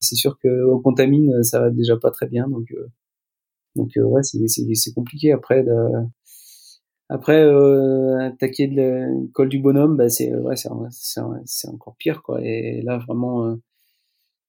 C'est 0.00 0.16
sûr 0.16 0.38
qu'on 0.40 0.80
contamine, 0.80 1.44
ça 1.44 1.60
va 1.60 1.70
déjà 1.70 1.96
pas 1.96 2.10
très 2.10 2.26
bien, 2.26 2.48
donc 2.48 2.66
euh, 2.72 2.88
donc 3.76 3.96
euh, 3.96 4.02
ouais, 4.02 4.22
c'est 4.24 4.92
compliqué 4.92 5.30
après 5.30 5.62
de 5.62 5.72
après 7.08 7.40
euh, 7.40 8.18
attaquer 8.18 8.66
le 8.66 9.28
col 9.32 9.48
du 9.48 9.60
bonhomme, 9.60 9.96
bah 9.96 10.08
c'est 10.08 10.34
ouais, 10.34 10.56
c'est 10.56 11.68
encore 11.68 11.94
pire 11.96 12.22
quoi. 12.22 12.40
Et 12.42 12.82
là 12.82 12.98
vraiment, 12.98 13.46
euh, 13.46 13.54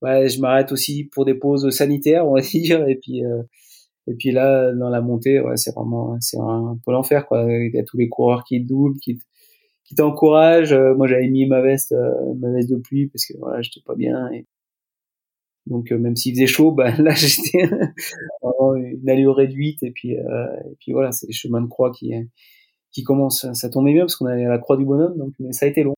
ouais, 0.02 0.30
je 0.30 0.42
m'arrête 0.42 0.72
aussi 0.72 1.04
pour 1.06 1.26
des 1.26 1.36
pauses 1.36 1.70
sanitaires, 1.70 2.28
on 2.28 2.34
va 2.36 2.42
dire, 2.54 2.88
et 2.88 2.96
puis 2.96 3.22
et 4.08 4.16
puis 4.16 4.32
là 4.32 4.74
dans 4.74 4.90
la 4.90 5.02
montée, 5.02 5.40
ouais, 5.42 5.58
c'est 5.58 5.76
vraiment 5.76 6.18
c'est 6.22 6.40
un 6.40 6.78
peu 6.86 6.92
l'enfer 6.92 7.28
quoi. 7.28 7.46
Il 7.48 7.72
y 7.74 7.80
a 7.80 7.84
tous 7.84 7.98
les 7.98 8.10
coureurs 8.10 8.44
qui 8.46 8.62
doublent, 8.62 9.00
qui 9.00 9.20
qui 9.92 9.96
t'encourage. 9.96 10.72
Euh, 10.72 10.96
moi, 10.96 11.06
j'avais 11.06 11.28
mis 11.28 11.46
ma 11.46 11.62
veste, 11.62 11.92
euh, 11.92 12.34
ma 12.40 12.50
veste 12.50 12.70
de 12.70 12.78
pluie 12.78 13.08
parce 13.08 13.26
que 13.26 13.34
voilà, 13.38 13.62
j'étais 13.62 13.82
pas 13.86 13.96
bien. 13.96 14.32
Et... 14.32 14.46
Donc, 15.66 15.92
euh, 15.92 15.98
même 15.98 16.16
s'il 16.16 16.34
faisait 16.34 16.48
chaud, 16.48 16.72
bah, 16.72 16.96
là, 16.98 17.12
j'étais 17.12 17.60
une 18.42 19.10
allure 19.10 19.36
réduite. 19.36 19.84
Et 19.84 19.92
puis, 19.92 20.12
et 20.12 20.76
puis 20.80 20.94
voilà, 20.94 21.12
c'est 21.12 21.28
les 21.28 21.34
chemins 21.34 21.62
de 21.62 21.68
croix 21.68 21.92
qui 21.92 22.14
qui 22.92 23.04
commencent. 23.04 23.52
Ça 23.54 23.70
tombait 23.70 23.94
bien 23.94 24.04
parce 24.04 24.16
qu'on 24.16 24.26
allait 24.26 24.46
à 24.46 24.50
la 24.50 24.60
croix 24.60 24.78
du 24.78 24.86
bonhomme, 24.86 25.18
donc 25.18 25.34
mais 25.40 25.52
ça 25.52 25.66
a 25.66 25.70
été 25.70 25.84
long. 25.84 25.94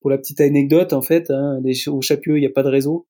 Pour 0.00 0.10
la 0.10 0.18
petite 0.18 0.40
anecdote, 0.40 0.92
en 0.92 1.02
fait, 1.02 1.30
hein, 1.30 1.60
au 1.88 2.00
Chapieux, 2.00 2.36
il 2.36 2.40
n'y 2.40 2.46
a 2.46 2.50
pas 2.50 2.62
de 2.62 2.68
réseau. 2.68 3.06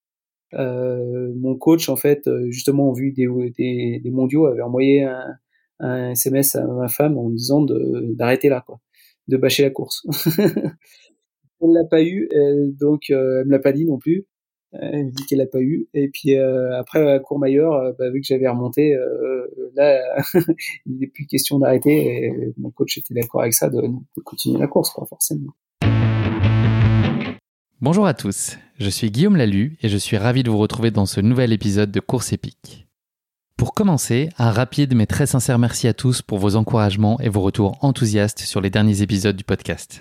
Euh, 0.54 1.32
mon 1.36 1.56
coach, 1.56 1.88
en 1.88 1.96
fait, 1.96 2.28
justement, 2.48 2.88
en 2.88 2.92
vue 2.92 3.12
des, 3.12 3.26
des, 3.56 4.00
des 4.02 4.10
mondiaux, 4.10 4.46
avait 4.46 4.62
envoyé 4.62 5.04
un, 5.04 5.36
un 5.80 6.10
SMS 6.10 6.54
à 6.54 6.66
ma 6.66 6.88
femme 6.88 7.18
en 7.18 7.30
disant 7.30 7.64
d'arrêter 7.64 8.48
là, 8.48 8.62
quoi, 8.66 8.80
de 9.28 9.36
bâcher 9.36 9.62
la 9.62 9.70
course. 9.70 10.06
elle 11.60 11.72
l'a 11.72 11.84
pas 11.84 12.02
eu, 12.02 12.28
donc 12.78 13.10
euh, 13.10 13.40
elle 13.40 13.46
me 13.46 13.52
l'a 13.52 13.58
pas 13.58 13.72
dit 13.72 13.86
non 13.86 13.98
plus. 13.98 14.26
Elle 14.72 15.06
me 15.06 15.10
dit 15.10 15.24
qu'elle 15.24 15.38
l'a 15.38 15.46
pas 15.46 15.60
eu. 15.60 15.88
Et 15.94 16.08
puis 16.08 16.36
euh, 16.36 16.78
après 16.78 17.10
à 17.10 17.18
Courmayeur, 17.18 17.72
euh, 17.72 17.92
bah, 17.98 18.10
vu 18.10 18.20
que 18.20 18.26
j'avais 18.26 18.48
remonté, 18.48 18.96
là 19.74 20.02
il 20.86 20.98
n'est 20.98 21.06
plus 21.06 21.26
question 21.26 21.58
d'arrêter. 21.58 22.24
Et 22.24 22.52
mon 22.58 22.70
coach 22.70 22.98
était 22.98 23.14
d'accord 23.14 23.42
avec 23.42 23.54
ça 23.54 23.70
de, 23.70 23.80
de, 23.80 24.22
continuer 24.22 24.58
la 24.58 24.66
course, 24.66 24.90
quoi, 24.90 25.06
forcément. 25.06 25.52
Bonjour 27.82 28.06
à 28.06 28.14
tous, 28.14 28.56
je 28.78 28.88
suis 28.88 29.10
Guillaume 29.10 29.36
Lalu 29.36 29.76
et 29.82 29.88
je 29.88 29.98
suis 29.98 30.16
ravi 30.16 30.42
de 30.42 30.50
vous 30.50 30.56
retrouver 30.56 30.90
dans 30.90 31.04
ce 31.04 31.20
nouvel 31.20 31.52
épisode 31.52 31.90
de 31.90 32.00
Course 32.00 32.32
épique. 32.32 32.85
Pour 33.56 33.72
commencer, 33.72 34.28
un 34.36 34.50
rapide 34.50 34.94
mais 34.94 35.06
très 35.06 35.24
sincère 35.26 35.58
merci 35.58 35.88
à 35.88 35.94
tous 35.94 36.20
pour 36.20 36.38
vos 36.38 36.56
encouragements 36.56 37.18
et 37.20 37.30
vos 37.30 37.40
retours 37.40 37.78
enthousiastes 37.82 38.40
sur 38.40 38.60
les 38.60 38.68
derniers 38.68 39.00
épisodes 39.00 39.34
du 39.34 39.44
podcast. 39.44 40.00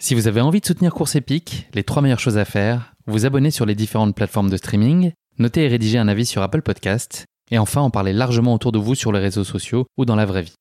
Si 0.00 0.14
vous 0.14 0.26
avez 0.26 0.40
envie 0.40 0.60
de 0.60 0.66
soutenir 0.66 0.94
Course 0.94 1.14
Épique, 1.14 1.68
les 1.74 1.84
trois 1.84 2.00
meilleures 2.00 2.18
choses 2.18 2.38
à 2.38 2.46
faire, 2.46 2.94
vous 3.06 3.26
abonner 3.26 3.50
sur 3.50 3.66
les 3.66 3.74
différentes 3.74 4.16
plateformes 4.16 4.48
de 4.48 4.56
streaming, 4.56 5.12
noter 5.38 5.64
et 5.64 5.68
rédiger 5.68 5.98
un 5.98 6.08
avis 6.08 6.24
sur 6.24 6.40
Apple 6.40 6.62
Podcast, 6.62 7.26
et 7.50 7.58
enfin 7.58 7.82
en 7.82 7.90
parler 7.90 8.14
largement 8.14 8.54
autour 8.54 8.72
de 8.72 8.78
vous 8.78 8.94
sur 8.94 9.12
les 9.12 9.20
réseaux 9.20 9.44
sociaux 9.44 9.84
ou 9.98 10.06
dans 10.06 10.16
la 10.16 10.24
vraie 10.24 10.42
vie. 10.42 10.54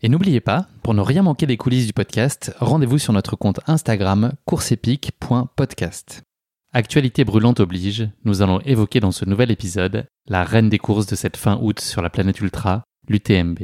Et 0.00 0.08
n'oubliez 0.08 0.40
pas, 0.40 0.68
pour 0.82 0.94
ne 0.94 1.02
rien 1.02 1.22
manquer 1.22 1.46
des 1.46 1.58
coulisses 1.58 1.86
du 1.86 1.92
podcast, 1.92 2.54
rendez-vous 2.58 2.98
sur 2.98 3.12
notre 3.12 3.36
compte 3.36 3.60
Instagram 3.66 4.32
courseepique.podcast. 4.46 6.22
Actualité 6.74 7.24
brûlante 7.24 7.60
oblige, 7.60 8.08
nous 8.24 8.40
allons 8.40 8.58
évoquer 8.60 8.98
dans 8.98 9.12
ce 9.12 9.26
nouvel 9.26 9.50
épisode 9.50 10.06
la 10.26 10.42
reine 10.42 10.70
des 10.70 10.78
courses 10.78 11.04
de 11.04 11.16
cette 11.16 11.36
fin 11.36 11.58
août 11.60 11.80
sur 11.80 12.00
la 12.00 12.08
planète 12.08 12.40
Ultra, 12.40 12.84
l'UTMB. 13.08 13.58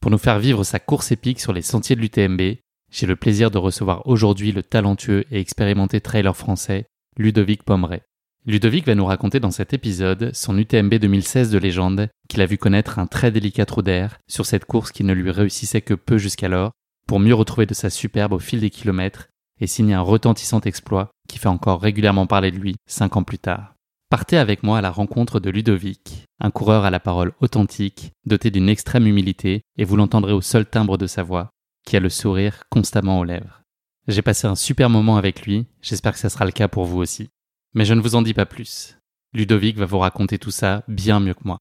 Pour 0.00 0.10
nous 0.10 0.18
faire 0.18 0.40
vivre 0.40 0.64
sa 0.64 0.80
course 0.80 1.12
épique 1.12 1.38
sur 1.38 1.52
les 1.52 1.62
sentiers 1.62 1.94
de 1.94 2.00
l'UTMB, 2.00 2.56
j'ai 2.90 3.06
le 3.06 3.14
plaisir 3.14 3.52
de 3.52 3.58
recevoir 3.58 4.04
aujourd'hui 4.08 4.50
le 4.50 4.64
talentueux 4.64 5.24
et 5.30 5.38
expérimenté 5.38 6.00
trailer 6.00 6.36
français, 6.36 6.86
Ludovic 7.16 7.62
Pomeray. 7.62 8.02
Ludovic 8.44 8.86
va 8.86 8.96
nous 8.96 9.06
raconter 9.06 9.38
dans 9.38 9.52
cet 9.52 9.72
épisode 9.72 10.32
son 10.34 10.58
UTMB 10.58 10.94
2016 10.94 11.52
de 11.52 11.58
légende 11.58 12.08
qu'il 12.28 12.40
a 12.40 12.46
vu 12.46 12.58
connaître 12.58 12.98
un 12.98 13.06
très 13.06 13.30
délicat 13.30 13.66
trou 13.66 13.82
d'air 13.82 14.18
sur 14.26 14.46
cette 14.46 14.64
course 14.64 14.90
qui 14.90 15.04
ne 15.04 15.12
lui 15.12 15.30
réussissait 15.30 15.82
que 15.82 15.94
peu 15.94 16.18
jusqu'alors, 16.18 16.72
pour 17.06 17.20
mieux 17.20 17.34
retrouver 17.34 17.66
de 17.66 17.74
sa 17.74 17.88
superbe 17.88 18.32
au 18.32 18.40
fil 18.40 18.58
des 18.58 18.70
kilomètres 18.70 19.28
et 19.60 19.66
signer 19.66 19.94
un 19.94 20.00
retentissant 20.00 20.60
exploit 20.60 21.10
qui 21.28 21.38
fait 21.38 21.48
encore 21.48 21.80
régulièrement 21.80 22.26
parler 22.26 22.50
de 22.50 22.58
lui 22.58 22.76
cinq 22.86 23.16
ans 23.16 23.22
plus 23.22 23.38
tard. 23.38 23.74
Partez 24.10 24.38
avec 24.38 24.62
moi 24.62 24.78
à 24.78 24.80
la 24.80 24.90
rencontre 24.90 25.38
de 25.38 25.50
Ludovic, 25.50 26.24
un 26.40 26.50
coureur 26.50 26.84
à 26.84 26.90
la 26.90 27.00
parole 27.00 27.34
authentique, 27.40 28.12
doté 28.24 28.50
d'une 28.50 28.70
extrême 28.70 29.06
humilité, 29.06 29.60
et 29.76 29.84
vous 29.84 29.96
l'entendrez 29.96 30.32
au 30.32 30.40
seul 30.40 30.64
timbre 30.64 30.96
de 30.96 31.06
sa 31.06 31.22
voix, 31.22 31.50
qui 31.84 31.96
a 31.96 32.00
le 32.00 32.08
sourire 32.08 32.62
constamment 32.70 33.18
aux 33.18 33.24
lèvres. 33.24 33.62
J'ai 34.06 34.22
passé 34.22 34.46
un 34.46 34.54
super 34.54 34.88
moment 34.88 35.18
avec 35.18 35.44
lui, 35.44 35.66
j'espère 35.82 36.14
que 36.14 36.18
ça 36.18 36.30
sera 36.30 36.46
le 36.46 36.52
cas 36.52 36.68
pour 36.68 36.86
vous 36.86 36.98
aussi. 36.98 37.28
Mais 37.74 37.84
je 37.84 37.92
ne 37.92 38.00
vous 38.00 38.14
en 38.14 38.22
dis 38.22 38.32
pas 38.32 38.46
plus. 38.46 38.96
Ludovic 39.34 39.76
va 39.76 39.84
vous 39.84 39.98
raconter 39.98 40.38
tout 40.38 40.50
ça 40.50 40.84
bien 40.88 41.20
mieux 41.20 41.34
que 41.34 41.44
moi. 41.44 41.58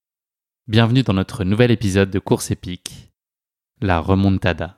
Bienvenue 0.68 1.04
dans 1.04 1.14
notre 1.14 1.44
nouvel 1.44 1.72
épisode 1.72 2.10
de 2.10 2.20
Course 2.20 2.52
épique, 2.52 3.12
la 3.82 4.00
remontada. 4.00 4.78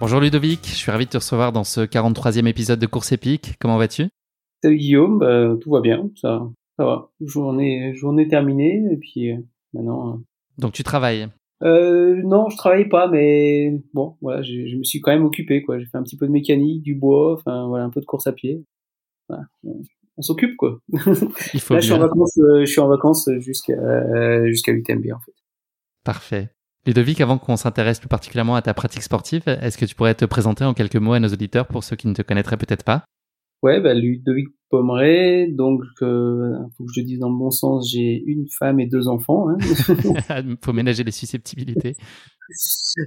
Bonjour 0.00 0.18
Ludovic, 0.18 0.64
je 0.64 0.76
suis 0.76 0.90
ravi 0.90 1.04
de 1.04 1.10
te 1.10 1.18
recevoir 1.18 1.52
dans 1.52 1.62
ce 1.62 1.82
43e 1.82 2.46
épisode 2.46 2.80
de 2.80 2.86
Course 2.86 3.12
épique. 3.12 3.56
Comment 3.60 3.76
vas-tu? 3.76 4.08
Salut 4.64 4.78
Guillaume, 4.78 5.18
bah, 5.18 5.54
tout 5.60 5.70
va 5.70 5.82
bien, 5.82 6.08
ça, 6.16 6.48
ça 6.78 6.86
va. 6.86 7.10
Journée, 7.20 7.94
journée 7.94 8.26
terminée, 8.26 8.82
et 8.90 8.96
puis 8.96 9.30
euh, 9.30 9.36
maintenant. 9.74 10.14
Euh, 10.14 10.16
Donc 10.56 10.72
tu 10.72 10.82
travailles? 10.84 11.28
Euh, 11.62 12.22
Non, 12.24 12.48
je 12.48 12.56
travaille 12.56 12.88
pas, 12.88 13.08
mais 13.08 13.78
bon, 13.92 14.16
voilà, 14.22 14.40
je, 14.40 14.66
je 14.68 14.76
me 14.76 14.84
suis 14.84 15.02
quand 15.02 15.12
même 15.12 15.26
occupé, 15.26 15.62
quoi. 15.62 15.78
J'ai 15.78 15.84
fait 15.84 15.98
un 15.98 16.02
petit 16.02 16.16
peu 16.16 16.26
de 16.26 16.32
mécanique, 16.32 16.82
du 16.82 16.94
bois, 16.94 17.34
enfin 17.34 17.68
voilà, 17.68 17.84
un 17.84 17.90
peu 17.90 18.00
de 18.00 18.06
course 18.06 18.26
à 18.26 18.32
pied. 18.32 18.64
Voilà, 19.28 19.44
on, 19.64 20.22
s'occupe, 20.22 20.56
quoi. 20.56 20.80
Il 21.52 21.60
faut 21.60 21.74
Là, 21.74 21.80
je 21.80 21.84
suis 21.84 21.92
en 21.92 21.98
vacances, 21.98 22.38
je 22.38 22.64
suis 22.64 22.80
en 22.80 22.88
vacances 22.88 23.28
jusqu'à 23.40 24.46
jusqu'à 24.46 24.72
UTMB 24.72 25.12
en 25.14 25.20
fait. 25.20 25.34
Parfait. 26.04 26.48
Ludovic, 26.86 27.20
avant 27.20 27.38
qu'on 27.38 27.56
s'intéresse 27.56 28.00
plus 28.00 28.08
particulièrement 28.08 28.56
à 28.56 28.62
ta 28.62 28.72
pratique 28.72 29.02
sportive, 29.02 29.42
est-ce 29.46 29.76
que 29.76 29.84
tu 29.84 29.94
pourrais 29.94 30.14
te 30.14 30.24
présenter 30.24 30.64
en 30.64 30.72
quelques 30.72 30.96
mots 30.96 31.12
à 31.12 31.20
nos 31.20 31.28
auditeurs 31.28 31.66
pour 31.66 31.84
ceux 31.84 31.96
qui 31.96 32.08
ne 32.08 32.14
te 32.14 32.22
connaîtraient 32.22 32.56
peut-être 32.56 32.84
pas? 32.84 33.04
Ouais, 33.62 33.80
bah, 33.80 33.92
Ludovic 33.92 34.48
Pomeray, 34.70 35.52
donc 35.52 35.82
euh, 36.00 36.56
faut 36.78 36.84
que 36.84 36.92
je 36.94 37.02
dise 37.02 37.18
dans 37.18 37.28
le 37.28 37.36
bon 37.36 37.50
sens, 37.50 37.90
j'ai 37.92 38.22
une 38.24 38.46
femme 38.48 38.80
et 38.80 38.86
deux 38.86 39.08
enfants. 39.08 39.48
Hein. 39.50 39.58
faut 40.64 40.72
ménager 40.72 41.04
les 41.04 41.10
susceptibilités. 41.10 41.96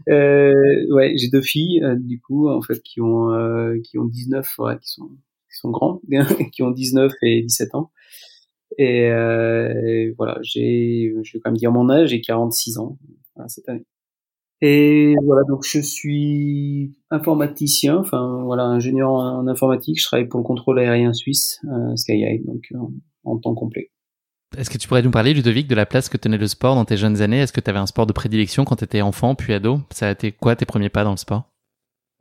euh, 0.10 0.86
ouais, 0.92 1.14
j'ai 1.16 1.30
deux 1.30 1.42
filles 1.42 1.84
euh, 1.84 1.96
du 1.98 2.20
coup 2.20 2.50
en 2.50 2.62
fait 2.62 2.82
qui 2.84 3.02
ont 3.02 3.32
euh, 3.32 3.76
qui 3.84 3.98
ont 3.98 4.06
19, 4.06 4.48
ouais, 4.60 4.78
qui 4.80 4.90
sont 4.92 5.10
qui 5.10 5.58
sont 5.58 5.72
grands, 5.72 6.02
qui 6.54 6.62
ont 6.62 6.72
19 6.72 7.12
et 7.24 7.42
17 7.42 7.74
ans. 7.74 7.92
Et, 8.78 9.08
euh, 9.10 10.14
voilà, 10.18 10.40
j'ai, 10.42 11.14
je 11.24 11.34
vais 11.34 11.40
quand 11.40 11.52
même 11.52 11.58
dire 11.58 11.72
mon 11.72 11.90
âge, 11.90 12.10
j'ai 12.10 12.22
46 12.22 12.78
ans 12.78 12.98
cette 13.48 13.68
année. 13.70 13.86
Et 14.62 15.16
voilà, 15.26 15.42
donc 15.44 15.66
je 15.66 15.80
suis 15.80 16.96
informaticien, 17.10 17.98
enfin 17.98 18.44
voilà, 18.46 18.64
ingénieur 18.64 19.12
en, 19.12 19.46
informatique. 19.48 20.00
Je 20.00 20.06
travaille 20.06 20.28
pour 20.28 20.40
le 20.40 20.46
contrôle 20.46 20.80
aérien 20.80 21.12
suisse, 21.12 21.60
euh, 21.66 21.96
SkyEye, 21.98 22.44
donc 22.46 22.64
en, 22.74 22.92
en 23.26 23.38
temps 23.38 23.56
complet. 23.56 23.92
Est-ce 24.58 24.70
que 24.70 24.78
tu 24.78 24.88
pourrais 24.88 25.02
nous 25.02 25.12
parler, 25.12 25.34
Ludovic, 25.34 25.68
de 25.68 25.76
la 25.76 25.86
place 25.86 26.10
que 26.10 26.18
tenait 26.18 26.38
le 26.38 26.48
sport 26.48 26.76
dans 26.76 26.86
tes 26.86 26.96
jeunes 26.96 27.22
années? 27.22 27.40
Est-ce 27.40 27.52
que 27.52 27.60
tu 27.60 27.70
avais 27.70 27.80
un 27.80 27.88
sport 27.88 28.06
de 28.06 28.14
prédilection 28.14 28.66
quand 28.66 28.76
tu 28.76 28.84
étais 28.84 29.02
enfant 29.02 29.36
puis 29.36 29.54
ado? 29.54 29.80
Ça 29.90 30.08
a 30.08 30.12
été 30.12 30.32
quoi 30.32 30.56
tes 30.56 30.66
premiers 30.66 30.90
pas 30.90 31.04
dans 31.04 31.12
le 31.12 31.18
sport? 31.18 31.50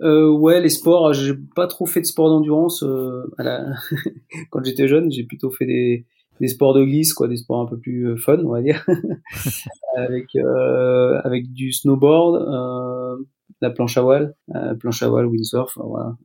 Euh, 0.01 0.31
Ouais, 0.31 0.61
les 0.61 0.71
sports, 0.71 1.13
j'ai 1.13 1.35
pas 1.55 1.67
trop 1.67 1.87
fait 1.87 2.01
de 2.01 2.07
sport 2.07 2.29
d'endurance. 2.29 2.83
Euh, 2.83 3.23
quand 4.51 4.65
j'étais 4.65 4.89
jeune, 4.89 5.13
j'ai 5.13 5.25
plutôt 5.25 5.51
fait 5.51 5.67
des, 5.67 6.07
des 6.43 6.49
sports 6.49 6.75
de 6.75 6.83
glisse, 6.83 7.15
quoi, 7.15 7.29
des 7.29 7.37
sports 7.37 7.61
un 7.61 7.67
peu 7.67 7.79
plus 7.79 8.09
euh, 8.09 8.17
fun, 8.17 8.37
on 8.45 8.51
va 8.51 8.63
dire, 8.63 8.85
avec 9.97 10.35
euh, 10.35 11.21
avec 11.23 11.53
du 11.53 11.73
snowboard, 11.73 12.43
euh, 12.43 13.25
la 13.61 13.71
planche 13.71 13.97
à 13.97 14.03
voile, 14.03 14.35
euh, 14.57 14.75
planche 14.75 15.05
à 15.05 15.09
voile, 15.09 15.27
windsurf, 15.27 15.79
voilà. 15.79 16.17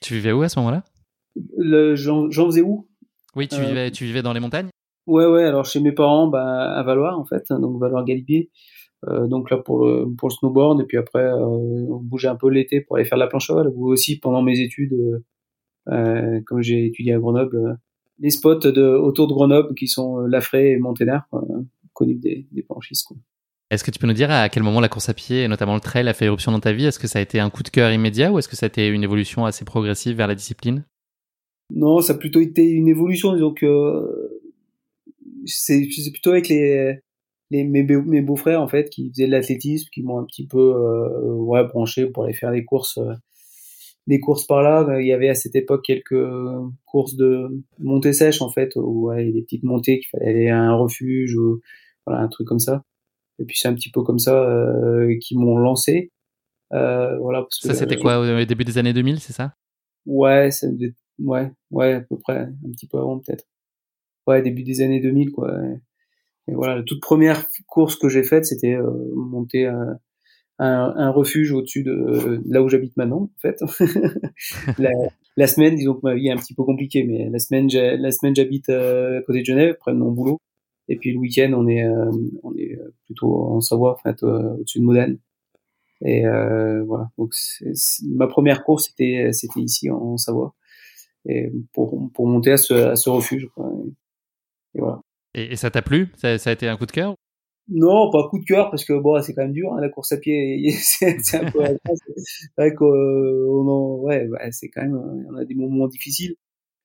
Tu 0.00 0.14
vivais 0.14 0.32
où 0.32 0.40
à 0.40 0.48
ce 0.48 0.58
moment-là? 0.58 0.82
J'en 1.94 2.46
faisais 2.46 2.62
où? 2.62 2.88
Oui, 3.36 3.46
tu 3.46 3.60
vivais 3.60 3.90
tu 3.90 4.06
vivais 4.06 4.22
dans 4.22 4.32
les 4.32 4.40
montagnes? 4.40 4.70
Ouais, 5.06 5.26
ouais. 5.26 5.44
Alors 5.44 5.66
chez 5.66 5.80
mes 5.80 5.92
parents, 5.92 6.28
bah, 6.28 6.72
à 6.72 6.82
Valois 6.82 7.14
en 7.14 7.26
fait, 7.26 7.44
donc 7.50 7.78
Valois 7.78 8.04
Galibier. 8.04 8.50
Donc 9.06 9.50
là 9.50 9.58
pour 9.58 9.84
le 9.84 10.06
pour 10.16 10.28
le 10.28 10.32
snowboard 10.32 10.80
et 10.80 10.84
puis 10.84 10.96
après 10.96 11.30
on 11.30 11.96
bougeait 11.96 12.28
un 12.28 12.36
peu 12.36 12.48
l'été 12.48 12.80
pour 12.80 12.96
aller 12.96 13.04
faire 13.04 13.18
de 13.18 13.22
la 13.24 13.26
planche 13.26 13.50
à 13.50 13.54
voile 13.54 13.68
ou 13.74 13.90
aussi 13.90 14.18
pendant 14.20 14.42
mes 14.42 14.60
études 14.60 14.94
comme 15.86 16.62
j'ai 16.62 16.86
étudié 16.86 17.14
à 17.14 17.18
Grenoble 17.18 17.78
les 18.18 18.30
spots 18.30 18.56
de 18.56 18.82
autour 18.82 19.26
de 19.26 19.32
Grenoble 19.32 19.74
qui 19.74 19.88
sont 19.88 20.18
Lafray 20.18 20.72
et 20.72 20.76
Monténard 20.78 21.28
connus 21.92 22.16
des, 22.16 22.46
des 22.50 22.62
planchistes 22.62 23.06
quoi. 23.06 23.16
Est-ce 23.72 23.84
que 23.84 23.90
tu 23.90 23.98
peux 23.98 24.06
nous 24.06 24.12
dire 24.12 24.30
à 24.30 24.50
quel 24.50 24.62
moment 24.62 24.80
la 24.80 24.90
course 24.90 25.08
à 25.08 25.14
pied 25.14 25.44
et 25.44 25.48
notamment 25.48 25.72
le 25.72 25.80
trail 25.80 26.06
a 26.06 26.12
fait 26.12 26.26
éruption 26.26 26.52
dans 26.52 26.60
ta 26.60 26.74
vie? 26.74 26.84
Est-ce 26.84 26.98
que 26.98 27.06
ça 27.06 27.20
a 27.20 27.22
été 27.22 27.40
un 27.40 27.48
coup 27.48 27.62
de 27.62 27.70
cœur 27.70 27.90
immédiat 27.90 28.30
ou 28.30 28.38
est-ce 28.38 28.46
que 28.46 28.54
ça 28.54 28.66
a 28.66 28.68
été 28.68 28.86
une 28.86 29.02
évolution 29.02 29.46
assez 29.46 29.64
progressive 29.64 30.14
vers 30.14 30.26
la 30.26 30.34
discipline? 30.34 30.84
Non, 31.74 32.02
ça 32.02 32.12
a 32.12 32.16
plutôt 32.18 32.40
été 32.40 32.68
une 32.68 32.86
évolution. 32.86 33.32
Que 33.54 34.40
c'est 35.46 35.88
plutôt 36.12 36.32
avec 36.32 36.50
les, 36.50 36.98
les 37.50 37.64
mes, 37.64 37.82
mes 37.82 38.20
beaux-frères 38.20 38.60
en 38.60 38.68
fait 38.68 38.90
qui 38.90 39.08
faisaient 39.08 39.26
de 39.26 39.32
l'athlétisme, 39.32 39.88
qui 39.90 40.02
m'ont 40.02 40.18
un 40.18 40.24
petit 40.24 40.46
peu 40.46 40.58
euh, 40.58 41.32
ouais 41.32 41.64
branché 41.64 42.04
pour 42.04 42.24
aller 42.24 42.34
faire 42.34 42.52
des 42.52 42.66
courses 42.66 42.98
euh, 42.98 43.14
des 44.06 44.20
courses 44.20 44.46
par 44.46 44.62
là. 44.62 45.00
Il 45.00 45.06
y 45.06 45.12
avait 45.12 45.28
à 45.28 45.34
cette 45.34 45.56
époque 45.56 45.84
quelques 45.84 46.26
courses 46.84 47.16
de 47.16 47.62
montée 47.78 48.12
sèche 48.12 48.42
en 48.42 48.50
fait 48.50 48.74
où 48.76 49.08
ouais, 49.08 49.24
il 49.24 49.26
y 49.28 49.30
a 49.30 49.34
des 49.34 49.42
petites 49.42 49.64
montées 49.64 50.00
qu'il 50.00 50.08
fallait 50.10 50.30
aller 50.30 50.48
à 50.48 50.58
un 50.58 50.74
refuge 50.74 51.36
ou 51.36 51.60
voilà 52.06 52.20
un 52.20 52.28
truc 52.28 52.46
comme 52.46 52.58
ça. 52.58 52.84
Et 53.38 53.44
puis 53.44 53.58
c'est 53.58 53.68
un 53.68 53.74
petit 53.74 53.90
peu 53.90 54.02
comme 54.02 54.18
ça 54.18 54.34
euh, 54.34 55.16
qui 55.20 55.36
m'ont 55.36 55.56
lancé. 55.56 56.12
Euh, 56.72 57.18
voilà. 57.18 57.42
Parce 57.42 57.60
ça 57.60 57.74
c'était 57.74 57.96
quoi 57.96 58.18
au 58.18 58.44
début 58.44 58.64
des 58.64 58.78
années 58.78 58.92
2000, 58.92 59.20
c'est 59.20 59.32
ça? 59.32 59.54
Ouais, 60.04 60.50
ouais, 61.18 61.52
ouais 61.70 61.92
à 61.94 62.00
peu 62.00 62.18
près 62.18 62.38
un 62.38 62.70
petit 62.72 62.86
peu 62.86 62.98
avant 62.98 63.18
peut-être 63.18 63.46
ouais, 64.26 64.42
début 64.42 64.62
des 64.62 64.80
années 64.80 65.00
2000, 65.00 65.32
quoi. 65.32 65.52
Et 66.48 66.54
voilà, 66.54 66.76
la 66.76 66.82
toute 66.82 67.00
première 67.00 67.46
course 67.66 67.96
que 67.96 68.08
j'ai 68.08 68.24
faite, 68.24 68.44
c'était 68.44 68.74
euh, 68.74 68.90
monter 69.14 69.66
un, 69.66 69.98
un, 70.62 70.94
un 70.96 71.10
refuge 71.10 71.52
au-dessus 71.52 71.82
de, 71.82 72.40
là 72.46 72.62
où 72.62 72.68
j'habite 72.68 72.96
maintenant, 72.96 73.22
en 73.22 73.40
fait. 73.40 73.60
la, 74.78 74.90
la, 75.36 75.46
semaine, 75.46 75.74
disons 75.74 75.94
que 75.94 76.00
ma 76.02 76.14
vie 76.14 76.28
est 76.28 76.32
un 76.32 76.36
petit 76.36 76.54
peu 76.54 76.62
compliquée, 76.62 77.02
mais 77.04 77.28
la 77.30 77.38
semaine, 77.38 77.68
la 77.68 78.10
semaine, 78.12 78.34
j'habite 78.34 78.68
euh, 78.68 79.18
à 79.18 79.22
côté 79.22 79.40
de 79.40 79.46
Genève, 79.46 79.76
près 79.80 79.92
de 79.92 79.98
mon 79.98 80.12
boulot. 80.12 80.38
Et 80.88 80.96
puis 80.96 81.12
le 81.12 81.18
week-end, 81.18 81.52
on 81.54 81.66
est, 81.66 81.84
euh, 81.84 82.10
on 82.42 82.54
est 82.56 82.78
plutôt 83.06 83.34
en 83.34 83.60
Savoie, 83.60 83.94
en 83.94 83.96
fait, 83.96 84.22
au-dessus 84.22 84.80
de 84.80 84.84
Modène. 84.84 85.18
Et 86.04 86.22
voilà. 86.22 87.10
Donc 87.18 87.32
ma 88.08 88.26
première 88.26 88.64
course, 88.64 88.88
c'était, 88.88 89.32
c'était 89.32 89.60
ici 89.60 89.90
en, 89.90 90.16
Savoie, 90.16 90.54
et 91.26 91.52
pour, 91.72 92.10
pour 92.12 92.26
monter 92.26 92.52
à 92.52 92.56
ce, 92.56 92.74
à 92.74 92.96
ce 92.96 93.10
refuge. 93.10 93.48
Quoi. 93.54 93.72
Et 94.74 94.80
voilà. 94.80 95.00
Et, 95.34 95.56
ça 95.56 95.70
t'a 95.70 95.82
plu? 95.82 96.08
Ça, 96.16 96.38
ça, 96.38 96.50
a 96.50 96.52
été 96.52 96.68
un 96.68 96.76
coup 96.76 96.86
de 96.86 96.92
cœur? 96.92 97.14
Non, 97.68 98.10
pas 98.10 98.28
coup 98.28 98.38
de 98.38 98.44
cœur 98.44 98.70
parce 98.70 98.84
que 98.84 98.92
bon, 98.92 99.20
c'est 99.22 99.34
quand 99.34 99.42
même 99.42 99.52
dur 99.52 99.72
hein, 99.72 99.80
la 99.80 99.88
course 99.88 100.12
à 100.12 100.18
pied. 100.18 100.70
c'est 100.80 101.34
un 101.34 101.50
peu. 101.50 101.60
vrai 102.58 102.74
qu'on 102.74 102.86
euh, 102.86 103.96
ouais, 104.02 104.26
bah, 104.26 104.50
c'est 104.50 104.68
quand 104.68 104.82
même, 104.82 105.26
on 105.30 105.36
a 105.36 105.44
des 105.44 105.54
moments 105.54 105.88
difficiles. 105.88 106.36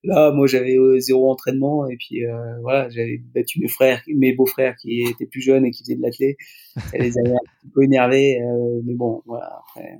Là, 0.03 0.31
moi, 0.31 0.47
j'avais 0.47 0.77
euh, 0.77 0.99
zéro 0.99 1.31
entraînement 1.31 1.87
et 1.87 1.97
puis 1.97 2.25
euh, 2.25 2.59
voilà, 2.61 2.89
j'avais 2.89 3.17
battu 3.33 3.59
mes 3.59 3.67
frères, 3.67 4.01
mes 4.07 4.33
beaux-frères 4.33 4.75
qui 4.77 5.01
étaient 5.01 5.25
plus 5.25 5.41
jeunes 5.41 5.65
et 5.65 5.71
qui 5.71 5.83
faisaient 5.83 5.95
de 5.95 6.01
l'athlé. 6.01 6.37
Ça 6.75 6.97
les 6.97 7.17
avait 7.17 7.33
un 7.33 7.69
peu 7.73 7.83
énervés, 7.83 8.39
euh, 8.41 8.81
mais 8.85 8.93
bon, 8.93 9.21
voilà. 9.25 9.59
Après, 9.67 9.99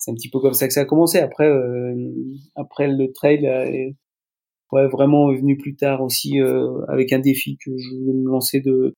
c'est 0.00 0.10
un 0.10 0.14
petit 0.14 0.28
peu 0.28 0.40
comme 0.40 0.54
ça 0.54 0.66
que 0.66 0.74
ça 0.74 0.80
a 0.82 0.84
commencé. 0.84 1.18
Après, 1.18 1.48
euh, 1.48 1.94
après 2.56 2.88
le 2.88 3.12
trail, 3.12 3.94
ouais, 4.72 4.88
vraiment 4.88 5.32
venu 5.32 5.56
plus 5.56 5.76
tard 5.76 6.02
aussi 6.02 6.40
euh, 6.40 6.84
avec 6.88 7.12
un 7.12 7.18
défi 7.20 7.56
que 7.64 7.70
je 7.76 7.96
voulais 7.96 8.12
me 8.12 8.30
lancer 8.30 8.60
de 8.60 8.94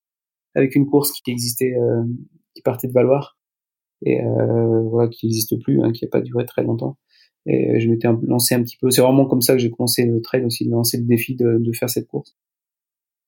avec 0.58 0.75
une 0.75 0.87
course 0.87 1.12
qui 1.12 1.31
existait 1.31 1.75
euh, 1.75 2.02
qui 2.55 2.62
partait 2.62 2.88
de 2.88 2.93
Valoir 2.93 3.38
et 4.05 4.20
euh, 4.20 4.82
voilà 4.82 5.08
qui 5.08 5.26
n'existe 5.26 5.58
plus 5.62 5.81
hein, 5.82 5.93
qui 5.93 6.05
n'a 6.05 6.10
pas 6.10 6.20
duré 6.20 6.44
très 6.44 6.62
longtemps. 6.62 6.99
Et 7.46 7.81
je 7.81 7.88
m'étais 7.88 8.08
lancé 8.26 8.55
un 8.55 8.62
petit 8.62 8.76
peu. 8.76 8.90
C'est 8.90 9.00
vraiment 9.00 9.25
comme 9.25 9.40
ça 9.40 9.55
que 9.55 9.58
j'ai 9.58 9.70
commencé 9.70 10.05
le 10.05 10.20
trail 10.20 10.44
aussi 10.44 10.66
de 10.66 10.70
lancer 10.70 10.99
le 10.99 11.05
défi 11.05 11.34
de, 11.34 11.72
faire 11.72 11.88
cette 11.88 12.06
course. 12.06 12.37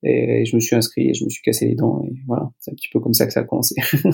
Et 0.03 0.45
je 0.45 0.55
me 0.57 0.61
suis 0.61 0.77
inscrit 0.77 1.09
et 1.09 1.15
je 1.15 1.25
me 1.25 1.31
suis 1.31 1.43
cassé 1.43 1.67
les 1.67 1.75
dents 1.75 2.03
et 2.05 2.13
voilà 2.27 2.51
c'est 2.59 2.71
un 2.71 2.75
petit 2.75 2.89
peu 2.93 3.01
comme 3.01 3.15
ça 3.15 3.27
que 3.27 3.33
ça 3.33 3.41
a 3.41 3.45
commencé. 3.45 3.77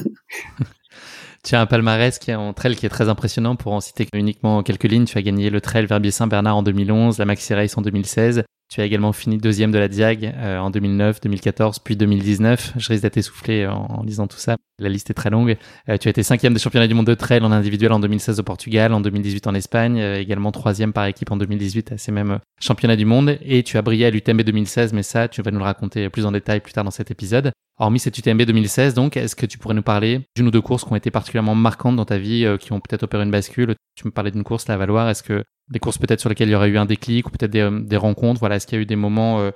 Tu 1.45 1.55
as 1.55 1.61
un 1.61 1.67
palmarès 1.67 2.19
qui 2.19 2.33
est 2.33 2.35
en 2.35 2.53
trail 2.53 2.75
qui 2.75 2.87
est 2.87 2.89
très 2.89 3.09
impressionnant. 3.09 3.55
Pour 3.55 3.73
en 3.73 3.81
citer 3.81 4.05
uniquement 4.15 4.65
quelques 4.65 4.91
lignes, 4.91 5.05
tu 5.05 5.17
as 5.17 5.23
gagné 5.23 5.49
le 5.49 5.61
trail 5.61 5.87
Verbier-Saint-Bernard 5.87 6.57
en 6.57 6.63
2011, 6.65 7.19
la 7.19 7.25
Maxi 7.25 7.55
Race 7.55 7.79
en 7.79 7.83
2016, 7.83 8.43
tu 8.69 8.81
as 8.81 8.85
également 8.85 9.13
fini 9.13 9.39
deuxième 9.39 9.71
de 9.71 9.79
la 9.79 9.87
Diag 9.87 10.25
euh, 10.25 10.59
en 10.59 10.71
2009, 10.71 11.21
2014, 11.21 11.79
puis 11.79 11.97
2019. 11.97 12.73
Je 12.77 12.89
risque 12.89 13.03
d'être 13.03 13.17
essoufflé 13.17 13.65
en, 13.65 14.03
lisant 14.03 14.27
tout 14.27 14.39
ça. 14.39 14.57
La 14.81 14.89
liste 14.89 15.09
est 15.09 15.15
très 15.15 15.31
longue. 15.31 15.57
Euh, 15.89 15.97
tu 15.99 16.09
as 16.09 16.11
été 16.11 16.25
cinquième 16.25 16.53
des 16.53 16.59
championnats 16.59 16.89
du 16.89 16.95
monde 16.95 17.07
de 17.07 17.15
trail 17.15 17.41
en 17.43 17.53
individuel 17.53 17.93
en 17.93 18.01
2016 18.01 18.41
au 18.41 18.43
Portugal, 18.43 18.93
en 18.93 19.01
2018 19.01 19.47
en 19.47 19.55
Espagne, 19.55 20.01
euh, 20.01 20.19
également 20.19 20.51
troisième 20.51 20.93
par 20.93 21.07
équipe 21.07 21.31
en 21.31 21.37
2018 21.37 21.93
à 21.93 21.99
ces 21.99 22.11
mêmes 22.11 22.41
championnats 22.61 22.97
du 22.97 23.05
monde. 23.05 23.39
Et 23.41 23.63
tu 23.63 23.79
as 23.79 23.83
brillé 23.83 24.07
à 24.07 24.11
l'UTMB 24.11 24.43
2016, 24.43 24.93
mais 24.93 25.05
ça, 25.05 25.29
tu 25.29 25.43
vas 25.43 25.53
nous 25.53 25.59
le 25.59 25.65
raconter 25.65 26.11
plus 26.11 26.27
en 26.27 26.33
détail 26.33 26.59
plus 26.61 26.73
tard 26.73 26.83
dans 26.83 26.91
cet 26.91 27.13
épisode. 27.13 27.53
Hormis 27.79 28.01
cette 28.01 28.19
UTMB 28.19 28.43
2016, 28.43 28.95
donc, 28.95 29.17
est-ce 29.17 29.37
que 29.37 29.47
tu 29.47 29.59
pourrais 29.59 29.75
nous 29.75 29.83
parler 29.83 30.23
d'une 30.35 30.49
ou 30.49 30.51
deux 30.51 30.63
courses 30.63 30.83
qui 30.85 30.93
ont 30.93 30.97
été 30.97 31.11
particulièrement 31.13 31.55
marquantes 31.55 31.95
dans 31.95 32.07
ta 32.07 32.19
vie, 32.19 32.47
qui 32.59 32.73
ont 32.73 32.81
peut-être 32.81 33.05
opéré 33.05 33.23
une 33.23 33.31
bascule? 33.31 33.75
Tu 33.95 34.07
me 34.07 34.11
parlais 34.11 34.31
d'une 34.31 34.45
course, 34.45 34.67
la 34.67 34.79
Valoir. 34.79 35.09
Est-ce 35.11 35.23
que 35.23 35.45
des 35.71 35.79
courses 35.79 35.99
peut-être 35.99 36.21
sur 36.21 36.29
lesquelles 36.29 36.49
il 36.49 36.53
y 36.53 36.55
aurait 36.55 36.69
eu 36.69 36.79
un 36.79 36.87
déclic 36.87 37.27
ou 37.27 37.31
peut-être 37.31 37.51
des, 37.51 37.61
euh, 37.61 37.99
rencontres. 37.99 38.41
Voilà, 38.41 38.57
est-ce 38.57 38.67
qu'il 38.67 38.77
y 38.77 38.79
a 38.79 38.83
eu 38.83 38.87
des 38.87 38.97
moments 38.97 39.41
euh, 39.41 39.51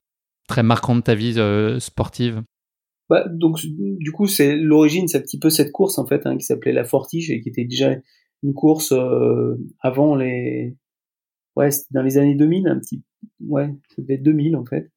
très 0.49 0.63
marquants 0.63 0.97
de 0.97 1.01
ta 1.01 1.15
vie 1.15 1.35
euh, 1.39 1.79
sportive? 1.79 2.43
Bah, 3.09 3.25
donc 3.29 3.59
du 3.65 4.13
coup 4.13 4.27
c'est 4.27 4.55
l'origine 4.57 5.09
c'est 5.09 5.19
un 5.19 5.23
petit 5.23 5.41
peu 5.41 5.51
cette 5.51 5.73
course 5.73 5.99
en 5.99 6.07
fait 6.07 6.27
hein, 6.27 6.37
qui 6.37 6.45
s'appelait 6.45 6.73
la 6.73 6.85
Fortige 6.85 7.29
et 7.33 7.41
qui 7.41 7.49
était 7.49 7.65
déjà 7.65 7.97
une 8.45 8.55
course 8.55 8.95
avant 9.81 10.15
les 10.15 10.77
ouais 11.57 11.73
c'était 11.73 11.89
dans 11.91 12.03
les 12.03 12.19
années 12.19 12.37
2000 12.37 12.69
un 12.69 12.79
petit 12.79 13.03
ouais 13.41 13.75
être 14.09 14.23
2000 14.23 14.55
en 14.55 14.65
fait. 14.65 14.93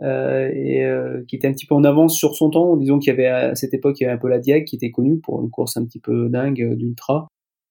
Et 0.00 0.88
qui 1.26 1.34
était 1.34 1.48
un 1.48 1.52
petit 1.52 1.66
peu 1.66 1.74
en 1.74 1.82
avance 1.82 2.16
sur 2.16 2.36
son 2.36 2.50
temps. 2.50 2.76
Disons 2.76 3.00
qu'il 3.00 3.10
y 3.10 3.14
avait 3.14 3.26
à 3.26 3.56
cette 3.56 3.74
époque 3.74 3.98
il 3.98 4.04
y 4.04 4.06
avait 4.06 4.14
un 4.14 4.20
peu 4.20 4.28
la 4.28 4.38
Diag 4.38 4.64
qui 4.64 4.76
était 4.76 4.92
connue 4.92 5.18
pour 5.18 5.42
une 5.42 5.50
course 5.50 5.76
un 5.76 5.84
petit 5.84 5.98
peu 5.98 6.28
dingue 6.28 6.76
d'ultra 6.76 7.26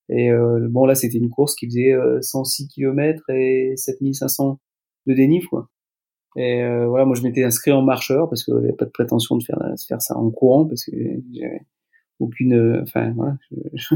et 0.09 0.31
euh, 0.31 0.67
bon, 0.69 0.85
là, 0.85 0.95
c'était 0.95 1.17
une 1.17 1.29
course 1.29 1.55
qui 1.55 1.67
faisait 1.67 1.93
106 2.21 2.63
euh, 2.63 2.67
km 2.73 3.29
et 3.29 3.73
7500 3.75 4.59
de 5.05 5.13
dénive, 5.13 5.47
quoi. 5.47 5.69
Et 6.35 6.63
euh, 6.63 6.87
voilà, 6.87 7.05
moi, 7.05 7.15
je 7.15 7.23
m'étais 7.23 7.43
inscrit 7.43 7.71
en 7.71 7.81
marcheur 7.81 8.29
parce 8.29 8.43
que 8.43 8.51
j'avais 8.53 8.73
pas 8.73 8.85
de 8.85 8.91
prétention 8.91 9.37
de 9.37 9.43
faire, 9.43 9.57
de 9.59 9.81
faire 9.87 10.01
ça 10.01 10.17
en 10.17 10.29
courant 10.29 10.65
parce 10.65 10.85
que 10.85 10.91
j'avais 11.33 11.61
aucune, 12.19 12.81
enfin 12.83 13.13
voilà, 13.15 13.37
je, 13.49 13.55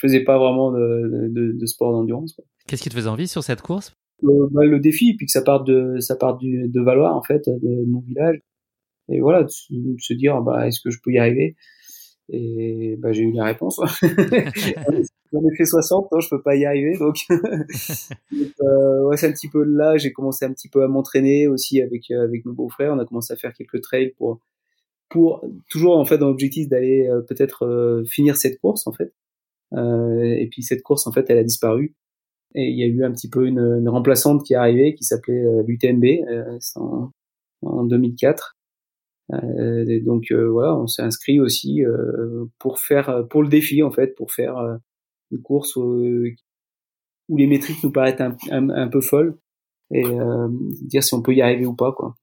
faisais 0.00 0.24
pas 0.24 0.38
vraiment 0.38 0.72
de, 0.72 1.28
de, 1.28 1.52
de 1.52 1.66
sport 1.66 1.92
d'endurance. 1.92 2.40
Qu'est-ce 2.66 2.82
qui 2.82 2.88
te 2.88 2.94
faisait 2.94 3.08
envie 3.08 3.28
sur 3.28 3.44
cette 3.44 3.62
course? 3.62 3.94
Euh, 4.24 4.48
bah, 4.50 4.64
Le 4.64 4.80
défi, 4.80 5.14
puis 5.14 5.26
que 5.26 5.32
ça 5.32 5.42
parte 5.42 5.66
de, 5.66 5.98
ça 6.00 6.16
part 6.16 6.36
du, 6.36 6.68
de 6.68 6.80
Valois 6.80 7.14
en 7.14 7.22
fait, 7.22 7.48
de, 7.48 7.58
de 7.62 7.84
mon 7.86 8.00
village. 8.00 8.40
Et 9.10 9.20
voilà, 9.20 9.44
de, 9.44 9.48
se 9.48 10.12
dire, 10.14 10.42
bah, 10.42 10.66
est-ce 10.66 10.80
que 10.80 10.90
je 10.90 10.98
peux 11.02 11.12
y 11.12 11.18
arriver? 11.18 11.56
Et 12.30 12.96
bah, 12.98 13.12
j'ai 13.12 13.22
eu 13.22 13.32
la 13.32 13.44
réponse. 13.44 13.80
J'en 15.32 15.40
ai 15.40 15.56
fait 15.56 15.64
60, 15.64 16.12
non, 16.12 16.20
je 16.20 16.28
peux 16.28 16.42
pas 16.42 16.56
y 16.56 16.64
arriver. 16.64 16.96
Donc, 16.98 17.16
euh, 17.30 19.04
ouais, 19.04 19.16
c'est 19.16 19.28
un 19.28 19.32
petit 19.32 19.48
peu 19.48 19.62
là. 19.62 19.96
J'ai 19.96 20.12
commencé 20.12 20.44
un 20.44 20.52
petit 20.52 20.68
peu 20.68 20.82
à 20.82 20.88
m'entraîner 20.88 21.48
aussi 21.48 21.80
avec 21.80 22.10
euh, 22.10 22.24
avec 22.24 22.44
mon 22.44 22.52
beau-frère. 22.52 22.92
On 22.92 22.98
a 22.98 23.04
commencé 23.04 23.32
à 23.32 23.36
faire 23.36 23.52
quelques 23.52 23.80
trails 23.82 24.12
pour 24.18 24.40
pour 25.08 25.44
toujours 25.70 25.96
en 25.98 26.04
fait 26.04 26.18
dans 26.18 26.28
l'objectif 26.28 26.68
d'aller 26.68 27.08
euh, 27.08 27.22
peut-être 27.22 27.64
euh, 27.66 28.04
finir 28.04 28.36
cette 28.36 28.60
course 28.60 28.86
en 28.86 28.92
fait. 28.92 29.14
et 29.72 30.48
puis 30.50 30.62
cette 30.62 30.82
course 30.82 31.06
en 31.06 31.12
fait, 31.12 31.28
elle 31.30 31.38
a 31.38 31.44
disparu. 31.44 31.94
Et 32.54 32.64
il 32.68 32.78
y 32.78 32.82
a 32.82 32.86
eu 32.86 33.04
un 33.04 33.12
petit 33.12 33.28
peu 33.28 33.46
une, 33.46 33.58
une 33.58 33.88
remplaçante 33.88 34.44
qui 34.44 34.54
est 34.54 34.56
arrivée 34.56 34.94
qui 34.94 35.04
s'appelait 35.04 35.44
l'UTMB. 35.66 36.04
en 37.62 37.84
2004. 37.84 38.57
Et 39.30 40.00
donc 40.00 40.32
voilà, 40.32 40.74
on 40.74 40.86
s'est 40.86 41.02
inscrit 41.02 41.38
aussi 41.40 41.82
pour 42.58 42.78
faire 42.78 43.26
pour 43.28 43.42
le 43.42 43.48
défi 43.48 43.82
en 43.82 43.90
fait, 43.90 44.14
pour 44.14 44.32
faire 44.32 44.56
une 45.30 45.42
course 45.42 45.76
où, 45.76 46.24
où 47.28 47.36
les 47.36 47.46
métriques 47.46 47.82
nous 47.82 47.92
paraissent 47.92 48.20
un, 48.20 48.36
un, 48.70 48.88
peu 48.88 49.02
folles 49.02 49.38
et 49.90 50.02
dire 50.82 51.04
si 51.04 51.14
on 51.14 51.22
peut 51.22 51.34
y 51.34 51.42
arriver 51.42 51.66
ou 51.66 51.74
pas 51.74 51.92
quoi. 51.92 52.14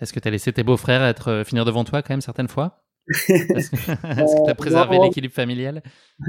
Est-ce 0.00 0.12
que 0.12 0.18
tu 0.18 0.28
as 0.28 0.30
laissé 0.30 0.52
tes 0.52 0.64
beaux-frères 0.64 1.04
être 1.04 1.44
finir 1.44 1.64
devant 1.64 1.84
toi 1.84 2.02
quand 2.02 2.14
même 2.14 2.20
certaines 2.20 2.48
fois? 2.48 2.82
Est-ce 3.28 3.70
que 3.70 3.76
tu 4.44 4.50
as 4.50 4.54
préservé 4.54 4.98
l'équilibre 4.98 5.34
familial? 5.34 5.82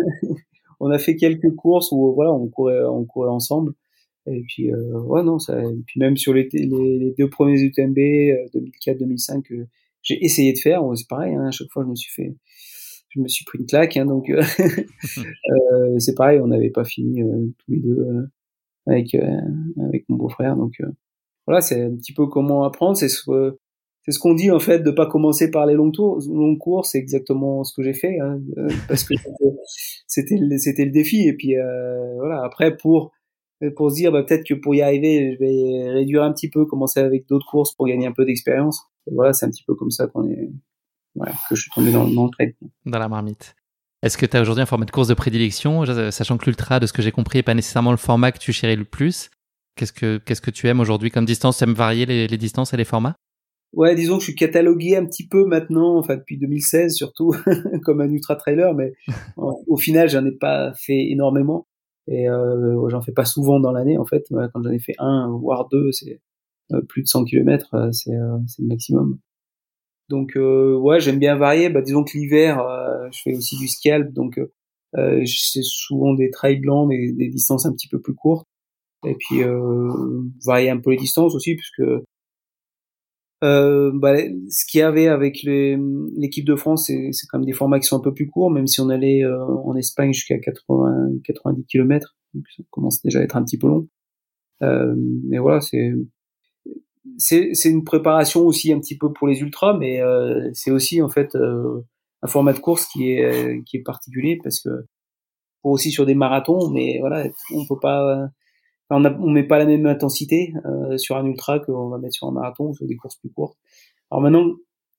On 0.79 0.89
a 0.89 0.97
fait 0.97 1.15
quelques 1.15 1.53
courses 1.55 1.91
où 1.91 2.11
voilà, 2.15 2.33
on 2.33 2.47
courait, 2.47 2.83
on 2.83 3.05
courait 3.05 3.29
ensemble. 3.29 3.73
Et 4.25 4.43
puis 4.47 4.71
euh, 4.71 4.99
ouais 5.01 5.21
non, 5.21 5.37
ça, 5.37 5.59
et 5.61 5.83
puis 5.85 5.99
même 5.99 6.17
sur 6.17 6.33
les, 6.33 6.49
les, 6.53 7.13
deux 7.17 7.29
premiers 7.29 7.59
UTMB 7.61 7.97
2004-2005 7.97 9.43
que 9.43 9.67
j'ai 10.03 10.23
essayé 10.23 10.53
de 10.53 10.57
faire, 10.57 10.83
c'est 10.95 11.07
pareil. 11.07 11.33
Hein, 11.35 11.47
à 11.47 11.51
chaque 11.51 11.69
fois, 11.71 11.83
je 11.83 11.89
me 11.89 11.95
suis 11.95 12.11
fait, 12.11 12.35
je 13.09 13.19
me 13.19 13.27
suis 13.27 13.45
pris 13.45 13.59
une 13.59 13.65
claque. 13.65 13.97
Hein, 13.97 14.05
donc 14.05 14.29
euh, 14.29 14.41
euh, 15.17 15.99
c'est 15.99 16.15
pareil, 16.15 16.39
on 16.39 16.47
n'avait 16.47 16.71
pas 16.71 16.83
fini 16.83 17.21
tous 17.21 17.71
les 17.71 17.79
deux 17.79 18.29
avec 18.87 19.15
avec 19.15 20.05
mon 20.09 20.17
beau-frère. 20.17 20.55
Donc 20.55 20.73
voilà, 21.47 21.61
c'est 21.61 21.81
un 21.81 21.95
petit 21.95 22.13
peu 22.13 22.27
comment 22.27 22.63
apprendre. 22.63 22.97
C'est 22.97 23.09
ce 23.09 23.57
c'est 24.03 24.11
ce 24.11 24.19
qu'on 24.19 24.33
dit 24.33 24.49
en 24.51 24.59
fait 24.59 24.79
de 24.79 24.91
pas 24.91 25.05
commencer 25.05 25.51
par 25.51 25.65
les 25.65 25.75
longs 25.75 25.91
tours, 25.91 26.19
longs 26.27 26.55
cours, 26.55 26.85
c'est 26.85 26.97
exactement 26.97 27.63
ce 27.63 27.73
que 27.73 27.83
j'ai 27.83 27.93
fait 27.93 28.19
hein, 28.19 28.41
euh, 28.57 28.67
parce 28.87 29.03
que 29.03 29.13
c'était 30.07 30.37
c'était 30.57 30.85
le 30.85 30.91
défi 30.91 31.27
et 31.27 31.33
puis 31.33 31.55
euh, 31.57 32.15
voilà 32.15 32.43
après 32.43 32.75
pour 32.75 33.11
pour 33.75 33.91
se 33.91 33.95
dire 33.95 34.11
bah, 34.11 34.23
peut-être 34.23 34.43
que 34.43 34.55
pour 34.55 34.73
y 34.73 34.81
arriver 34.81 35.33
je 35.33 35.39
vais 35.39 35.91
réduire 35.91 36.23
un 36.23 36.33
petit 36.33 36.49
peu, 36.49 36.65
commencer 36.65 36.99
avec 36.99 37.27
d'autres 37.27 37.45
courses 37.45 37.75
pour 37.75 37.87
gagner 37.87 38.07
un 38.07 38.11
peu 38.11 38.25
d'expérience. 38.25 38.90
Et 39.07 39.13
voilà 39.13 39.33
c'est 39.33 39.45
un 39.45 39.49
petit 39.49 39.63
peu 39.63 39.75
comme 39.75 39.91
ça 39.91 40.07
qu'on 40.07 40.27
est 40.27 40.49
voilà, 41.15 41.33
que 41.49 41.55
je 41.55 41.61
suis 41.61 41.71
tombé 41.71 41.91
dans, 41.91 42.07
dans 42.07 42.25
le 42.25 42.31
trade. 42.31 42.53
Dans 42.85 42.99
la 42.99 43.09
marmite. 43.09 43.55
Est-ce 44.01 44.17
que 44.17 44.25
tu 44.25 44.35
as 44.35 44.41
aujourd'hui 44.41 44.63
un 44.63 44.65
format 44.65 44.85
de 44.85 44.91
course 44.91 45.07
de 45.07 45.13
prédilection, 45.13 45.85
sachant 46.11 46.37
que 46.37 46.45
l'ultra, 46.45 46.79
de 46.79 46.87
ce 46.87 46.93
que 46.93 47.01
j'ai 47.01 47.11
compris, 47.11 47.39
n'est 47.39 47.43
pas 47.43 47.53
nécessairement 47.53 47.91
le 47.91 47.97
format 47.97 48.31
que 48.31 48.39
tu 48.39 48.51
chéris 48.51 48.75
le 48.75 48.85
plus? 48.85 49.29
Qu'est-ce 49.75 49.93
que 49.93 50.17
qu'est-ce 50.17 50.41
que 50.41 50.51
tu 50.51 50.67
aimes 50.67 50.79
aujourd'hui 50.79 51.11
comme 51.11 51.25
distance? 51.25 51.57
Tu 51.57 51.63
aimes 51.65 51.73
varier 51.73 52.05
les, 52.05 52.27
les 52.27 52.37
distances 52.37 52.73
et 52.73 52.77
les 52.77 52.85
formats? 52.85 53.15
Ouais, 53.73 53.95
disons 53.95 54.15
que 54.15 54.21
je 54.21 54.25
suis 54.25 54.35
catalogué 54.35 54.97
un 54.97 55.05
petit 55.05 55.27
peu 55.27 55.45
maintenant, 55.45 55.97
enfin 55.97 56.17
depuis 56.17 56.37
2016 56.37 56.93
surtout, 56.93 57.33
comme 57.83 58.01
un 58.01 58.09
ultra 58.09 58.35
trailer, 58.35 58.73
mais 58.73 58.93
au 59.37 59.77
final 59.77 60.09
j'en 60.09 60.25
ai 60.25 60.31
pas 60.31 60.73
fait 60.73 61.09
énormément 61.09 61.67
et 62.07 62.27
euh, 62.27 62.89
j'en 62.89 63.01
fais 63.01 63.13
pas 63.13 63.23
souvent 63.23 63.59
dans 63.59 63.71
l'année 63.71 63.97
en 63.97 64.05
fait. 64.05 64.25
Quand 64.29 64.61
j'en 64.61 64.71
ai 64.71 64.79
fait 64.79 64.95
un 64.97 65.29
voire 65.29 65.69
deux, 65.69 65.91
c'est 65.91 66.19
plus 66.87 67.03
de 67.03 67.07
100 67.07 67.25
km, 67.25 67.73
euh, 67.73 67.91
c'est 67.91 68.15
euh, 68.15 68.37
c'est 68.47 68.61
le 68.61 68.67
maximum. 68.67 69.19
Donc 70.09 70.33
ouais, 70.35 70.99
j'aime 70.99 71.19
bien 71.19 71.37
varier. 71.37 71.69
Bah, 71.69 71.81
disons 71.81 72.03
que 72.03 72.17
l'hiver, 72.17 72.61
je 73.13 73.21
fais 73.23 73.33
aussi 73.33 73.57
du 73.57 73.69
scalp, 73.69 74.11
donc 74.11 74.39
c'est 74.93 75.63
souvent 75.63 76.13
des 76.13 76.29
trails 76.31 76.59
blancs, 76.59 76.89
des, 76.89 77.13
des 77.13 77.29
distances 77.29 77.65
un 77.65 77.71
petit 77.71 77.87
peu 77.87 78.01
plus 78.01 78.13
courtes. 78.13 78.45
Et 79.05 79.15
puis 79.15 79.41
varier 80.45 80.69
un 80.69 80.79
peu 80.79 80.91
les 80.91 80.97
distances 80.97 81.33
aussi, 81.33 81.55
puisque 81.55 81.81
euh, 83.43 83.91
bah, 83.93 84.17
ce 84.49 84.65
qu'il 84.65 84.79
y 84.79 84.83
avait 84.83 85.07
avec 85.07 85.41
l'équipe 85.43 86.45
de 86.45 86.55
France, 86.55 86.85
c'est 86.87 87.27
quand 87.27 87.39
même 87.39 87.45
des 87.45 87.53
formats 87.53 87.79
qui 87.79 87.87
sont 87.87 87.97
un 87.97 88.01
peu 88.01 88.13
plus 88.13 88.29
courts, 88.29 88.51
même 88.51 88.67
si 88.67 88.81
on 88.81 88.89
allait 88.89 89.23
euh, 89.23 89.43
en 89.43 89.75
Espagne 89.75 90.13
jusqu'à 90.13 90.37
80, 90.37 91.13
90 91.23 91.65
km, 91.65 92.15
donc 92.35 92.43
ça 92.55 92.63
commence 92.69 93.01
déjà 93.01 93.19
à 93.19 93.23
être 93.23 93.35
un 93.35 93.43
petit 93.43 93.57
peu 93.57 93.67
long. 93.67 93.87
Euh, 94.61 94.93
mais 95.27 95.39
voilà, 95.39 95.59
c'est 95.59 95.91
c'est 97.17 97.51
une 97.65 97.83
préparation 97.83 98.41
aussi 98.41 98.71
un 98.73 98.79
petit 98.79 98.97
peu 98.97 99.11
pour 99.11 99.27
les 99.27 99.39
ultras, 99.41 99.77
mais 99.77 100.01
euh, 100.01 100.49
c'est 100.53 100.71
aussi 100.71 101.01
en 101.01 101.09
fait 101.09 101.35
euh, 101.35 101.81
un 102.21 102.27
format 102.27 102.53
de 102.53 102.59
course 102.59 102.85
qui 102.85 103.11
est 103.11 103.63
qui 103.65 103.77
est 103.77 103.83
particulier 103.83 104.39
parce 104.43 104.61
que 104.61 104.69
pour 105.61 105.71
aussi 105.71 105.91
sur 105.91 106.05
des 106.05 106.15
marathons, 106.15 106.69
mais 106.69 106.99
voilà, 106.99 107.25
on 107.53 107.65
peut 107.67 107.79
pas 107.79 108.29
on, 108.91 109.05
a, 109.05 109.13
on 109.19 109.29
met 109.29 109.43
pas 109.43 109.57
la 109.57 109.65
même 109.65 109.85
intensité 109.85 110.53
euh, 110.65 110.97
sur 110.97 111.17
un 111.17 111.25
ultra 111.25 111.59
qu'on 111.59 111.89
va 111.89 111.97
mettre 111.97 112.15
sur 112.15 112.27
un 112.27 112.31
marathon 112.31 112.69
ou 112.69 112.75
sur 112.75 112.87
des 112.87 112.95
courses 112.95 113.17
plus 113.17 113.31
courtes. 113.31 113.57
Alors 114.09 114.21
maintenant, 114.21 114.45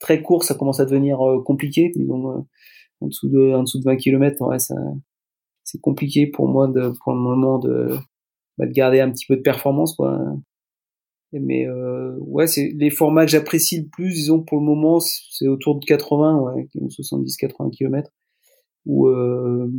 très 0.00 0.22
court, 0.22 0.44
ça 0.44 0.54
commence 0.54 0.80
à 0.80 0.84
devenir 0.84 1.20
euh, 1.20 1.42
compliqué. 1.42 1.92
Disons, 1.94 2.30
euh, 2.30 2.40
en 3.00 3.06
dessous 3.08 3.28
de, 3.28 3.52
en 3.54 3.62
dessous 3.62 3.78
de 3.78 3.84
20 3.84 3.96
km, 3.96 4.46
ouais, 4.46 4.58
ça, 4.58 4.74
c'est 5.64 5.80
compliqué 5.80 6.26
pour 6.26 6.48
moi 6.48 6.68
de, 6.68 6.92
pour 7.02 7.12
le 7.12 7.18
moment 7.20 7.58
de, 7.58 7.96
bah, 8.58 8.66
de 8.66 8.72
garder 8.72 9.00
un 9.00 9.10
petit 9.10 9.26
peu 9.26 9.36
de 9.36 9.42
performance, 9.42 9.94
quoi. 9.94 10.18
Mais 11.32 11.66
euh, 11.66 12.14
ouais, 12.20 12.46
c'est 12.46 12.72
les 12.76 12.90
formats 12.90 13.24
que 13.24 13.30
j'apprécie 13.30 13.80
le 13.80 13.88
plus, 13.88 14.12
disons 14.12 14.42
pour 14.42 14.58
le 14.58 14.64
moment, 14.64 15.00
c'est 15.00 15.48
autour 15.48 15.78
de 15.78 15.84
80, 15.84 16.40
ouais, 16.40 16.68
70-80 16.74 17.70
km, 17.70 18.10
où 18.84 19.08
euh, 19.08 19.70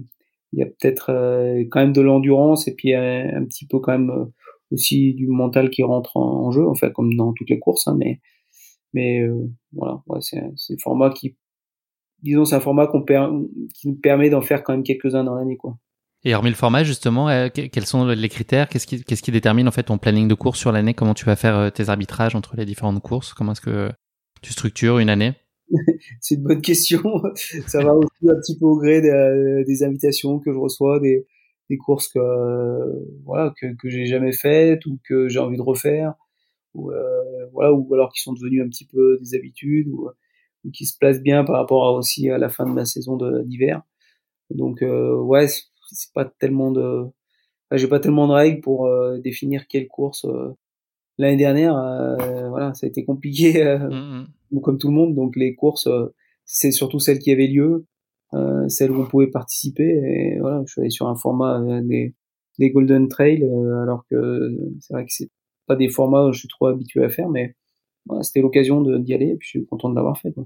il 0.53 0.59
y 0.59 0.63
a 0.63 0.67
peut-être 0.67 1.09
euh, 1.09 1.63
quand 1.69 1.81
même 1.81 1.93
de 1.93 2.01
l'endurance 2.01 2.67
et 2.67 2.75
puis 2.75 2.93
un, 2.93 3.43
petit 3.45 3.65
peu 3.67 3.79
quand 3.79 3.91
même 3.91 4.11
euh, 4.11 4.25
aussi 4.71 5.13
du 5.15 5.27
mental 5.27 5.69
qui 5.69 5.83
rentre 5.83 6.15
en, 6.15 6.51
jeu, 6.51 6.67
enfin 6.67 6.91
comme 6.91 7.15
dans 7.15 7.33
toutes 7.33 7.49
les 7.49 7.59
courses, 7.59 7.87
hein, 7.87 7.95
mais 7.97 8.19
mais 8.93 9.21
euh, 9.21 9.49
voilà, 9.71 10.03
ouais, 10.07 10.19
c'est 10.21 10.37
un 10.39 10.77
format 10.79 11.09
qui, 11.09 11.35
disons, 12.21 12.45
c'est 12.45 12.55
un 12.55 12.59
format 12.59 12.85
qu'on 12.85 13.03
qui 13.73 13.87
nous 13.87 13.95
permet 13.95 14.29
d'en 14.29 14.41
faire 14.41 14.63
quand 14.63 14.73
même 14.73 14.83
quelques-uns 14.83 15.23
dans 15.23 15.33
l'année, 15.33 15.57
quoi. 15.57 15.77
Et 16.25 16.33
hormis 16.33 16.49
le 16.49 16.55
format, 16.55 16.83
justement, 16.83 17.27
quels 17.49 17.85
sont 17.85 18.07
les 18.07 18.29
critères? 18.29 18.69
Qu'est-ce 18.69 18.85
qui, 18.87 19.31
détermine 19.31 19.67
en 19.67 19.71
fait 19.71 19.83
ton 19.83 19.97
planning 19.97 20.27
de 20.27 20.35
course 20.35 20.57
sur 20.57 20.71
l'année? 20.71 20.93
Comment 20.93 21.13
tu 21.13 21.25
vas 21.25 21.35
faire 21.35 21.71
tes 21.73 21.89
arbitrages 21.89 22.35
entre 22.35 22.55
les 22.55 22.65
différentes 22.65 23.01
courses? 23.01 23.33
Comment 23.33 23.51
est-ce 23.51 23.61
que 23.61 23.91
tu 24.41 24.53
structures 24.53 24.99
une 24.99 25.09
année? 25.09 25.33
C'est 26.21 26.35
une 26.35 26.43
bonne 26.43 26.61
question. 26.61 27.01
ça 27.67 27.83
va 27.83 27.93
aussi 27.93 28.29
un 28.29 28.35
petit 28.35 28.57
peu 28.57 28.65
au 28.65 28.77
gré 28.77 29.01
des, 29.01 29.83
invitations 29.83 30.39
que 30.39 30.51
je 30.51 30.57
reçois, 30.57 30.99
des, 30.99 31.25
courses 31.83 32.07
que 32.09 32.19
voilà 33.25 33.51
que, 33.59 33.89
j'ai 33.89 34.05
jamais 34.05 34.31
faites 34.31 34.85
ou 34.85 34.99
que 35.09 35.27
j'ai 35.27 35.39
envie 35.39 35.57
de 35.57 35.63
refaire, 35.63 36.13
ou 36.75 36.91
euh, 36.91 37.47
voilà 37.51 37.73
ou 37.73 37.91
alors 37.95 38.13
qui 38.13 38.21
sont 38.21 38.33
devenues 38.33 38.61
un 38.61 38.67
petit 38.67 38.85
peu 38.85 39.17
des 39.19 39.35
habitudes 39.35 39.87
ou, 39.87 40.11
qui 40.71 40.85
se 40.85 40.95
placent 40.97 41.21
bien 41.21 41.43
par 41.43 41.55
rapport 41.55 41.87
à, 41.87 41.93
aussi 41.93 42.29
à 42.29 42.37
la 42.37 42.49
fin 42.49 42.69
de 42.69 42.75
la 42.75 42.85
saison 42.85 43.17
d'hiver. 43.43 43.81
Donc 44.51 44.83
euh, 44.83 45.15
ouais, 45.15 45.47
c'est 45.91 46.11
pas 46.13 46.25
tellement 46.25 46.71
de, 46.71 47.05
j'ai 47.77 47.87
pas 47.87 47.99
tellement 47.99 48.27
de 48.27 48.33
règles 48.33 48.61
pour 48.61 48.85
euh, 48.85 49.17
définir 49.19 49.67
quelle 49.67 49.87
course. 49.87 50.25
Euh, 50.25 50.49
l'année 51.17 51.37
dernière, 51.37 51.75
euh, 51.77 52.49
voilà, 52.49 52.73
ça 52.73 52.85
a 52.85 52.89
été 52.89 53.03
compliqué. 53.05 53.63
Mmh, 53.63 54.25
mmh 54.51 54.61
comme 54.61 54.77
tout 54.77 54.89
le 54.89 54.93
monde. 54.93 55.15
Donc 55.15 55.35
les 55.35 55.55
courses, 55.55 55.89
c'est 56.45 56.71
surtout 56.71 56.99
celles 56.99 57.17
qui 57.17 57.31
avaient 57.31 57.47
lieu, 57.47 57.87
celles 58.67 58.91
où 58.91 59.01
on 59.01 59.07
pouvait 59.07 59.31
participer. 59.31 59.83
Et 59.83 60.39
voilà, 60.39 60.61
je 60.67 60.71
suis 60.71 60.81
allé 60.81 60.91
sur 60.91 61.07
un 61.07 61.15
format 61.15 61.59
des, 61.81 62.13
des 62.59 62.69
Golden 62.69 63.07
Trail, 63.07 63.43
alors 63.81 64.05
que 64.11 64.55
c'est 64.79 64.93
vrai 64.93 65.05
que 65.05 65.11
c'est 65.11 65.31
pas 65.65 65.75
des 65.75 65.89
formats 65.89 66.27
où 66.27 66.33
je 66.33 66.37
suis 66.37 66.47
trop 66.47 66.67
habitué 66.67 67.03
à 67.03 67.09
faire, 67.09 67.29
mais 67.29 67.55
voilà, 68.05 68.21
c'était 68.21 68.41
l'occasion 68.41 68.81
d'y 68.99 69.13
aller. 69.15 69.29
Et 69.29 69.37
puis 69.37 69.47
je 69.47 69.49
suis 69.57 69.65
content 69.65 69.89
de 69.89 69.95
l'avoir 69.95 70.19
fait, 70.19 70.31
quoi. 70.31 70.45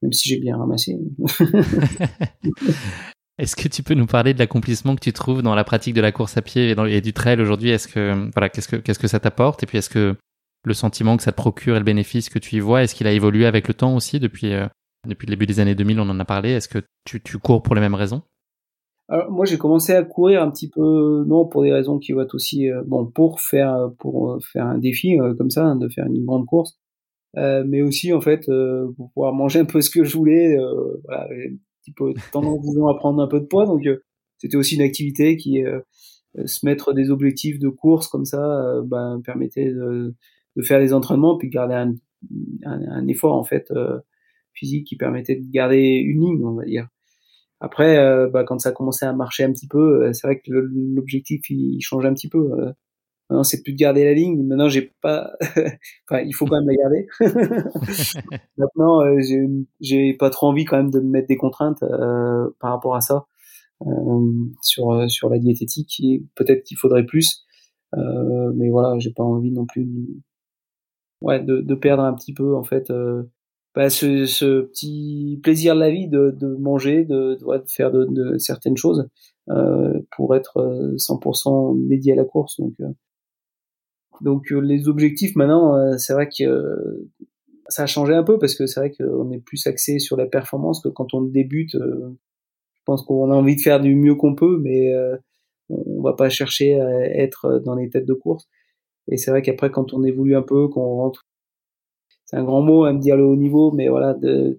même 0.00 0.14
si 0.14 0.26
j'ai 0.26 0.38
bien 0.38 0.56
ramassé. 0.56 0.98
Est-ce 3.36 3.56
que 3.56 3.66
tu 3.66 3.82
peux 3.82 3.94
nous 3.94 4.06
parler 4.06 4.32
de 4.32 4.38
l'accomplissement 4.38 4.94
que 4.94 5.00
tu 5.00 5.12
trouves 5.12 5.42
dans 5.42 5.56
la 5.56 5.64
pratique 5.64 5.94
de 5.94 6.00
la 6.00 6.12
course 6.12 6.36
à 6.36 6.42
pied 6.42 6.74
et, 6.88 7.00
du 7.00 7.12
trail 7.12 7.40
aujourd'hui? 7.40 7.70
Est-ce 7.70 7.88
que 7.88 8.30
voilà, 8.32 8.48
qu'est-ce 8.48 8.98
que 8.98 9.08
ça 9.08 9.18
t'apporte? 9.18 9.62
Et 9.64 9.66
puis 9.66 9.78
est-ce 9.78 9.90
que 9.90 10.14
le 10.64 10.74
sentiment 10.74 11.16
que 11.16 11.22
ça 11.24 11.32
te 11.32 11.36
procure 11.36 11.74
et 11.74 11.78
le 11.78 11.84
bénéfice 11.84 12.28
que 12.28 12.38
tu 12.38 12.56
y 12.56 12.60
vois 12.60 12.84
Est-ce 12.84 12.94
qu'il 12.94 13.08
a 13.08 13.12
évolué 13.12 13.46
avec 13.46 13.66
le 13.66 13.74
temps 13.74 13.96
aussi 13.96 14.20
depuis, 14.20 14.54
euh, 14.54 14.66
depuis 15.06 15.26
le 15.26 15.32
début 15.32 15.46
des 15.46 15.58
années 15.58 15.74
2000 15.74 15.98
On 15.98 16.08
en 16.08 16.20
a 16.20 16.24
parlé. 16.24 16.50
Est-ce 16.50 16.68
que 16.68 16.78
tu, 17.04 17.20
cours 17.38 17.62
pour 17.62 17.74
les 17.74 17.80
mêmes 17.80 17.94
raisons? 17.94 18.22
Moi 19.28 19.44
j'ai 19.44 19.58
commencé 19.58 19.92
à 19.92 20.02
courir 20.02 20.42
un 20.42 20.50
petit 20.50 20.70
peu 20.70 21.24
non 21.26 21.44
pour 21.44 21.62
des 21.62 21.70
raisons 21.70 21.98
qui 21.98 22.12
vont 22.12 22.26
aussi 22.32 22.70
euh, 22.70 22.82
bon 22.86 23.04
pour 23.04 23.42
faire 23.42 23.74
euh, 23.74 24.28
un 24.54 24.78
défi 24.78 25.18
comme 25.36 25.50
ça 25.50 25.66
hein, 25.66 25.76
de 25.76 25.90
faire 25.90 26.06
une 26.06 26.24
grande 26.24 26.46
course. 26.46 26.78
Mais 27.36 27.82
aussi 27.82 28.12
en 28.12 28.20
fait 28.20 28.46
pour 28.96 29.10
pouvoir 29.12 29.34
manger 29.34 29.58
un 29.58 29.64
peu 29.64 29.80
ce 29.80 29.90
que 29.90 30.04
je 30.04 30.16
voulais 30.16 30.56
petit 31.84 31.92
peu 31.92 32.14
tendance 32.32 32.60
disons 32.62 32.88
à 32.88 32.94
prendre 32.96 33.22
un 33.22 33.28
peu 33.28 33.40
de 33.40 33.46
poids 33.46 33.66
donc 33.66 33.82
c'était 34.38 34.56
aussi 34.56 34.76
une 34.76 34.82
activité 34.82 35.36
qui 35.36 35.62
se 36.44 36.66
mettre 36.66 36.92
des 36.92 37.10
objectifs 37.10 37.58
de 37.58 37.68
course 37.68 38.08
comme 38.08 38.24
ça 38.24 38.80
ben 38.84 39.20
permettait 39.24 39.70
de 39.70 40.14
de 40.56 40.62
faire 40.62 40.80
des 40.80 40.92
entraînements 40.92 41.36
puis 41.36 41.48
de 41.48 41.52
garder 41.52 41.74
un, 41.74 41.94
un, 42.64 43.06
effort 43.08 43.34
en 43.34 43.44
fait 43.44 43.70
euh, 43.70 43.98
physique 44.52 44.86
qui 44.86 44.96
permettait 44.96 45.36
de 45.36 45.50
garder 45.50 45.78
une 45.78 46.20
ligne, 46.20 46.44
on 46.44 46.54
va 46.54 46.64
dire. 46.64 46.88
Après, 47.60 47.98
euh, 47.98 48.28
bah, 48.28 48.44
quand 48.44 48.58
ça 48.58 48.70
a 48.70 48.72
commencé 48.72 49.04
à 49.04 49.12
marcher 49.12 49.44
un 49.44 49.52
petit 49.52 49.68
peu, 49.68 50.04
euh, 50.04 50.12
c'est 50.12 50.26
vrai 50.26 50.38
que 50.38 50.50
l'objectif 50.50 51.48
il, 51.50 51.80
change 51.80 52.04
un 52.04 52.14
petit 52.14 52.28
peu. 52.28 52.50
Maintenant, 53.28 53.44
c'est 53.44 53.62
plus 53.62 53.72
de 53.72 53.78
garder 53.78 54.04
la 54.04 54.14
ligne. 54.14 54.42
Maintenant, 54.46 54.68
j'ai 54.68 54.92
pas. 55.00 55.32
enfin, 55.40 56.22
il 56.22 56.34
faut 56.34 56.46
quand 56.46 56.60
même 56.60 56.68
la 56.68 56.74
garder. 56.74 57.06
Maintenant, 58.56 59.02
j'ai, 59.20 59.46
j'ai 59.80 60.14
pas 60.14 60.30
trop 60.30 60.48
envie 60.48 60.64
quand 60.64 60.76
même 60.76 60.90
de 60.90 61.00
me 61.00 61.08
mettre 61.08 61.28
des 61.28 61.36
contraintes 61.36 61.84
par 62.60 62.70
rapport 62.70 62.96
à 62.96 63.00
ça 63.00 63.26
sur 64.62 65.10
sur 65.10 65.28
la 65.28 65.38
diététique. 65.38 66.02
Peut-être 66.34 66.64
qu'il 66.64 66.76
faudrait 66.76 67.06
plus, 67.06 67.44
mais 67.94 68.70
voilà, 68.70 68.98
j'ai 68.98 69.12
pas 69.12 69.24
envie 69.24 69.52
non 69.52 69.66
plus 69.66 69.88
ouais, 71.20 71.42
de, 71.42 71.60
de, 71.60 71.74
perdre 71.74 72.02
un 72.02 72.14
petit 72.14 72.34
peu 72.34 72.54
en 72.56 72.64
fait 72.64 72.90
bah, 73.74 73.90
ce, 73.90 74.26
ce, 74.26 74.62
petit 74.62 75.40
plaisir 75.42 75.74
de 75.74 75.80
la 75.80 75.90
vie 75.90 76.08
de, 76.08 76.30
de 76.30 76.54
manger, 76.56 77.04
de, 77.04 77.34
de, 77.34 77.64
faire 77.66 77.90
de, 77.90 78.04
de, 78.04 78.38
certaines 78.38 78.76
choses 78.76 79.08
euh, 79.50 80.00
pour 80.16 80.36
être 80.36 80.94
100% 80.96 81.88
dédié 81.88 82.12
à 82.12 82.16
la 82.16 82.24
course. 82.24 82.60
Donc, 82.60 82.74
euh, 82.80 82.88
donc 84.20 84.50
les 84.50 84.88
objectifs 84.88 85.36
maintenant, 85.36 85.98
c'est 85.98 86.12
vrai 86.12 86.28
que 86.28 87.08
ça 87.68 87.84
a 87.84 87.86
changé 87.86 88.14
un 88.14 88.22
peu 88.22 88.38
parce 88.38 88.54
que 88.54 88.66
c'est 88.66 88.80
vrai 88.80 88.90
qu'on 88.90 89.30
est 89.30 89.38
plus 89.38 89.66
axé 89.66 89.98
sur 89.98 90.16
la 90.16 90.26
performance 90.26 90.82
que 90.82 90.88
quand 90.88 91.14
on 91.14 91.22
débute. 91.22 91.72
je 91.72 92.82
pense 92.84 93.02
qu'on 93.02 93.30
a 93.30 93.34
envie 93.34 93.56
de 93.56 93.60
faire 93.60 93.80
du 93.80 93.94
mieux 93.94 94.14
qu'on 94.14 94.34
peut, 94.34 94.58
mais 94.62 94.92
on 95.68 96.02
va 96.02 96.12
pas 96.12 96.28
chercher 96.28 96.80
à 96.80 97.00
être 97.22 97.62
dans 97.64 97.74
les 97.74 97.88
têtes 97.90 98.06
de 98.06 98.14
course. 98.14 98.48
Et 99.08 99.16
c'est 99.16 99.30
vrai 99.30 99.42
qu'après, 99.42 99.70
quand 99.70 99.92
on 99.92 100.02
évolue 100.04 100.36
un 100.36 100.42
peu, 100.42 100.68
qu'on 100.68 100.96
rentre, 100.96 101.26
c'est 102.24 102.36
un 102.36 102.44
grand 102.44 102.62
mot 102.62 102.84
à 102.84 102.92
me 102.92 103.00
dire 103.00 103.16
le 103.16 103.24
haut 103.24 103.36
niveau, 103.36 103.70
mais 103.72 103.88
voilà, 103.88 104.16
euh, 104.24 104.54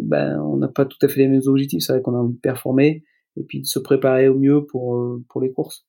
ben, 0.00 0.40
on 0.40 0.56
n'a 0.56 0.68
pas 0.68 0.84
tout 0.84 0.98
à 1.02 1.08
fait 1.08 1.20
les 1.20 1.28
mêmes 1.28 1.42
objectifs. 1.46 1.82
C'est 1.82 1.92
vrai 1.92 2.02
qu'on 2.02 2.14
a 2.14 2.18
envie 2.18 2.34
de 2.34 2.40
performer 2.40 3.02
et 3.36 3.44
puis 3.44 3.60
de 3.60 3.66
se 3.66 3.78
préparer 3.78 4.28
au 4.28 4.34
mieux 4.38 4.66
pour 4.66 4.96
euh, 4.96 5.24
pour 5.28 5.40
les 5.40 5.52
courses. 5.52 5.86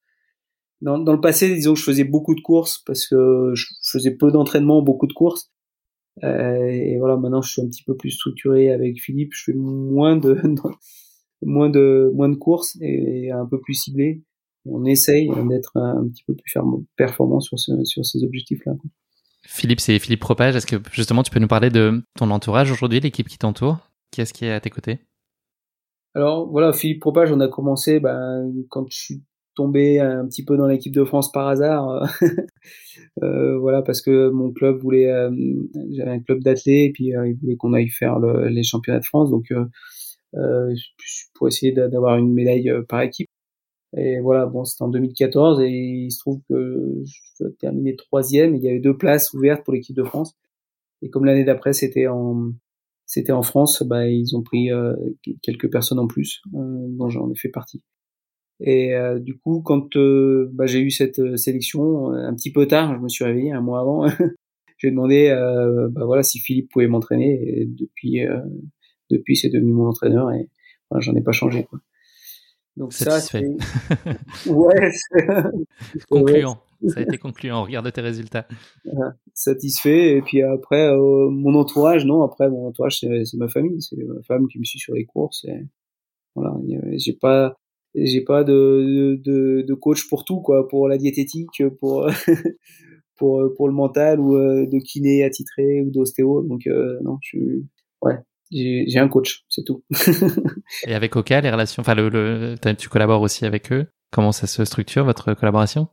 Dans, 0.84 1.00
dans 1.00 1.14
le 1.14 1.22
passé, 1.22 1.54
disons 1.54 1.74
que 1.74 1.80
je 1.80 1.86
faisais 1.86 2.04
beaucoup 2.04 2.36
de 2.36 2.42
courses 2.42 2.84
parce 2.86 3.08
que 3.08 3.52
je 3.56 3.66
faisais 3.84 4.12
peu 4.12 4.32
d'entraînement, 4.32 4.82
beaucoup 4.82 5.08
de 5.08 5.14
courses. 5.14 5.52
Euh, 6.24 6.68
et 6.68 6.98
voilà, 7.00 7.18
maintenant 7.18 7.42
je 7.42 7.52
suis 7.52 7.62
un 7.62 7.68
petit 7.68 7.84
peu 7.84 7.96
plus 7.96 8.12
structuré 8.12 8.72
avec 8.72 9.02
Philippe. 9.02 9.32
Je 9.34 9.46
fais 9.46 9.54
moins 9.54 10.16
de 10.18 10.40
moins 11.42 11.70
de 11.70 12.12
moins 12.14 12.30
de 12.30 12.36
courses 12.36 12.78
et 12.82 13.32
un 13.32 13.46
peu 13.46 13.60
plus 13.60 13.74
ciblé 13.74 14.22
on 14.66 14.86
essaye 14.86 15.30
d'être 15.50 15.76
un 15.76 16.08
petit 16.08 16.24
peu 16.24 16.36
plus 16.36 16.54
performant 16.96 17.40
sur, 17.40 17.60
sur 17.60 18.06
ces 18.06 18.24
objectifs-là. 18.24 18.74
Philippe, 19.46 19.82
c'est 19.82 20.00
Philippe 20.00 20.22
Propage. 20.22 20.56
Est-ce 20.56 20.68
que 20.68 20.78
justement 20.92 21.24
tu 21.24 21.32
peux 21.32 21.40
nous 21.40 21.48
parler 21.48 21.70
de 21.70 22.02
ton 22.18 22.32
entourage 22.32 22.72
aujourd'hui, 22.72 23.00
l'équipe 23.00 23.28
qui 23.28 23.38
t'entoure? 23.38 23.78
Qui 24.12 24.22
est-ce 24.22 24.34
qui 24.34 24.46
est 24.46 24.54
à 24.54 24.62
tes 24.62 24.70
côtés? 24.70 25.00
Alors 26.16 26.50
voilà, 26.50 26.72
Philippe 26.72 27.02
Propage, 27.02 27.32
on 27.32 27.40
a 27.40 27.48
commencé 27.48 28.00
ben, 28.00 28.50
quand 28.70 28.86
je 28.90 28.98
suis 28.98 29.24
tombé 29.56 30.00
un 30.00 30.26
petit 30.26 30.44
peu 30.44 30.58
dans 30.58 30.68
l'équipe 30.68 30.94
de 30.94 31.04
France 31.04 31.32
par 31.32 31.48
hasard. 31.48 32.08
euh, 33.24 33.58
voilà, 33.60 33.82
parce 33.82 34.02
que 34.02 34.30
mon 34.30 34.52
club 34.52 34.80
voulait, 34.82 35.12
euh, 35.12 35.32
j'avais 35.92 36.12
un 36.12 36.20
club 36.20 36.44
d'athlètes 36.44 36.90
et 36.90 36.92
puis 36.92 37.16
euh, 37.16 37.28
il 37.28 37.36
voulait 37.36 37.56
qu'on 37.56 37.74
aille 37.74 37.90
faire 37.90 38.20
le, 38.20 38.48
les 38.48 38.64
championnats 38.64 39.00
de 39.00 39.06
France, 39.06 39.30
donc 39.30 39.52
euh, 39.52 40.74
pour 41.36 41.48
essayer 41.48 41.72
d'avoir 41.72 42.18
une 42.18 42.34
médaille 42.34 42.72
par 42.88 43.02
équipe. 43.02 43.30
Et 43.96 44.20
voilà, 44.20 44.48
bon, 44.48 44.64
c'était 44.64 44.84
en 44.84 44.90
2014 44.90 45.62
et 45.62 45.70
il 45.70 46.12
se 46.12 46.20
trouve 46.20 46.42
que 46.50 47.04
je 47.06 47.46
terminais 47.60 47.96
troisième. 47.96 48.56
Il 48.56 48.64
y 48.64 48.70
avait 48.70 48.80
deux 48.80 48.98
places 48.98 49.34
ouvertes 49.34 49.64
pour 49.64 49.74
l'équipe 49.74 49.96
de 49.96 50.04
France. 50.04 50.36
Et 51.04 51.10
comme 51.10 51.26
l'année 51.26 51.44
d'après 51.44 51.74
c'était 51.74 52.08
en 52.08 52.54
c'était 53.06 53.32
en 53.32 53.44
France, 53.44 53.84
bah 53.84 54.08
ils 54.08 54.36
ont 54.36 54.42
pris 54.42 54.72
euh, 54.72 54.96
quelques 55.42 55.72
personnes 55.72 56.00
en 56.00 56.08
plus, 56.08 56.42
euh, 56.56 56.88
dont 56.98 57.10
j'en 57.10 57.30
ai 57.30 57.36
fait 57.36 57.50
partie. 57.50 57.84
Et 58.60 58.96
euh, 58.96 59.20
du 59.20 59.38
coup, 59.38 59.62
quand 59.62 59.96
euh, 59.96 60.50
bah, 60.54 60.66
j'ai 60.66 60.80
eu 60.80 60.92
cette 60.92 61.38
sélection, 61.38 62.12
un 62.12 62.34
petit 62.34 62.52
peu 62.52 62.68
tard, 62.68 62.96
je 62.96 63.00
me 63.00 63.10
suis 63.10 63.26
réveillé 63.26 63.52
un 63.52 63.62
mois 63.62 63.82
avant. 63.82 64.08
j'ai 64.78 64.92
demandé, 64.92 65.30
bah 65.92 66.06
voilà, 66.06 66.24
si 66.24 66.40
Philippe 66.40 66.70
pouvait 66.72 66.88
m'entraîner. 66.88 67.42
Et 67.44 67.66
depuis, 67.66 68.22
depuis, 69.10 69.36
c'est 69.36 69.50
devenu 69.50 69.74
mon 69.74 69.88
entraîneur 69.88 70.32
et 70.32 70.50
voilà, 70.90 71.02
j'en 71.02 71.16
ai 71.16 71.22
pas 71.22 71.32
changé. 71.32 71.64
Quoi. 71.64 71.80
Donc 72.76 72.94
Satisfait. 72.94 73.46
ça, 73.60 74.52
ouais, 74.52 74.92
concluant. 76.10 76.60
Ça 76.88 77.00
a 77.00 77.04
été 77.04 77.18
concluant. 77.18 77.64
Regarde 77.64 77.92
tes 77.92 78.02
résultats. 78.02 78.46
Satisfait. 79.34 80.18
Et 80.18 80.22
puis 80.22 80.42
après, 80.42 80.90
euh, 80.90 81.30
mon 81.30 81.56
entourage, 81.56 82.06
non. 82.06 82.24
Après, 82.24 82.50
mon 82.50 82.68
entourage, 82.68 83.00
c'est 83.00 83.38
ma 83.38 83.48
famille. 83.48 83.82
C'est 83.82 83.96
ma 83.96 84.22
femme 84.24 84.48
qui 84.48 84.60
me 84.60 84.64
suit 84.64 84.80
sur 84.80 84.94
les 84.94 85.06
courses. 85.06 85.46
Et 85.46 85.66
voilà. 86.36 86.56
J'ai 86.98 87.14
pas, 87.14 87.56
j'ai 87.96 88.22
pas 88.22 88.44
de, 88.44 89.20
de, 89.24 89.64
de, 89.68 89.74
coach 89.74 90.08
pour 90.10 90.26
tout, 90.26 90.42
quoi. 90.42 90.68
Pour 90.68 90.88
la 90.88 90.98
diététique, 90.98 91.64
pour, 91.80 92.08
pour, 93.16 93.44
pour 93.56 93.68
le 93.68 93.74
mental 93.74 94.20
ou 94.20 94.36
euh, 94.36 94.66
de 94.66 94.80
kiné 94.80 95.24
attitré 95.24 95.82
ou 95.82 95.92
d'ostéo. 95.92 96.42
Donc, 96.44 96.68
euh, 96.68 97.00
non, 97.04 97.18
je 97.22 97.38
ouais, 98.02 98.18
j'ai 98.52 99.00
un 99.00 99.08
coach, 99.08 99.46
c'est 99.50 99.64
tout. 99.64 99.84
et 100.88 100.94
avec 100.94 101.16
Oka, 101.16 101.42
les 101.42 101.52
relations, 101.52 101.82
enfin, 101.82 101.96
le, 101.96 102.56
tu 102.78 102.90
collabores 102.90 103.22
aussi 103.22 103.46
avec 103.46 103.72
eux. 103.72 103.88
Comment 104.12 104.32
ça 104.32 104.48
se 104.48 104.64
structure 104.66 105.06
votre 105.06 105.34
collaboration? 105.34 105.88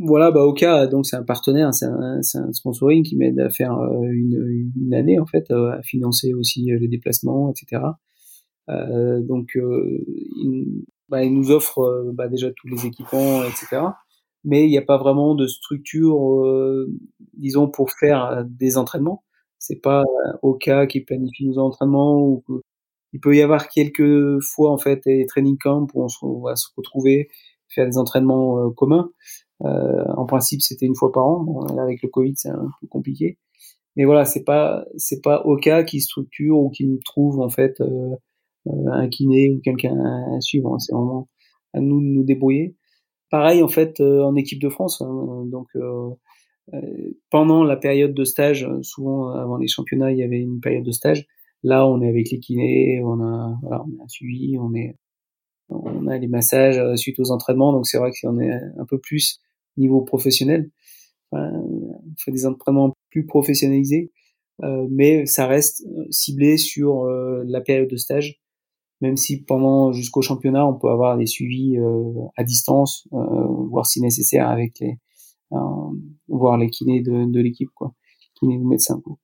Voilà, 0.00 0.30
bah 0.30 0.44
Oka, 0.44 0.86
donc 0.86 1.06
c'est 1.06 1.16
un 1.16 1.24
partenaire, 1.24 1.74
c'est 1.74 1.86
un, 1.86 2.20
un, 2.20 2.52
sponsoring 2.52 3.02
qui 3.02 3.16
m'aide 3.16 3.40
à 3.40 3.50
faire 3.50 3.72
euh, 3.72 4.04
une, 4.12 4.70
une, 4.76 4.94
année 4.94 5.18
en 5.18 5.26
fait, 5.26 5.50
à 5.50 5.82
financer 5.82 6.34
aussi 6.34 6.66
les 6.66 6.86
déplacements, 6.86 7.50
etc. 7.50 7.82
Euh, 8.68 9.20
donc, 9.22 9.56
euh, 9.56 10.04
il, 10.36 10.84
bah, 11.08 11.24
il, 11.24 11.34
nous 11.34 11.50
offre 11.50 12.10
bah, 12.12 12.28
déjà 12.28 12.50
tous 12.52 12.68
les 12.68 12.86
équipements, 12.86 13.42
etc. 13.44 13.82
Mais 14.44 14.64
il 14.64 14.70
n'y 14.70 14.78
a 14.78 14.82
pas 14.82 14.98
vraiment 14.98 15.34
de 15.34 15.46
structure, 15.46 16.86
disons, 17.34 17.68
pour 17.68 17.90
faire 17.92 18.44
des 18.46 18.78
entraînements 18.78 19.24
c'est 19.58 19.80
pas 19.80 20.04
au 20.42 20.56
qui 20.56 21.00
planifie 21.00 21.46
nos 21.46 21.58
entraînements 21.58 22.20
ou 22.20 22.44
il 23.12 23.20
peut 23.20 23.34
y 23.34 23.42
avoir 23.42 23.68
quelques 23.68 24.40
fois 24.40 24.70
en 24.70 24.78
fait 24.78 25.02
des 25.04 25.26
training 25.26 25.58
camps 25.58 25.86
où 25.94 26.06
on, 26.22 26.40
va 26.40 26.56
se 26.56 26.68
retrouver 26.76 27.28
faire 27.68 27.86
des 27.86 27.98
entraînements 27.98 28.58
euh, 28.58 28.70
communs. 28.70 29.10
Euh, 29.62 30.04
en 30.16 30.24
principe, 30.26 30.62
c'était 30.62 30.86
une 30.86 30.94
fois 30.94 31.12
par 31.12 31.26
an. 31.26 31.66
avec 31.78 32.02
le 32.02 32.08
Covid, 32.08 32.34
c'est 32.36 32.50
un 32.50 32.70
peu 32.80 32.86
compliqué. 32.86 33.38
Mais 33.96 34.04
voilà, 34.04 34.24
c'est 34.24 34.44
pas 34.44 34.84
c'est 34.96 35.20
pas 35.22 35.42
cas 35.62 35.82
qui 35.82 36.00
structure 36.00 36.58
ou 36.58 36.70
qui 36.70 36.86
me 36.86 36.98
trouve 37.04 37.40
en 37.40 37.48
fait 37.48 37.80
euh, 37.80 38.14
un 38.66 39.08
kiné 39.08 39.50
ou 39.50 39.60
quelqu'un 39.60 39.96
à 40.36 40.40
suivre. 40.40 40.76
C'est 40.78 40.92
vraiment 40.92 41.28
à 41.74 41.80
nous 41.80 42.00
de 42.00 42.06
nous 42.06 42.24
débrouiller. 42.24 42.76
Pareil 43.30 43.62
en 43.62 43.68
fait 43.68 44.00
en 44.00 44.34
équipe 44.36 44.60
de 44.60 44.68
France. 44.68 45.02
Hein, 45.02 45.44
donc 45.46 45.68
euh, 46.74 46.80
pendant 47.30 47.64
la 47.64 47.76
période 47.76 48.14
de 48.14 48.24
stage, 48.24 48.64
euh, 48.64 48.82
souvent 48.82 49.30
euh, 49.30 49.40
avant 49.40 49.56
les 49.56 49.68
championnats, 49.68 50.12
il 50.12 50.18
y 50.18 50.22
avait 50.22 50.40
une 50.40 50.60
période 50.60 50.84
de 50.84 50.90
stage. 50.90 51.26
Là, 51.62 51.86
on 51.86 52.00
est 52.02 52.08
avec 52.08 52.30
les 52.30 52.40
kinés, 52.40 53.02
on 53.02 53.20
a, 53.20 53.58
voilà, 53.62 53.84
on 53.84 54.00
a 54.00 54.04
un 54.04 54.08
suivi, 54.08 54.58
on 54.58 54.74
est, 54.74 54.96
on 55.70 56.06
a 56.06 56.18
les 56.18 56.28
massages 56.28 56.80
suite 56.96 57.18
aux 57.20 57.30
entraînements, 57.30 57.72
donc 57.72 57.86
c'est 57.86 57.98
vrai 57.98 58.12
qu'on 58.20 58.38
est 58.40 58.52
un 58.52 58.84
peu 58.86 58.98
plus 58.98 59.40
niveau 59.76 60.02
professionnel. 60.02 60.70
Enfin, 61.32 61.50
on 61.52 62.14
fait 62.16 62.30
des 62.30 62.46
entraînements 62.46 62.96
plus 63.10 63.26
professionnalisés, 63.26 64.12
euh, 64.62 64.86
mais 64.90 65.26
ça 65.26 65.46
reste 65.46 65.84
ciblé 66.10 66.58
sur 66.58 67.04
euh, 67.04 67.42
la 67.46 67.60
période 67.60 67.88
de 67.88 67.96
stage. 67.96 68.40
Même 69.00 69.16
si 69.16 69.42
pendant 69.44 69.92
jusqu'au 69.92 70.22
championnat, 70.22 70.66
on 70.66 70.74
peut 70.74 70.90
avoir 70.90 71.16
des 71.16 71.26
suivis 71.26 71.78
euh, 71.78 72.12
à 72.36 72.44
distance, 72.44 73.06
voire 73.10 73.86
si 73.86 74.00
nécessaire 74.00 74.48
avec 74.48 74.78
les, 74.80 74.98
voir 76.28 76.58
les 76.58 76.68
kinés 76.68 77.02
de, 77.02 77.30
de 77.30 77.40
l'équipe, 77.40 77.70
quoi, 77.74 77.92
kinés 78.34 78.58
ou 78.58 78.68
médecins. 78.68 79.00
Quoi. 79.04 79.16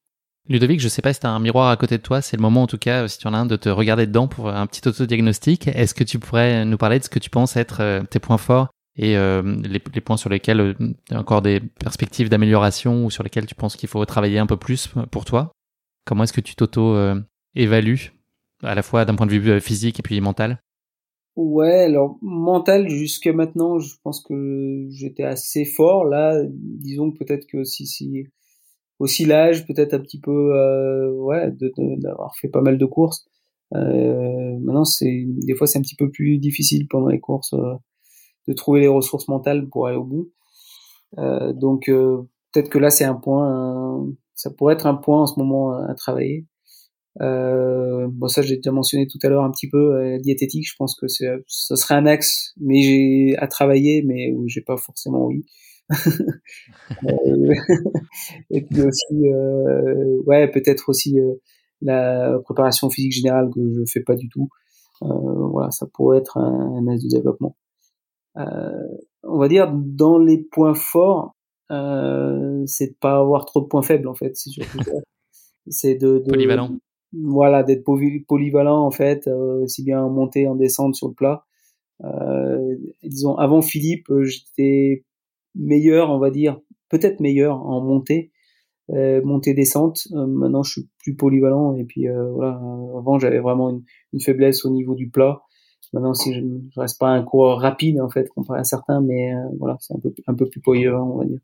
Ludovic, 0.49 0.79
je 0.79 0.89
sais 0.89 1.01
pas 1.01 1.15
si 1.15 1.21
tu 1.21 1.27
as 1.27 1.31
un 1.31 1.41
miroir 1.41 1.71
à 1.71 1.77
côté 1.77 1.97
de 1.97 2.03
toi, 2.03 2.21
c'est 2.21 2.37
le 2.37 2.43
moment 2.43 2.63
en 2.63 2.67
tout 2.67 2.77
cas, 2.77 3.09
si 3.09 3.19
tu 3.19 3.27
en 3.27 3.33
as 3.33 3.39
un, 3.39 3.47
de 3.47 3.57
te 3.57 3.71
regarder 3.71 4.07
dedans 4.07 4.29
pour 4.29 4.51
un 4.51 4.67
petit 4.67 4.87
autodiagnostic. 4.87 5.69
Est-ce 5.69 5.95
que 5.95 6.05
tu 6.05 6.19
pourrais 6.19 6.67
nous 6.67 6.77
parler 6.77 6.99
de 6.99 7.05
ce 7.05 7.09
que 7.09 7.19
tu 7.19 7.31
penses 7.31 7.57
être 7.57 7.81
euh, 7.81 8.03
tes 8.03 8.19
points 8.19 8.37
forts 8.37 8.69
et 8.97 9.17
euh, 9.17 9.43
les, 9.63 9.83
les, 9.93 10.01
points 10.03 10.19
sur 10.19 10.29
lesquels 10.29 10.61
euh, 10.61 10.75
tu 11.09 11.15
as 11.15 11.19
encore 11.19 11.41
des 11.41 11.61
perspectives 11.61 12.29
d'amélioration 12.29 13.07
ou 13.07 13.11
sur 13.11 13.25
lesquels 13.25 13.47
tu 13.47 13.55
penses 13.55 13.75
qu'il 13.77 13.89
faut 13.89 14.05
travailler 14.05 14.39
un 14.39 14.47
peu 14.47 14.59
plus 14.59 14.89
pour 15.11 15.25
toi? 15.25 15.51
Comment 16.05 16.25
est-ce 16.25 16.35
que 16.35 16.43
tu 16.43 16.55
t'auto-évalues 16.55 18.13
à 18.63 18.75
la 18.75 18.83
fois 18.83 19.05
d'un 19.05 19.15
point 19.15 19.27
de 19.27 19.33
vue 19.33 19.61
physique 19.61 19.99
et 19.99 20.03
puis 20.03 20.21
mental? 20.21 20.61
Ouais, 21.37 21.85
alors 21.85 22.17
mental 22.23 22.89
jusqu'à 22.89 23.33
maintenant, 23.33 23.81
je 23.81 23.97
pense 24.05 24.23
que 24.23 24.87
j'étais 24.91 25.25
assez 25.25 25.65
fort. 25.65 26.05
Là, 26.05 26.41
disons 26.49 27.11
peut-être 27.11 27.47
que 27.47 27.65
si 27.65 27.87
si 27.87 28.29
aussi 29.01 29.25
l'âge, 29.25 29.67
peut-être 29.67 29.95
un 29.95 30.01
petit 30.01 30.21
peu 30.21 30.55
euh, 30.55 31.13
ouais, 31.13 31.51
d'avoir 31.99 32.37
fait 32.37 32.49
pas 32.49 32.61
mal 32.61 32.79
de 32.79 32.87
courses. 32.87 33.27
Euh, 33.75 34.59
maintenant, 34.61 34.85
c'est 34.85 35.25
des 35.27 35.55
fois 35.57 35.67
c'est 35.67 35.79
un 35.79 35.83
petit 35.83 35.97
peu 35.97 36.11
plus 36.11 36.39
difficile 36.39 36.87
pendant 36.89 37.09
les 37.09 37.21
courses 37.21 37.55
euh, 37.55 37.75
de 38.49 38.53
trouver 38.55 38.81
les 38.81 38.89
ressources 38.89 39.29
mentales 39.29 39.69
pour 39.69 39.89
aller 39.89 39.97
au 39.97 40.05
bout. 40.05 40.33
Euh, 41.19 41.53
donc 41.53 41.89
euh, 41.89 42.23
peut-être 42.53 42.71
que 42.71 42.79
là 42.79 42.91
c'est 42.91 43.05
un 43.05 43.15
point, 43.15 44.07
ça 44.35 44.51
pourrait 44.51 44.75
être 44.75 44.87
un 44.87 44.95
point 44.95 45.23
en 45.23 45.27
ce 45.27 45.39
moment 45.39 45.73
à 45.73 45.95
travailler. 45.95 46.47
Euh, 47.21 48.09
bon, 48.11 48.29
ça, 48.29 48.43
j'ai 48.43 48.57
déjà 48.57 48.73
mentionné 48.73 49.07
tout 49.07 49.19
à 49.23 49.29
l'heure 49.29 49.45
un 49.45 49.51
petit 49.51 49.69
peu 49.69 49.97
euh, 49.97 50.19
diététique. 50.19 50.69
Je 50.69 50.75
pense 50.77 50.97
que 50.97 51.07
c'est, 51.09 51.27
ça 51.47 51.77
serait 51.77 51.95
un 51.95 52.07
axe, 52.07 52.53
mais 52.61 52.83
j'ai 52.83 53.37
à 53.39 53.47
travailler, 53.47 54.03
mais 54.07 54.33
où 54.33 54.49
j'ai 54.49 54.63
pas 54.63 54.77
forcément 54.77 55.27
envie. 55.27 55.47
Euh, 57.05 57.55
et 58.51 58.63
puis 58.63 58.83
aussi, 58.83 59.29
euh, 59.29 60.23
ouais, 60.27 60.51
peut-être 60.51 60.89
aussi 60.89 61.19
euh, 61.19 61.35
la 61.83 62.39
préparation 62.45 62.89
physique 62.89 63.13
générale 63.13 63.51
que 63.55 63.61
je 63.61 63.83
fais 63.91 64.01
pas 64.01 64.15
du 64.15 64.29
tout. 64.29 64.49
voilà, 65.01 65.71
ça 65.71 65.87
pourrait 65.93 66.19
être 66.19 66.39
un, 66.39 66.77
un 66.79 66.87
axe 66.89 67.03
de 67.05 67.09
développement. 67.09 67.57
on 68.37 69.39
va 69.39 69.49
dire 69.49 69.73
dans 69.75 70.19
les 70.19 70.39
points 70.39 70.75
forts, 70.75 71.35
euh, 71.71 72.63
c'est 72.67 72.89
de 72.89 72.97
pas 73.01 73.17
avoir 73.19 73.47
trop 73.47 73.61
de 73.61 73.67
points 73.67 73.83
faibles 73.83 74.09
en 74.09 74.15
fait. 74.15 74.37
C'est 74.37 74.51
surtout 74.51 74.83
ça. 74.83 74.93
C'est 75.67 75.95
de, 75.95 76.19
de, 76.19 76.31
polyvalent. 76.31 76.77
Voilà, 77.23 77.63
d'être 77.63 77.85
polyvalent 77.85 78.85
en 78.85 78.91
fait, 78.91 79.27
euh, 79.29 79.65
aussi 79.65 79.83
bien 79.83 80.03
en 80.03 80.11
montée, 80.11 80.49
en 80.49 80.55
descente 80.55 80.95
sur 80.95 81.09
le 81.09 81.15
plat. 81.15 81.45
Euh, 82.03 82.77
disons, 83.03 83.37
avant 83.37 83.63
Philippe, 83.63 84.09
j'étais 84.23 85.05
meilleur, 85.55 86.11
on 86.11 86.19
va 86.19 86.31
dire, 86.31 86.61
peut-être 86.89 87.21
meilleur 87.21 87.65
en 87.67 87.81
montée, 87.81 88.33
euh, 88.91 89.23
montée 89.25 89.55
descente. 89.55 90.09
Euh, 90.13 90.27
maintenant, 90.27 90.63
je 90.63 90.73
suis 90.73 90.89
plus 90.99 91.17
polyvalent 91.17 91.75
et 91.77 91.85
puis 91.85 92.09
euh, 92.09 92.31
voilà. 92.33 92.61
Avant, 92.99 93.19
j'avais 93.19 93.41
vraiment 93.41 93.71
une, 93.71 93.83
une, 94.13 94.21
faiblesse 94.21 94.65
au 94.65 94.71
niveau 94.71 94.95
du 94.95 95.09
plat. 95.11 95.43
Maintenant, 95.93 96.15
si 96.15 96.35
je, 96.35 96.41
je 96.41 96.81
reste 96.81 96.99
pas 96.99 97.09
un 97.09 97.23
coureur 97.23 97.61
rapide 97.61 98.01
en 98.01 98.09
fait 98.09 98.29
comparé 98.29 98.61
à 98.61 98.65
certains, 98.65 99.01
mais 99.01 99.33
voilà, 99.59 99.77
c'est 99.81 99.95
un 99.95 100.01
peu 100.01 100.13
un 100.27 100.35
peu 100.35 100.49
plus 100.49 100.61
polyvalent, 100.61 101.09
on 101.09 101.19
va 101.19 101.25
dire. 101.25 101.41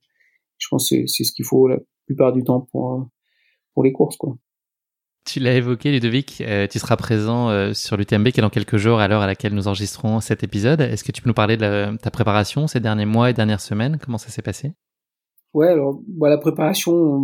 Je 0.59 0.69
pense 0.69 0.91
que 0.91 1.07
c'est 1.07 1.25
ce 1.25 1.33
qu'il 1.33 1.45
faut 1.45 1.69
la 1.69 1.79
plupart 2.07 2.33
du 2.33 2.43
temps 2.45 2.61
pour 2.73 3.09
pour 3.75 3.85
les 3.85 3.93
courses, 3.93 4.17
quoi. 4.17 4.37
Tu 5.27 5.39
l'as 5.39 5.55
évoqué, 5.55 5.93
Ludovic, 5.93 6.41
euh, 6.41 6.67
tu 6.67 6.79
seras 6.79 6.97
présent 6.97 7.51
euh, 7.51 7.75
sur 7.75 7.97
l'UTMB 7.97 8.31
qui 8.31 8.41
est 8.41 8.43
dans 8.43 8.51
quelques 8.51 8.79
jours 8.79 9.01
à 9.01 9.07
l'heure 9.07 9.21
à 9.21 9.27
laquelle 9.27 9.55
nous 9.55 9.69
enregistrons 9.69 10.21
cet 10.21 10.43
épisode. 10.43 10.81
Est-ce 10.81 11.05
que 11.05 11.13
tu 11.13 11.21
peux 11.21 11.29
nous 11.29 11.35
parler 11.35 11.57
de 11.57 11.97
ta 11.99 12.11
préparation 12.11 12.67
ces 12.67 12.81
derniers 12.81 13.05
mois 13.05 13.31
et 13.31 13.35
dernières 13.35 13.61
semaines? 13.61 13.99
Comment 14.03 14.19
ça 14.19 14.31
s'est 14.31 14.43
passé? 14.43 14.73
Ouais, 15.53 15.69
alors 15.69 16.01
bah, 16.09 16.31
la 16.31 16.39
préparation, 16.39 17.21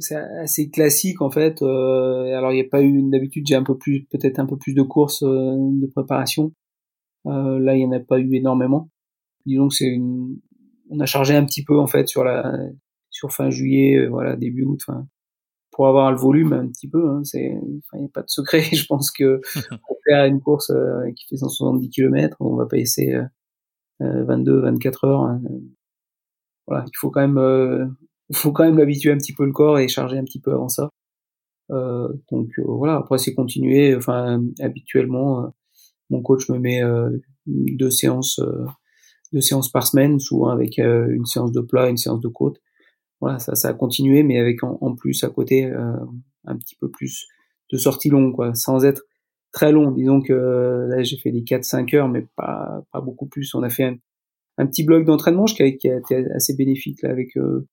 c'est 0.00 0.16
assez 0.16 0.68
classique 0.68 1.22
en 1.22 1.30
fait. 1.30 1.62
Euh, 1.62 2.36
alors 2.36 2.50
il 2.50 2.56
n'y 2.56 2.66
a 2.66 2.68
pas 2.68 2.82
eu 2.82 3.08
d'habitude, 3.08 3.46
j'ai 3.46 3.54
un 3.54 3.62
peu 3.62 3.78
plus, 3.78 4.04
peut-être 4.10 4.40
un 4.40 4.46
peu 4.46 4.56
plus 4.56 4.74
de 4.74 4.82
courses 4.82 5.22
de 5.22 5.86
préparation. 5.86 6.52
là, 7.24 7.76
il 7.76 7.78
n'y 7.78 7.86
en 7.86 7.92
a 7.92 8.00
pas 8.00 8.18
eu 8.18 8.34
énormément. 8.34 8.90
Disons 9.46 9.68
que 9.68 9.74
c'est 9.74 9.86
une... 9.86 10.40
on 10.90 10.98
a 10.98 11.06
chargé 11.06 11.36
un 11.36 11.44
petit 11.44 11.64
peu 11.64 11.78
en 11.78 11.86
fait 11.86 12.08
sur 12.08 12.24
la 12.24 12.52
sur 13.10 13.32
fin 13.32 13.48
juillet, 13.48 14.06
voilà 14.08 14.34
début 14.36 14.64
août, 14.64 14.80
fin 14.84 15.06
pour 15.76 15.88
avoir 15.88 16.10
le 16.10 16.16
volume 16.16 16.54
un 16.54 16.66
petit 16.68 16.88
peu. 16.88 17.10
Hein, 17.10 17.22
c'est, 17.22 17.54
il 17.92 17.98
n'y 17.98 18.06
a 18.06 18.08
pas 18.12 18.22
de 18.22 18.28
secret. 18.30 18.62
Je 18.74 18.86
pense 18.86 19.10
que 19.10 19.40
pour 19.86 19.98
faire 20.08 20.24
une 20.24 20.40
course 20.40 20.70
euh, 20.70 21.12
qui 21.14 21.26
fait 21.28 21.36
170 21.36 21.90
km, 21.90 22.36
on 22.40 22.56
va 22.56 22.66
pas 22.66 22.78
essayer 22.78 23.20
22, 24.00 24.60
24 24.62 25.04
heures. 25.04 25.20
Hein. 25.22 25.42
Voilà, 26.66 26.84
il 26.86 26.96
faut 26.96 27.10
quand 27.10 27.20
même, 27.20 27.38
euh, 27.38 27.86
il 28.30 28.36
faut 28.36 28.52
quand 28.52 28.64
même 28.64 28.78
l'habituer 28.78 29.12
un 29.12 29.18
petit 29.18 29.34
peu 29.34 29.44
le 29.44 29.52
corps 29.52 29.78
et 29.78 29.86
charger 29.86 30.18
un 30.18 30.24
petit 30.24 30.40
peu 30.40 30.52
avant 30.52 30.68
ça. 30.68 30.90
Euh, 31.70 32.08
donc 32.30 32.48
euh, 32.58 32.64
voilà, 32.66 32.96
après 32.96 33.18
c'est 33.18 33.34
continuer. 33.34 33.94
Enfin, 33.94 34.42
habituellement, 34.60 35.54
mon 36.10 36.22
coach 36.22 36.48
me 36.48 36.58
met 36.58 36.80
deux 37.46 37.90
séances, 37.90 38.40
deux 39.32 39.42
séances 39.42 39.70
par 39.70 39.86
semaine, 39.86 40.18
souvent 40.18 40.48
avec 40.48 40.78
une 40.78 41.26
séance 41.26 41.52
de 41.52 41.60
plat, 41.60 41.90
une 41.90 41.98
séance 41.98 42.20
de 42.20 42.28
côte 42.28 42.60
voilà, 43.20 43.38
ça, 43.38 43.54
ça 43.54 43.68
a 43.68 43.72
continué, 43.74 44.22
mais 44.22 44.38
avec 44.38 44.62
en, 44.62 44.94
plus 44.94 45.24
à 45.24 45.28
côté 45.28 45.64
euh, 45.64 45.96
un 46.44 46.56
petit 46.56 46.76
peu 46.76 46.90
plus 46.90 47.26
de 47.72 47.78
sorties 47.78 48.10
longues, 48.10 48.34
quoi, 48.34 48.54
sans 48.54 48.84
être 48.84 49.02
très 49.52 49.72
long. 49.72 49.90
Disons 49.90 50.20
que 50.20 50.32
euh, 50.32 50.86
là, 50.88 51.02
j'ai 51.02 51.16
fait 51.16 51.32
des 51.32 51.42
4-5 51.42 51.96
heures, 51.96 52.08
mais 52.08 52.26
pas, 52.36 52.82
pas 52.92 53.00
beaucoup 53.00 53.26
plus. 53.26 53.54
On 53.54 53.62
a 53.62 53.70
fait 53.70 53.98
un, 54.58 54.66
petit 54.66 54.84
bloc 54.84 55.04
d'entraînement 55.04 55.44
qui 55.44 55.62
a, 55.62 55.70
qui 55.72 55.88
a, 55.88 55.98
été 55.98 56.26
assez 56.34 56.54
bénéfique 56.54 57.02
là, 57.02 57.10
avec 57.10 57.36
euh, 57.36 57.66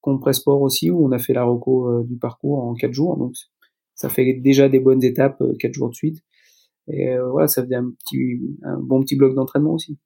Compressport 0.00 0.60
aussi, 0.62 0.90
où 0.90 1.04
on 1.04 1.12
a 1.12 1.18
fait 1.18 1.32
la 1.32 1.44
reco 1.44 1.88
euh, 1.88 2.04
du 2.04 2.16
parcours 2.16 2.62
en 2.62 2.74
4 2.74 2.92
jours. 2.92 3.16
Donc, 3.16 3.34
ça 3.94 4.08
fait 4.08 4.34
déjà 4.34 4.68
des 4.68 4.80
bonnes 4.80 5.04
étapes, 5.04 5.42
4 5.58 5.72
jours 5.72 5.90
de 5.90 5.94
suite. 5.94 6.22
Et 6.86 7.16
voilà, 7.30 7.48
ça 7.48 7.62
faisait 7.62 7.76
un, 7.76 7.90
petit, 7.90 8.42
un 8.62 8.78
bon 8.78 9.00
petit 9.00 9.16
bloc 9.16 9.34
d'entraînement 9.34 9.72
aussi. 9.72 9.98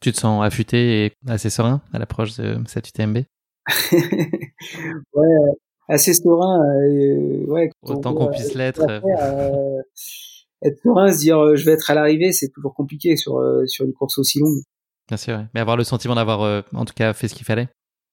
Tu 0.00 0.12
te 0.12 0.16
sens 0.16 0.42
affûté 0.42 1.04
et 1.04 1.12
assez 1.26 1.50
serein 1.50 1.82
à 1.92 1.98
l'approche 1.98 2.38
de 2.38 2.56
cette 2.66 2.88
UTMB 2.88 3.18
ouais, 3.92 5.26
assez 5.88 6.14
serein. 6.14 6.60
Euh, 6.62 7.44
ouais, 7.46 7.70
Autant 7.82 8.14
qu'on 8.14 8.28
puisse 8.28 8.54
l'être. 8.54 8.86
Euh, 8.88 9.82
être 10.62 10.78
serein, 10.82 11.12
se 11.12 11.18
dire 11.18 11.38
euh, 11.38 11.56
je 11.56 11.64
vais 11.64 11.72
être 11.72 11.90
à 11.90 11.94
l'arrivée, 11.94 12.32
c'est 12.32 12.48
toujours 12.48 12.74
compliqué 12.74 13.16
sur 13.16 13.40
sur 13.66 13.84
une 13.84 13.92
course 13.92 14.18
aussi 14.18 14.38
longue. 14.38 14.62
Bien 15.08 15.16
sûr, 15.16 15.44
mais 15.54 15.60
avoir 15.60 15.76
le 15.76 15.84
sentiment 15.84 16.14
d'avoir 16.14 16.64
en 16.74 16.84
tout 16.84 16.94
cas 16.94 17.12
fait 17.12 17.28
ce 17.28 17.34
qu'il 17.34 17.46
fallait. 17.46 17.68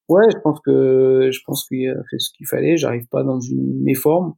Ouais, 0.10 0.26
je 0.32 0.38
pense 0.44 0.60
que 0.66 1.30
je 1.32 1.40
pense 1.46 1.66
qu'il 1.68 1.90
a 1.90 2.04
fait 2.10 2.20
ce 2.20 2.30
qu'il 2.36 2.48
fallait. 2.48 2.78
J'arrive 2.78 3.08
pas 3.08 3.24
dans 3.24 3.40
une 3.40 3.82
méforme. 3.84 4.34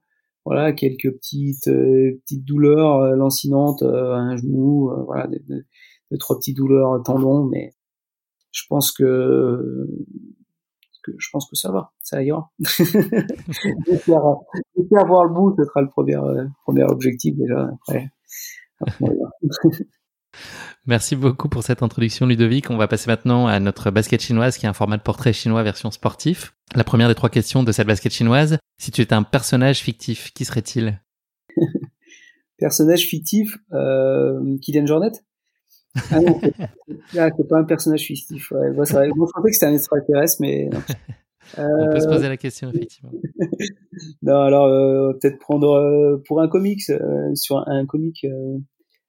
Voilà, 0.45 0.73
quelques 0.73 1.11
petites 1.11 1.65
petites 1.65 2.45
douleurs 2.45 3.15
lancinantes, 3.15 3.81
un 3.81 4.37
genou, 4.37 4.91
voilà, 5.05 5.27
deux, 5.27 5.65
trois 6.19 6.37
petites 6.37 6.55
douleurs 6.55 7.01
tendons, 7.03 7.45
mais 7.45 7.73
je 8.51 8.61
pense 8.69 8.91
que 8.91 9.87
je 11.17 11.29
pense 11.31 11.49
que 11.49 11.55
ça 11.55 11.71
va, 11.71 11.91
ça 12.01 12.21
ira. 12.23 12.51
J'espère 12.59 14.21
voir 15.07 15.25
le 15.25 15.33
bout, 15.33 15.55
ce 15.57 15.63
sera 15.65 15.81
le 15.81 15.89
premier, 15.89 16.15
euh, 16.15 16.45
premier 16.63 16.83
objectif 16.83 17.35
déjà. 17.35 17.69
Après, 17.73 18.09
Merci 20.85 21.15
beaucoup 21.15 21.49
pour 21.49 21.63
cette 21.63 21.81
introduction, 21.81 22.25
Ludovic. 22.25 22.69
On 22.69 22.77
va 22.77 22.87
passer 22.87 23.07
maintenant 23.07 23.47
à 23.47 23.59
notre 23.59 23.89
basket 23.89 24.21
chinoise, 24.21 24.57
qui 24.57 24.65
est 24.65 24.69
un 24.69 24.73
format 24.73 24.97
de 24.97 25.01
portrait 25.01 25.33
chinois 25.33 25.63
version 25.63 25.89
sportif. 25.91 26.53
La 26.75 26.83
première 26.83 27.07
des 27.07 27.15
trois 27.15 27.29
questions 27.29 27.63
de 27.63 27.71
cette 27.71 27.87
basket 27.87 28.11
chinoise, 28.11 28.57
si 28.77 28.91
tu 28.91 29.01
étais 29.01 29.15
un 29.15 29.23
personnage 29.23 29.79
fictif, 29.79 30.31
qui 30.33 30.45
serait-il? 30.45 31.01
Personnage 32.57 33.01
fictif, 33.01 33.57
euh, 33.73 34.57
Kylian 34.61 34.85
Jornet? 34.85 35.11
Ah 36.11 36.19
non, 36.19 36.39
c'est 37.13 37.47
pas 37.47 37.59
un 37.59 37.63
personnage 37.63 38.01
fictif. 38.01 38.51
Ouais. 38.51 38.71
Moi, 38.71 38.85
vrai. 38.85 39.07
Je 39.07 39.13
pensais 39.13 39.49
que 39.49 39.53
c'était 39.53 39.65
un 39.67 39.73
extraterrestre, 39.73 40.37
mais. 40.39 40.69
On 41.57 41.91
peut 41.91 41.99
se 41.99 42.07
poser 42.07 42.27
la 42.27 42.37
question, 42.37 42.69
effectivement. 42.69 43.11
non, 44.23 44.41
alors, 44.41 44.65
euh, 44.65 45.13
peut-être 45.13 45.39
prendre 45.39 45.73
euh, 45.73 46.21
pour 46.27 46.41
un 46.41 46.47
comics, 46.47 46.89
euh, 46.89 47.33
sur 47.35 47.63
un, 47.67 47.85
comic, 47.85 48.25
euh, 48.25 48.57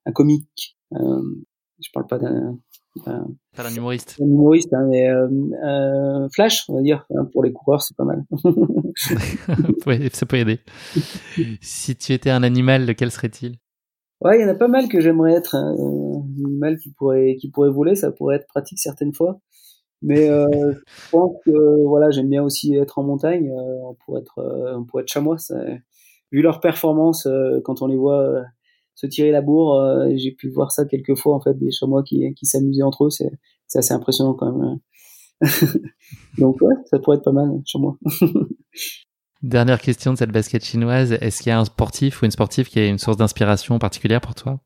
un 0.05 0.13
comic. 0.13 0.77
je 0.93 1.89
parle 1.93 2.07
pas 2.07 2.19
d'un. 2.19 2.59
Pas 3.05 3.63
d'un 3.63 3.75
humoriste. 3.75 4.17
Un 4.21 4.27
humoriste, 4.27 4.73
hein, 4.73 4.87
mais 4.89 5.09
Flash, 6.35 6.65
on 6.69 6.77
va 6.77 6.83
dire. 6.83 7.05
Hein, 7.15 7.27
pour 7.33 7.43
les 7.43 7.53
coureurs, 7.53 7.83
c'est 7.83 7.97
pas 7.97 8.05
mal. 8.05 8.25
ça 10.13 10.27
peut 10.27 10.37
aider. 10.37 10.61
si 11.61 11.97
tu 11.97 12.13
étais 12.13 12.31
un 12.31 12.43
animal, 12.43 12.87
lequel 12.87 13.11
serait-il? 13.11 13.57
Ouais, 14.23 14.39
il 14.39 14.43
y 14.43 14.45
en 14.45 14.49
a 14.49 14.55
pas 14.55 14.69
mal 14.69 14.89
que 14.89 15.01
j'aimerais 15.01 15.35
être. 15.35 15.55
Hein. 15.55 15.75
Animal 16.45 16.79
qui 16.79 16.91
pourrait, 16.93 17.37
qui 17.41 17.51
pourrait 17.51 17.71
voler, 17.71 17.95
ça 17.95 18.13
pourrait 18.13 18.37
être 18.37 18.47
pratique 18.47 18.79
certaines 18.79 19.15
fois. 19.15 19.41
Mais 20.03 20.29
euh, 20.29 20.47
je 20.73 21.11
pense 21.11 21.33
que 21.45 21.85
voilà, 21.87 22.11
j'aime 22.11 22.29
bien 22.29 22.43
aussi 22.43 22.75
être 22.75 22.99
en 22.99 23.03
montagne. 23.03 23.51
Euh, 23.51 23.93
pourrait 24.05 24.21
être, 24.21 24.39
euh, 24.39 24.81
pourrait 24.89 25.03
être 25.03 25.13
chamois. 25.13 25.37
Vu 26.33 26.43
leur 26.43 26.61
performance, 26.61 27.27
euh, 27.27 27.61
quand 27.65 27.83
on 27.83 27.87
les 27.87 27.97
voit 27.97 28.21
euh, 28.21 28.43
se 28.95 29.07
tirer 29.07 29.31
la 29.31 29.43
bourre, 29.43 30.07
j'ai 30.17 30.33
pu 30.33 30.51
voir 30.51 30.73
ça 30.73 30.85
quelques 30.85 31.17
fois 31.17 31.35
en 31.35 31.41
fait, 31.41 31.55
des 31.59 31.71
chamois 31.71 32.03
qui, 32.03 32.33
qui 32.35 32.47
s'amusaient 32.47 32.83
entre 32.83 33.05
eux. 33.07 33.11
C'est, 33.11 33.31
c'est 33.67 33.79
assez 33.79 33.95
impressionnant 33.95 34.35
quand 34.35 34.53
même. 34.53 34.79
Donc 36.39 36.61
ouais, 36.61 36.75
ça 36.91 36.99
pourrait 36.99 37.19
être 37.19 37.25
pas 37.25 37.33
mal, 37.33 37.51
chamois. 37.67 37.99
Dernière 39.43 39.81
question 39.81 40.13
de 40.13 40.19
cette 40.19 40.33
basket 40.33 40.65
chinoise. 40.65 41.13
Est-ce 41.13 41.43
qu'il 41.43 41.51
y 41.51 41.53
a 41.53 41.61
un 41.61 41.65
sportif 41.65 42.23
ou 42.23 42.25
une 42.25 42.31
sportive 42.31 42.69
qui 42.69 42.79
est 42.81 42.89
une 42.89 42.99
source 42.99 43.19
d'inspiration 43.19 43.79
particulière 43.79 44.21
pour 44.21 44.35
toi? 44.35 44.61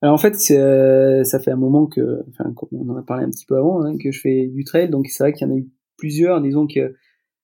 Alors 0.00 0.14
en 0.14 0.18
fait, 0.18 0.36
euh, 0.50 1.24
ça 1.24 1.40
fait 1.40 1.50
un 1.50 1.56
moment 1.56 1.86
que, 1.86 2.22
enfin, 2.28 2.52
on 2.72 2.88
en 2.90 2.96
a 2.96 3.02
parlé 3.02 3.24
un 3.24 3.30
petit 3.30 3.46
peu 3.46 3.56
avant, 3.56 3.82
hein, 3.82 3.96
que 3.98 4.12
je 4.12 4.20
fais 4.20 4.46
du 4.46 4.64
trail. 4.64 4.90
Donc 4.90 5.08
c'est 5.08 5.24
vrai 5.24 5.32
qu'il 5.32 5.46
y 5.46 5.50
en 5.50 5.54
a 5.54 5.58
eu 5.58 5.68
plusieurs. 5.96 6.40
Disons 6.40 6.66
qu'à 6.66 6.88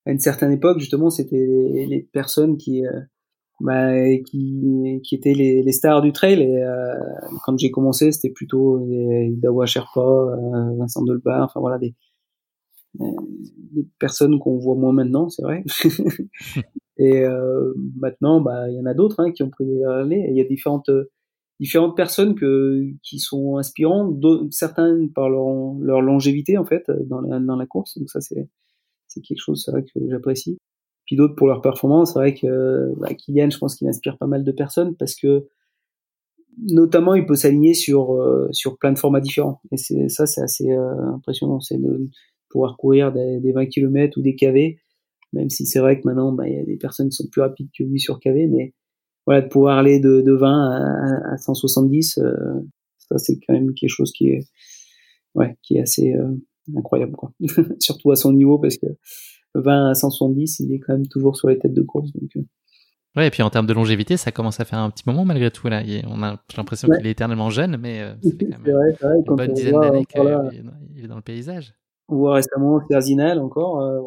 une 0.06 0.20
certaine 0.20 0.52
époque, 0.52 0.78
justement, 0.78 1.10
c'était 1.10 1.36
les, 1.36 2.08
personnes 2.12 2.56
qui, 2.56 2.86
euh, 2.86 3.00
bah, 3.60 3.92
qui, 4.24 5.00
qui 5.02 5.14
étaient 5.16 5.34
les, 5.34 5.62
les, 5.62 5.72
stars 5.72 6.00
du 6.00 6.12
trail. 6.12 6.42
Et 6.42 6.62
euh, 6.62 6.94
quand 7.44 7.58
j'ai 7.58 7.72
commencé, 7.72 8.12
c'était 8.12 8.32
plutôt 8.32 8.86
Dawa 9.42 9.66
Sherpa, 9.66 10.00
euh, 10.00 10.76
Vincent 10.78 11.02
Delbar, 11.04 11.44
enfin 11.44 11.60
voilà 11.60 11.78
des 11.78 11.94
des 12.98 13.86
personnes 13.98 14.38
qu'on 14.38 14.58
voit 14.58 14.76
moins 14.76 14.92
maintenant, 14.92 15.28
c'est 15.28 15.42
vrai. 15.42 15.64
et 16.96 17.24
euh, 17.24 17.74
maintenant, 17.96 18.40
bah, 18.40 18.68
il 18.70 18.76
y 18.76 18.80
en 18.80 18.86
a 18.86 18.94
d'autres 18.94 19.20
hein, 19.20 19.32
qui 19.32 19.42
ont 19.42 19.50
pris 19.50 19.64
les 19.64 19.84
relais. 19.84 20.26
Il 20.30 20.36
y 20.36 20.40
a 20.40 20.44
différentes 20.44 20.90
différentes 21.60 21.96
personnes 21.96 22.34
que 22.34 22.82
qui 23.02 23.18
sont 23.18 23.56
inspirantes, 23.56 24.22
certains 24.50 25.06
par 25.14 25.28
leur, 25.28 25.74
leur 25.80 26.00
longévité 26.00 26.58
en 26.58 26.64
fait 26.64 26.84
dans 27.06 27.20
la, 27.20 27.38
dans 27.40 27.56
la 27.56 27.66
course. 27.66 27.98
Donc 27.98 28.10
ça 28.10 28.20
c'est 28.20 28.48
c'est 29.06 29.20
quelque 29.20 29.40
chose 29.40 29.62
c'est 29.64 29.70
vrai 29.70 29.84
que 29.84 30.00
j'apprécie. 30.08 30.58
Puis 31.06 31.16
d'autres 31.16 31.34
pour 31.34 31.46
leur 31.46 31.60
performance. 31.60 32.14
C'est 32.14 32.18
vrai 32.18 32.34
que 32.34 32.92
bah, 32.98 33.14
Kylian, 33.14 33.50
je 33.50 33.58
pense 33.58 33.76
qu'il 33.76 33.88
inspire 33.88 34.16
pas 34.18 34.26
mal 34.26 34.42
de 34.42 34.52
personnes 34.52 34.96
parce 34.96 35.14
que 35.14 35.46
notamment 36.58 37.14
il 37.14 37.26
peut 37.26 37.34
s'aligner 37.34 37.74
sur 37.74 38.14
euh, 38.14 38.48
sur 38.52 38.78
plein 38.78 38.92
de 38.92 38.98
formats 38.98 39.20
différents. 39.20 39.60
Et 39.70 39.76
c'est 39.76 40.08
ça 40.08 40.26
c'est 40.26 40.42
assez 40.42 40.70
euh, 40.70 41.14
impressionnant. 41.14 41.60
C'est 41.60 41.78
de 41.78 42.08
pouvoir 42.48 42.76
courir 42.76 43.12
des, 43.12 43.40
des 43.40 43.52
20 43.52 43.66
km 43.66 44.16
ou 44.18 44.22
des 44.22 44.36
KV, 44.36 44.78
même 45.34 45.50
si 45.50 45.66
c'est 45.66 45.80
vrai 45.80 46.00
que 46.00 46.06
maintenant, 46.06 46.32
bah, 46.32 46.48
il 46.48 46.54
y 46.54 46.58
a 46.58 46.64
des 46.64 46.76
personnes 46.76 47.08
qui 47.08 47.16
sont 47.16 47.28
plus 47.30 47.42
rapides 47.42 47.68
que 47.76 47.82
lui 47.82 47.98
sur 47.98 48.20
KV, 48.20 48.46
mais 48.46 48.72
voilà, 49.26 49.42
de 49.42 49.48
pouvoir 49.48 49.78
aller 49.78 50.00
de, 50.00 50.20
de 50.20 50.32
20 50.32 50.48
à, 50.48 51.32
à 51.32 51.37
170, 51.37 52.18
euh, 52.18 52.32
ça 52.98 53.18
c'est 53.18 53.38
quand 53.46 53.54
même 53.54 53.72
quelque 53.74 53.90
chose 53.90 54.12
qui 54.12 54.28
est, 54.28 54.46
ouais, 55.34 55.56
qui 55.62 55.76
est 55.76 55.80
assez, 55.80 56.14
euh, 56.14 56.30
incroyable 56.76 57.12
quoi. 57.12 57.32
Surtout 57.78 58.10
à 58.10 58.16
son 58.16 58.32
niveau 58.32 58.58
parce 58.58 58.76
que 58.76 58.87
20 59.54 59.90
à 59.90 59.94
170, 59.94 60.60
il 60.60 60.72
est 60.72 60.80
quand 60.80 60.94
même 60.94 61.06
toujours 61.06 61.37
sur 61.37 61.48
les 61.48 61.58
têtes 61.58 61.74
de 61.74 61.82
course. 61.82 62.12
Donc, 62.12 62.30
euh. 62.37 62.42
Ouais, 63.16 63.28
et 63.28 63.30
puis 63.30 63.44
en 63.44 63.50
termes 63.50 63.66
de 63.66 63.72
longévité, 63.72 64.16
ça 64.16 64.32
commence 64.32 64.58
à 64.58 64.64
faire 64.64 64.80
un 64.80 64.90
petit 64.90 65.04
moment 65.06 65.24
malgré 65.24 65.48
tout 65.52 65.68
là. 65.68 65.82
on 66.08 66.22
a 66.24 66.37
l'impression 66.56 66.88
qu'il 66.88 67.06
est 67.06 67.12
éternellement 67.12 67.48
jeune, 67.48 67.76
mais 67.76 68.00
ça 68.22 68.30
fait 68.30 68.46
quand 68.46 68.58
même 68.58 68.74
vrai, 68.74 68.92
vrai, 69.00 69.16
une 69.18 69.37
bonne 69.37 69.52
dizaine 69.52 69.80
d'années 69.80 70.04
qu'il 70.04 71.04
est 71.04 71.06
dans 71.06 71.16
le 71.16 71.22
paysage. 71.22 71.74
On 72.08 72.16
voit 72.16 72.34
récemment 72.34 72.80
Ferzinal 72.88 73.38
encore, 73.38 73.80
euh, 73.80 74.00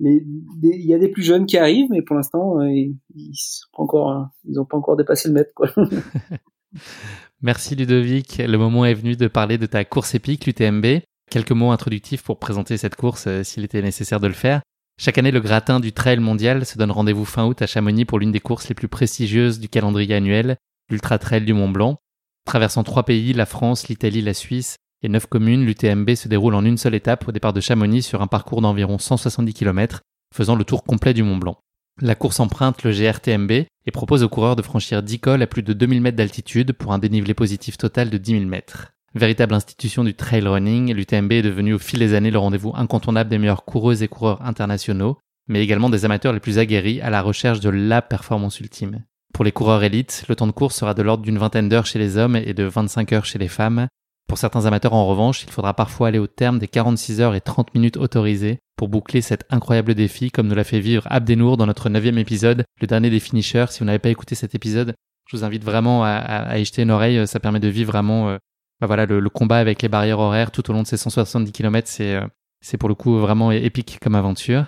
il 0.00 0.56
y 0.60 0.94
a 0.94 0.98
des 0.98 1.08
plus 1.08 1.22
jeunes 1.22 1.46
qui 1.46 1.56
arrivent, 1.56 1.88
mais 1.90 2.02
pour 2.02 2.16
l'instant, 2.16 2.60
ils, 2.62 2.96
ils 3.14 4.60
ont 4.60 4.64
pas 4.64 4.76
encore 4.76 4.96
dépassé 4.96 5.28
le 5.28 5.34
mètre. 5.34 5.52
Merci 7.42 7.76
Ludovic. 7.76 8.38
Le 8.38 8.56
moment 8.56 8.84
est 8.84 8.94
venu 8.94 9.16
de 9.16 9.28
parler 9.28 9.58
de 9.58 9.66
ta 9.66 9.84
course 9.84 10.14
épique, 10.14 10.46
l'UTMB. 10.46 11.02
Quelques 11.30 11.52
mots 11.52 11.70
introductifs 11.70 12.22
pour 12.22 12.38
présenter 12.38 12.76
cette 12.76 12.96
course 12.96 13.26
euh, 13.26 13.42
s'il 13.42 13.64
était 13.64 13.82
nécessaire 13.82 14.20
de 14.20 14.26
le 14.26 14.34
faire. 14.34 14.62
Chaque 14.98 15.18
année, 15.18 15.30
le 15.30 15.40
gratin 15.40 15.80
du 15.80 15.92
trail 15.92 16.20
mondial 16.20 16.64
se 16.64 16.78
donne 16.78 16.90
rendez-vous 16.90 17.24
fin 17.24 17.46
août 17.46 17.60
à 17.62 17.66
Chamonix 17.66 18.04
pour 18.04 18.18
l'une 18.18 18.30
des 18.30 18.40
courses 18.40 18.68
les 18.68 18.74
plus 18.74 18.88
prestigieuses 18.88 19.58
du 19.58 19.68
calendrier 19.68 20.14
annuel, 20.14 20.56
l'Ultra 20.88 21.18
Trail 21.18 21.44
du 21.44 21.52
Mont 21.52 21.68
Blanc. 21.68 21.98
Traversant 22.44 22.84
trois 22.84 23.02
pays, 23.02 23.32
la 23.32 23.46
France, 23.46 23.88
l'Italie, 23.88 24.22
la 24.22 24.34
Suisse 24.34 24.76
et 25.04 25.08
neuf 25.10 25.26
communes, 25.26 25.66
l'UTMB 25.66 26.14
se 26.14 26.28
déroule 26.28 26.54
en 26.54 26.64
une 26.64 26.78
seule 26.78 26.94
étape 26.94 27.28
au 27.28 27.32
départ 27.32 27.52
de 27.52 27.60
Chamonix 27.60 28.02
sur 28.02 28.22
un 28.22 28.26
parcours 28.26 28.62
d'environ 28.62 28.98
170 28.98 29.52
km, 29.52 30.00
faisant 30.34 30.56
le 30.56 30.64
tour 30.64 30.82
complet 30.82 31.12
du 31.12 31.22
Mont 31.22 31.36
Blanc. 31.36 31.58
La 32.00 32.14
course 32.14 32.40
emprunte 32.40 32.82
le 32.84 32.90
GRTMB 32.90 33.50
et 33.52 33.90
propose 33.92 34.22
aux 34.22 34.30
coureurs 34.30 34.56
de 34.56 34.62
franchir 34.62 35.02
10 35.02 35.20
cols 35.20 35.42
à 35.42 35.46
plus 35.46 35.62
de 35.62 35.74
2000 35.74 36.00
mètres 36.00 36.16
d'altitude 36.16 36.72
pour 36.72 36.94
un 36.94 36.98
dénivelé 36.98 37.34
positif 37.34 37.76
total 37.76 38.08
de 38.08 38.16
10 38.16 38.32
000 38.32 38.44
mètres. 38.46 38.94
Véritable 39.14 39.54
institution 39.54 40.04
du 40.04 40.14
trail 40.14 40.48
running, 40.48 40.94
l'UTMB 40.94 41.32
est 41.32 41.42
devenu 41.42 41.74
au 41.74 41.78
fil 41.78 41.98
des 41.98 42.14
années 42.14 42.30
le 42.30 42.38
rendez-vous 42.38 42.72
incontournable 42.74 43.28
des 43.28 43.38
meilleurs 43.38 43.66
coureuses 43.66 44.02
et 44.02 44.08
coureurs 44.08 44.40
internationaux, 44.40 45.18
mais 45.48 45.62
également 45.62 45.90
des 45.90 46.06
amateurs 46.06 46.32
les 46.32 46.40
plus 46.40 46.58
aguerris 46.58 47.02
à 47.02 47.10
la 47.10 47.20
recherche 47.20 47.60
de 47.60 47.68
la 47.68 48.00
performance 48.00 48.58
ultime. 48.58 49.04
Pour 49.34 49.44
les 49.44 49.52
coureurs 49.52 49.84
élites, 49.84 50.24
le 50.30 50.34
temps 50.34 50.46
de 50.46 50.52
course 50.52 50.76
sera 50.76 50.94
de 50.94 51.02
l'ordre 51.02 51.24
d'une 51.24 51.38
vingtaine 51.38 51.68
d'heures 51.68 51.86
chez 51.86 51.98
les 51.98 52.16
hommes 52.16 52.36
et 52.36 52.54
de 52.54 52.64
25 52.64 53.12
heures 53.12 53.26
chez 53.26 53.38
les 53.38 53.48
femmes. 53.48 53.86
Pour 54.26 54.38
certains 54.38 54.66
amateurs 54.66 54.94
en 54.94 55.06
revanche, 55.06 55.44
il 55.44 55.50
faudra 55.50 55.74
parfois 55.74 56.08
aller 56.08 56.18
au 56.18 56.26
terme 56.26 56.58
des 56.58 56.68
46 56.68 57.20
heures 57.20 57.34
et 57.34 57.40
30 57.40 57.74
minutes 57.74 57.96
autorisées 57.96 58.58
pour 58.76 58.88
boucler 58.88 59.20
cet 59.20 59.44
incroyable 59.50 59.94
défi 59.94 60.30
comme 60.30 60.48
nous 60.48 60.54
l'a 60.54 60.64
fait 60.64 60.80
vivre 60.80 61.06
Abdenour 61.10 61.56
dans 61.56 61.66
notre 61.66 61.88
neuvième 61.88 62.18
épisode, 62.18 62.64
le 62.80 62.86
dernier 62.86 63.10
des 63.10 63.20
finishers. 63.20 63.66
Si 63.70 63.80
vous 63.80 63.84
n'avez 63.84 63.98
pas 63.98 64.08
écouté 64.08 64.34
cet 64.34 64.54
épisode, 64.54 64.94
je 65.28 65.36
vous 65.36 65.44
invite 65.44 65.64
vraiment 65.64 66.04
à, 66.04 66.10
à, 66.10 66.58
y 66.58 66.64
jeter 66.64 66.82
une 66.82 66.90
oreille, 66.90 67.26
ça 67.26 67.40
permet 67.40 67.60
de 67.60 67.68
vivre 67.68 67.92
vraiment 67.92 68.30
euh, 68.30 68.38
bah 68.80 68.86
voilà, 68.86 69.06
le, 69.06 69.28
combat 69.30 69.58
avec 69.58 69.82
les 69.82 69.88
barrières 69.88 70.18
horaires 70.18 70.50
tout 70.50 70.68
au 70.70 70.72
long 70.72 70.82
de 70.82 70.86
ces 70.86 70.96
170 70.96 71.52
km, 71.52 71.88
c'est 71.88 72.16
euh, 72.16 72.26
c'est 72.60 72.78
pour 72.78 72.88
le 72.88 72.94
coup 72.94 73.18
vraiment 73.18 73.52
épique 73.52 73.98
comme 74.02 74.14
aventure. 74.14 74.64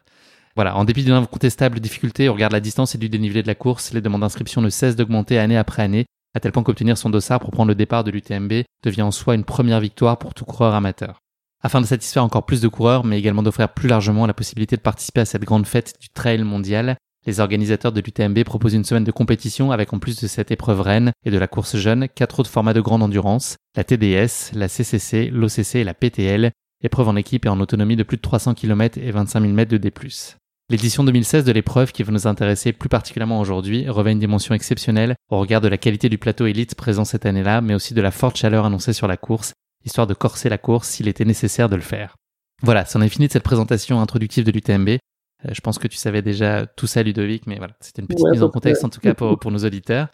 Voilà, 0.55 0.77
en 0.77 0.85
dépit 0.85 1.03
d'une 1.03 1.15
incontestable 1.15 1.81
difficulté, 1.81 2.29
on 2.29 2.35
regarde 2.35 2.53
la 2.53 2.61
distance 2.61 2.95
et 2.95 2.99
du 2.99 3.09
dénivelé 3.09 3.43
de 3.43 3.47
la 3.47 3.55
course, 3.55 3.93
les 3.93 4.01
demandes 4.01 4.21
d'inscription 4.21 4.61
ne 4.61 4.71
cessent 4.71 4.97
d'augmenter 4.97 5.39
année 5.39 5.57
après 5.57 5.83
année, 5.83 6.07
à 6.37 6.41
tel 6.41 6.53
point 6.53 6.63
qu'obtenir 6.63 6.99
son 6.99 7.09
dossard 7.09 7.41
pour 7.41 7.51
prendre 7.51 7.71
le 7.71 7.75
départ 7.75 8.05
de 8.05 8.11
l'UTMB 8.11 8.53
devient 8.85 9.01
en 9.01 9.11
soi 9.11 9.35
une 9.35 9.45
première 9.45 9.81
victoire 9.81 10.19
pour 10.19 10.35
tout 10.35 10.45
coureur 10.45 10.75
amateur. 10.75 11.21
Afin 11.63 11.81
de 11.81 11.87
satisfaire 11.87 12.23
encore 12.23 12.45
plus 12.45 12.61
de 12.61 12.69
coureurs, 12.69 13.07
mais 13.07 13.19
également 13.19 13.43
d'offrir 13.43 13.73
plus 13.73 13.89
largement 13.89 14.27
la 14.27 14.35
possibilité 14.35 14.77
de 14.77 14.83
participer 14.83 15.23
à 15.23 15.25
cette 15.25 15.47
grande 15.47 15.67
fête 15.67 15.95
du 15.99 16.11
trail 16.11 16.43
mondial, 16.43 16.99
les 17.25 17.41
organisateurs 17.41 17.91
de 17.91 18.03
l'UTMB 18.03 18.45
proposent 18.45 18.75
une 18.75 18.85
semaine 18.85 19.03
de 19.03 19.13
compétition 19.13 19.73
avec 19.73 19.95
en 19.95 19.99
plus 19.99 20.21
de 20.21 20.27
cette 20.27 20.51
épreuve 20.51 20.83
reine 20.83 21.11
et 21.25 21.31
de 21.31 21.39
la 21.39 21.47
course 21.47 21.79
jeune, 21.79 22.07
quatre 22.07 22.41
autres 22.41 22.51
formats 22.51 22.75
de 22.75 22.83
grande 22.83 23.03
endurance, 23.03 23.57
la 23.75 23.85
TDS, 23.85 24.53
la 24.53 24.69
CCC, 24.69 25.31
l'OCC 25.31 25.77
et 25.77 25.85
la 25.85 25.95
PTL, 25.95 26.51
épreuve 26.83 27.09
en 27.09 27.17
équipe 27.17 27.47
et 27.47 27.49
en 27.49 27.61
autonomie 27.61 27.97
de 27.97 28.03
plus 28.03 28.19
de 28.19 28.23
300 28.23 28.53
km 28.53 28.99
et 28.99 29.11
25 29.11 29.41
000 29.41 29.55
mètres 29.55 29.73
de 29.73 29.79
D+. 29.79 29.91
L'édition 30.69 31.05
2016 31.05 31.45
de 31.45 31.53
l'épreuve 31.53 31.93
qui 31.93 32.03
va 32.03 32.11
nous 32.11 32.27
intéresser 32.27 32.73
plus 32.73 32.89
particulièrement 32.89 33.39
aujourd'hui 33.39 33.89
revêt 33.89 34.11
une 34.11 34.19
dimension 34.19 34.53
exceptionnelle 34.53 35.15
au 35.31 35.39
regard 35.39 35.61
de 35.61 35.69
la 35.69 35.79
qualité 35.79 36.09
du 36.09 36.19
plateau 36.19 36.47
élite 36.47 36.75
présent 36.75 37.05
cette 37.05 37.25
année-là, 37.25 37.61
mais 37.61 37.75
aussi 37.75 37.95
de 37.95 38.01
la 38.01 38.11
forte 38.11 38.37
chaleur 38.37 38.65
annoncée 38.65 38.93
sur 38.93 39.07
la 39.07 39.17
course, 39.17 39.53
histoire 39.85 40.09
de 40.09 40.15
corser 40.15 40.49
la 40.49 40.59
course 40.59 40.89
s'il 40.89 41.07
était 41.07 41.25
nécessaire 41.25 41.69
de 41.69 41.77
le 41.77 41.83
faire. 41.83 42.17
Voilà, 42.63 42.85
c'en 42.85 43.01
est 43.01 43.09
fini 43.09 43.29
de 43.29 43.33
cette 43.33 43.45
présentation 43.45 44.01
introductive 44.01 44.43
de 44.43 44.51
l'UTMB. 44.51 44.89
Euh, 44.89 44.99
je 45.53 45.61
pense 45.61 45.79
que 45.79 45.87
tu 45.87 45.99
savais 45.99 46.21
déjà 46.21 46.67
tout 46.67 46.89
ça, 46.89 47.05
Ludovic, 47.05 47.47
mais 47.47 47.59
voilà, 47.59 47.75
c'était 47.81 48.03
une 48.03 48.09
petite 48.09 48.27
mise 48.33 48.43
en 48.43 48.51
contexte 48.51 48.85
en 48.85 48.89
tout 48.89 49.01
cas 49.01 49.15
pour, 49.15 49.39
pour 49.39 49.53
nos 49.53 49.65
auditeurs. 49.65 50.09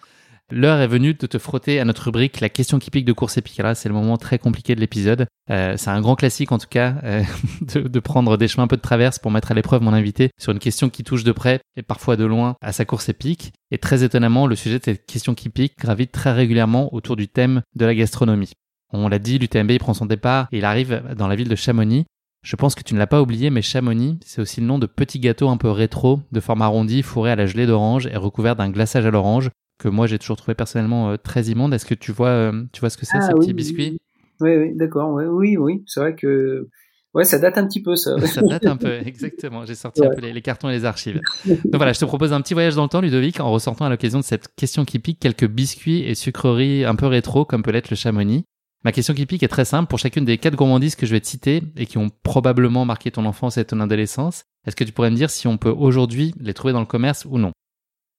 L'heure 0.50 0.81
est 0.81 0.87
venue 0.87 1.14
de 1.14 1.26
te 1.26 1.38
frotter 1.38 1.81
à 1.81 1.85
notre 1.85 2.05
rubrique 2.05 2.40
La 2.40 2.48
question 2.48 2.78
qui 2.78 2.90
pique 2.90 3.05
de 3.05 3.12
course 3.12 3.38
épique. 3.38 3.59
Là, 3.59 3.74
c'est 3.74 3.88
le 3.88 3.94
moment 3.94 4.16
très 4.18 4.38
compliqué 4.38 4.74
de 4.74 4.81
l'épisode. 4.81 5.26
Euh, 5.50 5.76
c'est 5.76 5.90
un 5.90 6.00
grand 6.00 6.14
classique 6.14 6.52
en 6.52 6.59
tout 6.59 6.68
cas 6.68 6.96
euh, 7.05 7.22
de, 7.74 8.00
prendre 8.00 8.37
des 8.37 8.48
chemins 8.48 8.64
un 8.64 8.68
peu 8.68 8.76
de 8.76 8.83
traverse 8.83 9.18
pour 9.18 9.31
mettre 9.31 9.50
à 9.50 9.55
l'épreuve 9.55 9.83
mon 9.83 9.92
invité 9.92 10.31
sur 10.38 10.52
une 10.52 10.59
question 10.59 10.90
qui 10.90 11.05
touche 11.05 11.24
de 11.24 11.33
près 11.33 11.61
et 11.76 11.83
parfois 11.83 12.16
de 12.16 12.24
loin 12.24 12.57
à 12.61 12.72
sa 12.72 12.85
course 12.85 13.09
épique. 13.09 13.52
Et 13.70 13.78
très 13.78 14.05
étonnamment, 14.05 14.46
le 14.46 14.57
sujet 14.57 14.78
de 14.78 14.85
cette 14.85 15.07
question 15.07 15.35
qui 15.35 15.48
pique 15.48 15.78
gravite 15.78 16.12
très 16.12 16.33
régulièrement 16.33 16.92
autour 16.94 17.16
du 17.16 17.28
thème 17.28 17.62
de 17.74 17.87
la 17.87 17.94
gastronomie. 17.94 18.52
On 18.92 19.09
l'a 19.09 19.18
dit, 19.18 19.38
l'UTMB 19.38 19.78
prend 19.78 19.94
son 19.94 20.05
départ 20.05 20.48
et 20.52 20.59
il 20.59 20.66
arrive 20.66 21.02
dans 21.16 21.28
la 21.28 21.37
ville 21.37 21.48
de 21.48 21.57
Chamonix 21.57 22.05
je 22.42 22.57
pense 22.57 22.74
que 22.74 22.83
tu 22.83 22.94
ne 22.94 22.98
l'as 22.98 23.07
pas 23.07 23.22
oublié, 23.22 23.50
mais 23.50 23.62
Chamonix, 23.62 24.18
c'est 24.24 24.42
aussi 24.42 24.61
le 24.61 24.66
nom 24.66 24.81
de 24.81 24.87
petits 24.87 25.20
gâteaux 25.20 25.48
un 25.48 25.57
peu 25.57 25.70
rétro, 25.70 26.20
de 26.33 26.40
forme 26.40 26.62
arrondi, 26.62 27.02
fourré 27.02 27.31
à 27.31 27.37
la 27.37 27.46
gelée 27.46 27.66
d'orange 27.66 28.09
et 28.09 28.16
recouvert 28.16 28.57
d'un 28.57 28.70
glaçage 28.70 29.07
à 29.07 29.11
l'orange, 29.11 29.50
que 29.83 29.88
moi 29.88 30.07
j'ai 30.07 30.18
toujours 30.18 30.37
trouvé 30.37 30.55
personnellement 30.55 31.11
euh, 31.11 31.16
très 31.16 31.45
immonde. 31.45 31.75
Est-ce 31.75 31.87
que 31.87 31.95
tu 31.95 32.12
vois, 32.12 32.29
euh, 32.29 32.64
tu 32.73 32.81
vois 32.81 32.90
ce 32.90 32.97
que 32.97 33.07
c'est, 33.07 33.18
ah 33.18 33.23
ces 33.23 33.35
petits 33.35 33.55
biscuits 33.55 33.99
Oui, 34.40 34.57
oui, 34.57 34.77
d'accord. 34.77 35.12
oui, 35.12 35.57
oui, 35.57 35.83
c'est 35.87 36.01
vrai 36.01 36.14
que 36.14 36.68
Ouais, 37.14 37.25
ça 37.25 37.38
date 37.38 37.59
un 37.59 37.66
petit 37.66 37.83
peu, 37.83 37.95
ça. 37.95 38.18
ça 38.27 38.40
date 38.40 38.66
un 38.66 38.77
peu, 38.77 38.92
exactement. 39.07 39.66
J'ai 39.66 39.75
sorti 39.75 40.05
un 40.05 40.11
peu 40.11 40.23
les, 40.23 40.33
les, 40.33 40.40
cartons 40.40 40.71
et 40.71 40.73
les 40.73 40.85
archives. 40.87 41.21
Donc 41.47 41.75
voilà, 41.75 41.92
je 41.92 42.01
te 42.01 42.07
propose 42.07 42.33
un 42.33 42.40
petit 42.40 42.55
voyage 42.55 42.75
dans 42.75 42.85
le 42.85 42.88
temps, 42.88 43.03
Ludovic, 43.03 43.38
en 43.40 43.51
ressortant 43.51 43.85
à 43.85 43.90
l'occasion 43.90 44.18
de 44.18 44.25
cette 44.25 44.49
question 44.57 44.85
qui 44.87 44.99
pique 44.99 45.21
quelques 45.21 45.47
biscuits 45.47 46.05
et 46.05 46.14
sucreries 46.14 46.85
un 46.85 46.95
peu 46.95 47.07
rétro, 47.07 47.45
comme 47.45 47.62
peut 47.62 47.71
l'être 47.71 47.90
le 47.90 47.97
Chamonix. 47.97 48.45
Ma 48.85 48.92
question 48.92 49.14
qui 49.14 49.27
pique 49.27 49.42
est 49.42 49.49
très 49.49 49.64
simple. 49.64 49.88
Pour 49.88 49.99
chacune 49.99 50.25
des 50.25 50.38
quatre 50.38 50.57
gourmandises 50.57 50.97
que 50.97 51.07
je 51.07 51.12
vais 51.12 51.21
te 51.21 51.27
citer 51.27 51.62
et 51.77 51.87
qui 51.87 51.99
ont 51.99 52.11
probablement 52.23 52.85
marqué 52.85 53.11
ton 53.11 53.27
enfance 53.27 53.59
et 53.59 53.64
ton 53.64 53.79
adolescence, 53.81 54.45
est-ce 54.66 54.75
que 54.75 54.85
tu 54.85 54.92
pourrais 54.92 55.11
me 55.11 55.16
dire 55.16 55.31
si 55.31 55.47
on 55.47 55.57
peut 55.57 55.71
aujourd'hui 55.71 56.35
les 56.40 56.55
trouver 56.55 56.73
dans 56.73 56.81
le 56.81 56.87
commerce 56.87 57.27
ou 57.29 57.38
non? 57.38 57.53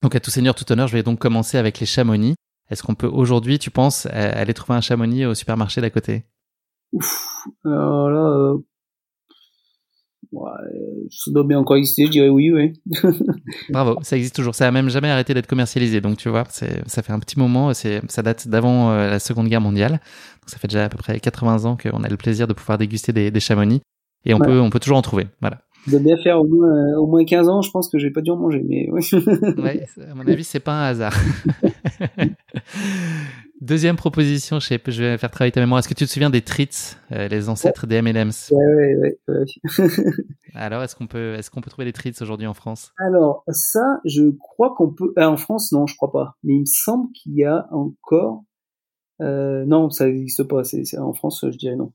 Donc 0.03 0.15
à 0.15 0.19
tout 0.19 0.29
seigneur, 0.29 0.53
tout 0.53 0.69
honneur, 0.71 0.87
je 0.87 0.93
vais 0.93 1.03
donc 1.03 1.17
commencer 1.17 1.57
avec 1.57 1.79
les 1.79 1.85
chamonix. 1.85 2.35
Est-ce 2.69 2.83
qu'on 2.83 2.95
peut 2.95 3.07
aujourd'hui, 3.07 3.57
tu 3.57 3.71
penses, 3.71 4.05
aller 4.07 4.53
trouver 4.53 4.77
un 4.77 4.81
chamonix 4.81 5.25
au 5.25 5.33
supermarché 5.33 5.81
d'à 5.81 5.89
côté? 5.89 6.25
Ouf, 6.91 7.47
alors 7.65 8.09
là, 8.11 8.19
euh, 8.19 8.57
Ouais, 10.33 10.49
ça 11.11 11.29
doit 11.31 11.43
bien 11.43 11.59
encore 11.59 11.77
exister, 11.77 12.07
je 12.07 12.11
dirais 12.11 12.29
oui, 12.29 12.51
oui. 12.51 12.73
Bravo, 13.69 13.99
ça 14.01 14.17
existe 14.17 14.35
toujours. 14.35 14.55
Ça 14.55 14.67
a 14.67 14.71
même 14.71 14.89
jamais 14.89 15.09
arrêté 15.09 15.35
d'être 15.35 15.45
commercialisé. 15.45 16.01
Donc 16.01 16.17
tu 16.17 16.27
vois, 16.27 16.43
ça 16.49 17.03
fait 17.03 17.13
un 17.13 17.19
petit 17.19 17.37
moment. 17.37 17.71
Ça 17.73 18.23
date 18.23 18.47
d'avant 18.47 18.89
euh, 18.89 19.11
la 19.11 19.19
Seconde 19.19 19.47
Guerre 19.47 19.61
mondiale. 19.61 19.91
Donc, 19.91 20.47
ça 20.47 20.57
fait 20.57 20.67
déjà 20.67 20.85
à 20.85 20.89
peu 20.89 20.97
près 20.97 21.19
80 21.19 21.65
ans 21.65 21.77
qu'on 21.77 22.03
a 22.03 22.09
le 22.09 22.17
plaisir 22.17 22.47
de 22.47 22.53
pouvoir 22.53 22.79
déguster 22.79 23.13
des, 23.13 23.29
des 23.29 23.39
chamonix. 23.39 23.81
Et 24.25 24.33
on 24.33 24.39
peut, 24.39 24.59
on 24.59 24.71
peut 24.71 24.79
toujours 24.79 24.97
en 24.97 25.03
trouver. 25.03 25.27
Voilà. 25.39 25.59
Doit 25.87 25.99
bien 25.99 26.17
faire 26.17 26.39
au 26.39 26.47
moins, 26.47 26.67
euh, 26.67 26.97
au 26.97 27.07
moins 27.07 27.25
15 27.25 27.49
ans, 27.49 27.61
je 27.61 27.69
pense 27.71 27.89
que 27.89 27.97
j'ai 27.97 28.09
pas 28.09 28.21
dû 28.21 28.31
en 28.31 28.37
manger, 28.37 28.63
mais 28.67 28.89
oui. 28.91 29.05
ouais, 29.57 29.85
à 30.09 30.15
mon 30.15 30.25
avis, 30.27 30.43
c'est 30.43 30.61
pas 30.61 30.73
un 30.73 30.83
hasard. 30.85 31.15
Deuxième 33.61 33.95
proposition, 33.95 34.59
je, 34.59 34.67
sais, 34.67 34.81
je 34.85 35.03
vais 35.03 35.17
faire 35.17 35.31
travailler 35.31 35.53
ta 35.53 35.61
mémoire. 35.61 35.79
Est-ce 35.79 35.87
que 35.87 35.93
tu 35.93 36.05
te 36.05 36.09
souviens 36.09 36.29
des 36.29 36.41
treats, 36.41 36.97
euh, 37.13 37.29
les 37.29 37.47
ancêtres 37.47 37.87
des 37.87 37.95
M&M's? 37.95 38.51
Ouais, 38.53 38.95
ouais, 38.95 39.17
ouais. 39.29 39.45
Alors, 40.53 40.83
est-ce 40.83 40.95
qu'on 40.97 41.07
peut, 41.07 41.35
est-ce 41.35 41.49
qu'on 41.49 41.61
peut 41.61 41.69
trouver 41.69 41.85
des 41.85 41.93
treats 41.93 42.21
aujourd'hui 42.21 42.47
en 42.47 42.53
France? 42.53 42.91
Alors, 42.97 43.45
ça, 43.47 44.01
je 44.03 44.31
crois 44.37 44.73
qu'on 44.75 44.93
peut. 44.93 45.13
Ah, 45.15 45.29
en 45.29 45.37
France, 45.37 45.71
non, 45.71 45.87
je 45.87 45.95
crois 45.95 46.11
pas. 46.11 46.35
Mais 46.43 46.55
il 46.55 46.59
me 46.61 46.65
semble 46.65 47.09
qu'il 47.13 47.35
y 47.35 47.45
a 47.45 47.67
encore. 47.71 48.43
Euh, 49.21 49.63
non, 49.65 49.89
ça 49.89 50.07
n'existe 50.07 50.43
pas. 50.43 50.65
C'est, 50.65 50.97
en 50.97 51.13
France, 51.13 51.45
je 51.49 51.57
dirais 51.57 51.77
non. 51.77 51.93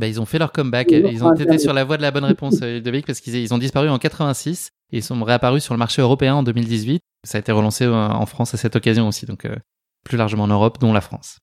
Bah, 0.00 0.06
ils 0.06 0.20
ont 0.20 0.24
fait 0.24 0.38
leur 0.38 0.50
comeback. 0.50 0.90
Ils 0.90 1.22
ont 1.22 1.34
été 1.34 1.58
sur 1.58 1.74
la 1.74 1.84
voie 1.84 1.96
de 1.96 2.02
la 2.02 2.10
bonne 2.10 2.24
réponse, 2.24 2.62
euh, 2.62 2.76
Ludovic, 2.76 3.06
parce 3.06 3.20
qu'ils 3.20 3.36
ils 3.36 3.52
ont 3.52 3.58
disparu 3.58 3.88
en 3.88 3.98
86 3.98 4.70
et 4.92 4.98
ils 4.98 5.02
sont 5.02 5.22
réapparus 5.22 5.62
sur 5.62 5.74
le 5.74 5.78
marché 5.78 6.00
européen 6.00 6.36
en 6.36 6.42
2018. 6.42 7.02
Ça 7.24 7.36
a 7.36 7.40
été 7.40 7.52
relancé 7.52 7.86
en 7.86 8.24
France 8.24 8.54
à 8.54 8.56
cette 8.56 8.76
occasion 8.76 9.06
aussi. 9.06 9.26
Donc, 9.26 9.46
plus 10.04 10.16
largement 10.16 10.44
en 10.44 10.48
Europe, 10.48 10.78
dont 10.80 10.94
la 10.94 11.02
France. 11.02 11.38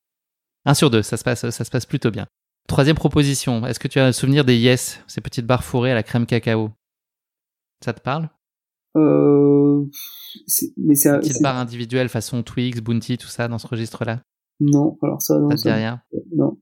Un 0.65 0.73
sur 0.73 0.89
deux, 0.89 1.03
ça 1.03 1.17
se 1.17 1.23
passe, 1.23 1.49
ça 1.49 1.63
se 1.63 1.69
passe 1.69 1.85
plutôt 1.85 2.09
bien. 2.09 2.25
Troisième 2.67 2.95
proposition, 2.95 3.65
est-ce 3.65 3.79
que 3.79 3.87
tu 3.87 3.99
as 3.99 4.05
un 4.05 4.11
souvenir 4.11 4.43
des 4.43 4.57
Yes, 4.57 5.01
ces 5.07 5.21
petites 5.21 5.45
barres 5.45 5.63
fourrées 5.63 5.91
à 5.91 5.95
la 5.95 6.03
crème 6.03 6.25
cacao? 6.25 6.71
Ça 7.85 7.93
te 7.93 8.01
parle? 8.01 8.29
Euh, 8.97 9.85
mais 10.77 10.95
c'est 10.95 11.17
petite 11.19 11.41
barre 11.41 11.57
individuelle 11.57 12.09
façon 12.09 12.43
Twix, 12.43 12.81
Bounty, 12.81 13.17
tout 13.17 13.27
ça 13.27 13.47
dans 13.47 13.59
ce 13.59 13.67
registre-là? 13.67 14.21
Non, 14.59 14.97
alors 15.03 15.21
ça 15.21 15.37
non. 15.37 15.51
Ça 15.51 15.55
te 15.55 15.61
dit 15.61 15.71
rien? 15.71 16.01
Non. 16.35 16.56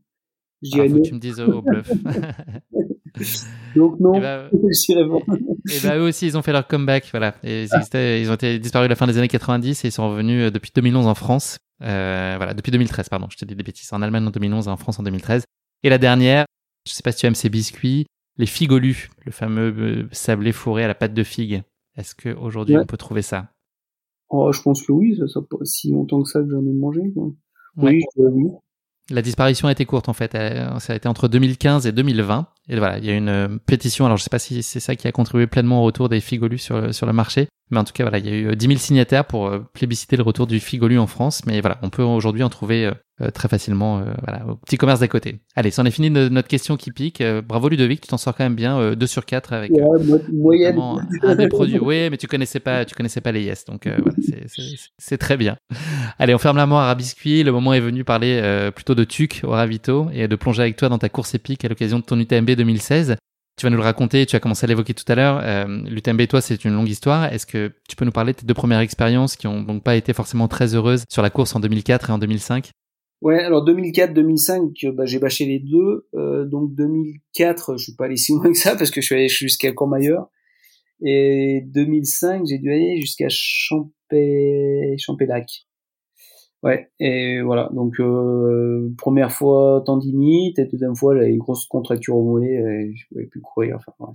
Je 0.66 0.72
dirais 0.72 0.88
ah, 0.92 0.98
que 0.98 1.02
tu 1.02 1.14
me 1.14 1.20
dises 1.20 1.40
au 1.40 1.62
bluff. 1.62 1.90
Donc 3.76 4.00
non, 4.00 4.16
et 4.16 4.22
bah, 4.22 4.50
et 4.52 5.80
bah, 5.84 5.98
eux 5.98 6.08
aussi, 6.08 6.28
ils 6.28 6.38
ont 6.38 6.42
fait 6.42 6.52
leur 6.52 6.68
comeback, 6.68 7.08
voilà. 7.12 7.36
Et 7.44 7.64
ils, 7.64 7.74
existaient, 7.74 8.22
ils 8.22 8.30
ont 8.30 8.36
été 8.36 8.60
disparus 8.60 8.86
à 8.86 8.90
la 8.90 8.96
fin 8.96 9.08
des 9.08 9.18
années 9.18 9.28
90 9.28 9.84
et 9.84 9.88
ils 9.88 9.92
sont 9.92 10.10
revenus 10.10 10.46
euh, 10.46 10.52
depuis 10.52 10.72
2011 10.76 11.08
en 11.08 11.16
France. 11.16 11.58
Euh, 11.82 12.36
voilà, 12.38 12.54
depuis 12.54 12.72
2013, 12.72 13.10
pardon, 13.10 13.28
je 13.30 13.38
te 13.38 13.46
dis 13.46 13.56
des 13.56 13.64
bêtises. 13.64 13.92
En 13.94 14.02
Allemagne 14.02 14.26
en 14.26 14.32
2011 14.32 14.68
et 14.68 14.70
en 14.70 14.78
France 14.78 15.00
en 15.00 15.04
2013. 15.04 15.44
Et 15.84 15.90
la 15.90 15.98
dernière, 15.98 16.46
Je 16.88 16.94
sais 16.94 17.04
pas 17.04 17.12
si 17.12 17.20
tu 17.20 17.26
aimes 17.26 17.36
ces 17.36 17.50
biscuits, 17.50 18.06
les 18.38 18.46
figolus, 18.46 19.10
le 19.26 19.32
fameux 19.32 20.08
sablé 20.12 20.52
fourré 20.52 20.84
à 20.84 20.88
la 20.88 20.96
pâte 20.96 21.14
de 21.14 21.24
figue. 21.24 21.64
Est-ce 21.98 22.16
que 22.16 22.30
aujourd'hui 22.30 22.78
on 22.78 22.86
peut 22.86 22.98
trouver 22.98 23.22
ça? 23.22 23.50
Oh, 24.30 24.52
je 24.52 24.62
pense 24.62 24.86
que 24.86 24.92
oui, 24.92 25.16
ça, 25.18 25.28
ça 25.28 25.42
pas 25.42 25.64
si 25.64 25.92
longtemps 25.92 26.22
que 26.24 26.30
ça 26.30 26.42
que 26.42 26.50
j'en 26.50 26.66
ai 26.66 26.74
mangé. 26.74 27.02
Oui, 27.78 28.02
oui. 28.18 28.46
La 29.10 29.22
disparition 29.22 29.68
a 29.68 29.72
été 29.72 29.86
courte 29.86 30.10
en 30.10 30.14
fait. 30.14 30.32
Ça 30.34 30.94
a 30.94 30.96
été 30.96 31.08
entre 31.08 31.28
2015 31.28 31.86
et 31.86 31.92
2020. 31.92 32.48
Et 32.68 32.78
voilà, 32.78 32.98
il 32.98 33.06
y 33.06 33.10
a 33.10 33.16
une 33.16 33.30
euh, 33.30 33.48
pétition. 33.66 34.06
Alors 34.06 34.18
je 34.18 34.24
sais 34.24 34.30
pas 34.30 34.40
si 34.40 34.64
c'est 34.64 34.80
ça 34.80 34.96
qui 34.96 35.08
a 35.08 35.12
contribué 35.12 35.48
pleinement 35.48 35.82
au 35.82 35.84
retour 35.84 36.10
des 36.10 36.20
figolus 36.20 36.60
sur, 36.60 36.94
sur 36.94 37.06
le 37.06 37.14
marché. 37.14 37.48
Mais 37.72 37.80
en 37.80 37.84
tout 37.84 37.94
cas, 37.94 38.04
voilà, 38.04 38.20
il 38.20 38.26
y 38.28 38.30
a 38.30 38.34
eu 38.34 38.56
10 38.56 38.66
euh, 38.66 38.70
000 38.70 38.80
signataires 38.80 39.26
pour 39.26 39.48
euh, 39.48 39.60
plébisciter 39.74 40.18
le 40.18 40.24
retour 40.24 40.46
du 40.46 40.60
figolu 40.60 41.00
en 41.00 41.08
France. 41.08 41.46
Mais 41.48 41.62
voilà, 41.62 41.80
on 41.82 41.90
peut 41.90 42.04
aujourd'hui 42.04 42.44
en 42.44 42.50
trouver 42.50 42.86
euh, 42.86 43.32
très 43.32 43.48
facilement 43.48 44.04
voilà, 44.24 44.46
au 44.48 44.56
petit 44.56 44.78
commerce 44.78 45.00
d'à 45.00 45.08
côté. 45.08 45.40
Allez, 45.56 45.72
c'en 45.72 45.84
est 45.86 45.92
fini 45.92 46.12
de 46.12 46.30
notre 46.30 46.48
question 46.48 46.78
qui 46.78 46.92
pique. 46.92 47.24
bravo 47.48 47.70
Ludovic, 47.70 48.02
tu 48.02 48.08
t'en 48.08 48.18
sors 48.18 48.36
quand 48.36 48.44
même 48.44 48.56
bien. 48.56 48.94
2 48.94 49.08
sur 49.08 49.26
4 49.26 49.54
avec 49.54 49.72
moyenne. 50.34 50.78
un 51.24 51.36
des 51.36 51.48
produits. 51.48 51.80
Oui, 51.80 52.10
mais 52.12 52.18
tu 52.18 52.28
connaissais 52.28 52.60
pas, 52.60 52.86
tu 52.86 52.94
connaissais 52.94 53.22
pas 53.22 53.32
les 53.32 53.42
yes. 53.42 53.66
Donc 53.66 53.88
voilà, 53.88 54.18
c'est 55.00 55.18
très 55.18 55.38
bien. 55.38 55.56
Allez, 56.20 56.36
on 56.36 56.40
ferme 56.40 56.58
la 56.58 56.66
moire 56.66 56.88
à 56.88 56.94
biscuit. 56.94 57.44
Le 57.44 57.52
moment 57.52 57.74
est 57.74 57.80
venu 57.80 58.04
parler 58.04 58.70
plutôt 58.76 58.96
de 58.96 59.06
tuc 59.06 59.42
au 59.44 59.52
ravito 59.52 60.08
et 60.14 60.28
de 60.28 60.36
plonger 60.36 60.64
avec 60.64 60.76
toi 60.76 60.90
dans 60.90 61.00
ta 61.00 61.10
course 61.10 61.34
épique 61.34 61.64
à 61.66 61.70
l'occasion 61.70 62.00
de 62.00 62.04
ton 62.04 62.20
UTMB 62.20 62.52
2016. 62.56 63.16
Tu 63.58 63.66
vas 63.66 63.70
nous 63.70 63.78
le 63.78 63.84
raconter, 63.84 64.26
tu 64.26 64.36
as 64.36 64.42
commencé 64.42 64.66
à 64.66 64.68
l'évoquer 64.68 64.94
tout 64.94 65.10
à 65.10 65.16
l'heure. 65.16 65.40
Euh, 65.42 65.66
L'UTMB, 65.86 66.28
toi, 66.28 66.42
c'est 66.42 66.66
une 66.66 66.74
longue 66.74 66.90
histoire. 66.90 67.32
Est-ce 67.32 67.46
que 67.46 67.72
tu 67.88 67.96
peux 67.96 68.04
nous 68.04 68.12
parler 68.12 68.34
de 68.34 68.40
tes 68.40 68.46
deux 68.46 68.54
premières 68.54 68.82
expériences 68.82 69.38
qui 69.38 69.48
ont 69.48 69.62
donc 69.62 69.82
pas 69.82 69.96
été 69.96 70.12
forcément 70.12 70.50
très 70.50 70.76
heureuses 70.76 71.06
sur 71.10 71.22
la 71.22 71.30
course 71.30 71.56
en 71.56 71.62
2004 71.62 72.10
et 72.10 72.14
en 72.14 72.18
2005 72.18 72.72
Ouais, 73.22 73.40
alors 73.40 73.66
2004-2005, 73.66 74.92
bah, 74.92 75.06
j'ai 75.06 75.20
bâché 75.20 75.46
les 75.46 75.60
deux. 75.60 76.08
Euh, 76.16 76.46
donc 76.46 76.76
2004, 76.76 77.78
je 77.78 77.84
suis 77.84 77.96
pas 77.96 78.06
allé 78.06 78.18
si 78.18 78.34
loin 78.34 78.52
que 78.52 78.58
ça 78.58 78.76
parce 78.76 78.92
que 78.92 79.00
je 79.00 79.06
suis 79.06 79.16
allé 79.16 79.30
jusqu'à 79.30 79.72
Courmayeur. 79.72 80.28
Et 81.02 81.62
2005, 81.68 82.46
j'ai 82.46 82.60
dû 82.60 82.72
aller 82.72 83.00
jusqu'à 83.00 83.28
Champé... 83.30 84.96
Champélac. 84.98 85.66
Ouais, 86.66 86.90
et 87.00 87.44
voilà, 87.44 87.70
donc 87.74 88.00
euh, 88.00 88.92
première 88.98 89.32
fois 89.32 89.84
tendinite, 89.86 90.58
et 90.58 90.66
deuxième 90.66 90.96
fois 90.96 91.16
j'avais 91.16 91.30
une 91.30 91.38
grosse 91.38 91.68
contracture 91.68 92.18
au 92.18 92.24
mollet, 92.24 92.56
et 92.56 92.96
je 92.96 93.08
pouvais 93.08 93.28
plus 93.28 93.40
courir. 93.40 93.78
Enfin, 93.78 94.12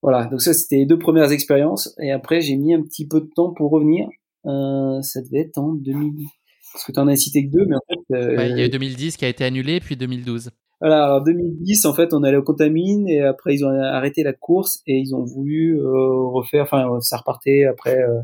voilà, 0.00 0.24
donc 0.24 0.40
ça 0.40 0.54
c'était 0.54 0.76
les 0.76 0.86
deux 0.86 0.98
premières 0.98 1.30
expériences, 1.30 1.94
et 2.00 2.12
après 2.12 2.40
j'ai 2.40 2.56
mis 2.56 2.72
un 2.72 2.80
petit 2.80 3.06
peu 3.06 3.20
de 3.20 3.28
temps 3.36 3.52
pour 3.52 3.70
revenir. 3.70 4.08
Euh, 4.46 5.02
ça 5.02 5.20
devait 5.20 5.40
être 5.40 5.58
en 5.58 5.74
2000, 5.74 6.26
parce 6.72 6.86
que 6.86 6.92
tu 6.92 6.98
en 6.98 7.08
as 7.08 7.16
cité 7.16 7.46
que 7.46 7.52
deux, 7.52 7.66
mais 7.66 7.76
en 7.76 7.82
fait. 7.86 8.16
Euh, 8.16 8.36
ouais, 8.36 8.50
il 8.50 8.56
y 8.56 8.62
a 8.62 8.64
eu 8.64 8.70
2010 8.70 9.18
qui 9.18 9.26
a 9.26 9.28
été 9.28 9.44
annulé, 9.44 9.80
puis 9.80 9.98
2012. 9.98 10.50
Voilà, 10.80 11.04
alors 11.04 11.24
2010 11.24 11.86
en 11.86 11.92
fait 11.92 12.14
on 12.14 12.22
allait 12.22 12.36
au 12.36 12.42
Contamine 12.44 13.08
et 13.08 13.20
après 13.20 13.52
ils 13.52 13.64
ont 13.64 13.68
arrêté 13.68 14.22
la 14.22 14.32
course 14.32 14.80
et 14.86 14.96
ils 14.96 15.12
ont 15.12 15.24
voulu 15.24 15.76
euh, 15.76 16.28
refaire, 16.28 16.62
enfin 16.62 17.00
ça 17.00 17.16
repartait 17.16 17.64
après 17.64 17.98
euh, 17.98 18.20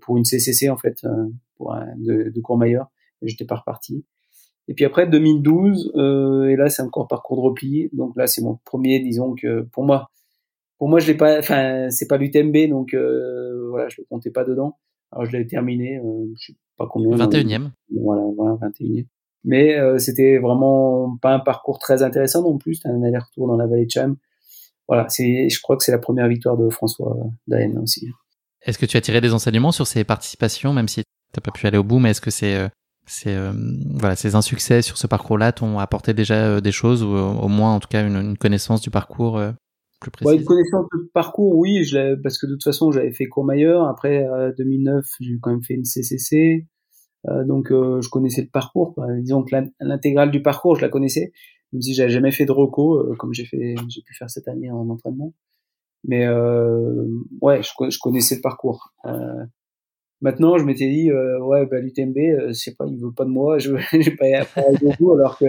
pour 0.00 0.16
une 0.16 0.24
CCC 0.24 0.68
en 0.68 0.76
fait 0.76 1.06
pour 1.56 1.74
un, 1.74 1.86
de, 1.96 2.30
de 2.30 2.40
Courmayeur. 2.40 2.90
J'étais 3.22 3.44
pas 3.44 3.56
reparti. 3.56 4.04
Et 4.68 4.74
puis 4.74 4.84
après 4.84 5.08
2012, 5.08 5.92
euh, 5.96 6.48
et 6.48 6.56
là 6.56 6.68
c'est 6.68 6.82
encore 6.82 7.08
parcours 7.08 7.36
de 7.38 7.42
repli. 7.42 7.88
Donc 7.92 8.14
là 8.16 8.26
c'est 8.26 8.42
mon 8.42 8.58
premier, 8.64 9.00
disons 9.00 9.34
que 9.34 9.62
pour 9.72 9.82
moi, 9.84 10.10
pour 10.76 10.88
moi 10.88 11.00
je 11.00 11.06
l'ai 11.06 11.16
pas, 11.16 11.38
enfin 11.38 11.88
c'est 11.90 12.06
pas 12.06 12.18
l'UTMB, 12.18 12.68
donc 12.68 12.92
euh, 12.92 13.68
voilà 13.70 13.88
je 13.88 14.00
le 14.02 14.06
comptais 14.08 14.30
pas 14.30 14.44
dedans. 14.44 14.76
Alors 15.10 15.24
je 15.24 15.34
l'ai 15.36 15.46
terminé, 15.46 15.98
euh, 15.98 16.26
je 16.38 16.52
sais 16.52 16.58
pas 16.76 16.86
combien. 16.86 17.16
21e. 17.16 17.70
voilà, 17.98 18.22
voilà 18.36 18.56
21e. 18.56 19.06
Mais 19.44 19.78
euh, 19.78 19.98
c'était 19.98 20.38
vraiment 20.38 21.16
pas 21.22 21.32
un 21.32 21.38
parcours 21.38 21.78
très 21.78 22.02
intéressant 22.02 22.42
non 22.42 22.58
plus. 22.58 22.74
C'était 22.74 22.90
un 22.90 23.02
aller-retour 23.02 23.46
dans 23.46 23.56
la 23.56 23.66
vallée 23.66 23.86
de 23.86 23.90
Cham. 23.90 24.16
Voilà, 24.86 25.08
c'est, 25.08 25.48
je 25.48 25.60
crois 25.62 25.76
que 25.76 25.84
c'est 25.84 25.92
la 25.92 25.98
première 25.98 26.28
victoire 26.28 26.58
de 26.58 26.68
François 26.68 27.16
Daen 27.46 27.78
aussi. 27.82 28.08
Est-ce 28.68 28.78
que 28.78 28.84
tu 28.84 28.98
as 28.98 29.00
tiré 29.00 29.22
des 29.22 29.32
enseignements 29.32 29.72
sur 29.72 29.86
ces 29.86 30.04
participations, 30.04 30.74
même 30.74 30.88
si 30.88 31.02
t'as 31.32 31.40
pas 31.40 31.50
pu 31.50 31.66
aller 31.66 31.78
au 31.78 31.84
bout, 31.84 32.00
mais 32.00 32.10
est-ce 32.10 32.20
que 32.20 32.30
c'est 32.30 32.54
euh, 32.54 32.68
c'est 33.06 33.34
euh, 33.34 33.50
voilà 33.94 34.14
ces 34.14 34.34
insuccès 34.34 34.82
sur 34.82 34.98
ce 34.98 35.06
parcours-là 35.06 35.52
t'ont 35.52 35.78
apporté 35.78 36.12
déjà 36.12 36.34
euh, 36.34 36.60
des 36.60 36.70
choses 36.70 37.02
ou 37.02 37.08
au 37.08 37.48
moins 37.48 37.74
en 37.74 37.80
tout 37.80 37.88
cas 37.88 38.06
une, 38.06 38.16
une 38.16 38.36
connaissance 38.36 38.82
du 38.82 38.90
parcours 38.90 39.40
plus 40.02 40.10
précise 40.10 40.30
ouais, 40.30 40.38
Une 40.40 40.44
connaissance 40.44 40.84
du 40.94 41.08
parcours, 41.14 41.56
oui, 41.56 41.82
je 41.84 42.16
parce 42.16 42.36
que 42.36 42.46
de 42.46 42.52
toute 42.52 42.64
façon 42.64 42.92
j'avais 42.92 43.10
fait 43.10 43.24
Courmayeur. 43.24 43.88
Après 43.88 44.26
2009, 44.58 45.02
j'ai 45.18 45.38
quand 45.40 45.50
même 45.50 45.62
fait 45.62 45.72
une 45.72 45.86
CCC, 45.86 46.66
donc 47.46 47.68
je 47.70 48.08
connaissais 48.10 48.42
le 48.42 48.48
parcours. 48.48 48.92
Quoi. 48.94 49.06
Disons 49.22 49.44
que 49.44 49.56
l'intégrale 49.80 50.30
du 50.30 50.42
parcours, 50.42 50.76
je 50.76 50.82
la 50.82 50.90
connaissais, 50.90 51.32
même 51.72 51.80
si 51.80 51.94
j'avais 51.94 52.10
jamais 52.10 52.32
fait 52.32 52.44
de 52.44 52.52
reco 52.52 53.14
comme 53.18 53.32
j'ai 53.32 53.46
fait, 53.46 53.76
j'ai 53.88 54.02
pu 54.02 54.14
faire 54.14 54.28
cette 54.28 54.46
année 54.46 54.70
en 54.70 54.90
entraînement. 54.90 55.32
Mais 56.04 56.28
ouais, 57.40 57.62
je, 57.62 57.98
connaissais 57.98 58.36
le 58.36 58.40
parcours. 58.40 58.92
Maintenant, 60.20 60.58
je 60.58 60.64
m'étais 60.64 60.88
dit, 60.88 61.10
euh, 61.10 61.38
ouais, 61.40 61.64
bah, 61.66 61.78
l'UTMB, 61.78 62.16
euh, 62.18 62.52
sais 62.52 62.74
pas, 62.74 62.86
il 62.88 62.98
veut 62.98 63.12
pas 63.12 63.24
de 63.24 63.30
moi, 63.30 63.58
je 63.58 63.72
vais 63.72 64.16
pas 64.16 64.24
aller 64.26 64.92
alors 65.14 65.38
que, 65.38 65.44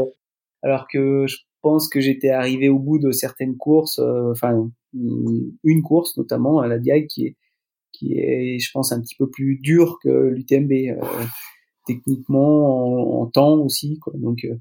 alors 0.61 0.87
que 0.91 1.25
je 1.27 1.37
pense 1.61 1.89
que 1.89 1.99
j'étais 1.99 2.29
arrivé 2.29 2.69
au 2.69 2.77
bout 2.77 2.99
de 2.99 3.11
certaines 3.11 3.57
courses, 3.57 3.99
euh, 3.99 4.31
enfin, 4.31 4.69
une 4.93 5.81
course 5.83 6.17
notamment 6.17 6.59
à 6.59 6.67
la 6.67 6.77
Diag 6.77 7.07
qui 7.07 7.25
est, 7.25 7.37
qui 7.91 8.13
est, 8.13 8.59
je 8.59 8.71
pense, 8.71 8.91
un 8.91 9.01
petit 9.01 9.15
peu 9.15 9.29
plus 9.29 9.57
dure 9.57 9.97
que 10.03 10.09
l'UTMB, 10.09 10.71
euh, 10.71 11.01
techniquement, 11.87 13.19
en, 13.19 13.23
en, 13.23 13.25
temps 13.27 13.57
aussi, 13.57 13.97
quoi. 13.97 14.13
Donc, 14.17 14.45
euh, 14.45 14.55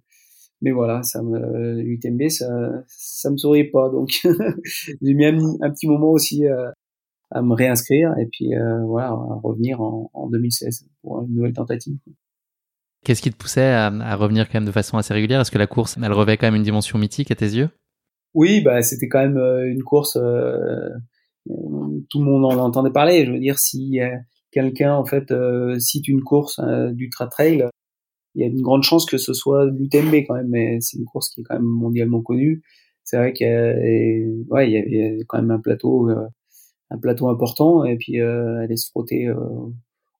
mais 0.60 0.72
voilà, 0.72 1.02
ça 1.02 1.22
me, 1.22 1.80
l'UTMB, 1.80 2.28
ça, 2.28 2.48
ça 2.86 3.30
me 3.30 3.36
souriait 3.36 3.70
pas, 3.70 3.88
donc 3.90 4.10
j'ai 5.02 5.14
mis 5.14 5.26
un, 5.26 5.38
un, 5.60 5.70
petit 5.70 5.86
moment 5.86 6.10
aussi 6.10 6.44
à 7.30 7.42
me 7.42 7.54
réinscrire 7.54 8.14
et 8.18 8.26
puis 8.26 8.54
euh, 8.54 8.84
voilà 8.84 9.08
à 9.08 9.40
revenir 9.42 9.80
en, 9.80 10.10
en, 10.14 10.28
2016 10.28 10.86
pour 11.02 11.22
une 11.22 11.34
nouvelle 11.34 11.52
tentative. 11.52 11.96
Qu'est-ce 13.04 13.22
qui 13.22 13.30
te 13.30 13.36
poussait 13.36 13.72
à, 13.72 13.86
à, 13.86 14.16
revenir 14.16 14.48
quand 14.48 14.54
même 14.54 14.64
de 14.64 14.72
façon 14.72 14.96
assez 14.98 15.14
régulière? 15.14 15.40
Est-ce 15.40 15.50
que 15.50 15.58
la 15.58 15.66
course, 15.66 15.96
elle 16.02 16.12
revêt 16.12 16.36
quand 16.36 16.46
même 16.46 16.56
une 16.56 16.62
dimension 16.62 16.98
mythique 16.98 17.30
à 17.30 17.36
tes 17.36 17.46
yeux? 17.46 17.70
Oui, 18.34 18.60
bah 18.60 18.82
c'était 18.82 19.08
quand 19.08 19.20
même 19.20 19.38
euh, 19.38 19.70
une 19.70 19.82
course. 19.82 20.16
Euh, 20.16 20.88
tout 22.10 22.18
le 22.18 22.24
monde 22.24 22.44
en 22.44 22.58
entendait 22.58 22.90
parler. 22.90 23.24
Je 23.24 23.30
veux 23.30 23.38
dire, 23.38 23.58
si 23.58 24.00
quelqu'un 24.50 24.94
en 24.94 25.04
fait 25.04 25.30
euh, 25.30 25.78
cite 25.78 26.08
une 26.08 26.22
course 26.22 26.58
euh, 26.58 26.90
d'ultra 26.92 27.26
trail, 27.26 27.64
il 28.34 28.42
y 28.42 28.44
a 28.44 28.48
une 28.48 28.62
grande 28.62 28.82
chance 28.82 29.06
que 29.06 29.18
ce 29.18 29.32
soit 29.32 29.66
l'UTMB 29.66 30.14
quand 30.26 30.34
même. 30.34 30.48
Mais 30.48 30.78
c'est 30.80 30.98
une 30.98 31.04
course 31.04 31.30
qui 31.30 31.40
est 31.40 31.44
quand 31.44 31.54
même 31.54 31.64
mondialement 31.64 32.22
connue. 32.22 32.62
C'est 33.04 33.16
vrai 33.16 33.32
qu'il 33.32 33.46
y, 33.46 34.52
ouais, 34.52 34.70
il 34.70 34.72
y 34.72 35.02
avait 35.02 35.24
quand 35.26 35.38
même 35.38 35.50
un 35.50 35.60
plateau 35.60 36.10
un 36.90 36.98
plateau 36.98 37.28
important 37.28 37.84
et 37.84 37.96
puis 37.96 38.20
euh, 38.20 38.60
aller 38.60 38.76
se 38.76 38.90
frotter 38.90 39.26
euh, 39.28 39.36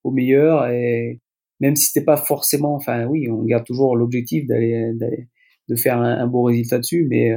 au 0.05 0.11
meilleur 0.11 0.69
et 0.69 1.21
même 1.61 1.77
si 1.77 1.87
c'était 1.87 2.05
pas 2.05 2.17
forcément 2.17 2.75
enfin 2.75 3.07
oui 3.07 3.29
on 3.31 3.43
garde 3.45 3.65
toujours 3.65 3.97
l'objectif 3.97 4.47
d'aller 4.47 4.93
de 5.69 5.77
faire 5.77 6.01
un, 6.01 6.27
beau 6.27 6.43
résultat 6.43 6.79
dessus 6.79 7.07
mais 7.09 7.35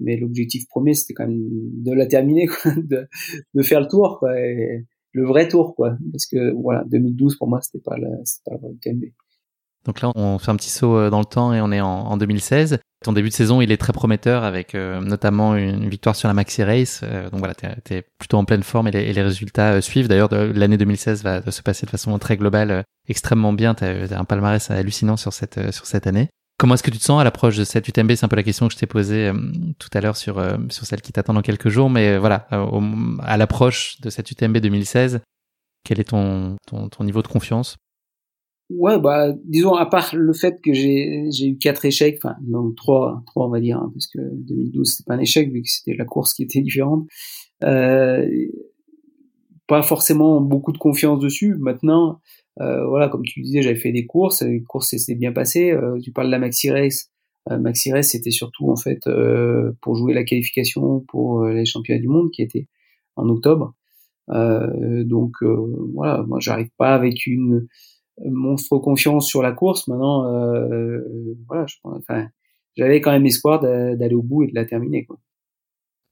mais 0.00 0.16
l'objectif 0.16 0.66
premier 0.68 0.94
c'était 0.94 1.14
quand 1.14 1.26
même 1.26 1.40
de 1.40 1.92
la 1.92 2.06
terminer 2.06 2.46
quoi, 2.46 2.72
de, 2.76 3.06
de 3.54 3.62
faire 3.62 3.80
le 3.80 3.86
tour 3.86 4.18
quoi 4.18 4.38
et 4.38 4.84
le 5.12 5.24
vrai 5.24 5.48
tour 5.48 5.74
quoi 5.74 5.96
parce 6.12 6.26
que 6.26 6.52
voilà 6.52 6.84
2012 6.86 7.36
pour 7.36 7.48
moi 7.48 7.60
c'était 7.62 7.82
pas 7.82 7.96
le 7.96 8.08
c'était 8.24 8.50
pas 8.50 8.68
le 8.68 8.76
TMB 8.80 9.04
donc 9.84 10.00
là, 10.00 10.12
on 10.14 10.38
fait 10.38 10.50
un 10.50 10.56
petit 10.56 10.70
saut 10.70 10.96
euh, 10.96 11.10
dans 11.10 11.18
le 11.18 11.24
temps 11.24 11.52
et 11.52 11.60
on 11.60 11.70
est 11.70 11.80
en, 11.80 11.88
en 11.88 12.16
2016. 12.16 12.78
Ton 13.04 13.12
début 13.12 13.28
de 13.28 13.34
saison, 13.34 13.60
il 13.60 13.70
est 13.70 13.76
très 13.76 13.92
prometteur 13.92 14.44
avec 14.44 14.74
euh, 14.74 15.00
notamment 15.00 15.56
une 15.56 15.88
victoire 15.90 16.16
sur 16.16 16.26
la 16.26 16.34
Maxi 16.34 16.62
Race. 16.62 17.02
Euh, 17.02 17.28
donc 17.28 17.40
voilà, 17.40 17.54
tu 17.54 17.94
es, 17.94 18.02
plutôt 18.18 18.38
en 18.38 18.46
pleine 18.46 18.62
forme 18.62 18.88
et 18.88 18.90
les, 18.90 19.22
résultats 19.22 19.82
suivent. 19.82 20.08
D'ailleurs, 20.08 20.30
l'année 20.32 20.78
2016 20.78 21.22
va 21.22 21.50
se 21.50 21.62
passer 21.62 21.84
de 21.84 21.90
façon 21.90 22.18
très 22.18 22.38
globale, 22.38 22.84
extrêmement 23.08 23.52
bien. 23.52 23.74
Tu 23.74 23.84
as, 23.84 24.18
un 24.18 24.24
palmarès 24.24 24.70
hallucinant 24.70 25.18
sur 25.18 25.34
cette, 25.34 25.72
sur 25.72 25.84
cette 25.84 26.06
année. 26.06 26.28
Comment 26.56 26.74
est-ce 26.74 26.84
que 26.84 26.90
tu 26.90 26.98
te 26.98 27.04
sens 27.04 27.20
à 27.20 27.24
l'approche 27.24 27.56
de 27.56 27.64
cette 27.64 27.86
UTMB 27.86 28.12
C'est 28.12 28.24
un 28.24 28.28
peu 28.28 28.36
la 28.36 28.42
question 28.42 28.68
que 28.68 28.72
je 28.72 28.78
t'ai 28.78 28.86
posée 28.86 29.30
tout 29.78 29.88
à 29.92 30.00
l'heure 30.00 30.16
sur, 30.16 30.40
sur 30.70 30.86
celle 30.86 31.02
qui 31.02 31.12
t'attend 31.12 31.34
dans 31.34 31.42
quelques 31.42 31.68
jours. 31.68 31.90
Mais 31.90 32.16
voilà, 32.16 32.46
à 33.22 33.36
l'approche 33.36 34.00
de 34.00 34.08
cette 34.08 34.30
UTMB 34.30 34.58
2016, 34.58 35.20
quel 35.84 36.00
est 36.00 36.04
ton, 36.04 36.56
ton 36.64 37.04
niveau 37.04 37.22
de 37.22 37.28
confiance? 37.28 37.76
Ouais, 38.70 38.98
bah, 38.98 39.32
disons, 39.44 39.74
à 39.74 39.86
part 39.86 40.14
le 40.14 40.32
fait 40.32 40.60
que 40.62 40.72
j'ai, 40.72 41.26
j'ai 41.30 41.48
eu 41.48 41.58
quatre 41.58 41.84
échecs, 41.84 42.18
enfin, 42.22 42.36
non, 42.46 42.72
trois, 42.72 43.22
trois, 43.26 43.46
on 43.46 43.50
va 43.50 43.60
dire, 43.60 43.78
hein, 43.78 43.90
parce 43.92 44.06
que 44.06 44.18
2012, 44.18 44.90
c'était 44.90 45.04
pas 45.06 45.14
un 45.14 45.18
échec, 45.18 45.50
vu 45.52 45.62
que 45.62 45.68
c'était 45.68 45.94
la 45.94 46.06
course 46.06 46.32
qui 46.32 46.44
était 46.44 46.62
différente. 46.62 47.06
Euh, 47.62 48.26
pas 49.66 49.82
forcément 49.82 50.40
beaucoup 50.40 50.72
de 50.72 50.78
confiance 50.78 51.18
dessus. 51.20 51.56
Maintenant, 51.58 52.20
euh, 52.60 52.86
voilà, 52.86 53.08
comme 53.08 53.22
tu 53.22 53.40
disais, 53.42 53.62
j'avais 53.62 53.76
fait 53.76 53.92
des 53.92 54.06
courses, 54.06 54.42
les 54.42 54.62
courses 54.62 54.90
s'étaient 54.90 55.14
bien 55.14 55.32
passées. 55.32 55.72
Euh, 55.72 55.98
tu 56.00 56.12
parles 56.12 56.28
de 56.28 56.32
la 56.32 56.38
Maxi 56.38 56.70
Race. 56.70 57.10
Euh, 57.50 57.58
Maxi 57.58 57.92
Race, 57.92 58.10
c'était 58.10 58.30
surtout, 58.30 58.70
en 58.70 58.76
fait, 58.76 59.06
euh, 59.06 59.72
pour 59.82 59.96
jouer 59.96 60.14
la 60.14 60.24
qualification 60.24 61.00
pour 61.00 61.44
les 61.46 61.66
championnats 61.66 62.00
du 62.00 62.08
monde, 62.08 62.30
qui 62.30 62.42
était 62.42 62.68
en 63.16 63.28
octobre. 63.28 63.74
donc, 64.28 65.32
voilà, 65.42 66.22
moi, 66.26 66.38
j'arrive 66.40 66.70
pas 66.78 66.94
avec 66.94 67.26
une, 67.26 67.66
monstre 68.24 68.78
confiance 68.78 69.26
sur 69.26 69.42
la 69.42 69.52
course. 69.52 69.88
Maintenant, 69.88 70.26
euh, 70.26 71.00
voilà, 71.48 71.66
je, 71.66 71.76
enfin, 71.84 72.28
j'avais 72.76 73.00
quand 73.00 73.12
même 73.12 73.26
espoir 73.26 73.60
d'aller 73.60 74.14
au 74.14 74.22
bout 74.22 74.44
et 74.44 74.48
de 74.48 74.54
la 74.54 74.64
terminer. 74.64 75.04
Quoi. 75.04 75.18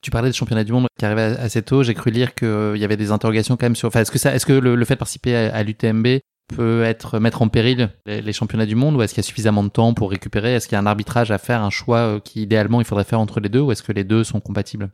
Tu 0.02 0.10
parlais 0.10 0.28
des 0.28 0.34
championnats 0.34 0.64
du 0.64 0.72
monde 0.72 0.88
qui 0.98 1.04
arrivaient 1.04 1.38
assez 1.38 1.62
tôt. 1.62 1.84
J'ai 1.84 1.94
cru 1.94 2.10
lire 2.10 2.34
qu'il 2.34 2.48
euh, 2.48 2.76
y 2.76 2.84
avait 2.84 2.96
des 2.96 3.12
interrogations 3.12 3.56
quand 3.56 3.66
même 3.66 3.76
sur. 3.76 3.86
Enfin, 3.86 4.00
est-ce 4.00 4.10
que 4.10 4.18
ça, 4.18 4.34
est-ce 4.34 4.46
que 4.46 4.52
le, 4.52 4.84
fait 4.84 4.94
de 4.94 4.98
participer 4.98 5.34
à, 5.34 5.62
l'UTMB 5.62 6.18
peut 6.48 6.82
être 6.82 7.20
mettre 7.20 7.40
en 7.40 7.48
péril 7.48 7.88
les, 8.06 8.32
championnats 8.32 8.66
du 8.66 8.74
monde 8.74 8.96
ou 8.96 9.02
est-ce 9.02 9.14
qu'il 9.14 9.22
y 9.22 9.24
a 9.24 9.28
suffisamment 9.28 9.62
de 9.62 9.68
temps 9.68 9.94
pour 9.94 10.10
récupérer? 10.10 10.54
Est-ce 10.54 10.66
qu'il 10.66 10.74
y 10.74 10.76
a 10.76 10.80
un 10.80 10.86
arbitrage 10.86 11.30
à 11.30 11.38
faire, 11.38 11.62
un 11.62 11.70
choix 11.70 11.98
euh, 11.98 12.18
qui 12.18 12.42
idéalement 12.42 12.80
il 12.80 12.84
faudrait 12.84 13.04
faire 13.04 13.20
entre 13.20 13.38
les 13.38 13.48
deux 13.48 13.60
ou 13.60 13.70
est-ce 13.70 13.84
que 13.84 13.92
les 13.92 14.02
deux 14.02 14.24
sont 14.24 14.40
compatibles? 14.40 14.90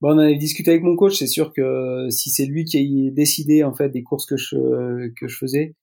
Bon, 0.00 0.14
on 0.14 0.18
avait 0.18 0.36
discuté 0.36 0.70
avec 0.70 0.82
mon 0.82 0.96
coach. 0.96 1.18
C'est 1.18 1.26
sûr 1.26 1.52
que 1.52 2.08
si 2.08 2.30
c'est 2.30 2.46
lui 2.46 2.64
qui 2.64 2.78
a 2.78 3.10
décidé 3.14 3.62
en 3.62 3.74
fait 3.74 3.90
des 3.90 4.02
courses 4.02 4.24
que 4.24 4.38
je 4.38 5.08
que 5.10 5.28
je 5.28 5.36
faisais, 5.36 5.74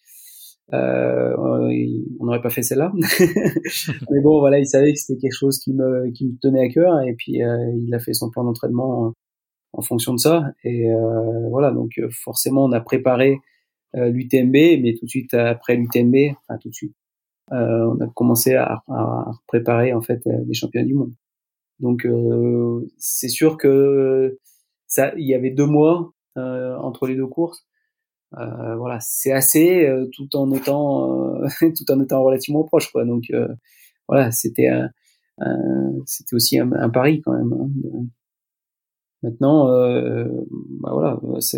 euh, 0.74 1.34
on 1.38 2.26
n'aurait 2.26 2.42
pas 2.42 2.50
fait 2.50 2.62
celle-là. 2.62 2.92
Mais 4.12 4.22
bon, 4.22 4.40
voilà, 4.40 4.60
il 4.60 4.68
savait 4.68 4.94
que 4.94 5.00
c'était 5.00 5.20
quelque 5.20 5.38
chose 5.38 5.60
qui 5.60 5.74
me, 5.74 6.12
qui 6.12 6.28
me 6.28 6.38
tenait 6.42 6.66
à 6.66 6.70
cœur 6.70 7.02
et 7.02 7.14
puis 7.14 7.44
euh, 7.44 7.72
il 7.76 7.94
a 7.94 8.00
fait 8.00 8.14
son 8.14 8.30
plan 8.30 8.44
d'entraînement 8.44 9.14
en, 9.74 9.82
fonction 9.82 10.14
de 10.14 10.20
ça. 10.20 10.52
Et 10.64 10.92
euh, 10.92 11.50
voilà, 11.50 11.72
donc 11.72 11.98
euh, 12.00 12.10
forcément, 12.10 12.66
on 12.66 12.72
a 12.72 12.82
préparé 12.82 13.40
euh, 13.96 14.10
l'UTMB, 14.10 14.82
mais 14.82 14.96
tout 15.00 15.06
de 15.06 15.10
suite 15.10 15.34
après 15.34 15.76
l'UTMB, 15.76 16.36
enfin 16.42 16.58
tout 16.60 16.70
de 16.70 16.74
suite, 16.74 16.96
on 17.50 18.00
a 18.02 18.08
commencé 18.14 18.56
à, 18.56 18.84
à, 18.90 19.32
préparer 19.48 19.94
en 19.94 20.02
fait 20.02 20.22
les 20.26 20.54
championnats 20.54 20.86
du 20.86 20.96
monde. 20.96 21.14
Donc 21.80 22.06
c'est 22.98 23.30
sûr 23.30 23.56
que 23.56 24.38
ça, 24.88 25.14
il 25.16 25.26
y 25.26 25.34
avait 25.34 25.52
deux 25.52 25.66
mois 25.66 26.12
entre 26.36 27.08
les 27.08 27.16
deux 27.16 27.28
courses. 27.28 27.66
Euh, 28.34 28.76
voilà, 28.76 29.00
c'est 29.00 29.32
assez 29.32 29.86
euh, 29.86 30.06
tout 30.12 30.36
en 30.36 30.52
étant 30.52 31.42
euh, 31.42 31.48
tout 31.76 31.90
en 31.92 32.02
étant 32.02 32.24
relativement 32.24 32.64
proche 32.64 32.92
quoi. 32.92 33.06
Donc 33.06 33.32
voilà, 34.08 34.32
c'était 34.32 34.70
c'était 36.06 36.36
aussi 36.36 36.60
un, 36.60 36.90
pari 36.90 37.22
quand 37.22 37.34
même. 37.34 37.54
Hein, 37.54 38.06
Maintenant, 39.24 39.66
bah 39.66 40.92
voilà, 40.94 41.20
ça, 41.40 41.58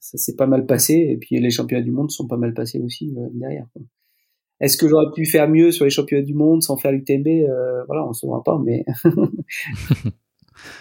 s'est 0.00 0.36
pas 0.36 0.46
mal 0.46 0.64
passé 0.64 0.94
et 0.94 1.16
puis 1.16 1.40
les 1.40 1.50
championnats 1.50 1.82
du 1.82 1.90
monde 1.90 2.10
sont 2.10 2.28
pas 2.28 2.36
mal 2.36 2.54
passés 2.54 2.80
aussi 2.80 3.12
derrière. 3.32 3.66
Est-ce 4.60 4.76
que 4.76 4.88
j'aurais 4.88 5.10
pu 5.14 5.26
faire 5.26 5.48
mieux 5.48 5.72
sur 5.72 5.84
les 5.84 5.90
championnats 5.90 6.24
du 6.24 6.34
monde 6.34 6.62
sans 6.62 6.76
faire 6.76 6.92
l'UTMB 6.92 7.26
Voilà, 7.86 8.04
on 8.04 8.10
ne 8.10 8.12
saura 8.12 8.44
pas, 8.44 8.60
mais 8.64 8.84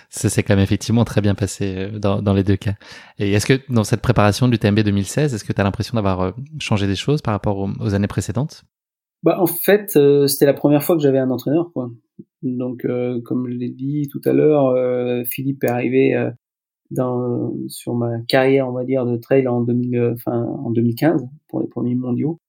Ça 0.09 0.29
s'est 0.29 0.43
quand 0.43 0.55
même 0.55 0.63
effectivement 0.63 1.05
très 1.05 1.21
bien 1.21 1.35
passé 1.35 1.75
euh, 1.77 1.99
dans, 1.99 2.33
les 2.33 2.43
deux 2.43 2.55
cas. 2.55 2.75
Et 3.19 3.31
est-ce 3.33 3.45
que 3.45 3.59
dans 3.71 3.83
cette 3.83 4.01
préparation 4.01 4.47
du 4.47 4.59
TMB 4.59 4.79
2016, 4.79 5.33
est-ce 5.33 5.43
que 5.43 5.53
tu 5.53 5.61
as 5.61 5.63
l'impression 5.63 5.95
d'avoir 5.95 6.21
euh, 6.21 6.31
changé 6.59 6.87
des 6.87 6.95
choses 6.95 7.21
par 7.21 7.33
rapport 7.33 7.67
aux, 7.79 7.93
années 7.93 8.07
précédentes? 8.07 8.63
Bah, 9.23 9.37
En 9.39 9.47
fait, 9.47 9.95
euh, 9.95 10.27
c'était 10.27 10.45
la 10.45 10.53
première 10.53 10.83
fois 10.83 10.95
que 10.95 11.01
j'avais 11.01 11.19
un 11.19 11.29
entraîneur. 11.29 11.71
Donc, 12.43 12.85
comme 13.25 13.49
je 13.49 13.55
l'ai 13.55 13.69
dit 13.69 14.07
tout 14.11 14.21
à 14.25 14.31
l'heure, 14.31 14.75
Philippe 15.25 15.63
est 15.63 15.69
arrivé 15.69 16.31
sur 17.67 17.95
ma 17.95 18.19
carrière, 18.27 18.67
on 18.67 18.73
va 18.73 18.85
dire, 18.85 19.05
de 19.05 19.17
trail 19.17 19.47
en, 19.47 19.61
2000, 19.61 20.13
enfin, 20.13 20.43
en 20.43 20.69
2015 20.69 21.25
pour 21.47 21.61
les 21.61 21.67
premiers 21.67 21.95
mondiaux. 21.95 22.39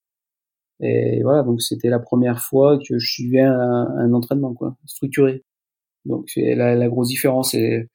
Et 0.80 1.22
voilà, 1.22 1.42
donc 1.42 1.60
c'était 1.60 1.88
la 1.88 1.98
première 1.98 2.40
fois 2.40 2.78
que 2.78 2.98
je 2.98 3.06
suivais 3.06 3.40
un, 3.40 3.88
un 3.98 4.12
entraînement 4.12 4.54
quoi, 4.54 4.76
structuré. 4.86 5.42
Donc 6.04 6.28
c'est 6.28 6.54
la, 6.54 6.74
la, 6.74 6.88
grosse 6.88 7.08
différence. 7.08 7.54
Et 7.54 7.88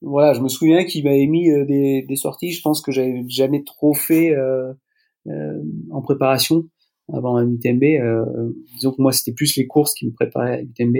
voilà, 0.00 0.32
je 0.32 0.40
me 0.40 0.48
souviens 0.48 0.84
qu'il 0.84 1.04
m'avait 1.04 1.26
mis 1.26 1.50
euh, 1.50 1.64
des, 1.64 2.02
des, 2.02 2.16
sorties. 2.16 2.52
Je 2.52 2.62
pense 2.62 2.80
que 2.80 2.92
j'avais 2.92 3.24
jamais 3.28 3.62
trop 3.64 3.94
fait 3.94 4.34
euh, 4.34 4.72
euh, 5.28 5.62
en 5.90 6.02
préparation 6.02 6.68
avant 7.12 7.36
un 7.36 7.48
UTMB. 7.48 7.84
Euh, 7.84 8.52
disons 8.74 8.92
que 8.92 9.00
moi 9.00 9.12
c'était 9.12 9.32
plus 9.32 9.56
les 9.56 9.66
courses 9.66 9.94
qui 9.94 10.06
me 10.06 10.12
préparaient 10.12 10.54
à 10.54 10.62
l'UTMB. 10.62 10.96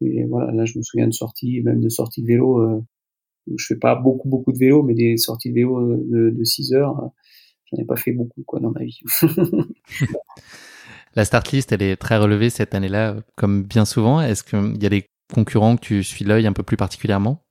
Et 0.00 0.24
voilà, 0.24 0.52
là 0.52 0.64
je 0.64 0.78
me 0.78 0.82
souviens 0.82 1.06
de 1.06 1.12
sorties, 1.12 1.60
même 1.62 1.80
de 1.80 1.88
sorties 1.88 2.22
de 2.22 2.28
vélo. 2.28 2.60
Euh, 2.60 2.80
je 3.56 3.66
fais 3.66 3.76
pas 3.76 3.94
beaucoup 3.94 4.28
beaucoup 4.28 4.52
de 4.52 4.58
vélo, 4.58 4.82
mais 4.82 4.94
des 4.94 5.16
sorties 5.16 5.50
de 5.50 5.54
vélo 5.54 5.96
de, 5.96 6.30
de 6.30 6.44
6 6.44 6.74
heures, 6.74 7.10
j'en 7.66 7.82
ai 7.82 7.84
pas 7.84 7.96
fait 7.96 8.12
beaucoup 8.12 8.42
quoi 8.44 8.60
dans 8.60 8.70
ma 8.70 8.84
vie. 8.84 9.00
La 11.14 11.24
start 11.24 11.50
list, 11.50 11.72
elle 11.72 11.82
est 11.82 11.96
très 11.96 12.18
relevée 12.18 12.50
cette 12.50 12.74
année-là, 12.74 13.16
comme 13.34 13.64
bien 13.64 13.84
souvent. 13.84 14.20
Est-ce 14.20 14.44
qu'il 14.44 14.80
y 14.80 14.86
a 14.86 14.90
des 14.90 15.06
concurrents 15.32 15.76
que 15.76 15.82
tu 15.82 16.02
suis 16.02 16.24
l'œil 16.24 16.46
un 16.46 16.52
peu 16.52 16.62
plus 16.62 16.76
particulièrement? 16.76 17.44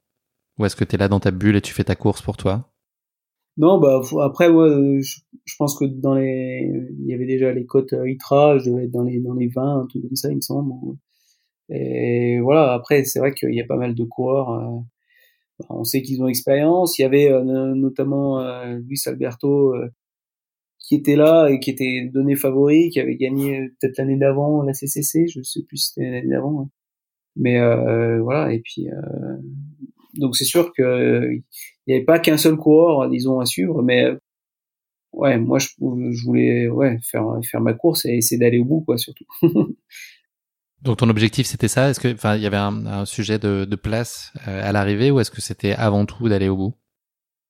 Ou 0.60 0.66
est-ce 0.66 0.76
que 0.76 0.84
tu 0.84 0.96
es 0.96 0.98
là 0.98 1.08
dans 1.08 1.20
ta 1.20 1.32
bulle 1.32 1.56
et 1.56 1.62
tu 1.62 1.74
fais 1.74 1.84
ta 1.84 1.96
course 1.96 2.22
pour 2.22 2.38
toi? 2.38 2.72
Non, 3.58 3.80
bah 3.80 4.02
après 4.22 4.52
moi 4.52 4.68
je, 4.70 5.56
pense 5.58 5.78
que 5.80 5.86
dans 5.86 6.14
les 6.14 6.70
il 7.00 7.08
y 7.08 7.14
avait 7.14 7.26
déjà 7.26 7.52
les 7.52 7.66
cotes 7.66 7.94
euh, 7.94 8.10
ITRA, 8.10 8.60
je 8.60 8.70
devais 8.70 8.86
être 8.86 8.92
dans 8.92 9.04
les 9.04 9.20
dans 9.20 9.34
les 9.34 9.48
20, 9.48 9.82
un 9.82 9.86
truc 9.88 10.04
comme 10.04 10.16
ça, 10.16 10.30
il 10.30 10.36
me 10.36 10.42
semble. 10.42 10.74
Et 11.70 12.40
voilà, 12.40 12.74
après 12.74 13.04
c'est 13.06 13.20
vrai 13.20 13.34
qu'il 13.34 13.54
y 13.54 13.62
a 13.62 13.66
pas 13.66 13.78
mal 13.78 13.96
de 13.96 14.04
coureurs 14.04 14.52
euh, 14.52 14.80
on 15.70 15.84
sait 15.84 16.04
qu'ils 16.04 16.22
ont 16.22 16.28
expérience, 16.28 17.00
il 17.00 17.02
y 17.02 17.06
avait 17.06 17.32
euh, 17.32 17.44
notamment 17.74 18.40
Luis 18.66 19.02
Alberto 19.08 19.74
qui 20.80 20.96
était 20.96 21.16
là 21.16 21.50
et 21.50 21.60
qui 21.60 21.72
était 21.72 22.10
donné 22.14 22.36
favori, 22.36 22.90
qui 22.90 23.00
avait 23.00 23.18
gagné 23.18 23.70
peut-être 23.80 23.98
l'année 23.98 24.18
d'avant 24.18 24.62
la 24.62 24.74
CCC, 24.74 25.28
je 25.28 25.42
sais 25.42 25.64
plus 25.64 25.78
si 25.78 25.88
c'était 25.90 26.10
l'année 26.10 26.30
d'avant. 26.30 26.62
Hein. 26.62 26.70
Mais 27.40 27.60
euh, 27.60 28.22
voilà, 28.22 28.52
et 28.54 28.60
puis 28.60 28.90
euh, 28.90 29.38
donc 30.16 30.36
c'est 30.36 30.46
sûr 30.46 30.74
que 30.74 31.32
il 31.32 31.44
n'y 31.88 31.96
avait 31.96 32.06
pas 32.06 32.20
qu'un 32.20 32.38
seul 32.38 32.58
coureur, 32.58 33.10
disons, 33.10 33.40
à 33.40 33.46
suivre, 33.46 33.82
mais 33.84 34.08
ouais, 35.14 35.38
moi 35.38 35.60
je, 35.60 35.68
je 35.80 36.26
voulais 36.26 36.68
ouais 36.68 36.98
faire 37.04 37.26
faire 37.44 37.62
ma 37.62 37.74
course 37.74 38.06
et 38.06 38.18
essayer 38.18 38.40
d'aller 38.40 38.60
au 38.60 38.66
bout, 38.66 38.82
quoi, 38.82 38.98
surtout. 38.98 39.26
Donc 40.82 40.98
ton 40.98 41.10
objectif 41.10 41.48
c'était 41.48 41.68
ça? 41.68 41.90
Est-ce 41.90 42.00
que 42.00 42.14
enfin 42.14 42.36
il 42.36 42.44
y 42.44 42.46
avait 42.46 42.58
un, 42.58 42.86
un 42.86 43.06
sujet 43.06 43.40
de, 43.40 43.66
de 43.66 43.76
place 43.76 44.32
euh, 44.48 44.62
à 44.64 44.72
l'arrivée 44.72 45.12
ou 45.12 45.20
est-ce 45.20 45.32
que 45.32 45.42
c'était 45.42 45.74
avant 45.74 46.06
tout 46.06 46.30
d'aller 46.30 46.50
au 46.50 46.56
bout? 46.56 46.76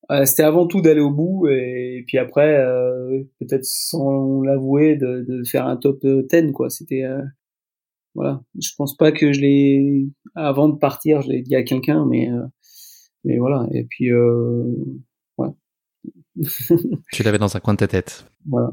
Euh, 0.10 0.24
C'était 0.24 0.44
avant 0.44 0.68
tout 0.68 0.82
d'aller 0.82 1.02
au 1.02 1.12
bout 1.12 1.48
et, 1.50 2.06
puis 2.08 2.18
après 2.18 2.58
euh, 2.58 3.24
peut-être 3.40 3.66
sans 3.66 4.42
l'avouer 4.42 4.96
de, 4.96 5.26
de, 5.28 5.44
faire 5.44 5.68
un 5.68 5.76
top 5.76 6.00
10 6.06 6.54
quoi. 6.54 6.70
C'était 6.70 7.04
voilà, 8.18 8.41
je 8.59 8.72
pense 8.76 8.97
pas 8.97 9.11
que 9.11 9.32
je 9.32 9.39
l'ai 9.39 10.07
avant 10.34 10.70
de 10.70 10.76
partir, 10.76 11.22
je 11.22 11.30
l'ai 11.30 11.43
dit 11.43 11.55
à 11.55 11.61
quelqu'un, 11.61 12.03
mais 12.07 12.32
euh, 12.32 12.41
mais 13.24 13.38
voilà. 13.38 13.68
Et 13.72 13.84
puis 13.84 14.11
euh, 14.11 14.63
ouais. 15.38 15.49
tu 17.13 17.22
l'avais 17.22 17.38
dans 17.38 17.55
un 17.55 17.59
coin 17.59 17.76
de 17.76 17.78
ta 17.78 17.88
tête. 17.88 18.26
Voilà. 18.49 18.72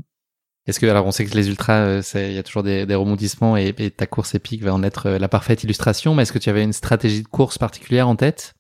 Est-ce 0.67 0.81
que 0.81 0.87
alors 0.87 1.05
on 1.05 1.11
sait 1.11 1.27
que 1.27 1.37
les 1.37 1.51
ultras, 1.51 2.01
il 2.15 2.33
y 2.33 2.39
a 2.39 2.43
toujours 2.43 2.63
des, 2.63 2.87
des 2.87 2.95
rebondissements 2.95 3.59
et, 3.59 3.75
ta 3.91 4.07
course 4.07 4.35
épique 4.35 4.63
va 4.63 4.73
en 4.73 4.83
être 4.83 5.11
la 5.11 5.29
parfaite 5.29 5.63
illustration. 5.63 6.15
Mais 6.15 6.23
est-ce 6.23 6.33
que 6.33 6.39
tu 6.39 6.49
avais 6.49 6.65
une 6.65 6.73
stratégie 6.73 7.23
de 7.23 7.29
course 7.29 7.59
particulière 7.59 8.09
en 8.09 8.17
tête? 8.17 8.55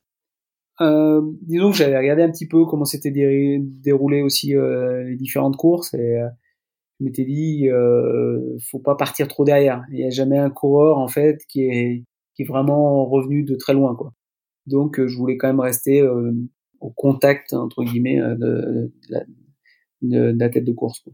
Euh, 0.82 1.22
disons 1.41 1.70
que 1.70 1.78
j'avais 1.78 1.97
regardé 1.97 2.24
un 2.24 2.30
petit 2.30 2.47
peu 2.47 2.66
comment 2.66 2.85
s'étaient 2.85 3.11
déroulées 3.59 4.20
aussi 4.20 4.55
euh, 4.55 5.05
les 5.05 5.16
différentes 5.16 5.57
courses 5.57 5.95
et 5.95 6.18
m'étais 7.05 7.25
dit 7.25 7.69
euh, 7.69 8.59
faut 8.71 8.79
pas 8.79 8.95
partir 8.95 9.29
trop 9.29 9.45
derrière. 9.45 9.85
Il 9.91 9.97
n'y 9.97 10.05
a 10.05 10.11
jamais 10.11 10.39
un 10.39 10.51
coureur 10.51 10.99
en 10.99 11.09
fait 11.09 11.45
qui 11.49 11.63
est 11.63 12.05
qui 12.35 12.43
est 12.43 12.47
vraiment 12.47 13.07
revenu 13.07 13.45
de 13.45 13.55
très 13.55 13.75
loin 13.75 13.95
quoi. 13.95 14.13
Donc 14.67 14.99
euh, 14.99 15.07
je 15.07 15.17
voulais 15.17 15.37
quand 15.37 15.49
même 15.49 15.61
rester 15.61 16.01
euh, 16.01 16.33
au 16.81 16.91
contact 16.91 17.53
entre 17.53 17.85
guillemets 17.85 18.21
euh, 18.21 18.35
de, 18.35 18.93
de, 20.03 20.35
la, 20.39 20.49
tête 20.49 20.65
de 20.65 20.73
course. 20.73 21.01
Quoi. 21.01 21.13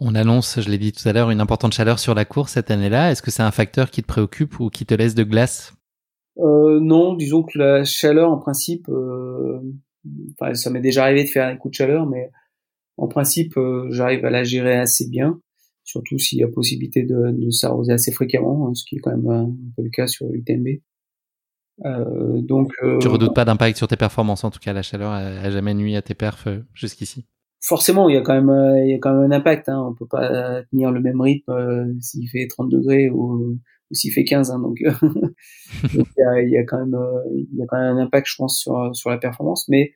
On 0.00 0.14
annonce, 0.14 0.60
je 0.60 0.68
l'ai 0.68 0.78
dit 0.78 0.92
tout 0.92 1.06
à 1.08 1.12
l'heure, 1.12 1.30
une 1.30 1.40
importante 1.40 1.72
chaleur 1.72 1.98
sur 1.98 2.14
la 2.14 2.24
course 2.24 2.52
cette 2.52 2.70
année-là. 2.70 3.10
Est-ce 3.10 3.22
que 3.22 3.30
c'est 3.30 3.42
un 3.42 3.50
facteur 3.50 3.90
qui 3.90 4.02
te 4.02 4.06
préoccupe 4.06 4.58
ou 4.60 4.70
qui 4.70 4.86
te 4.86 4.94
laisse 4.94 5.14
de 5.14 5.24
glace? 5.24 5.74
Euh, 6.38 6.80
Non, 6.80 7.14
disons 7.14 7.42
que 7.42 7.58
la 7.58 7.84
chaleur 7.84 8.30
en 8.30 8.38
principe, 8.38 8.88
enfin, 10.32 10.54
ça 10.54 10.70
m'est 10.70 10.80
déjà 10.80 11.04
arrivé 11.04 11.24
de 11.24 11.28
faire 11.28 11.46
un 11.46 11.56
coup 11.56 11.68
de 11.68 11.74
chaleur, 11.74 12.06
mais 12.06 12.30
en 13.00 13.08
principe, 13.08 13.56
euh, 13.56 13.88
j'arrive 13.90 14.24
à 14.26 14.30
la 14.30 14.44
gérer 14.44 14.76
assez 14.76 15.08
bien, 15.08 15.40
surtout 15.84 16.18
s'il 16.18 16.38
y 16.38 16.44
a 16.44 16.48
possibilité 16.48 17.02
de, 17.02 17.30
de 17.32 17.50
s'arroser 17.50 17.94
assez 17.94 18.12
fréquemment, 18.12 18.68
hein, 18.68 18.74
ce 18.74 18.84
qui 18.84 18.96
est 18.96 18.98
quand 18.98 19.16
même 19.16 19.28
un, 19.28 19.50
peu 19.74 19.82
le 19.82 19.90
cas 19.90 20.06
sur 20.06 20.26
l'UTMB. 20.26 20.80
Euh, 21.86 22.42
donc, 22.42 22.72
euh, 22.82 22.98
tu 22.98 23.08
redoutes 23.08 23.34
pas 23.34 23.46
d'impact 23.46 23.78
sur 23.78 23.88
tes 23.88 23.96
performances, 23.96 24.44
en 24.44 24.50
tout 24.50 24.58
cas 24.58 24.74
la 24.74 24.82
chaleur 24.82 25.12
a, 25.12 25.50
jamais 25.50 25.72
nuit 25.72 25.96
à 25.96 26.02
tes 26.02 26.14
perfs 26.14 26.46
euh, 26.46 26.60
jusqu'ici. 26.74 27.24
Forcément, 27.62 28.10
il 28.10 28.14
y 28.16 28.18
a 28.18 28.20
quand 28.20 28.34
même 28.34 28.84
il 28.84 28.90
y 28.90 28.94
a 28.94 28.98
quand 28.98 29.14
même 29.14 29.32
un 29.32 29.34
impact. 29.34 29.70
Hein. 29.70 29.82
On 29.88 29.94
peut 29.94 30.06
pas 30.06 30.62
tenir 30.64 30.90
le 30.90 31.00
même 31.00 31.20
rythme 31.20 31.94
s'il 32.00 32.28
fait 32.28 32.46
30 32.48 32.70
degrés 32.70 33.08
ou, 33.10 33.58
ou 33.90 33.94
s'il 33.94 34.12
fait 34.12 34.24
15. 34.24 34.50
Hein, 34.50 34.58
donc, 34.62 34.78
il, 34.80 36.48
y 36.48 36.50
y 36.50 36.56
a 36.56 36.64
quand 36.64 36.78
même 36.78 36.98
il 37.32 37.58
y 37.58 37.62
a 37.62 37.66
quand 37.66 37.78
même 37.78 37.96
un 37.96 38.00
impact, 38.00 38.26
je 38.28 38.36
pense, 38.36 38.58
sur 38.58 38.94
sur 38.94 39.10
la 39.10 39.18
performance. 39.18 39.68
Mais 39.68 39.92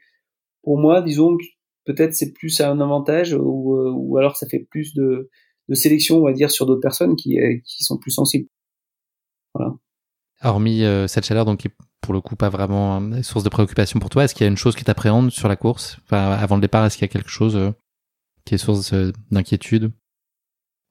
pour 0.62 0.78
moi, 0.78 1.00
disons 1.00 1.36
peut-être 1.84 2.14
c'est 2.14 2.32
plus 2.32 2.60
un 2.60 2.80
avantage 2.80 3.34
ou, 3.34 3.74
euh, 3.74 3.92
ou 3.94 4.16
alors 4.16 4.36
ça 4.36 4.46
fait 4.48 4.60
plus 4.70 4.94
de, 4.94 5.30
de 5.68 5.74
sélection, 5.74 6.18
on 6.18 6.24
va 6.24 6.32
dire, 6.32 6.50
sur 6.50 6.66
d'autres 6.66 6.80
personnes 6.80 7.16
qui, 7.16 7.40
euh, 7.40 7.58
qui 7.64 7.84
sont 7.84 7.98
plus 7.98 8.10
sensibles. 8.10 8.48
Voilà. 9.54 9.74
Hormis 10.42 10.84
euh, 10.84 11.06
cette 11.06 11.24
chaleur, 11.24 11.44
donc 11.44 11.60
qui 11.60 11.68
pour 12.00 12.12
le 12.12 12.20
coup 12.20 12.36
pas 12.36 12.50
vraiment 12.50 13.00
source 13.22 13.44
de 13.44 13.48
préoccupation 13.48 13.98
pour 13.98 14.10
toi, 14.10 14.24
est-ce 14.24 14.34
qu'il 14.34 14.44
y 14.44 14.48
a 14.48 14.50
une 14.50 14.58
chose 14.58 14.76
qui 14.76 14.84
t'appréhende 14.84 15.30
sur 15.30 15.48
la 15.48 15.56
course? 15.56 15.98
Enfin, 16.04 16.32
Avant 16.32 16.56
le 16.56 16.60
départ, 16.60 16.84
est-ce 16.84 16.98
qu'il 16.98 17.06
y 17.06 17.10
a 17.10 17.12
quelque 17.12 17.30
chose 17.30 17.72
qui 18.44 18.54
est 18.54 18.58
source 18.58 18.92
d'inquiétude? 19.30 19.90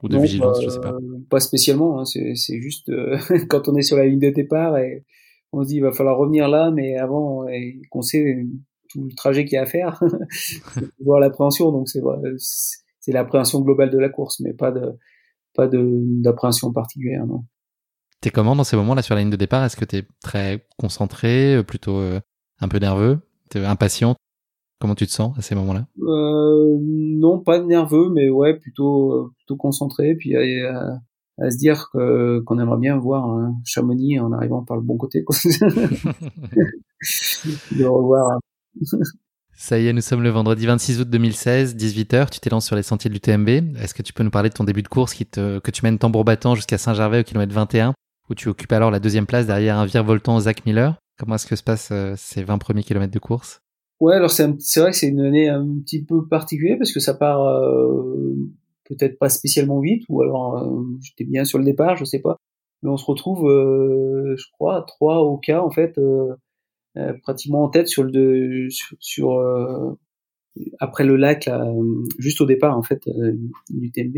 Ou 0.01 0.09
de 0.09 0.17
vigilance, 0.17 0.61
je 0.61 0.69
sais 0.69 0.81
pas. 0.81 0.97
Pas 1.29 1.39
spécialement. 1.39 1.99
Hein, 1.99 2.05
c'est 2.05 2.61
juste 2.61 2.91
quand 3.49 3.69
on 3.69 3.75
est 3.75 3.83
sur 3.83 3.95
la 3.95 4.05
ligne 4.05 4.19
de 4.19 4.31
départ 4.31 4.77
et 4.77 5.05
on 5.51 5.63
se 5.63 5.67
dit 5.67 5.75
il 5.75 5.81
va 5.81 5.91
falloir 5.91 6.17
revenir 6.17 6.47
là, 6.47 6.71
mais 6.71 6.97
avant 6.97 7.45
qu'on 7.91 8.01
sait 8.01 8.43
tout 8.93 9.03
le 9.03 9.15
trajet 9.15 9.45
qu'il 9.45 9.55
y 9.55 9.57
a 9.57 9.63
à 9.63 9.65
faire, 9.65 9.99
voir 11.03 11.19
l'appréhension. 11.19 11.71
Donc 11.71 11.89
c'est 11.89 12.01
c'est 12.99 13.11
l'appréhension 13.11 13.59
globale 13.59 13.89
de 13.89 13.97
la 13.97 14.09
course, 14.09 14.39
mais 14.39 14.53
pas 14.53 14.71
de 14.71 14.93
pas 15.53 15.67
d'appréhension 15.67 16.71
particulière, 16.71 17.25
non. 17.27 17.43
T'es 18.21 18.29
comment 18.29 18.55
dans 18.55 18.63
ces 18.63 18.77
moments-là 18.77 19.01
sur 19.01 19.15
la 19.15 19.21
ligne 19.21 19.29
de 19.29 19.35
départ? 19.35 19.65
Est-ce 19.65 19.75
que 19.75 19.85
t'es 19.85 20.05
très 20.21 20.65
concentré, 20.77 21.55
euh, 21.55 21.63
plutôt 21.63 21.97
euh, 21.97 22.21
un 22.61 22.69
peu 22.69 22.77
nerveux, 22.77 23.19
es 23.53 23.59
impatient? 23.59 24.15
Comment 24.79 24.95
tu 24.95 25.05
te 25.05 25.11
sens 25.11 25.37
à 25.37 25.41
ces 25.41 25.55
moments-là? 25.55 25.85
Euh, 26.01 26.77
Non, 26.79 27.39
pas 27.39 27.61
nerveux, 27.61 28.09
mais 28.09 28.29
ouais, 28.29 28.57
plutôt 28.57 29.31
plutôt 29.37 29.57
concentré, 29.57 30.15
puis 30.15 30.35
à, 30.35 30.99
à 31.39 31.51
se 31.51 31.57
dire 31.57 31.89
que 31.91 32.39
qu'on 32.39 32.59
aimerait 32.59 32.79
bien 32.79 32.97
voir 32.97 33.29
un 33.29 33.55
Chamonix 33.65 34.19
en 34.19 34.31
arrivant 34.31 34.63
par 34.63 34.77
le 34.77 34.83
bon 34.83 34.97
côté, 34.97 35.23
quoi. 35.23 35.35
de 37.71 37.85
revoir. 37.85 38.39
Ça 39.55 39.79
y 39.79 39.87
est, 39.87 39.93
nous 39.93 40.01
sommes 40.01 40.23
le 40.23 40.29
vendredi 40.29 40.65
26 40.65 41.01
août 41.01 41.09
2016, 41.09 41.75
18h. 41.75 42.29
Tu 42.31 42.39
t'élances 42.39 42.65
sur 42.65 42.75
les 42.75 42.83
sentiers 42.83 43.09
de 43.09 43.13
l'UTMB. 43.13 43.77
Est-ce 43.77 43.93
que 43.93 44.01
tu 44.01 44.11
peux 44.11 44.23
nous 44.23 44.31
parler 44.31 44.49
de 44.49 44.55
ton 44.55 44.63
début 44.63 44.81
de 44.81 44.87
course 44.87 45.13
que 45.13 45.71
tu 45.71 45.81
mènes 45.83 45.99
tambour 45.99 46.25
battant 46.25 46.55
jusqu'à 46.55 46.77
Saint-Gervais 46.77 47.19
au 47.19 47.23
kilomètre 47.23 47.53
21, 47.53 47.93
où 48.29 48.35
tu 48.35 48.49
occupes 48.49 48.71
alors 48.71 48.89
la 48.89 48.99
deuxième 48.99 49.27
place 49.27 49.45
derrière 49.45 49.77
un 49.77 49.85
virevoltant 49.85 50.39
Zach 50.39 50.65
Miller? 50.65 50.97
Comment 51.19 51.35
est-ce 51.35 51.45
que 51.45 51.55
se 51.55 51.63
passent 51.63 51.91
euh, 51.91 52.15
ces 52.17 52.43
20 52.43 52.57
premiers 52.57 52.83
kilomètres 52.83 53.13
de 53.13 53.19
course? 53.19 53.61
Ouais, 53.99 54.15
alors 54.15 54.31
c'est, 54.31 54.47
vrai 54.77 54.91
que 54.91 54.97
c'est 54.97 55.07
une 55.07 55.21
année 55.21 55.47
un 55.47 55.65
petit 55.85 56.03
peu 56.03 56.27
particulière 56.27 56.77
parce 56.79 56.91
que 56.91 56.99
ça 56.99 57.13
part 57.13 57.45
euh, 57.45 58.35
peut-être 58.89 59.19
pas 59.19 59.29
spécialement 59.29 59.79
vite, 59.79 60.03
ou 60.09 60.23
alors 60.23 60.57
euh, 60.57 60.83
j'étais 61.01 61.23
bien 61.23 61.45
sur 61.45 61.59
le 61.59 61.63
départ, 61.63 61.95
je 61.95 62.05
sais 62.05 62.19
pas. 62.19 62.37
Mais 62.81 62.89
on 62.89 62.97
se 62.97 63.05
retrouve, 63.05 63.47
je 63.47 64.43
crois, 64.51 64.79
à 64.79 64.81
trois 64.81 65.19
au 65.19 65.37
cas 65.37 65.61
en 65.61 65.69
fait 65.69 65.97
pratiquement 67.23 67.63
en 67.63 67.69
tête 67.69 67.87
sur 67.87 68.03
le 68.03 68.67
sur, 68.99 69.31
euh, 69.31 69.93
après 70.79 71.03
le 71.03 71.15
lac 71.15 71.49
juste 72.19 72.41
au 72.41 72.45
départ 72.45 72.77
en 72.77 72.83
fait 72.83 73.07
euh, 73.07 73.33
du 73.69 73.91
TMB. 73.91 74.17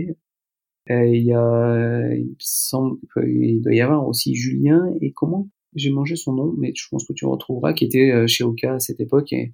il 0.90 1.24
y 1.24 1.34
a 1.34 2.14
il, 2.14 2.36
semble, 2.40 2.98
il 3.26 3.62
doit 3.62 3.74
y 3.74 3.82
avoir 3.82 4.08
aussi 4.08 4.36
Julien 4.36 4.86
et 5.02 5.12
comment 5.12 5.50
j'ai 5.76 5.92
mangé 5.92 6.16
son 6.16 6.34
nom 6.34 6.54
mais 6.58 6.74
je 6.76 6.88
pense 6.90 7.06
que 7.06 7.14
tu 7.14 7.26
retrouveras 7.26 7.74
qui 7.74 7.86
était 7.86 8.28
chez 8.28 8.44
Oka 8.44 8.74
à 8.76 8.80
cette 8.80 9.00
époque 9.00 9.32
et, 9.32 9.54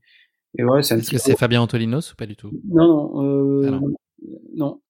et 0.57 0.63
voilà 0.63 0.81
c'est 0.81 0.97
Est-ce 0.97 1.11
que 1.11 1.17
c'est 1.17 1.37
Fabien 1.37 1.61
Antolinos 1.61 2.11
ou 2.11 2.15
pas 2.15 2.25
du 2.25 2.35
tout? 2.35 2.51
Non 2.67 2.87
non, 2.87 3.63
ah 3.67 3.71
non. 3.71 3.81
non. 4.55 4.81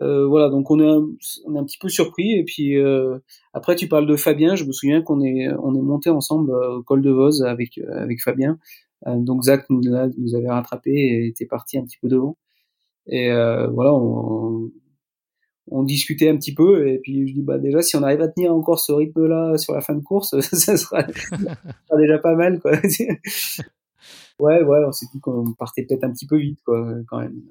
Euh, 0.00 0.26
voilà, 0.26 0.48
donc 0.48 0.70
on 0.70 0.78
est, 0.80 0.88
un, 0.88 1.06
on 1.46 1.54
est 1.56 1.58
un 1.58 1.64
petit 1.64 1.78
peu 1.78 1.88
surpris. 1.88 2.32
Et 2.32 2.44
puis 2.44 2.76
euh, 2.76 3.18
après, 3.52 3.76
tu 3.76 3.88
parles 3.88 4.06
de 4.06 4.16
Fabien. 4.16 4.54
Je 4.54 4.64
me 4.64 4.72
souviens 4.72 5.02
qu'on 5.02 5.20
est, 5.22 5.48
on 5.62 5.74
est 5.74 5.82
monté 5.82 6.10
ensemble 6.10 6.52
euh, 6.52 6.76
au 6.78 6.82
col 6.82 7.02
de 7.02 7.10
Voz 7.10 7.42
avec 7.42 7.78
avec 7.92 8.22
Fabien. 8.22 8.58
donc 9.06 9.44
Zach 9.44 9.66
nous, 9.70 9.80
nous 9.82 10.34
avait 10.34 10.50
rattrapé 10.50 10.90
et 10.90 11.26
était 11.28 11.46
parti 11.46 11.78
un 11.78 11.84
petit 11.84 11.98
peu 12.00 12.08
devant. 12.08 12.36
Et 13.06 13.30
voilà, 13.30 13.94
on, 13.94 14.70
on 15.70 15.82
discutait 15.82 16.28
un 16.28 16.36
petit 16.36 16.54
peu 16.54 16.88
et 16.88 16.98
puis 16.98 17.28
je 17.28 17.34
dis 17.34 17.42
bah 17.42 17.58
déjà 17.58 17.82
si 17.82 17.96
on 17.96 18.02
arrive 18.02 18.20
à 18.20 18.28
tenir 18.28 18.54
encore 18.54 18.78
ce 18.78 18.92
rythme 18.92 19.26
là 19.26 19.56
sur 19.56 19.74
la 19.74 19.80
fin 19.80 19.94
de 19.94 20.02
course 20.02 20.38
ça 20.40 20.76
sera, 20.76 21.02
déjà 21.96 22.18
pas 22.18 22.34
mal 22.34 22.60
quoi 22.60 22.72
ouais 24.40 24.62
ouais 24.62 24.84
on 24.86 24.92
s'est 24.92 25.06
dit 25.12 25.20
qu'on 25.20 25.52
partait 25.54 25.84
peut-être 25.84 26.04
un 26.04 26.12
petit 26.12 26.26
peu 26.26 26.38
vite 26.38 26.60
quoi 26.64 26.94
quand 27.08 27.20
même 27.20 27.42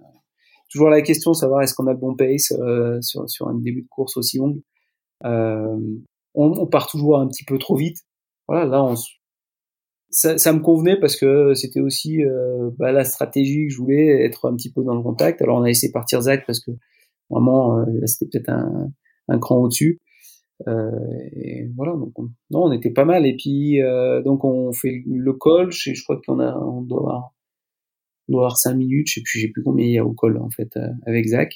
toujours 0.70 0.90
la 0.90 1.02
question 1.02 1.32
de 1.32 1.36
savoir 1.36 1.62
est-ce 1.62 1.74
qu'on 1.74 1.88
a 1.88 1.94
le 1.94 2.00
bon 2.00 2.16
pace 2.16 2.52
euh, 2.52 3.02
sur, 3.02 3.30
sur 3.30 3.48
un 3.48 3.56
début 3.56 3.84
de 3.84 3.88
course 3.88 4.18
aussi 4.18 4.38
long. 4.38 4.56
Euh, 5.26 5.78
on, 6.36 6.52
on, 6.60 6.68
part 6.68 6.88
toujours 6.88 7.20
un 7.20 7.28
petit 7.28 7.46
peu 7.46 7.58
trop 7.58 7.76
vite. 7.76 7.98
Voilà, 8.48 8.66
là, 8.66 8.84
on, 8.84 8.96
ça, 10.10 10.38
ça 10.38 10.54
me 10.54 10.60
convenait 10.60 11.00
parce 11.00 11.16
que 11.18 11.54
c'était 11.54 11.82
aussi 11.82 12.24
euh, 12.24 12.70
bah, 12.78 12.92
la 12.92 13.04
stratégie 13.04 13.68
que 13.68 13.74
je 13.74 13.78
voulais 13.78 14.26
être 14.26 14.50
un 14.50 14.56
petit 14.56 14.72
peu 14.72 14.84
dans 14.84 14.96
le 14.96 15.04
contact. 15.04 15.42
Alors 15.42 15.58
on 15.58 15.64
a 15.64 15.68
laissé 15.68 15.92
partir 15.92 16.22
Zach 16.22 16.44
parce 16.46 16.60
que 16.60 16.72
vraiment 17.30 17.80
euh, 17.80 17.86
c'était 18.06 18.40
peut-être 18.40 18.50
un, 18.50 18.90
un 19.28 19.40
cran 19.40 19.58
au-dessus. 19.58 20.02
Euh, 20.68 20.90
et 21.34 21.68
voilà, 21.76 21.94
donc 21.94 22.18
on, 22.18 22.30
non, 22.52 22.64
on 22.66 22.72
était 22.72 22.92
pas 22.92 23.06
mal. 23.06 23.26
Et 23.26 23.36
puis 23.36 23.82
euh, 23.82 24.22
donc 24.22 24.44
on 24.44 24.72
fait 24.72 25.04
le 25.06 25.34
col. 25.34 25.72
Je, 25.72 25.94
je 25.94 26.04
crois 26.04 26.20
qu'on 26.26 26.40
a, 26.40 26.56
on 26.58 26.82
doit 26.82 27.00
avoir 27.00 27.34
doit 28.30 28.42
avoir 28.42 28.58
5 28.58 28.76
minutes, 28.76 29.08
je 29.10 29.14
sais 29.16 29.22
plus, 29.22 29.40
j'ai 29.40 29.48
plus 29.50 29.64
combien 29.64 29.86
il 29.86 29.92
y 29.92 29.98
a 29.98 30.06
au 30.06 30.14
col 30.14 30.38
en 30.38 30.50
fait 30.50 30.76
euh, 30.78 30.90
avec 31.06 31.28
Zach. 31.28 31.56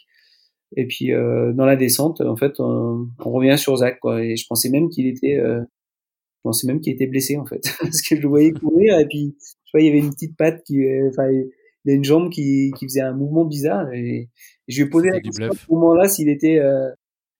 Et 0.78 0.88
puis 0.88 1.12
euh, 1.12 1.54
dans 1.54 1.66
la 1.66 1.76
descente, 1.76 2.22
en 2.22 2.36
fait, 2.36 2.60
on, 2.60 3.08
revient 3.20 3.58
sur 3.58 3.76
Zach 3.78 4.00
quoi. 4.00 4.24
Et 4.24 4.36
je 4.36 4.46
pensais 4.48 4.70
même 4.70 4.90
qu'il 4.90 5.08
était, 5.08 5.38
euh, 5.38 5.62
je 5.62 6.42
pensais 6.44 6.68
même 6.68 6.80
qu'il 6.80 6.94
était 6.94 7.08
blessé 7.08 7.38
en 7.38 7.46
fait, 7.46 7.62
parce 7.82 8.02
que 8.02 8.16
je 8.16 8.22
le 8.22 8.28
voyais 8.28 8.52
courir 8.52 9.00
et 9.00 9.06
puis 9.06 9.36
je 9.66 9.72
vois 9.74 9.82
il 9.82 9.88
y 9.88 9.90
avait 9.90 10.00
une 10.00 10.12
petite 10.12 10.38
patte 10.38 10.64
qui, 10.64 10.80
enfin, 11.10 11.30
il 11.30 11.50
y 11.86 11.92
a 11.92 11.96
une 11.96 12.04
jambe 12.04 12.30
qui, 12.30 12.72
qui 12.78 12.86
faisait 12.86 13.02
un 13.02 13.14
mouvement 13.14 13.46
bizarre 13.46 13.92
et, 13.94 14.30
je 14.68 14.78
lui 14.78 14.88
ai 14.88 14.90
posé 14.90 15.10
la 15.10 15.20
question 15.20 15.50
à 15.50 15.54
ce 15.54 15.70
moment-là 15.70 16.08
s'il 16.08 16.30
était 16.30 16.62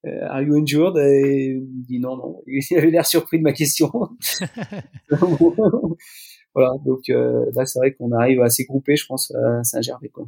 euh, 0.06 0.26
Are 0.28 0.42
you 0.42 0.54
injured? 0.56 0.96
Et 0.98 1.52
il 1.52 1.60
me 1.60 1.86
dit 1.86 2.00
non, 2.00 2.16
non. 2.16 2.42
Il 2.46 2.78
avait 2.78 2.90
l'air 2.90 3.06
surpris 3.06 3.38
de 3.38 3.42
ma 3.42 3.52
question. 3.52 3.90
voilà, 6.54 6.74
donc 6.84 7.08
euh, 7.08 7.46
là 7.54 7.66
c'est 7.66 7.78
vrai 7.78 7.92
qu'on 7.94 8.12
arrive 8.12 8.40
assez 8.42 8.64
groupé, 8.64 8.96
je 8.96 9.06
pense, 9.06 9.32
à 9.34 9.64
Saint-Gervais. 9.64 10.08
Quoi. 10.08 10.26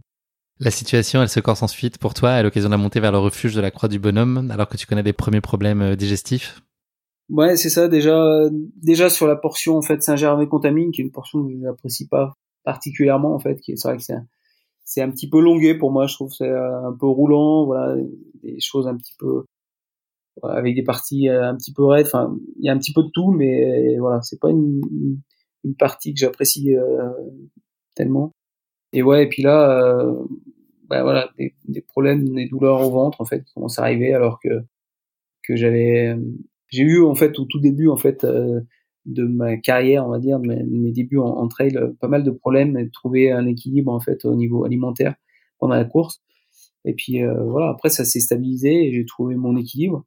La 0.61 0.71
situation, 0.71 1.21
elle 1.21 1.29
se 1.29 1.41
corse 1.41 1.63
ensuite 1.63 1.99
pour 1.99 2.15
toi 2.15 2.31
à 2.31 2.43
l'occasion 2.43 2.69
de 2.69 2.75
la 2.75 2.79
montée 2.79 3.01
vers 3.01 3.13
le 3.13 3.19
refuge 3.19 3.55
de 3.55 3.61
la 3.61 3.71
Croix 3.71 3.89
du 3.89 3.99
Bonhomme, 3.99 4.51
alors 4.51 4.69
que 4.69 4.77
tu 4.77 4.87
connais 4.87 5.03
des 5.03 5.13
premiers 5.13 5.41
problèmes 5.41 5.83
euh, 5.83 5.97
digestifs? 5.97 6.63
Ouais, 7.29 7.57
c'est 7.57 7.71
ça. 7.71 7.89
Déjà, 7.89 8.49
déjà 8.77 9.11
sur 9.11 9.27
la 9.27 9.37
portion 9.37 9.77
en 9.77 9.83
fait 9.83 10.03
Saint-Gervais-Contamine, 10.03 10.93
qui 10.93 11.01
est 11.01 11.05
une 11.05 11.11
portion 11.11 11.45
que 11.45 11.53
je 11.53 11.57
n'apprécie 11.57 12.07
pas 12.07 12.35
particulièrement 12.65 13.35
en 13.35 13.39
fait, 13.39 13.57
qui 13.61 13.73
est, 13.73 13.77
c'est 13.77 13.89
vrai 13.89 13.97
que 13.97 14.03
c'est 14.03 14.15
un, 14.15 14.27
c'est 14.85 15.03
un 15.03 15.11
petit 15.11 15.29
peu 15.29 15.41
longué 15.41 15.75
pour 15.75 15.91
moi. 15.91 16.07
Je 16.07 16.15
trouve 16.15 16.33
c'est 16.33 16.49
euh, 16.49 16.87
un 16.87 16.93
peu 16.93 17.07
roulant, 17.07 17.65
voilà, 17.65 17.97
des 18.43 18.61
choses 18.61 18.87
un 18.87 18.97
petit 18.97 19.15
peu 19.19 19.45
avec 20.43 20.75
des 20.75 20.83
parties 20.83 21.29
un 21.29 21.57
petit 21.57 21.73
peu 21.73 21.85
raides. 21.85 22.07
Enfin, 22.07 22.37
il 22.59 22.67
y 22.67 22.69
a 22.69 22.73
un 22.73 22.79
petit 22.79 22.93
peu 22.93 23.03
de 23.03 23.11
tout, 23.13 23.31
mais 23.31 23.99
voilà, 23.99 24.21
c'est 24.23 24.39
pas 24.39 24.51
une, 24.51 24.83
une 25.65 25.75
partie 25.75 26.15
que 26.15 26.21
j'apprécie 26.21 26.77
euh, 26.77 27.11
tellement. 27.95 28.33
Et 28.93 29.03
ouais, 29.03 29.25
et 29.25 29.29
puis 29.29 29.43
là, 29.43 29.97
euh, 29.97 30.15
bah 30.89 31.03
voilà, 31.03 31.31
des, 31.39 31.55
des, 31.67 31.81
problèmes, 31.81 32.35
des 32.35 32.47
douleurs 32.47 32.81
au 32.87 32.91
ventre 32.91 33.21
en 33.21 33.25
fait 33.25 33.43
qui 33.45 33.55
commencent 33.55 33.79
à 33.79 33.87
alors 33.87 34.39
que 34.41 34.65
que 35.43 35.57
j'avais, 35.57 36.17
j'ai 36.69 36.83
eu 36.83 37.03
en 37.03 37.15
fait 37.15 37.39
au 37.39 37.45
tout 37.45 37.61
début 37.61 37.89
en 37.89 37.97
fait 37.97 38.25
euh, 38.25 38.61
de 39.05 39.25
ma 39.25 39.57
carrière, 39.59 40.07
on 40.07 40.11
va 40.11 40.19
dire, 40.19 40.39
mes, 40.39 40.93
débuts 40.93 41.19
en, 41.19 41.47
trail, 41.49 41.79
pas 42.01 42.09
mal 42.09 42.25
de 42.25 42.31
problèmes 42.31 42.79
et 42.79 42.85
de 42.85 42.91
trouver 42.91 43.31
un 43.31 43.47
équilibre 43.47 43.93
en 43.93 44.01
fait 44.01 44.25
au 44.25 44.35
niveau 44.35 44.65
alimentaire 44.65 45.15
pendant 45.59 45.75
la 45.75 45.85
course. 45.85 46.23
Et 46.87 46.95
puis 46.95 47.23
voilà, 47.25 47.69
après 47.71 47.91
ça 47.91 48.05
s'est 48.07 48.21
stabilisé 48.21 48.87
et 48.87 48.95
j'ai 48.95 49.05
trouvé 49.05 49.37
mon 49.37 49.57
équilibre. 49.57 50.07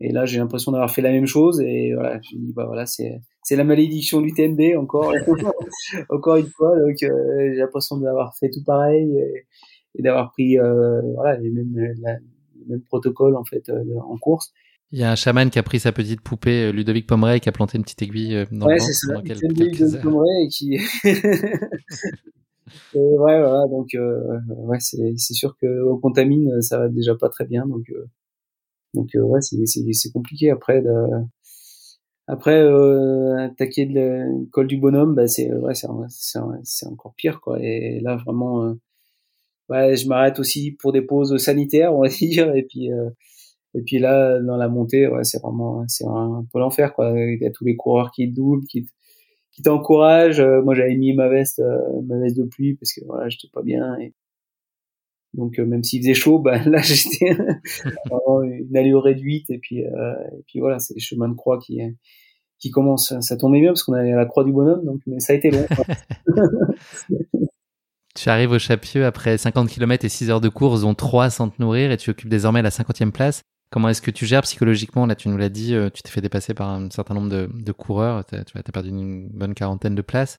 Et 0.00 0.12
là, 0.12 0.26
j'ai 0.26 0.38
l'impression 0.38 0.72
d'avoir 0.72 0.90
fait 0.90 1.02
la 1.02 1.10
même 1.10 1.26
chose. 1.26 1.60
Et 1.60 1.94
voilà, 1.94 2.20
je 2.22 2.36
me 2.36 2.46
dis, 2.46 2.52
bah 2.52 2.66
voilà, 2.66 2.84
c'est, 2.86 3.20
c'est 3.42 3.56
la 3.56 3.64
malédiction 3.64 4.20
du 4.20 4.32
TND 4.32 4.76
encore, 4.76 5.12
encore 6.10 6.36
une 6.36 6.48
fois. 6.48 6.78
Donc, 6.78 7.02
euh, 7.02 7.52
j'ai 7.52 7.60
l'impression 7.60 7.96
d'avoir 7.96 8.36
fait 8.36 8.50
tout 8.50 8.62
pareil 8.64 9.16
et, 9.18 10.02
d'avoir 10.02 10.30
pris, 10.32 10.58
euh, 10.58 11.00
voilà, 11.14 11.38
les 11.38 11.50
mêmes, 11.50 11.94
la, 12.02 12.12
les 12.14 12.66
mêmes 12.68 12.82
protocoles, 12.82 13.36
en 13.36 13.44
fait, 13.44 13.70
euh, 13.70 13.82
en 14.06 14.18
course. 14.18 14.52
Il 14.92 15.00
y 15.00 15.02
a 15.02 15.10
un 15.10 15.16
chaman 15.16 15.48
qui 15.50 15.58
a 15.58 15.62
pris 15.62 15.80
sa 15.80 15.90
petite 15.92 16.20
poupée, 16.20 16.70
Ludovic 16.70 17.06
Pomeray, 17.06 17.40
qui 17.40 17.48
a 17.48 17.52
planté 17.52 17.78
une 17.78 17.82
petite 17.82 18.02
aiguille 18.02 18.46
dans 18.52 18.66
ouais, 18.66 18.74
le 18.74 18.80
c'est 18.80 18.92
ça. 18.92 19.20
Ludovic 19.20 20.00
Pomeray 20.00 20.48
qui, 20.48 20.74
et 21.04 21.08
ouais, 22.94 23.40
voilà, 23.40 23.66
donc, 23.68 23.88
ouais, 23.96 24.78
c'est, 24.78 25.14
c'est 25.16 25.34
sûr 25.34 25.56
que 25.60 25.82
au 25.82 25.96
contamine, 25.96 26.60
ça 26.62 26.78
va 26.78 26.88
déjà 26.88 27.16
pas 27.16 27.28
très 27.30 27.46
bien, 27.46 27.66
donc, 27.66 27.90
donc 28.96 29.14
euh, 29.14 29.22
ouais, 29.22 29.40
c'est 29.40 30.12
compliqué 30.12 30.50
après 30.50 30.82
après 32.28 32.60
euh, 32.60 33.36
attaquer 33.38 33.84
le 33.86 34.46
col 34.50 34.66
du 34.66 34.78
bonhomme, 34.78 35.14
bah 35.14 35.28
c'est 35.28 35.52
ouais, 35.52 35.74
c'est 35.74 36.86
encore 36.86 37.14
pire 37.16 37.40
quoi. 37.40 37.58
Et 37.62 38.00
là 38.00 38.16
vraiment, 38.16 38.64
euh, 38.64 38.74
ouais, 39.70 39.96
je 39.96 40.08
m'arrête 40.08 40.38
aussi 40.40 40.72
pour 40.72 40.92
des 40.92 41.02
pauses 41.02 41.36
sanitaires, 41.38 41.94
on 41.94 42.02
va 42.02 42.08
dire. 42.20 42.54
Et 42.56 42.64
puis 42.64 42.88
et 43.74 43.82
puis 43.82 43.98
là 43.98 44.40
dans 44.40 44.56
la 44.56 44.68
montée, 44.68 45.08
ouais, 45.08 45.24
c'est 45.24 45.40
vraiment 45.42 45.84
c'est 45.88 46.06
un 46.06 46.46
peu 46.52 46.58
l'enfer 46.60 46.94
quoi. 46.94 47.12
Il 47.16 47.38
y 47.40 47.46
a 47.46 47.50
tous 47.52 47.64
les 47.64 47.76
coureurs 47.76 48.10
qui 48.12 48.28
doublent, 48.28 48.66
qui 48.66 48.86
t'encouragent. 49.64 50.42
moi 50.64 50.74
j'avais 50.74 50.96
mis 50.96 51.14
ma 51.14 51.28
veste 51.28 51.62
ma 52.06 52.18
veste 52.18 52.36
de 52.38 52.44
pluie 52.44 52.74
parce 52.76 52.92
que 52.92 53.00
voilà 53.06 53.28
j'étais 53.28 53.48
pas 53.52 53.62
bien 53.62 53.96
donc 55.36 55.58
euh, 55.58 55.66
même 55.66 55.84
s'il 55.84 56.00
faisait 56.00 56.14
chaud, 56.14 56.38
bah, 56.44 56.58
là 56.64 56.80
j'étais 56.80 57.36
une 58.10 58.76
allure 58.76 59.02
réduite 59.02 59.50
et 59.50 59.58
puis 59.58 59.84
euh, 59.84 60.14
et 60.38 60.42
puis 60.46 60.60
voilà, 60.60 60.78
c'est 60.78 60.94
les 60.94 61.00
chemins 61.00 61.28
de 61.28 61.34
croix 61.34 61.58
qui 61.58 61.80
qui 62.58 62.70
commencent. 62.70 63.14
Ça 63.20 63.36
tombait 63.36 63.60
bien 63.60 63.70
parce 63.70 63.82
qu'on 63.82 63.92
allait 63.92 64.12
à 64.12 64.16
la 64.16 64.26
croix 64.26 64.44
du 64.44 64.52
bonhomme, 64.52 64.84
donc 64.84 65.00
mais 65.06 65.20
ça 65.20 65.34
a 65.34 65.36
été 65.36 65.50
long. 65.50 65.66
tu 68.14 68.28
arrives 68.30 68.50
au 68.50 68.58
Chapieux 68.58 69.04
après 69.04 69.36
50 69.36 69.68
km 69.68 70.04
et 70.04 70.08
6 70.08 70.30
heures 70.30 70.40
de 70.40 70.48
course, 70.48 70.80
dont 70.80 70.94
3 70.94 71.28
sans 71.28 71.50
te 71.50 71.60
nourrir, 71.60 71.92
et 71.92 71.98
tu 71.98 72.10
occupes 72.10 72.30
désormais 72.30 72.62
la 72.62 72.70
50e 72.70 73.10
place. 73.10 73.42
Comment 73.70 73.90
est-ce 73.90 74.00
que 74.00 74.10
tu 74.10 74.24
gères 74.24 74.42
psychologiquement? 74.42 75.06
Là, 75.06 75.16
tu 75.16 75.28
nous 75.28 75.36
l'as 75.36 75.48
dit, 75.50 75.74
tu 75.92 76.02
t'es 76.02 76.08
fait 76.08 76.20
dépasser 76.22 76.54
par 76.54 76.70
un 76.70 76.88
certain 76.88 77.14
nombre 77.14 77.28
de 77.28 77.72
coureurs, 77.72 78.24
tu 78.24 78.36
as, 78.36 78.62
perdu 78.72 78.88
une 78.88 79.28
bonne 79.28 79.54
quarantaine 79.54 79.94
de 79.94 80.02
places. 80.02 80.38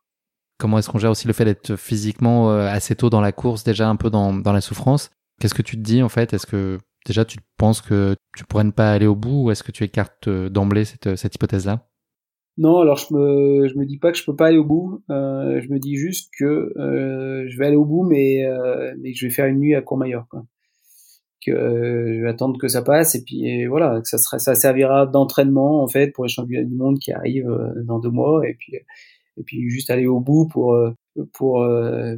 Comment 0.57 0.79
est-ce 0.79 0.89
qu'on 0.89 0.97
gère 0.97 1.11
aussi 1.11 1.27
le 1.27 1.33
fait 1.33 1.45
d'être 1.45 1.75
physiquement 1.75 2.49
assez 2.49 2.95
tôt 2.95 3.09
dans 3.09 3.21
la 3.21 3.31
course, 3.31 3.63
déjà 3.63 3.87
un 3.89 3.95
peu 3.95 4.09
dans, 4.09 4.33
dans 4.33 4.53
la 4.53 4.61
souffrance? 4.61 5.11
Qu'est-ce 5.39 5.53
que 5.53 5.61
tu 5.61 5.77
te 5.77 5.81
dis 5.81 6.01
en 6.01 6.09
fait? 6.09 6.33
Est-ce 6.33 6.47
que 6.47 6.79
déjà 7.05 7.25
tu 7.25 7.37
penses 7.57 7.81
que 7.81 8.15
tu 8.35 8.43
pourrais 8.43 8.63
ne 8.63 8.71
pas 8.71 8.91
aller 8.91 9.05
au 9.05 9.15
bout 9.15 9.45
ou 9.45 9.51
est-ce 9.51 9.63
que 9.63 9.71
tu 9.71 9.83
écartes 9.83 10.29
d'emblée 10.29 10.85
cette, 10.85 11.15
cette 11.15 11.35
hypothèse-là? 11.35 11.87
Non, 12.57 12.79
alors 12.79 12.97
je 12.97 13.13
me 13.13 13.67
je 13.67 13.77
me 13.77 13.85
dis 13.85 13.99
pas 13.99 14.11
que 14.11 14.17
je 14.17 14.25
peux 14.25 14.35
pas 14.35 14.47
aller 14.47 14.57
au 14.57 14.65
bout. 14.65 15.03
Euh, 15.11 15.61
je 15.61 15.69
me 15.69 15.77
dis 15.77 15.95
juste 15.95 16.31
que 16.39 16.73
euh, 16.79 17.45
je 17.47 17.55
vais 17.55 17.67
aller 17.67 17.75
au 17.75 17.85
bout, 17.85 18.03
mais 18.03 18.45
euh, 18.45 18.95
mais 18.99 19.13
je 19.13 19.27
vais 19.27 19.31
faire 19.31 19.45
une 19.45 19.59
nuit 19.59 19.75
à 19.75 19.83
Courmayeur, 19.83 20.25
quoi. 20.27 20.43
Que 21.45 21.51
euh, 21.51 22.15
je 22.17 22.23
vais 22.23 22.29
attendre 22.29 22.59
que 22.59 22.67
ça 22.67 22.81
passe 22.81 23.13
et 23.13 23.23
puis 23.23 23.67
voilà, 23.67 24.01
que 24.01 24.07
ça 24.07 24.17
ça 24.17 24.55
servira 24.55 25.05
d'entraînement 25.05 25.83
en 25.83 25.87
fait 25.87 26.11
pour 26.11 26.25
les 26.25 26.31
championnats 26.31 26.65
du 26.65 26.75
monde 26.75 26.97
qui 26.97 27.13
arrivent 27.13 27.47
euh, 27.47 27.83
dans 27.83 27.99
deux 27.99 28.09
mois 28.09 28.41
et 28.47 28.55
puis 28.55 28.73
et 29.37 29.43
puis 29.43 29.69
juste 29.69 29.89
aller 29.89 30.07
au 30.07 30.19
bout 30.19 30.47
pour 30.47 30.77
pour 31.33 31.67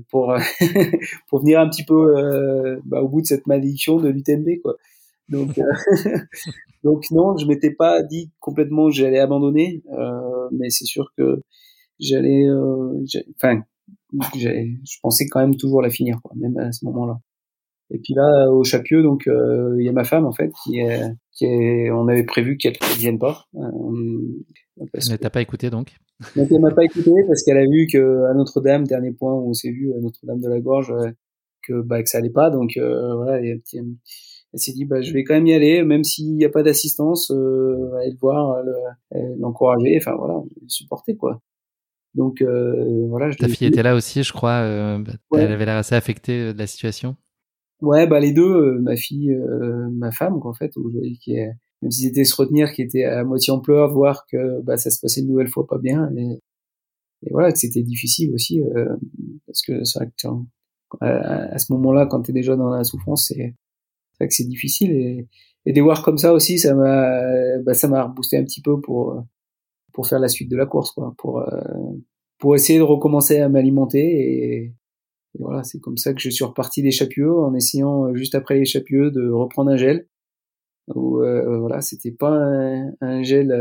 pour 0.09 0.35
pour 1.27 1.39
venir 1.39 1.59
un 1.59 1.69
petit 1.69 1.83
peu 1.83 2.79
bah, 2.85 3.01
au 3.01 3.07
bout 3.09 3.21
de 3.21 3.27
cette 3.27 3.47
malédiction 3.47 3.97
de 3.97 4.09
l'UTMB 4.09 4.61
quoi. 4.63 4.75
Donc, 5.29 5.57
euh, 5.57 5.63
donc 6.83 7.05
non, 7.11 7.37
je 7.37 7.45
m'étais 7.45 7.71
pas 7.71 8.01
dit 8.03 8.31
complètement 8.39 8.87
que 8.87 8.95
j'allais 8.95 9.19
abandonner, 9.19 9.83
euh, 9.93 10.49
mais 10.51 10.69
c'est 10.69 10.85
sûr 10.85 11.13
que 11.17 11.41
j'allais, 11.99 12.47
euh, 12.47 13.03
enfin, 13.35 13.61
je 14.35 14.99
pensais 15.01 15.27
quand 15.27 15.39
même 15.39 15.55
toujours 15.55 15.81
la 15.81 15.89
finir, 15.89 16.19
quoi, 16.23 16.33
même 16.35 16.57
à 16.57 16.71
ce 16.71 16.83
moment-là. 16.85 17.19
Et 17.91 17.97
puis 17.99 18.13
là, 18.13 18.51
au 18.51 18.63
Chapieux, 18.63 19.01
donc 19.01 19.27
euh, 19.27 19.75
il 19.79 19.85
y 19.85 19.89
a 19.89 19.91
ma 19.91 20.03
femme 20.03 20.25
en 20.25 20.31
fait 20.31 20.51
qui 20.63 20.77
est, 20.79 21.01
qui 21.31 21.45
est, 21.45 21.89
on 21.89 22.07
avait 22.07 22.23
prévu 22.23 22.57
qu'elle 22.57 22.73
ne 22.73 22.99
vienne 22.99 23.17
pas. 23.17 23.45
Euh, 23.55 24.45
parce 24.93 25.09
elle 25.09 25.17
t'a 25.17 25.31
pas 25.31 25.41
écouté 25.41 25.71
donc? 25.71 25.95
Donc 26.35 26.51
elle 26.51 26.59
m'a 26.59 26.71
pas 26.71 26.83
écouté 26.83 27.11
parce 27.27 27.43
qu'elle 27.43 27.57
a 27.57 27.65
vu 27.65 27.87
que 27.91 28.25
à 28.29 28.33
Notre-Dame, 28.33 28.85
dernier 28.85 29.11
point 29.11 29.33
où 29.33 29.49
on 29.49 29.53
s'est 29.53 29.71
vu 29.71 29.93
à 29.93 29.99
Notre-Dame 29.99 30.41
de 30.41 30.49
la 30.49 30.59
Gorge, 30.59 30.93
que 31.61 31.81
bah 31.81 32.01
que 32.03 32.09
ça 32.09 32.17
allait 32.17 32.29
pas. 32.29 32.49
Donc 32.49 32.71
voilà, 32.77 33.35
un 33.35 33.57
petit, 33.57 33.79
elle 34.53 34.59
s'est 34.59 34.73
dit 34.73 34.85
bah 34.85 35.01
je 35.01 35.13
vais 35.13 35.23
quand 35.23 35.35
même 35.35 35.47
y 35.47 35.53
aller 35.53 35.83
même 35.83 36.03
s'il 36.03 36.35
n'y 36.35 36.45
a 36.45 36.49
pas 36.49 36.63
d'assistance 36.63 37.31
euh, 37.31 37.93
aller 37.97 38.11
le 38.11 38.17
voir 38.19 38.63
l'encourager. 39.37 39.97
Enfin 39.97 40.15
voilà 40.17 40.41
supporter 40.67 41.15
quoi. 41.15 41.41
Donc 42.15 42.41
euh, 42.41 43.05
voilà 43.07 43.29
je 43.29 43.37
ta 43.37 43.47
fille 43.47 43.67
était 43.67 43.83
là 43.83 43.95
aussi 43.95 44.23
je 44.23 44.33
crois 44.33 44.61
euh, 44.63 44.97
bah, 44.97 45.13
elle 45.33 45.51
avait 45.51 45.65
l'air 45.65 45.77
assez 45.77 45.95
affectée 45.95 46.39
euh, 46.41 46.53
de 46.53 46.57
la 46.57 46.67
situation. 46.67 47.15
Ouais 47.81 48.07
bah 48.07 48.19
les 48.19 48.33
deux 48.33 48.51
euh, 48.51 48.79
ma 48.81 48.95
fille 48.95 49.33
ma 49.91 50.11
femme 50.11 50.39
quoi, 50.39 50.51
en 50.51 50.53
fait 50.53 50.73
qui 51.21 51.35
est, 51.35 51.51
même 51.81 51.91
s'ils 51.91 52.07
étaient 52.07 52.25
se 52.25 52.35
retenir 52.35 52.73
qui 52.73 52.81
était 52.81 53.05
à 53.05 53.23
moitié 53.23 53.53
en 53.53 53.59
pleurs 53.59 53.93
voir 53.93 54.25
que 54.31 54.61
bah 54.61 54.77
ça 54.77 54.89
se 54.89 54.99
passait 54.99 55.21
une 55.21 55.27
nouvelle 55.27 55.47
fois 55.47 55.65
pas 55.67 55.77
bien 55.77 56.11
et, 56.17 56.39
et 57.23 57.29
voilà 57.31 57.51
que 57.51 57.59
c'était 57.59 57.83
difficile 57.83 58.33
aussi 58.33 58.61
parce 59.45 59.61
que 59.61 59.83
c'est 59.83 59.99
vrai 59.99 60.07
que 60.07 60.27
à, 61.01 61.57
ce 61.57 61.71
moment-là 61.73 62.05
quand 62.05 62.21
tu 62.23 62.31
es 62.31 62.33
déjà 62.33 62.55
dans 62.55 62.69
la 62.69 62.83
souffrance 62.83 63.27
c'est 63.27 63.55
c'est 64.19 64.27
que 64.27 64.33
c'est 64.33 64.47
difficile 64.47 64.91
et, 64.91 65.27
et 65.65 65.73
des 65.73 65.81
voir 65.81 66.03
comme 66.03 66.17
ça 66.17 66.33
aussi, 66.33 66.57
ça 66.59 66.73
m'a, 66.73 67.59
bah, 67.59 67.73
ça 67.73 67.87
m'a 67.87 68.03
reboosté 68.03 68.37
un 68.37 68.43
petit 68.43 68.61
peu 68.61 68.79
pour 68.81 69.23
pour 69.93 70.07
faire 70.07 70.19
la 70.19 70.29
suite 70.29 70.49
de 70.49 70.55
la 70.55 70.65
course, 70.65 70.91
quoi, 70.91 71.13
pour 71.17 71.39
euh, 71.39 71.61
pour 72.39 72.55
essayer 72.55 72.79
de 72.79 72.83
recommencer 72.83 73.39
à 73.39 73.49
m'alimenter 73.49 73.99
et, 73.99 74.73
voilà, 75.37 75.63
c'est 75.63 75.79
comme 75.79 75.97
ça 75.97 76.13
que 76.13 76.21
je 76.21 76.29
suis 76.29 76.43
reparti 76.43 76.81
des 76.81 76.91
chapieux 76.91 77.31
en 77.31 77.53
essayant 77.53 78.07
euh, 78.07 78.15
juste 78.15 78.33
après 78.33 78.57
les 78.57 78.65
chapieux 78.65 79.11
de 79.11 79.29
reprendre 79.29 79.71
un 79.71 79.77
gel. 79.77 80.07
Où, 80.95 81.21
euh, 81.21 81.59
voilà, 81.59 81.81
c'était 81.81 82.11
pas 82.11 82.31
un, 83.01 83.23
gel 83.23 83.51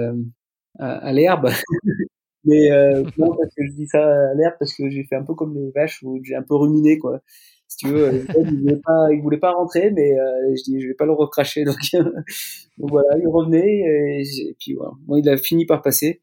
à, 0.79 0.93
à 0.99 1.13
l'herbe, 1.13 1.51
mais 2.45 2.71
non 3.19 3.37
parce 3.37 3.55
que 3.55 3.67
je 3.67 3.73
dis 3.73 3.87
ça 3.87 4.03
à 4.03 4.35
l'herbe 4.35 4.55
parce 4.59 4.75
que 4.75 4.89
j'ai 4.89 5.05
fait 5.05 5.17
un 5.17 5.25
peu 5.25 5.35
comme 5.35 5.55
les 5.55 5.71
vaches 5.75 6.03
où 6.03 6.21
j'ai 6.23 6.35
un 6.35 6.43
peu 6.43 6.55
ruminé 6.55 6.99
quoi 6.99 7.21
si 7.69 7.77
tu 7.77 7.89
veux. 7.89 8.25
il 8.37 8.61
voulait 8.61 8.81
pas, 8.83 9.13
il 9.13 9.21
voulait 9.21 9.39
pas 9.39 9.53
rentrer, 9.53 9.91
mais 9.91 10.19
euh, 10.19 10.57
je 10.57 10.63
dis, 10.65 10.81
je 10.81 10.89
vais 10.89 10.95
pas 10.95 11.05
le 11.05 11.13
recracher. 11.13 11.65
Donc, 11.65 11.77
donc 11.93 12.91
voilà, 12.91 13.09
il 13.21 13.29
revenait 13.29 14.21
et, 14.21 14.57
puis 14.59 14.75
voilà. 14.75 14.93
Bon, 15.07 15.17
il 15.17 15.29
a 15.29 15.37
fini 15.37 15.67
par 15.67 15.83
passer. 15.83 16.21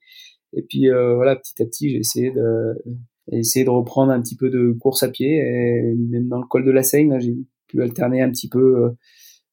Et 0.54 0.64
puis 0.64 0.90
euh, 0.90 1.16
voilà, 1.16 1.36
petit 1.36 1.62
à 1.62 1.66
petit, 1.66 1.90
j'ai 1.90 1.98
essayé 1.98 2.32
de, 2.32 2.76
essayer 3.32 3.66
de 3.66 3.70
reprendre 3.70 4.12
un 4.12 4.22
petit 4.22 4.36
peu 4.36 4.50
de 4.50 4.72
course 4.80 5.04
à 5.04 5.10
pied. 5.10 5.38
Et 5.38 5.96
même 5.96 6.28
dans 6.28 6.40
le 6.40 6.46
col 6.46 6.66
de 6.66 6.72
la 6.72 6.84
Seine, 6.84 7.20
j'ai 7.20 7.36
pu 7.68 7.82
alterner 7.82 8.22
un 8.22 8.32
petit 8.32 8.50
peu 8.50 8.84
euh, 8.84 8.90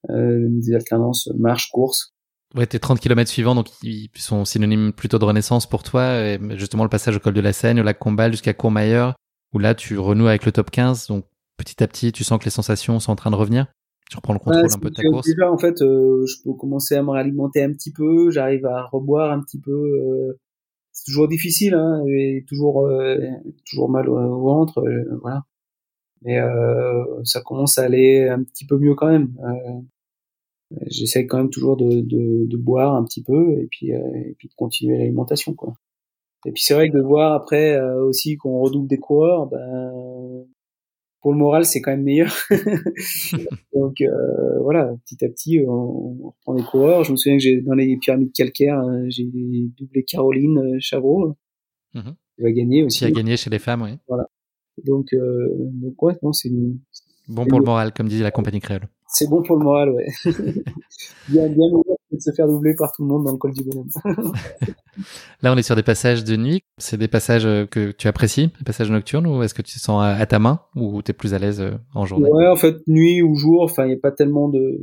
des 0.09 0.75
alternances 0.75 1.29
marche-course. 1.39 2.13
Ouais, 2.55 2.67
tes 2.67 2.79
30 2.79 3.01
km 3.01 3.31
suivants, 3.31 3.55
donc 3.55 3.69
ils 3.83 4.11
sont 4.17 4.45
synonymes 4.45 4.93
plutôt 4.93 5.19
de 5.19 5.25
renaissance 5.25 5.67
pour 5.67 5.83
toi. 5.83 6.19
Et 6.21 6.39
justement, 6.59 6.83
le 6.83 6.91
passage 6.91 7.17
au 7.17 7.21
col 7.21 7.33
de 7.33 7.41
la 7.41 7.53
Seine, 7.53 7.81
au 7.81 7.83
lac 7.83 7.99
Combal 7.99 8.31
jusqu'à 8.33 8.53
Courmayeur, 8.53 9.15
où 9.55 9.59
là, 9.59 9.75
tu 9.75 9.99
renoues 9.99 10.29
avec 10.29 10.45
le 10.45 10.53
top 10.53 10.71
15. 10.71 11.07
Donc, 11.07 11.25
petit 11.57 11.83
à 11.83 11.89
petit, 11.89 12.13
tu 12.13 12.25
sens 12.25 12.39
que 12.39 12.45
les 12.45 12.51
sensations 12.51 13.01
sont 13.01 13.13
en 13.13 13.17
train 13.17 13.31
de 13.31 13.37
revenir 13.37 13.67
Tu 14.11 14.17
reprends 14.17 14.35
le 14.35 14.39
contrôle 14.39 14.67
un 14.67 14.79
peu 14.79 14.91
de 14.91 14.95
ta 14.95 15.03
course 15.03 15.27
Déjà, 15.27 15.51
en 15.51 15.57
fait, 15.57 15.81
euh, 15.81 16.27
je 16.27 16.43
peux 16.45 16.53
commencer 16.53 16.95
à 16.95 17.03
me 17.03 17.11
réalimenter 17.11 17.63
un 17.63 17.73
petit 17.73 17.93
peu, 17.93 18.31
j'arrive 18.31 18.67
à 18.67 18.85
reboire 18.85 19.33
un 19.33 19.41
petit 19.41 19.61
peu. 19.61 19.73
Euh, 19.73 20.39
c'est 20.91 21.07
toujours 21.07 21.29
difficile, 21.29 21.73
hein, 21.73 22.03
j'ai 22.07 22.45
toujours, 22.47 22.87
euh, 22.87 23.17
toujours 23.65 23.89
mal 23.89 24.11
au, 24.11 24.43
ventre, 24.43 24.85
voilà. 25.23 25.45
Mais 26.21 26.39
ça 27.25 27.41
commence 27.41 27.79
à 27.79 27.85
aller 27.85 28.29
un 28.29 28.45
petit 28.45 28.65
peu 28.65 28.79
mieux 28.79 28.95
quand 28.95 29.09
même. 29.09 29.35
J'essaie 30.87 31.27
quand 31.27 31.39
même 31.39 31.51
toujours 31.51 31.77
de, 31.77 32.01
de, 32.01 32.47
de, 32.47 32.57
boire 32.57 32.95
un 32.95 33.05
petit 33.05 33.23
peu 33.23 33.59
et 33.61 33.66
puis, 33.70 33.91
et 33.91 34.35
puis 34.39 34.49
de 34.49 34.55
continuer 34.55 34.99
l'alimentation, 34.99 35.55
quoi. 35.55 35.75
Et 36.45 36.53
puis 36.53 36.62
c'est 36.62 36.75
vrai 36.75 36.91
que 36.91 36.97
de 36.97 37.03
voir 37.03 37.35
après 37.35 37.81
aussi 37.81 38.37
qu'on 38.37 38.61
redouble 38.61 38.89
des 38.89 38.99
coureurs, 38.99 39.47
ben 39.47 39.93
pour 41.23 41.33
le 41.33 41.39
moral, 41.39 41.64
c'est 41.64 41.81
quand 41.81 41.93
même 41.93 42.03
meilleur. 42.03 42.35
Donc 43.73 44.01
euh, 44.01 44.59
voilà, 44.61 44.93
petit 45.05 45.25
à 45.25 45.29
petit, 45.29 45.61
on, 45.66 45.73
on, 45.73 46.27
reprend 46.27 46.55
des 46.55 46.62
coureurs. 46.64 47.05
Je 47.05 47.12
me 47.12 47.16
souviens 47.16 47.39
que 47.39 47.43
j'ai 47.43 47.61
dans 47.61 47.75
les 47.75 47.97
pyramides 47.97 48.33
calcaires, 48.33 48.81
euh, 48.81 49.07
j'ai 49.09 49.25
doublé 49.79 50.03
Caroline 50.03 50.59
euh, 50.59 50.77
Chavreau. 50.81 51.37
Mmh. 51.95 52.01
Elle 52.39 52.47
a 52.47 52.53
gagné 52.53 52.83
aussi. 52.83 52.99
Qui 52.99 53.05
a 53.05 53.11
gagné 53.12 53.37
chez 53.37 53.51
les 53.51 53.61
femmes, 53.61 53.83
oui. 53.83 53.99
Voilà. 54.09 54.27
Donc, 54.85 55.12
euh, 55.12 55.49
donc 55.59 56.03
ouais, 56.03 56.14
non, 56.23 56.33
c'est 56.33 56.51
bon 57.29 57.47
pour 57.47 57.61
le 57.61 57.66
moral, 57.66 57.93
comme 57.93 58.09
disait 58.09 58.25
la 58.25 58.33
compagnie 58.33 58.61
créole. 58.61 58.89
C'est 59.13 59.29
bon 59.29 59.43
pour 59.43 59.57
le 59.57 59.65
moral, 59.65 59.91
ouais. 59.91 60.07
bien, 61.29 61.49
bien 61.49 61.67
de 62.13 62.21
se 62.21 62.31
faire 62.33 62.47
doubler 62.47 62.75
par 62.75 62.93
tout 62.93 63.03
le 63.03 63.09
monde 63.09 63.25
dans 63.25 63.33
le 63.33 63.39
col 63.39 63.53
du 63.53 63.63
bonhomme. 63.63 63.89
Là, 65.43 65.53
on 65.53 65.57
est 65.57 65.63
sur 65.63 65.77
des 65.77 65.83
passages 65.83 66.25
de 66.25 66.37
nuit. 66.37 66.63
C'est 66.79 66.97
des 66.97 67.09
passages 67.09 67.47
euh, 67.47 67.67
que 67.67 67.91
tu 67.91 68.09
apprécies, 68.09 68.49
des 68.49 68.65
passages 68.65 68.91
nocturnes, 68.91 69.27
ou 69.27 69.43
est-ce 69.43 69.55
que 69.55 69.63
tu 69.63 69.75
te 69.75 69.81
sens 69.81 70.03
à, 70.03 70.25
ta 70.27 70.39
main, 70.39 70.61
ou 70.77 71.03
tu 71.03 71.11
es 71.11 71.15
plus 71.15 71.35
à 71.35 71.39
l'aise 71.39 71.61
euh, 71.61 71.73
en 71.95 72.07
journée? 72.07 72.31
Ouais, 72.31 72.47
en 72.47 72.57
fait, 72.57 72.77
nuit 72.87 73.23
ou 73.23 73.35
jour, 73.35 73.63
enfin, 73.63 73.85
il 73.85 73.89
n'y 73.89 73.95
a 73.95 73.99
pas 73.99 74.13
tellement 74.13 74.49
de, 74.49 74.79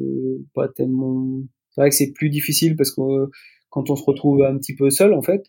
pas 0.54 0.68
tellement. 0.68 1.40
C'est 1.72 1.82
vrai 1.82 1.90
que 1.90 1.96
c'est 1.96 2.12
plus 2.12 2.30
difficile 2.30 2.76
parce 2.76 2.92
que 2.92 3.02
euh, 3.02 3.28
quand 3.70 3.90
on 3.90 3.96
se 3.96 4.04
retrouve 4.04 4.44
un 4.44 4.58
petit 4.58 4.76
peu 4.76 4.90
seul, 4.90 5.14
en 5.14 5.22
fait, 5.22 5.44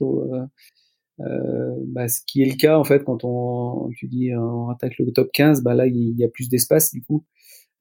euh, 1.20 1.74
bah, 1.86 2.08
ce 2.08 2.20
qui 2.26 2.42
est 2.42 2.46
le 2.46 2.56
cas 2.56 2.78
en 2.78 2.84
fait 2.84 3.04
quand 3.04 3.24
on, 3.24 3.90
tu 3.94 4.08
dis 4.08 4.30
on 4.34 4.68
attaque 4.68 4.98
le 4.98 5.10
top 5.12 5.30
15, 5.32 5.62
bah 5.62 5.74
là 5.74 5.86
il 5.86 6.14
y 6.18 6.24
a 6.24 6.28
plus 6.28 6.48
d'espace 6.48 6.92
du 6.92 7.02
coup, 7.02 7.24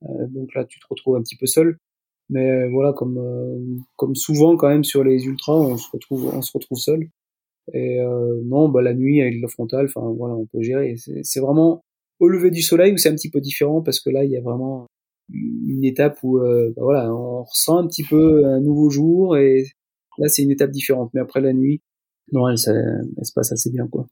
donc 0.01 0.53
là 0.55 0.65
tu 0.65 0.79
te 0.79 0.85
retrouves 0.89 1.15
un 1.15 1.21
petit 1.21 1.37
peu 1.37 1.45
seul. 1.45 1.77
Mais 2.29 2.49
euh, 2.51 2.69
voilà, 2.69 2.93
comme 2.93 3.17
euh, 3.17 3.57
comme 3.95 4.15
souvent 4.15 4.55
quand 4.55 4.69
même 4.69 4.83
sur 4.83 5.03
les 5.03 5.25
ultras, 5.25 5.55
on 5.55 5.77
se 5.77 5.89
retrouve 5.91 6.31
on 6.33 6.41
se 6.41 6.51
retrouve 6.53 6.77
seul. 6.77 7.07
Et 7.73 7.99
euh, 8.01 8.41
non, 8.45 8.69
bah 8.69 8.81
la 8.81 8.93
nuit 8.93 9.21
avec 9.21 9.41
le 9.41 9.47
frontal, 9.47 9.85
enfin 9.85 10.01
voilà, 10.17 10.35
on 10.35 10.45
peut 10.47 10.61
gérer. 10.61 10.95
C'est 11.23 11.39
vraiment 11.39 11.81
au 12.19 12.27
lever 12.29 12.51
du 12.51 12.61
soleil 12.61 12.93
où 12.93 12.97
c'est 12.97 13.09
un 13.09 13.15
petit 13.15 13.31
peu 13.31 13.41
différent? 13.41 13.81
Parce 13.81 13.99
que 13.99 14.09
là 14.11 14.23
il 14.25 14.31
y 14.31 14.37
a 14.37 14.41
vraiment 14.41 14.87
une 15.31 15.85
étape 15.85 16.19
où 16.23 16.39
bah, 16.39 16.71
voilà, 16.77 17.13
on 17.13 17.43
ressent 17.43 17.77
un 17.79 17.87
petit 17.87 18.03
peu 18.03 18.45
un 18.45 18.61
nouveau 18.61 18.89
jour 18.89 19.37
et 19.37 19.65
là 20.19 20.29
c'est 20.29 20.43
une 20.43 20.51
étape 20.51 20.71
différente. 20.71 21.11
Mais 21.13 21.21
après 21.21 21.41
la 21.41 21.53
nuit, 21.53 21.81
non, 22.31 22.47
elle, 22.49 22.57
elle 22.67 23.25
se 23.25 23.33
passe 23.33 23.51
assez 23.51 23.71
bien 23.71 23.87
quoi. 23.87 24.07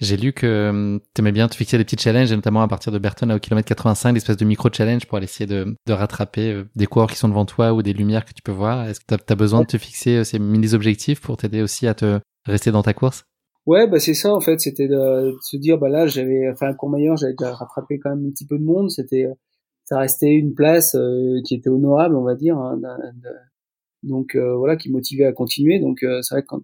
J'ai 0.00 0.16
lu 0.16 0.32
que 0.32 0.70
hum, 0.70 1.00
tu 1.14 1.20
aimais 1.20 1.32
bien 1.32 1.46
te 1.46 1.54
fixer 1.54 1.76
des 1.76 1.84
petits 1.84 1.98
challenges, 1.98 2.32
et 2.32 2.36
notamment 2.36 2.62
à 2.62 2.68
partir 2.68 2.90
de 2.90 2.98
Burton 2.98 3.30
au 3.32 3.38
kilomètre 3.38 3.68
85, 3.68 4.14
l'espèce 4.14 4.38
de 4.38 4.46
micro-challenge 4.46 5.06
pour 5.06 5.18
aller 5.18 5.26
essayer 5.26 5.46
de, 5.46 5.76
de 5.86 5.92
rattraper 5.92 6.52
euh, 6.52 6.64
des 6.74 6.86
coureurs 6.86 7.10
qui 7.10 7.18
sont 7.18 7.28
devant 7.28 7.44
toi 7.44 7.74
ou 7.74 7.82
des 7.82 7.92
lumières 7.92 8.24
que 8.24 8.32
tu 8.32 8.42
peux 8.42 8.52
voir. 8.52 8.88
Est-ce 8.88 9.00
que 9.00 9.14
tu 9.14 9.32
as, 9.32 9.36
besoin 9.36 9.60
de 9.60 9.66
te 9.66 9.76
fixer 9.76 10.16
euh, 10.16 10.24
ces 10.24 10.38
mini-objectifs 10.38 11.20
pour 11.20 11.36
t'aider 11.36 11.60
aussi 11.60 11.86
à 11.86 11.92
te 11.92 12.18
rester 12.46 12.70
dans 12.70 12.82
ta 12.82 12.94
course? 12.94 13.24
Ouais, 13.66 13.86
bah 13.86 14.00
c'est 14.00 14.14
ça 14.14 14.34
en 14.34 14.40
fait, 14.40 14.58
c'était 14.58 14.88
de, 14.88 15.36
se 15.42 15.58
dire 15.58 15.76
bah 15.76 15.90
là 15.90 16.06
j'avais 16.06 16.48
enfin 16.50 16.68
un 16.68 16.74
Courmayeur, 16.74 17.18
j'avais 17.18 17.34
déjà 17.38 17.54
rattrapé 17.54 17.98
quand 17.98 18.08
même 18.08 18.26
un 18.26 18.30
petit 18.30 18.46
peu 18.46 18.58
de 18.58 18.64
monde, 18.64 18.90
c'était 18.90 19.26
ça 19.84 19.98
restait 19.98 20.32
une 20.32 20.54
place 20.54 20.94
euh, 20.94 21.36
qui 21.44 21.56
était 21.56 21.68
honorable, 21.68 22.16
on 22.16 22.24
va 22.24 22.34
dire, 22.34 22.56
hein, 22.56 22.80
donc 24.02 24.34
voilà 24.34 24.76
qui 24.76 24.90
motivait 24.90 25.26
à 25.26 25.32
continuer. 25.32 25.78
Donc 25.78 25.98
c'est 26.00 26.34
vrai 26.34 26.40
que 26.40 26.46
quand 26.46 26.62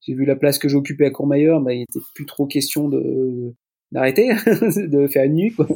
j'ai 0.00 0.14
vu 0.14 0.24
la 0.24 0.36
place 0.36 0.58
que 0.58 0.68
j'occupais 0.68 1.06
à 1.06 1.10
Courmayeur, 1.10 1.60
bah, 1.60 1.74
il 1.74 1.82
était 1.82 2.00
plus 2.14 2.26
trop 2.26 2.46
question 2.46 2.88
de 2.88 3.54
d'arrêter, 3.92 4.28
de 4.88 5.06
faire 5.06 5.24
une 5.24 5.34
nuit. 5.34 5.52
Quoi. 5.52 5.68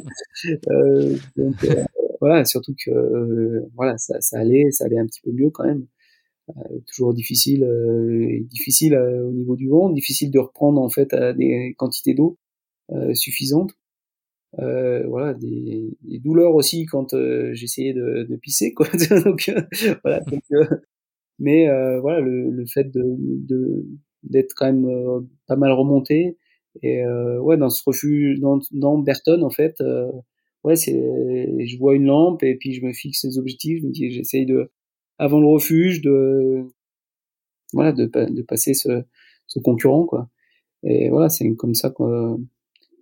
Euh, 0.69 1.15
donc, 1.37 1.63
euh, 1.63 1.83
voilà, 2.19 2.45
surtout 2.45 2.75
que 2.85 3.63
voilà, 3.75 3.97
ça, 3.97 4.19
ça 4.21 4.39
allait, 4.39 4.71
ça 4.71 4.85
allait 4.85 4.99
un 4.99 5.05
petit 5.05 5.21
peu 5.21 5.31
mieux 5.31 5.49
quand 5.49 5.65
même. 5.65 5.85
toujours 6.87 7.13
difficile, 7.13 7.65
difficile 8.49 8.95
au 8.95 9.31
niveau 9.31 9.55
du 9.55 9.69
vent, 9.69 9.89
difficile 9.89 10.31
de 10.31 10.39
reprendre 10.39 10.81
en 10.81 10.89
fait 10.89 11.13
à 11.13 11.33
des 11.33 11.73
quantités 11.77 12.13
d'eau 12.13 12.37
suffisantes. 13.13 13.71
voilà, 14.57 15.33
des, 15.33 15.95
des, 16.01 16.19
douleurs 16.19 16.55
aussi 16.55 16.85
quand 16.85 17.15
j'essayais 17.53 17.93
de, 17.93 18.27
de, 18.29 18.35
pisser, 18.35 18.73
quoi. 18.73 18.87
donc, 19.25 19.51
voilà, 20.03 20.19
donc, 20.21 20.43
mais 21.39 21.65
voilà, 22.01 22.19
le, 22.19 22.51
le 22.51 22.65
fait 22.65 22.91
de, 22.91 23.03
de 23.17 23.85
d'être 24.23 24.53
quand 24.55 24.65
même 24.65 24.85
euh, 24.85 25.21
pas 25.47 25.55
mal 25.55 25.71
remonté. 25.71 26.37
Et 26.81 27.03
euh, 27.03 27.39
ouais, 27.39 27.57
dans 27.57 27.69
ce 27.69 27.83
refuge, 27.85 28.39
dans, 28.39 28.59
dans 28.71 28.97
Berton, 28.97 29.41
en 29.43 29.49
fait, 29.49 29.81
euh, 29.81 30.11
ouais, 30.63 30.75
c'est, 30.75 30.93
je 30.93 31.77
vois 31.77 31.95
une 31.95 32.05
lampe 32.05 32.43
et 32.43 32.55
puis 32.55 32.73
je 32.73 32.85
me 32.85 32.93
fixe 32.93 33.25
des 33.25 33.37
objectifs. 33.37 33.81
Je 33.81 33.87
me 33.87 33.91
dis, 33.91 34.11
j'essaye 34.11 34.45
de, 34.45 34.71
avant 35.17 35.39
le 35.39 35.47
refuge, 35.47 36.01
de, 36.01 36.63
voilà, 37.73 37.91
de, 37.91 38.05
de 38.05 38.41
passer 38.41 38.73
ce, 38.73 39.03
ce 39.47 39.59
concurrent, 39.59 40.05
quoi. 40.05 40.29
Et 40.83 41.09
voilà, 41.09 41.29
c'est 41.29 41.53
comme 41.55 41.75
ça 41.75 41.91
que 41.91 42.03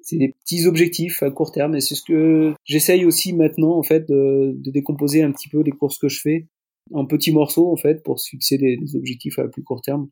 c'est 0.01 0.17
des 0.17 0.30
petits 0.30 0.65
objectifs 0.65 1.22
à 1.24 1.30
court 1.30 1.51
terme 1.51 1.76
et 1.76 1.82
c'est 1.82 1.95
ce 1.95 2.01
que 2.01 2.53
j'essaye 2.65 3.05
aussi 3.05 3.34
maintenant 3.34 3.78
en 3.78 3.84
fait 3.84 4.09
de, 4.09 4.53
de, 4.55 4.72
décomposer 4.72 5.22
un 5.22 5.32
petit 5.32 5.49
peu 5.49 5.61
les 5.61 5.72
courses 5.72 5.99
que 5.99 6.09
je 6.09 6.20
fais 6.20 6.47
en 6.91 7.05
petits 7.05 7.32
morceaux 7.32 7.72
en 7.72 7.76
fait 7.76 8.01
pour 8.03 8.20
fixer 8.20 8.57
des, 8.57 8.76
des 8.78 8.95
objectifs 8.95 9.38
à 9.38 9.47
plus 9.47 9.61
court 9.61 9.82
terme 9.82 10.09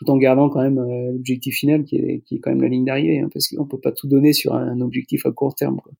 tout 0.00 0.10
en 0.10 0.16
gardant 0.16 0.48
quand 0.48 0.62
même 0.62 0.78
euh, 0.78 1.12
l'objectif 1.12 1.54
final 1.56 1.84
qui 1.84 1.96
est, 1.96 2.22
qui 2.26 2.36
est 2.36 2.38
quand 2.40 2.50
même 2.50 2.62
la 2.62 2.68
ligne 2.68 2.86
d'arrivée, 2.86 3.20
hein, 3.20 3.28
parce 3.32 3.48
qu'on 3.48 3.66
peut 3.66 3.80
pas 3.80 3.92
tout 3.92 4.08
donner 4.08 4.32
sur 4.32 4.54
un, 4.54 4.80
objectif 4.80 5.26
à 5.26 5.30
court 5.30 5.54
terme. 5.54 5.78
Quoi. 5.82 5.92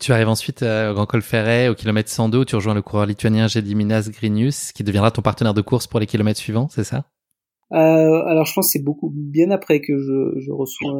Tu 0.00 0.12
arrives 0.12 0.28
ensuite 0.28 0.62
euh, 0.62 0.90
au 0.90 0.94
Grand 0.94 1.06
Col 1.06 1.22
Ferret, 1.22 1.68
au 1.68 1.74
kilomètre 1.74 2.10
102, 2.10 2.38
où 2.38 2.44
tu 2.44 2.56
rejoins 2.56 2.74
le 2.74 2.82
coureur 2.82 3.06
lituanien 3.06 3.46
Gediminas 3.46 4.10
Grinius, 4.10 4.72
qui 4.72 4.82
deviendra 4.82 5.12
ton 5.12 5.22
partenaire 5.22 5.54
de 5.54 5.60
course 5.60 5.86
pour 5.86 6.00
les 6.00 6.06
kilomètres 6.06 6.40
suivants, 6.40 6.68
c'est 6.68 6.84
ça? 6.84 7.06
Euh, 7.72 8.24
alors 8.26 8.44
je 8.44 8.52
pense 8.52 8.66
que 8.66 8.72
c'est 8.72 8.84
beaucoup 8.84 9.10
bien 9.14 9.50
après 9.50 9.80
que 9.80 9.96
je, 9.96 10.40
je 10.40 10.50
reçois. 10.50 10.92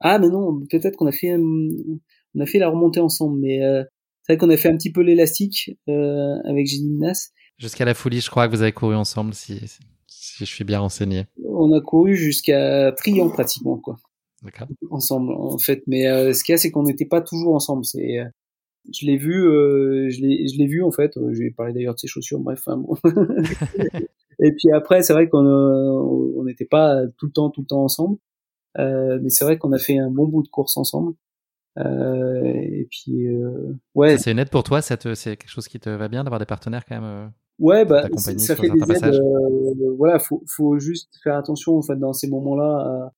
Ah 0.00 0.18
mais 0.18 0.28
non, 0.28 0.60
peut-être 0.68 0.96
qu'on 0.96 1.06
a 1.06 1.12
fait 1.12 1.34
on 1.38 2.40
a 2.40 2.46
fait 2.46 2.58
la 2.58 2.68
remontée 2.68 3.00
ensemble, 3.00 3.38
mais 3.40 3.62
euh, 3.62 3.82
c'est 4.22 4.34
vrai 4.34 4.38
qu'on 4.38 4.50
a 4.50 4.56
fait 4.56 4.68
un 4.68 4.76
petit 4.76 4.92
peu 4.92 5.00
l'élastique 5.00 5.70
euh, 5.88 6.36
avec 6.44 6.66
Gediminas. 6.66 7.30
Jusqu'à 7.58 7.84
la 7.84 7.94
folie, 7.94 8.20
je 8.20 8.30
crois 8.30 8.46
que 8.46 8.54
vous 8.54 8.62
avez 8.62 8.72
couru 8.72 8.94
ensemble. 8.94 9.34
Si, 9.34 9.60
si 10.10 10.44
je 10.44 10.50
suis 10.50 10.64
bien 10.64 10.80
renseigné. 10.80 11.26
On 11.44 11.72
a 11.72 11.80
couru 11.80 12.16
jusqu'à 12.16 12.92
Trian 12.92 13.28
pratiquement, 13.30 13.78
quoi. 13.78 13.96
D'accord. 14.42 14.68
Ensemble, 14.90 15.32
en 15.32 15.58
fait. 15.58 15.82
Mais 15.86 16.08
euh, 16.08 16.32
ce 16.32 16.42
qu'il 16.42 16.52
y 16.52 16.54
a, 16.54 16.58
c'est 16.58 16.70
qu'on 16.70 16.82
n'était 16.82 17.04
pas 17.06 17.20
toujours 17.20 17.54
ensemble. 17.54 17.84
C'est, 17.84 18.18
euh, 18.18 18.24
je 18.92 19.06
l'ai 19.06 19.16
vu, 19.16 19.46
euh, 19.46 20.08
je 20.10 20.20
l'ai, 20.20 20.48
je 20.48 20.58
l'ai 20.58 20.66
vu 20.66 20.82
en 20.82 20.90
fait. 20.90 21.12
Je 21.14 21.38
vais 21.38 21.50
parler 21.50 21.72
d'ailleurs 21.72 21.94
de 21.94 22.00
ses 22.00 22.08
chaussures. 22.08 22.40
Bref, 22.40 22.62
bon. 22.66 22.96
Et 24.42 24.52
puis 24.52 24.72
après, 24.72 25.02
c'est 25.02 25.12
vrai 25.12 25.28
qu'on 25.28 25.44
on 25.46 26.44
n'était 26.44 26.64
pas 26.64 27.02
tout 27.18 27.26
le 27.26 27.32
temps, 27.32 27.50
tout 27.50 27.60
le 27.60 27.66
temps 27.66 27.84
ensemble. 27.84 28.16
mais 28.76 29.28
c'est 29.28 29.44
vrai 29.44 29.58
qu'on 29.58 29.72
a 29.72 29.78
fait 29.78 29.98
un 29.98 30.10
bon 30.10 30.26
bout 30.26 30.42
de 30.42 30.48
course 30.48 30.78
ensemble. 30.78 31.14
et 31.76 32.88
puis, 32.90 33.26
ouais. 33.94 34.16
c'est 34.16 34.32
une 34.32 34.38
aide 34.38 34.48
pour 34.48 34.62
toi. 34.62 34.80
C'est 34.80 34.96
quelque 35.36 35.50
chose 35.50 35.68
qui 35.68 35.78
te 35.78 35.90
va 35.90 36.08
bien 36.08 36.24
d'avoir 36.24 36.40
des 36.40 36.46
partenaires 36.46 36.86
quand 36.86 36.98
même. 36.98 37.32
Ouais, 37.60 37.84
bah, 37.84 38.08
ça 38.16 38.56
fait 38.56 38.70
des 38.70 38.80
aides. 38.90 39.14
Euh, 39.14 39.94
voilà, 39.98 40.18
faut, 40.18 40.42
faut 40.46 40.78
juste 40.78 41.10
faire 41.22 41.36
attention 41.36 41.76
en 41.76 41.82
fait 41.82 41.96
dans 41.96 42.14
ces 42.14 42.26
moments-là 42.28 43.12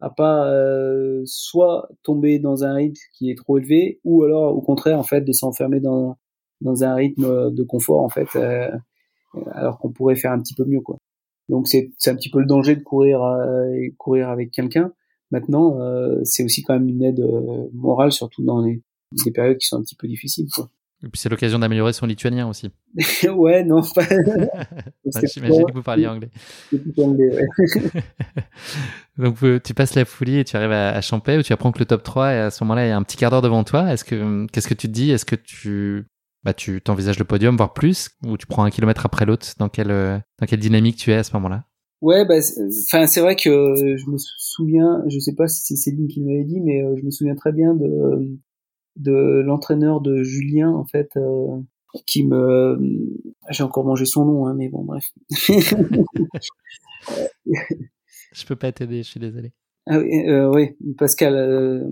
à, 0.00 0.06
à 0.06 0.10
pas 0.10 0.50
euh, 0.50 1.22
soit 1.26 1.88
tomber 2.02 2.40
dans 2.40 2.64
un 2.64 2.74
rythme 2.74 3.00
qui 3.16 3.30
est 3.30 3.36
trop 3.36 3.56
élevé, 3.58 4.00
ou 4.02 4.24
alors 4.24 4.56
au 4.56 4.60
contraire 4.60 4.98
en 4.98 5.04
fait 5.04 5.20
de 5.20 5.32
s'enfermer 5.32 5.78
dans 5.78 6.16
dans 6.60 6.82
un 6.82 6.94
rythme 6.94 7.52
de 7.52 7.62
confort 7.62 8.02
en 8.02 8.08
fait, 8.08 8.28
euh, 8.34 8.68
alors 9.52 9.78
qu'on 9.78 9.92
pourrait 9.92 10.16
faire 10.16 10.32
un 10.32 10.40
petit 10.40 10.54
peu 10.54 10.64
mieux 10.64 10.80
quoi. 10.80 10.98
Donc 11.48 11.68
c'est 11.68 11.92
c'est 11.98 12.10
un 12.10 12.16
petit 12.16 12.30
peu 12.30 12.40
le 12.40 12.46
danger 12.46 12.74
de 12.74 12.82
courir 12.82 13.20
courir 13.96 14.28
avec 14.28 14.50
quelqu'un. 14.50 14.92
Maintenant, 15.30 15.78
c'est 16.24 16.44
aussi 16.44 16.62
quand 16.62 16.74
même 16.74 16.88
une 16.88 17.02
aide 17.02 17.24
morale, 17.72 18.12
surtout 18.12 18.42
dans 18.42 18.60
les, 18.62 18.82
les 19.24 19.32
périodes 19.32 19.58
qui 19.58 19.66
sont 19.66 19.76
un 19.78 19.82
petit 19.82 19.96
peu 19.96 20.08
difficiles 20.08 20.48
quoi. 20.54 20.68
Et 21.04 21.08
puis 21.08 21.20
c'est 21.20 21.28
l'occasion 21.28 21.58
d'améliorer 21.58 21.92
son 21.92 22.06
lituanien 22.06 22.48
aussi. 22.48 22.70
ouais, 23.28 23.64
non, 23.64 23.82
pas. 23.94 24.04
J'imagine 25.34 25.66
que 25.66 25.72
vous 25.72 25.82
parliez 25.82 26.06
anglais. 26.06 26.30
anglais 26.98 27.36
ouais. 27.36 28.02
Donc 29.18 29.36
tu 29.62 29.74
passes 29.74 29.94
la 29.94 30.04
folie 30.04 30.38
et 30.38 30.44
tu 30.44 30.56
arrives 30.56 30.72
à, 30.72 30.90
à 30.90 31.00
Champais 31.00 31.36
où 31.36 31.42
tu 31.42 31.52
apprends 31.52 31.72
que 31.72 31.78
le 31.78 31.84
top 31.84 32.02
3 32.02 32.32
et 32.32 32.38
à 32.38 32.50
ce 32.50 32.64
moment-là 32.64 32.86
il 32.86 32.88
y 32.88 32.92
a 32.92 32.96
un 32.96 33.02
petit 33.02 33.16
quart 33.16 33.30
d'heure 33.30 33.42
devant 33.42 33.64
toi. 33.64 33.92
Est-ce 33.92 34.04
que 34.04 34.46
qu'est-ce 34.46 34.68
que 34.68 34.74
tu 34.74 34.88
te 34.88 34.92
dis? 34.92 35.10
Est-ce 35.10 35.24
que 35.24 35.36
tu 35.36 36.06
bah 36.42 36.54
tu 36.54 36.80
t'envisages 36.80 37.18
le 37.18 37.24
podium 37.24 37.56
voire 37.56 37.72
plus 37.72 38.10
ou 38.24 38.36
tu 38.36 38.46
prends 38.46 38.64
un 38.64 38.70
kilomètre 38.70 39.04
après 39.04 39.26
l'autre? 39.26 39.46
Dans 39.58 39.68
quelle 39.68 39.88
dans 39.88 40.46
quelle 40.46 40.60
dynamique 40.60 40.96
tu 40.96 41.10
es 41.10 41.16
à 41.16 41.22
ce 41.22 41.32
moment-là? 41.34 41.64
Ouais, 42.00 42.26
bah, 42.26 42.34
enfin 42.86 43.06
c'est 43.06 43.20
vrai 43.20 43.34
que 43.34 43.50
je 43.50 44.10
me 44.10 44.16
souviens, 44.18 45.02
je 45.08 45.18
sais 45.18 45.34
pas 45.34 45.48
si 45.48 45.62
c'est 45.64 45.76
Céline 45.76 46.06
qui 46.06 46.22
m'avait 46.22 46.44
dit, 46.44 46.60
mais 46.60 46.82
euh, 46.82 46.96
je 46.98 47.02
me 47.02 47.10
souviens 47.10 47.34
très 47.34 47.50
bien 47.50 47.74
de 47.74 48.36
de 48.96 49.42
l'entraîneur 49.44 50.00
de 50.00 50.22
Julien 50.22 50.70
en 50.70 50.84
fait 50.84 51.10
euh, 51.16 51.60
qui 52.06 52.24
me 52.24 52.78
j'ai 53.50 53.62
encore 53.62 53.84
mangé 53.84 54.04
son 54.04 54.24
nom 54.24 54.46
hein, 54.46 54.54
mais 54.54 54.68
bon 54.68 54.84
bref. 54.84 55.10
Je 58.32 58.46
peux 58.46 58.56
pas 58.56 58.72
t'aider 58.72 59.02
je 59.02 59.08
suis 59.08 59.20
désolé. 59.20 59.52
Ah 59.86 59.98
oui, 59.98 60.26
euh, 60.26 60.50
oui 60.52 60.76
Pascal 60.96 61.34
euh... 61.34 61.84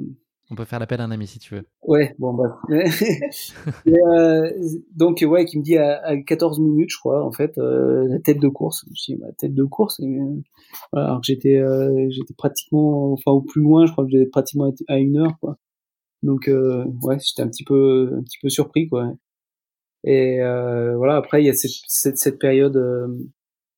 on 0.51 0.55
peut 0.55 0.65
faire 0.65 0.79
l'appel 0.79 1.01
à 1.03 1.05
un 1.05 1.11
ami 1.11 1.27
si 1.27 1.39
tu 1.39 1.55
veux. 1.55 1.67
ouais 1.83 2.15
bon 2.19 2.33
bah. 2.33 2.59
Euh, 3.87 4.51
donc 4.97 5.23
ouais 5.27 5.45
qui 5.45 5.59
me 5.59 5.63
dit 5.63 5.77
à, 5.77 6.01
à, 6.03 6.17
14 6.17 6.59
minutes 6.61 6.91
je 6.91 6.99
crois 6.99 7.23
en 7.25 7.33
fait 7.33 7.57
la 7.59 8.19
tête 8.21 8.39
de 8.39 8.49
course. 8.49 8.87
Je 8.95 9.13
dis 9.13 9.17
ma 9.17 9.31
tête 9.33 9.55
de 9.55 9.65
course 9.65 10.01
voilà, 10.93 11.07
alors 11.07 11.21
que 11.21 11.27
j'étais 11.27 11.61
j'étais 12.09 12.35
pratiquement 12.35 13.13
enfin 13.13 13.33
au 13.33 13.43
plus 13.43 13.61
loin 13.63 13.87
je 13.87 13.93
crois 13.93 14.05
que 14.05 14.11
j'étais 14.11 14.31
pratiquement 14.31 14.73
à 14.89 14.99
une 14.99 15.19
heure 15.19 15.37
quoi 15.41 15.59
donc 16.23 16.49
euh, 16.49 16.85
ouais, 17.03 17.19
j'étais 17.21 17.43
un 17.43 17.49
petit 17.49 17.65
peu 17.65 18.13
un 18.19 18.23
petit 18.23 18.39
peu 18.41 18.49
surpris 18.49 18.89
quoi. 18.89 19.13
Et 20.05 20.41
euh, 20.43 20.97
voilà, 20.97 21.17
après 21.17 21.43
il 21.43 21.47
y 21.47 21.51
a 21.51 21.55
cette, 21.55 21.71
cette, 21.87 22.19
cette 22.19 22.39
période 22.39 22.77
euh, 22.77 23.09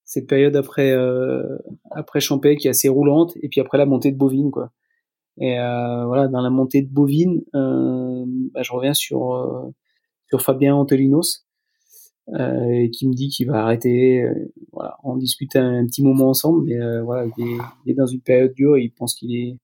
cette 0.05 0.27
période 0.27 0.55
après 0.55 0.91
euh, 0.91 1.57
après 1.91 2.19
Champais 2.19 2.57
qui 2.57 2.67
est 2.67 2.71
assez 2.71 2.89
roulante 2.89 3.33
et 3.41 3.49
puis 3.49 3.61
après 3.61 3.77
la 3.77 3.85
montée 3.85 4.11
de 4.11 4.17
Bovine 4.17 4.51
quoi. 4.51 4.71
Et 5.39 5.59
euh, 5.59 6.05
voilà, 6.05 6.27
dans 6.27 6.41
la 6.41 6.49
montée 6.49 6.81
de 6.81 6.89
Bovine, 6.89 7.41
euh, 7.55 8.23
bah, 8.53 8.63
je 8.63 8.71
reviens 8.71 8.93
sur 8.93 9.71
sur 10.27 10.41
Fabien 10.41 10.75
Antelinos 10.75 11.45
euh, 12.29 12.87
qui 12.91 13.07
me 13.07 13.13
dit 13.13 13.29
qu'il 13.29 13.47
va 13.47 13.63
arrêter. 13.63 14.25
voilà, 14.71 14.97
on 15.03 15.17
discute 15.17 15.55
un, 15.55 15.85
petit 15.85 16.03
moment 16.03 16.29
ensemble, 16.29 16.65
mais 16.65 17.01
voilà, 17.01 17.25
il 17.37 17.43
est, 17.47 17.57
il 17.85 17.91
est, 17.91 17.95
dans 17.95 18.07
une 18.07 18.21
période 18.21 18.53
dure. 18.53 18.77
Il 18.77 18.91
pense 18.91 19.15
qu'il 19.15 19.35
est 19.35 19.57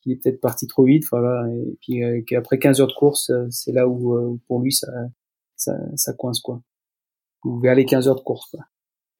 qu'il 0.00 0.12
est 0.12 0.16
peut-être 0.16 0.40
parti 0.40 0.66
trop 0.66 0.84
vite, 0.84 1.04
voilà, 1.10 1.46
et 1.52 1.76
puis 1.80 2.02
euh, 2.02 2.22
qu'après 2.26 2.58
15 2.58 2.80
heures 2.80 2.88
de 2.88 2.92
course, 2.92 3.30
euh, 3.30 3.46
c'est 3.50 3.72
là 3.72 3.88
où 3.88 4.14
euh, 4.14 4.38
pour 4.46 4.60
lui 4.60 4.72
ça, 4.72 4.88
ça, 5.56 5.72
ça 5.96 6.12
coince 6.14 6.40
quoi. 6.40 6.62
Ou 7.44 7.58
vers 7.60 7.74
les 7.74 7.84
15 7.84 8.08
heures 8.08 8.16
de 8.16 8.20
course. 8.20 8.50
Quoi. 8.50 8.60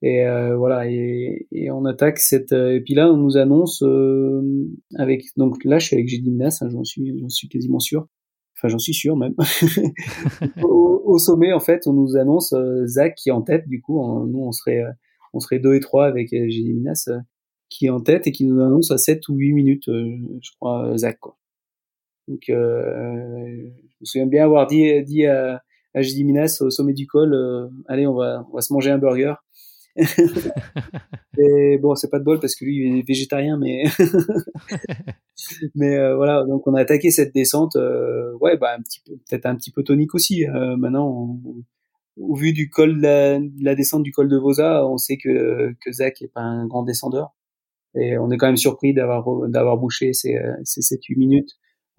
Et 0.03 0.26
euh, 0.26 0.57
voilà, 0.57 0.91
et, 0.91 1.47
et, 1.53 1.70
on 1.70 1.85
attaque 1.85 2.18
cette. 2.18 2.53
et 2.53 2.81
puis 2.81 2.95
là, 2.95 3.11
on 3.11 3.16
nous 3.16 3.37
annonce 3.37 3.83
avec. 4.97 5.24
Donc 5.37 5.64
là, 5.64 5.78
je 5.78 5.87
suis 5.87 5.97
avec 5.97 6.09
Gédy 6.09 6.31
Minas, 6.31 6.59
hein, 6.61 6.68
j'en 6.70 6.85
suis, 6.85 7.18
j'en 7.18 7.28
suis 7.28 7.49
quasiment 7.49 7.81
sûr. 7.81 8.07
Enfin, 8.57 8.68
j'en 8.68 8.78
suis 8.78 8.95
sûr 8.95 9.16
même. 9.16 9.35
au, 10.62 11.03
au, 11.05 11.18
sommet, 11.18 11.53
en 11.53 11.61
fait, 11.61 11.87
on 11.87 11.95
nous 11.95 12.16
annonce 12.16 12.55
Zach 12.87 13.14
qui 13.14 13.31
est 13.31 13.33
en 13.33 13.43
tête. 13.43 13.66
Du 13.68 13.81
coup, 13.81 13.99
nous, 14.26 14.41
on 14.41 14.53
serait, 14.53 14.83
on 15.33 15.41
serait 15.41 15.59
deux 15.59 15.74
et 15.74 15.81
trois 15.81 16.07
avec 16.07 16.31
Gédy 16.31 16.74
Minas 16.74 17.09
qui 17.71 17.87
est 17.87 17.91
en 17.91 18.01
tête 18.01 18.27
et 18.27 18.33
qui 18.33 18.45
nous 18.45 18.61
annonce 18.61 18.91
à 18.91 18.99
7 18.99 19.29
ou 19.29 19.37
8 19.37 19.53
minutes, 19.53 19.89
euh, 19.89 20.16
je 20.43 20.51
crois, 20.59 20.97
Zach. 20.99 21.18
Quoi. 21.21 21.39
Donc, 22.29 22.49
euh, 22.51 23.71
je 23.89 23.97
me 24.01 24.05
souviens 24.05 24.27
bien 24.27 24.45
avoir 24.45 24.66
dit, 24.66 25.03
dit 25.05 25.25
à, 25.27 25.62
à 25.95 26.01
Minas 26.01 26.59
au 26.61 26.71
sommet 26.71 26.93
du 26.93 27.07
col, 27.07 27.33
euh, 27.35 27.68
allez, 27.89 28.07
on 28.07 28.14
va, 28.14 28.47
on 28.51 28.55
va 28.55 28.61
se 28.61 28.73
manger 28.73 28.91
un 28.91 28.99
burger. 28.99 29.35
et 31.39 31.79
bon, 31.79 31.95
c'est 31.95 32.11
pas 32.11 32.18
de 32.18 32.25
bol 32.25 32.39
parce 32.39 32.55
que 32.55 32.64
lui 32.64 32.77
il 32.77 32.99
est 32.99 33.07
végétarien, 33.07 33.59
mais 33.59 33.85
mais 35.75 35.97
euh, 35.97 36.16
voilà. 36.16 36.45
Donc 36.45 36.66
on 36.66 36.75
a 36.75 36.81
attaqué 36.81 37.11
cette 37.11 37.35
descente, 37.35 37.77
euh, 37.77 38.33
ouais, 38.41 38.57
bah 38.57 38.75
un 38.79 38.83
petit 38.83 39.01
peu, 39.05 39.16
peut-être 39.16 39.47
un 39.47 39.57
petit 39.57 39.71
peu 39.71 39.83
tonique 39.83 40.14
aussi. 40.14 40.47
Euh, 40.47 40.77
maintenant, 40.77 41.39
au 42.16 42.35
vu 42.35 42.53
du 42.53 42.71
col 42.71 42.99
de 42.99 43.03
la, 43.03 43.39
de 43.41 43.64
la, 43.64 43.75
descente 43.75 44.03
du 44.03 44.12
col 44.12 44.29
de 44.29 44.37
Vosa, 44.37 44.87
on 44.87 44.97
sait 44.97 45.16
que 45.16 45.75
que 45.85 45.93
Zach 45.93 46.23
est 46.23 46.29
pas 46.33 46.43
un 46.43 46.66
grand 46.66 46.85
descendeur. 46.85 47.35
Et 47.95 48.16
on 48.18 48.30
est 48.30 48.36
quand 48.36 48.47
même 48.47 48.57
surpris 48.57 48.95
d'avoir 48.95 49.24
d'avoir 49.49 49.76
bouché 49.76 50.12
ces, 50.12 50.38
ces 50.64 50.80
7-8 50.80 51.18
minutes 51.18 51.51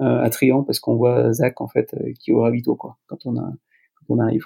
euh, 0.01 0.23
à 0.23 0.29
Trian 0.31 0.63
parce 0.63 0.79
qu'on 0.79 0.95
voit 0.95 1.31
Zach 1.31 1.61
en 1.61 1.67
fait 1.67 1.93
euh, 1.93 2.11
qui 2.19 2.31
est 2.31 2.33
au 2.33 2.41
ravito 2.41 2.75
quoi 2.75 2.97
quand 3.05 3.19
on 3.25 3.37
a 3.37 3.51
arrive. 4.23 4.45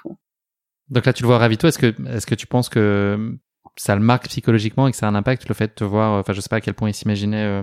Donc 0.90 1.06
là 1.06 1.12
tu 1.14 1.22
le 1.22 1.28
vois 1.28 1.36
au 1.36 1.38
ravito. 1.38 1.66
Est-ce 1.66 1.78
que 1.78 1.94
est-ce 2.08 2.26
que 2.26 2.34
tu 2.34 2.46
penses 2.46 2.68
que 2.68 3.38
ça 3.76 3.94
le 3.94 4.02
marque 4.02 4.28
psychologiquement 4.28 4.86
et 4.86 4.90
que 4.90 4.96
ça 4.96 5.06
a 5.06 5.08
un 5.10 5.14
impact 5.14 5.48
le 5.48 5.54
fait 5.54 5.68
de 5.68 5.72
te 5.72 5.84
voir. 5.84 6.20
Enfin 6.20 6.34
je 6.34 6.40
sais 6.42 6.48
pas 6.50 6.56
à 6.56 6.60
quel 6.60 6.74
point 6.74 6.90
il 6.90 6.94
s'imaginait 6.94 7.44
euh, 7.44 7.62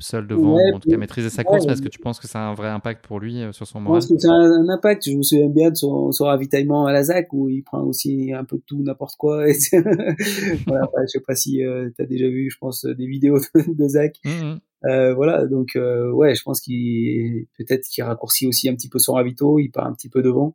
seul 0.00 0.26
devant, 0.26 0.54
ou 0.54 0.74
en 0.74 0.80
tout 0.80 0.88
cas 0.88 0.96
maîtriser 0.96 1.30
sa 1.30 1.44
course, 1.44 1.66
parce 1.66 1.80
que 1.80 1.88
tu 1.88 1.98
penses 1.98 2.20
que 2.20 2.28
ça 2.28 2.40
a 2.40 2.50
un 2.50 2.54
vrai 2.54 2.68
impact 2.68 3.06
pour 3.06 3.20
lui 3.20 3.42
sur 3.52 3.66
son 3.66 3.80
moral. 3.80 4.02
Je 4.02 4.08
pense 4.08 4.16
que 4.16 4.20
ça 4.20 4.32
a 4.32 4.36
un, 4.36 4.68
impact. 4.68 5.08
Je 5.08 5.16
me 5.16 5.22
souviens 5.22 5.48
bien 5.48 5.70
de 5.70 5.76
son, 5.76 6.12
son, 6.12 6.24
ravitaillement 6.24 6.86
à 6.86 6.92
la 6.92 7.02
ZAC 7.02 7.32
où 7.32 7.48
il 7.48 7.62
prend 7.62 7.82
aussi 7.82 8.32
un 8.32 8.44
peu 8.44 8.56
de 8.56 8.62
tout, 8.66 8.82
n'importe 8.82 9.16
quoi. 9.16 9.44
voilà, 10.66 10.88
je 11.02 11.06
sais 11.06 11.20
pas 11.20 11.34
si 11.34 11.60
tu 11.96 12.02
as 12.02 12.06
déjà 12.06 12.28
vu, 12.28 12.50
je 12.50 12.58
pense, 12.58 12.84
des 12.84 13.06
vidéos 13.06 13.38
de, 13.38 13.74
de 13.74 13.88
Zach. 13.88 14.16
Mmh, 14.24 14.30
mmh. 14.30 14.60
Euh, 14.84 15.12
voilà, 15.14 15.46
donc 15.46 15.74
euh, 15.74 16.10
ouais, 16.12 16.34
je 16.34 16.42
pense 16.42 16.60
qu'il 16.60 17.46
peut-être 17.58 17.84
qu'il 17.88 18.04
raccourcit 18.04 18.46
aussi 18.46 18.68
un 18.68 18.74
petit 18.74 18.88
peu 18.88 18.98
son 18.98 19.14
ravito, 19.14 19.58
il 19.58 19.70
part 19.70 19.86
un 19.86 19.92
petit 19.92 20.08
peu 20.08 20.22
devant. 20.22 20.54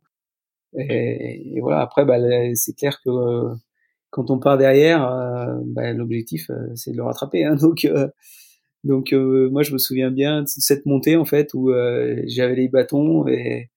Et, 0.76 1.56
et 1.56 1.60
voilà, 1.60 1.80
après, 1.80 2.04
bah, 2.04 2.16
c'est 2.54 2.74
clair 2.74 3.00
que 3.04 3.10
euh, 3.10 3.54
quand 4.10 4.30
on 4.30 4.38
part 4.38 4.58
derrière, 4.58 5.06
euh, 5.06 5.58
bah, 5.66 5.92
l'objectif 5.92 6.50
c'est 6.74 6.92
de 6.92 6.96
le 6.96 7.02
rattraper. 7.04 7.44
Hein, 7.44 7.56
donc 7.60 7.86
donc 8.84 9.12
moi, 9.12 9.62
je 9.62 9.72
me 9.72 9.78
souviens 9.78 10.10
bien 10.10 10.42
de 10.42 10.46
cette 10.46 10.86
montée 10.86 11.16
en 11.16 11.24
fait 11.24 11.52
où 11.54 11.72
j'avais 12.26 12.54
les 12.54 12.68
bâtons 12.68 13.26
et 13.28 13.70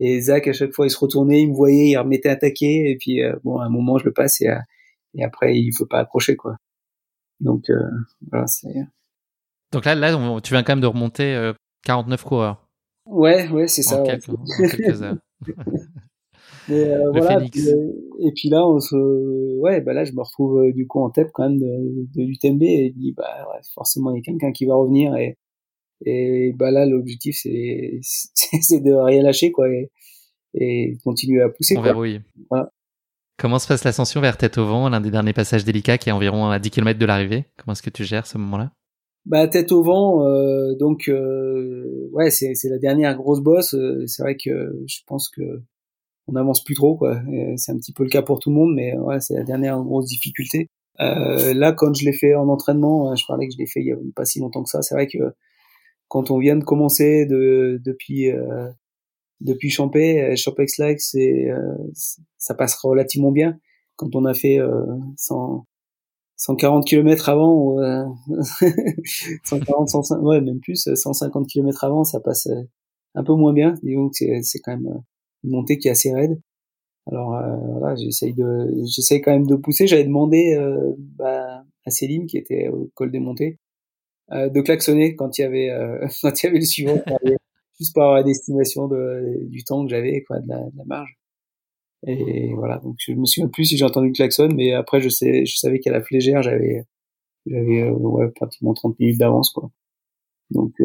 et 0.00 0.20
Zach 0.20 0.48
à 0.48 0.52
chaque 0.52 0.72
fois 0.72 0.86
il 0.86 0.90
se 0.90 0.98
retournait, 0.98 1.42
il 1.42 1.50
me 1.50 1.54
voyait, 1.54 1.90
il 1.90 1.96
remettait 1.96 2.36
taquet 2.36 2.90
et 2.90 2.96
puis 2.98 3.20
bon 3.44 3.58
à 3.58 3.64
un 3.64 3.68
moment 3.68 3.96
je 3.98 4.04
le 4.04 4.12
passe 4.12 4.40
et, 4.40 4.48
et 5.14 5.24
après 5.24 5.56
il 5.56 5.72
faut 5.72 5.86
pas 5.86 6.00
accrocher 6.00 6.36
quoi. 6.36 6.56
Donc 7.40 7.64
voilà, 8.30 8.46
c'est 8.46 8.74
donc 9.74 9.84
là, 9.86 9.96
là 9.96 10.40
tu 10.40 10.52
viens 10.52 10.62
quand 10.62 10.72
même 10.72 10.80
de 10.80 10.86
remonter 10.86 11.52
49 11.84 12.20
euh, 12.20 12.24
coureurs. 12.24 12.68
Ouais, 13.06 13.48
ouais, 13.48 13.66
c'est 13.66 13.82
ça. 13.82 14.02
quelques, 14.02 14.30
quelques 14.56 15.02
heures. 15.02 15.16
Euh, 16.70 17.10
voilà, 17.10 17.40
euh, 17.40 17.92
et 18.20 18.32
puis 18.34 18.48
là, 18.48 18.66
on 18.66 18.80
se, 18.80 18.96
ouais, 19.60 19.80
bah 19.80 19.92
là, 19.92 20.04
je 20.04 20.12
me 20.12 20.22
retrouve 20.22 20.72
du 20.72 20.86
coup 20.86 21.00
en 21.00 21.10
tête 21.10 21.30
quand 21.32 21.48
même 21.48 21.58
de, 21.58 22.06
de 22.14 22.22
l'UTMB 22.22 22.62
et 22.62 22.92
je 22.94 22.98
dis, 22.98 23.12
bah, 23.12 23.48
ouais, 23.52 23.60
forcément, 23.74 24.12
il 24.12 24.16
y 24.16 24.18
a 24.20 24.22
quelqu'un 24.22 24.52
qui 24.52 24.64
va 24.64 24.74
revenir 24.74 25.14
et, 25.16 25.36
et 26.06 26.52
bah 26.56 26.70
là, 26.70 26.86
l'objectif, 26.86 27.36
c'est, 27.42 27.98
c'est 28.02 28.80
de 28.80 28.92
rien 28.92 29.22
lâcher, 29.22 29.52
quoi, 29.52 29.68
et, 29.68 29.90
et 30.54 30.96
continuer 31.04 31.42
à 31.42 31.48
pousser. 31.48 31.76
On 31.76 31.82
verrouille. 31.82 32.20
Voilà. 32.50 32.70
Comment 33.36 33.58
se 33.58 33.66
passe 33.66 33.84
l'ascension 33.84 34.20
vers 34.20 34.36
Tête 34.36 34.58
au 34.58 34.64
vent, 34.64 34.88
l'un 34.88 35.00
des 35.00 35.10
derniers 35.10 35.32
passages 35.32 35.64
délicats 35.64 35.98
qui 35.98 36.08
est 36.08 36.12
environ 36.12 36.48
à 36.50 36.58
10 36.58 36.70
km 36.70 36.98
de 36.98 37.06
l'arrivée? 37.06 37.44
Comment 37.56 37.72
est-ce 37.72 37.82
que 37.82 37.90
tu 37.90 38.04
gères 38.04 38.26
ce 38.26 38.38
moment-là? 38.38 38.70
Bah 39.26 39.48
tête 39.48 39.72
au 39.72 39.82
vent, 39.82 40.26
euh, 40.26 40.74
donc 40.74 41.08
euh, 41.08 42.10
ouais, 42.12 42.30
c'est 42.30 42.54
c'est 42.54 42.68
la 42.68 42.76
dernière 42.76 43.16
grosse 43.16 43.40
bosse. 43.40 43.72
Euh, 43.72 44.04
c'est 44.06 44.22
vrai 44.22 44.36
que 44.36 44.76
je 44.86 44.98
pense 45.06 45.30
que 45.30 45.62
on 46.26 46.36
avance 46.36 46.62
plus 46.64 46.74
trop 46.74 46.96
quoi. 46.96 47.20
C'est 47.56 47.72
un 47.72 47.76
petit 47.76 47.92
peu 47.92 48.04
le 48.04 48.10
cas 48.10 48.22
pour 48.22 48.38
tout 48.40 48.50
le 48.50 48.56
monde, 48.56 48.74
mais 48.74 48.96
ouais, 48.96 49.20
c'est 49.20 49.34
la 49.34 49.44
dernière 49.44 49.80
grosse 49.82 50.06
difficulté. 50.06 50.68
là, 50.98 51.72
quand 51.72 51.94
je 51.94 52.04
l'ai 52.04 52.12
fait 52.12 52.34
en 52.34 52.48
entraînement, 52.48 53.14
je 53.14 53.24
parlais 53.26 53.46
que 53.46 53.54
je 53.54 53.58
l'ai 53.58 53.66
fait 53.66 53.80
il 53.80 53.86
y 53.86 53.92
a 53.92 53.96
pas 54.14 54.24
si 54.24 54.40
longtemps 54.40 54.62
que 54.62 54.70
ça. 54.70 54.82
C'est 54.82 54.94
vrai 54.94 55.06
que 55.06 55.18
quand 56.08 56.30
on 56.30 56.38
vient 56.38 56.56
de 56.56 56.64
commencer 56.64 57.26
de, 57.26 57.80
depuis 57.84 58.30
depuis 59.40 59.70
Champé, 59.70 60.34
Champex 60.36 60.78
Like, 60.78 61.00
c'est 61.00 61.48
ça 62.38 62.54
passe 62.54 62.76
relativement 62.76 63.32
bien. 63.32 63.58
Quand 63.96 64.14
on 64.16 64.24
a 64.24 64.34
fait 64.34 64.58
sans 65.16 65.66
140 66.36 66.84
km 66.86 67.28
avant, 67.28 67.78
euh, 67.80 68.04
140, 69.44 69.88
150, 69.88 70.24
ouais, 70.24 70.40
même 70.40 70.60
plus, 70.60 70.88
150 70.94 71.46
km 71.48 71.84
avant, 71.84 72.04
ça 72.04 72.20
passe 72.20 72.46
euh, 72.48 72.62
un 73.14 73.24
peu 73.24 73.34
moins 73.34 73.52
bien. 73.52 73.74
Disons 73.82 74.08
que 74.08 74.42
c'est 74.42 74.58
quand 74.60 74.72
même 74.72 74.88
euh, 74.88 74.98
montée 75.44 75.78
qui 75.78 75.88
est 75.88 75.92
assez 75.92 76.12
raide. 76.12 76.40
Alors 77.06 77.34
euh, 77.34 77.56
voilà, 77.78 77.96
j'essaye 77.96 78.34
de, 78.34 78.70
j'essaye 78.86 79.20
quand 79.20 79.32
même 79.32 79.46
de 79.46 79.56
pousser. 79.56 79.86
J'avais 79.86 80.04
demandé 80.04 80.54
euh, 80.54 80.94
bah, 80.98 81.64
à 81.84 81.90
Céline, 81.90 82.26
qui 82.26 82.38
était 82.38 82.68
au 82.68 82.90
col 82.94 83.10
des 83.10 83.20
montées, 83.20 83.58
euh, 84.32 84.48
de 84.48 84.60
klaxonner 84.60 85.16
quand 85.16 85.38
il 85.38 85.42
y 85.42 85.44
avait, 85.44 85.70
quand 86.22 86.42
il 86.42 86.46
y 86.46 86.48
avait 86.48 86.58
le 86.58 86.64
suivant, 86.64 87.02
juste 87.78 87.94
pour 87.94 88.04
avoir 88.04 88.20
une 88.20 88.28
estimation 88.28 88.88
de, 88.88 89.38
du 89.48 89.64
temps 89.64 89.84
que 89.84 89.90
j'avais, 89.90 90.22
quoi, 90.22 90.40
de 90.40 90.48
la, 90.48 90.60
de 90.60 90.76
la 90.76 90.84
marge. 90.84 91.18
Et 92.06 92.52
voilà, 92.54 92.78
donc 92.78 92.96
je 92.98 93.12
me 93.12 93.24
souviens 93.24 93.48
plus 93.48 93.64
si 93.64 93.78
j'ai 93.78 93.84
entendu 93.84 94.08
le 94.08 94.12
klaxon, 94.12 94.48
mais 94.54 94.72
après 94.72 95.00
je 95.00 95.08
sais, 95.08 95.46
je 95.46 95.56
savais 95.56 95.80
qu'à 95.80 95.90
la 95.90 96.02
flégère 96.02 96.42
j'avais, 96.42 96.84
j'avais 97.46 97.82
euh, 97.82 97.92
ouais, 97.92 98.28
pratiquement 98.30 98.74
30 98.74 98.98
minutes 98.98 99.18
d'avance 99.18 99.50
quoi. 99.50 99.70
Donc 100.50 100.72
euh, 100.80 100.84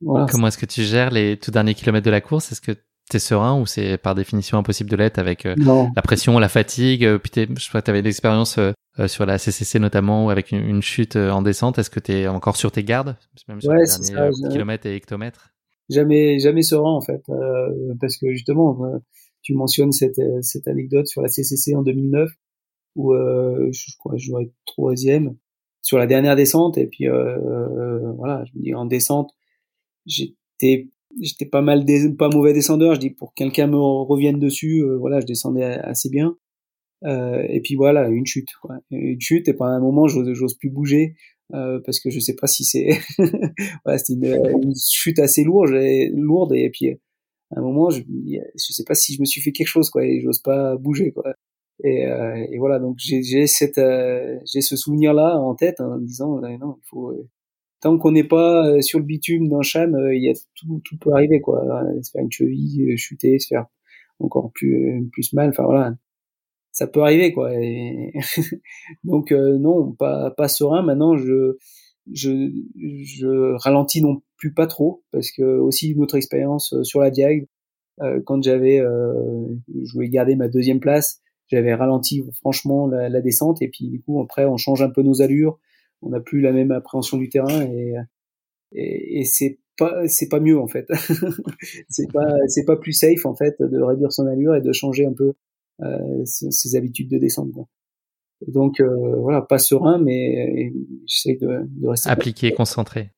voilà. 0.00 0.26
Comment 0.28 0.48
est-ce 0.48 0.58
que 0.58 0.66
tu 0.66 0.82
gères 0.82 1.10
les 1.10 1.38
tout 1.38 1.52
derniers 1.52 1.74
kilomètres 1.74 2.04
de 2.04 2.10
la 2.10 2.20
course? 2.20 2.50
Est-ce 2.50 2.60
que 2.60 2.72
tu 3.10 3.16
es 3.16 3.20
serein 3.20 3.60
ou 3.60 3.66
c'est 3.66 3.98
par 3.98 4.14
définition 4.14 4.58
impossible 4.58 4.90
de 4.90 4.96
l'être 4.96 5.18
avec 5.18 5.46
euh, 5.46 5.54
la 5.94 6.02
pression, 6.02 6.38
la 6.38 6.48
fatigue 6.48 7.18
Puis 7.18 7.32
je 7.34 7.68
crois 7.68 7.80
que 7.80 7.86
tu 7.86 7.90
avais 7.90 8.02
l'expérience 8.02 8.58
sur 9.06 9.26
la 9.26 9.38
CCC 9.38 9.78
notamment 9.78 10.26
ou 10.26 10.30
avec 10.30 10.52
une, 10.52 10.82
chute 10.82 11.16
en 11.16 11.42
descente. 11.42 11.78
Est-ce 11.78 11.90
que 11.90 12.00
tu 12.00 12.12
es 12.12 12.28
encore 12.28 12.56
sur 12.56 12.72
tes 12.72 12.84
gardes? 12.84 13.16
Même 13.48 13.60
sur 13.60 13.72
les 13.72 13.84
derniers 13.84 14.48
kilomètres 14.50 14.86
et 14.86 14.94
hectomètres? 14.94 15.50
Jamais, 15.90 16.38
jamais 16.38 16.62
serein 16.62 16.92
en 16.92 17.02
fait, 17.02 17.22
parce 18.00 18.16
que 18.16 18.32
justement 18.32 18.78
tu 19.44 19.54
mentionnes 19.54 19.92
cette, 19.92 20.18
euh, 20.18 20.40
cette 20.42 20.66
anecdote 20.66 21.06
sur 21.06 21.22
la 21.22 21.28
CCC 21.28 21.76
en 21.76 21.82
2009 21.82 22.30
où 22.96 23.12
euh, 23.12 23.70
je, 23.72 23.96
crois 23.98 24.12
que 24.12 24.18
je 24.18 24.30
dois 24.30 24.42
être 24.42 24.54
troisième 24.64 25.36
sur 25.82 25.98
la 25.98 26.06
dernière 26.06 26.34
descente 26.34 26.78
et 26.78 26.86
puis 26.86 27.08
euh, 27.08 27.36
euh, 27.36 28.12
voilà 28.12 28.42
je 28.46 28.58
me 28.58 28.64
dis 28.64 28.74
en 28.74 28.86
descente 28.86 29.32
j'étais 30.06 30.88
j'étais 31.20 31.46
pas 31.46 31.62
mal 31.62 31.84
pas 32.18 32.28
mauvais 32.28 32.52
descendeur 32.52 32.94
je 32.94 33.00
dis 33.00 33.10
pour 33.10 33.34
quelqu'un 33.34 33.66
me 33.66 33.76
revienne 33.76 34.38
dessus 34.38 34.80
euh, 34.82 34.96
voilà 34.96 35.20
je 35.20 35.26
descendais 35.26 35.64
assez 35.64 36.10
bien 36.10 36.36
euh, 37.04 37.44
et 37.48 37.60
puis 37.60 37.74
voilà 37.74 38.08
une 38.08 38.26
chute 38.26 38.48
quoi. 38.60 38.76
une 38.90 39.20
chute 39.20 39.48
et 39.48 39.54
pendant 39.54 39.72
un 39.72 39.80
moment 39.80 40.06
j'ose 40.08 40.54
plus 40.54 40.70
bouger 40.70 41.14
parce 41.50 42.00
que 42.00 42.10
je 42.10 42.18
sais 42.18 42.34
pas 42.34 42.46
si 42.46 42.64
c'est 42.64 42.98
voilà 43.84 43.98
c'était 43.98 44.36
une, 44.36 44.74
chute 44.76 45.18
assez 45.18 45.44
lourde 45.44 45.70
lourde 46.12 46.52
et 46.54 46.70
puis 46.70 46.98
à 47.54 47.60
un 47.60 47.62
moment, 47.62 47.90
je, 47.90 48.02
je 48.02 48.72
sais 48.72 48.84
pas 48.84 48.94
si 48.94 49.14
je 49.14 49.20
me 49.20 49.24
suis 49.24 49.40
fait 49.40 49.52
quelque 49.52 49.68
chose, 49.68 49.90
quoi, 49.90 50.04
et 50.04 50.20
j'ose 50.20 50.40
pas 50.40 50.76
bouger, 50.76 51.12
quoi. 51.12 51.34
Et, 51.82 52.06
euh, 52.06 52.46
et 52.50 52.58
voilà, 52.58 52.78
donc 52.78 52.96
j'ai 52.98 53.46
cette, 53.46 53.78
euh, 53.78 54.38
j'ai 54.52 54.60
ce 54.60 54.76
souvenir-là 54.76 55.38
en 55.38 55.54
tête, 55.54 55.80
en 55.80 55.98
disant, 55.98 56.42
euh, 56.42 56.56
non, 56.58 56.76
il 56.78 56.88
faut, 56.88 57.10
euh, 57.10 57.28
tant 57.84 57.98
qu'on 57.98 58.12
n'est 58.12 58.24
pas 58.24 58.80
sur 58.82 58.98
le 58.98 59.04
bitume 59.04 59.48
d'un 59.48 59.62
cham, 59.62 59.96
il 60.12 60.22
y 60.22 60.30
a 60.30 60.34
tout, 60.56 60.80
peut 61.00 61.12
arriver, 61.12 61.40
quoi. 61.40 61.62
Se 62.02 62.10
faire 62.10 62.22
une 62.22 62.32
cheville, 62.32 62.96
chuter, 62.96 63.38
se 63.38 63.48
faire 63.48 63.66
encore 64.20 64.50
plus, 64.52 65.08
plus 65.12 65.32
mal, 65.32 65.50
enfin 65.50 65.64
voilà, 65.64 65.94
ça 66.72 66.86
peut 66.86 67.02
arriver, 67.02 67.32
quoi. 67.32 67.50
Donc 69.04 69.30
non, 69.32 69.92
pas, 69.92 70.48
serein. 70.48 70.82
Maintenant, 70.82 71.16
je, 71.16 71.56
je, 72.12 72.50
je 72.76 73.56
ralentis 73.62 74.02
non 74.02 74.22
plus 74.36 74.52
pas 74.52 74.66
trop 74.66 75.02
parce 75.10 75.30
que 75.30 75.42
aussi 75.42 75.90
une 75.90 76.02
autre 76.02 76.16
expérience 76.16 76.74
euh, 76.74 76.82
sur 76.82 77.00
la 77.00 77.10
Diag 77.10 77.48
euh, 78.02 78.20
quand 78.26 78.42
j'avais 78.42 78.78
euh, 78.78 79.46
je 79.68 79.92
voulais 79.92 80.08
garder 80.08 80.36
ma 80.36 80.48
deuxième 80.48 80.80
place 80.80 81.22
j'avais 81.48 81.74
ralenti 81.74 82.22
franchement 82.40 82.86
la, 82.86 83.20
descente 83.22 83.62
et 83.62 83.68
puis 83.68 83.88
du 83.88 84.02
coup 84.02 84.20
après 84.20 84.44
on 84.44 84.58
change 84.58 84.82
un 84.82 84.90
peu 84.90 85.02
nos 85.02 85.22
allures 85.22 85.58
on 86.04 86.10
n'a 86.10 86.20
plus 86.20 86.40
la 86.40 86.52
même 86.52 86.70
appréhension 86.70 87.18
du 87.18 87.28
terrain 87.28 87.66
et 88.72 89.24
c'est 89.24 89.58
pas 89.76 90.06
c'est 90.06 90.28
pas 90.28 90.40
mieux 90.40 90.58
en 90.58 90.68
fait 90.68 90.86
c'est 91.88 92.10
pas 92.12 92.32
c'est 92.46 92.64
pas 92.64 92.76
plus 92.76 92.92
safe 92.92 93.26
en 93.26 93.34
fait 93.34 93.56
de 93.60 93.80
réduire 93.80 94.12
son 94.12 94.26
allure 94.26 94.54
et 94.54 94.60
de 94.60 94.72
changer 94.72 95.06
un 95.06 95.12
peu 95.12 95.34
euh, 95.82 96.24
ses 96.24 96.76
habitudes 96.76 97.10
de 97.10 97.18
descente 97.18 97.52
quoi. 97.52 97.66
Donc 98.46 98.80
euh, 98.80 99.16
voilà, 99.16 99.42
pas 99.42 99.58
serein, 99.58 99.98
mais 99.98 100.72
j'essaie 101.06 101.36
de, 101.36 101.66
de, 101.66 101.88
rester 101.88 102.10
appliqué, 102.10 102.52
concentré. 102.52 103.10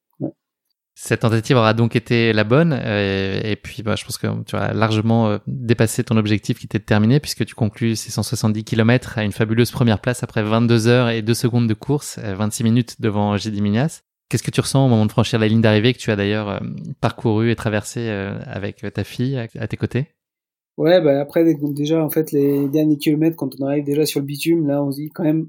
Cette 0.99 1.21
tentative 1.21 1.59
aura 1.59 1.75
donc 1.75 1.95
été 1.95 2.33
la 2.33 2.43
bonne, 2.43 2.73
euh, 2.73 3.39
et, 3.45 3.55
puis 3.57 3.83
bah, 3.83 3.97
je 3.97 4.05
pense 4.07 4.17
que 4.17 4.29
tu 4.45 4.57
as 4.57 4.73
largement 4.73 5.29
euh, 5.29 5.39
dépassé 5.47 6.03
ton 6.03 6.17
objectif 6.17 6.59
qui 6.59 6.65
était 6.65 6.79
de 6.79 6.85
terminer, 6.85 7.21
puisque 7.21 7.45
tu 7.45 7.55
conclus 7.55 7.97
ces 7.97 8.11
170 8.11 8.65
km 8.65 9.19
à 9.19 9.23
une 9.23 9.33
fabuleuse 9.33 9.71
première 9.71 10.01
place 10.01 10.23
après 10.23 10.43
22 10.43 10.87
heures 10.87 11.11
et 11.11 11.21
2 11.21 11.35
secondes 11.35 11.69
de 11.69 11.75
course, 11.75 12.19
26 12.19 12.65
minutes 12.65 13.01
devant 13.03 13.37
J.D. 13.37 13.61
Mignas. 13.61 14.05
Qu'est-ce 14.31 14.43
que 14.43 14.51
tu 14.51 14.63
ressens 14.63 14.87
au 14.87 14.89
moment 14.89 15.05
de 15.05 15.13
franchir 15.13 15.39
la 15.39 15.49
ligne 15.49 15.61
d'arrivée 15.61 15.93
que 15.93 15.99
tu 15.99 16.11
as 16.11 16.17
d'ailleurs 16.17 16.63
parcouru 17.03 17.51
et 17.51 17.57
traversé 17.57 18.09
avec 18.47 18.85
ta 18.95 19.05
fille 19.05 19.37
à 19.37 19.69
tes 19.69 19.77
côtés? 19.77 20.09
Ouais, 20.79 21.01
bah 21.01 21.21
après 21.21 21.45
déjà 21.45 22.03
en 22.03 22.11
fait 22.11 22.33
les 22.33 22.69
derniers 22.69 22.99
kilomètres 22.99 23.37
quand 23.37 23.51
on 23.61 23.67
arrive 23.67 23.85
déjà 23.85 24.05
sur 24.05 24.21
le 24.21 24.27
bitume, 24.27 24.67
là 24.67 24.83
on 24.83 24.91
se 24.91 24.97
dit 24.97 25.11
quand 25.11 25.25
même, 25.25 25.49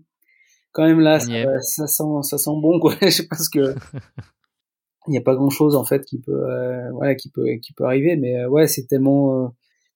quand 0.71 0.85
même 0.85 0.99
là 0.99 1.19
ça, 1.19 1.59
ça, 1.61 1.87
sent 1.87 2.03
ça 2.21 2.37
sent 2.37 2.51
bon 2.61 2.79
quoi. 2.79 2.93
Je 3.01 3.23
pense 3.23 3.49
que 3.49 3.75
il 5.07 5.11
n'y 5.11 5.17
a 5.17 5.21
pas 5.21 5.35
grand 5.35 5.49
chose 5.49 5.75
en 5.75 5.85
fait 5.85 6.05
qui 6.05 6.19
peut 6.19 6.49
euh, 6.49 6.91
ouais 6.91 7.15
qui 7.15 7.29
peut 7.29 7.45
qui 7.61 7.73
peut 7.73 7.85
arriver, 7.85 8.15
mais 8.15 8.37
euh, 8.37 8.49
ouais 8.49 8.67
c'est 8.67 8.85
tellement 8.87 9.45
euh, 9.45 9.47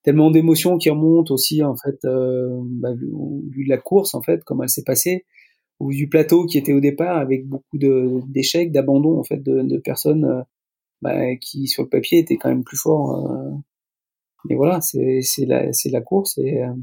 tellement 0.03 0.31
d'émotions 0.31 0.77
qui 0.77 0.89
remontent 0.89 1.33
aussi 1.33 1.63
en 1.63 1.75
fait 1.75 2.03
euh, 2.05 2.59
bah, 2.63 2.93
vu, 2.93 3.65
de 3.65 3.69
la 3.69 3.77
course 3.77 4.15
en 4.15 4.21
fait 4.21 4.43
comment 4.43 4.63
elle 4.63 4.69
s'est 4.69 4.83
passée, 4.83 5.25
vu 5.79 5.95
du 5.95 6.09
plateau 6.09 6.45
qui 6.45 6.57
était 6.57 6.73
au 6.73 6.79
départ 6.79 7.17
avec 7.17 7.47
beaucoup 7.47 7.77
de 7.77 8.21
d'échecs, 8.27 8.71
d'abandon 8.71 9.19
en 9.19 9.23
fait 9.23 9.41
de, 9.43 9.61
de 9.61 9.77
personnes 9.77 10.45
bah, 11.01 11.35
qui 11.37 11.67
sur 11.67 11.83
le 11.83 11.89
papier 11.89 12.19
étaient 12.19 12.37
quand 12.37 12.49
même 12.49 12.63
plus 12.63 12.77
forts 12.77 13.61
mais 14.45 14.55
voilà, 14.55 14.81
c'est 14.81 15.21
c'est 15.21 15.45
la 15.45 15.71
c'est 15.73 15.89
la 15.89 16.01
course 16.01 16.37
et 16.37 16.63
euh, 16.63 16.73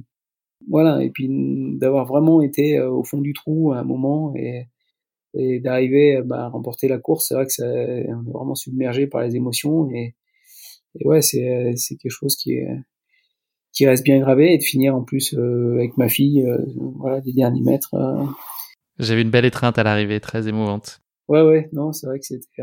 voilà 0.69 1.03
et 1.03 1.11
puis 1.11 1.29
d'avoir 1.79 2.07
vraiment 2.07 2.43
été 2.43 2.79
euh, 2.79 2.91
au 2.91 3.05
fond 3.05 3.21
du 3.21 3.33
trou 3.33 3.73
à 3.73 3.79
un 3.79 3.85
moment 3.85 4.35
et 4.37 4.67
et 5.35 5.61
d'arriver 5.61 6.21
bah, 6.25 6.45
à 6.45 6.49
remporter 6.49 6.89
la 6.89 6.99
course, 6.99 7.29
c'est 7.29 7.35
vrai 7.35 7.47
que 7.47 7.53
ça, 7.53 7.67
on 7.67 8.27
est 8.27 8.33
vraiment 8.33 8.55
submergé 8.55 9.07
par 9.07 9.23
les 9.23 9.37
émotions 9.37 9.91
et, 9.91 10.15
et 10.99 11.07
ouais, 11.07 11.23
c'est 11.23 11.73
c'est 11.77 11.97
quelque 11.97 12.13
chose 12.13 12.37
qui 12.37 12.53
est 12.53 12.69
qui 13.73 13.87
reste 13.87 14.05
bien 14.05 14.19
gravé 14.19 14.55
et 14.55 14.59
de 14.59 14.63
finir 14.63 14.97
en 14.97 15.05
plus 15.05 15.35
euh, 15.35 15.77
avec 15.77 15.97
ma 15.97 16.09
fille, 16.09 16.45
euh, 16.45 16.59
voilà, 16.97 17.21
des 17.21 17.33
derniers 17.33 17.63
mètres. 17.63 17.95
Euh. 17.95 18.25
J'avais 18.99 19.23
une 19.23 19.31
belle 19.31 19.45
étreinte 19.45 19.79
à 19.79 19.85
l'arrivée, 19.85 20.19
très 20.19 20.49
émouvante. 20.49 21.01
Ouais, 21.29 21.43
ouais, 21.43 21.69
non, 21.73 21.93
c'est 21.93 22.09
vrai 22.09 22.19
que 22.19 22.25
c'était 22.25 22.63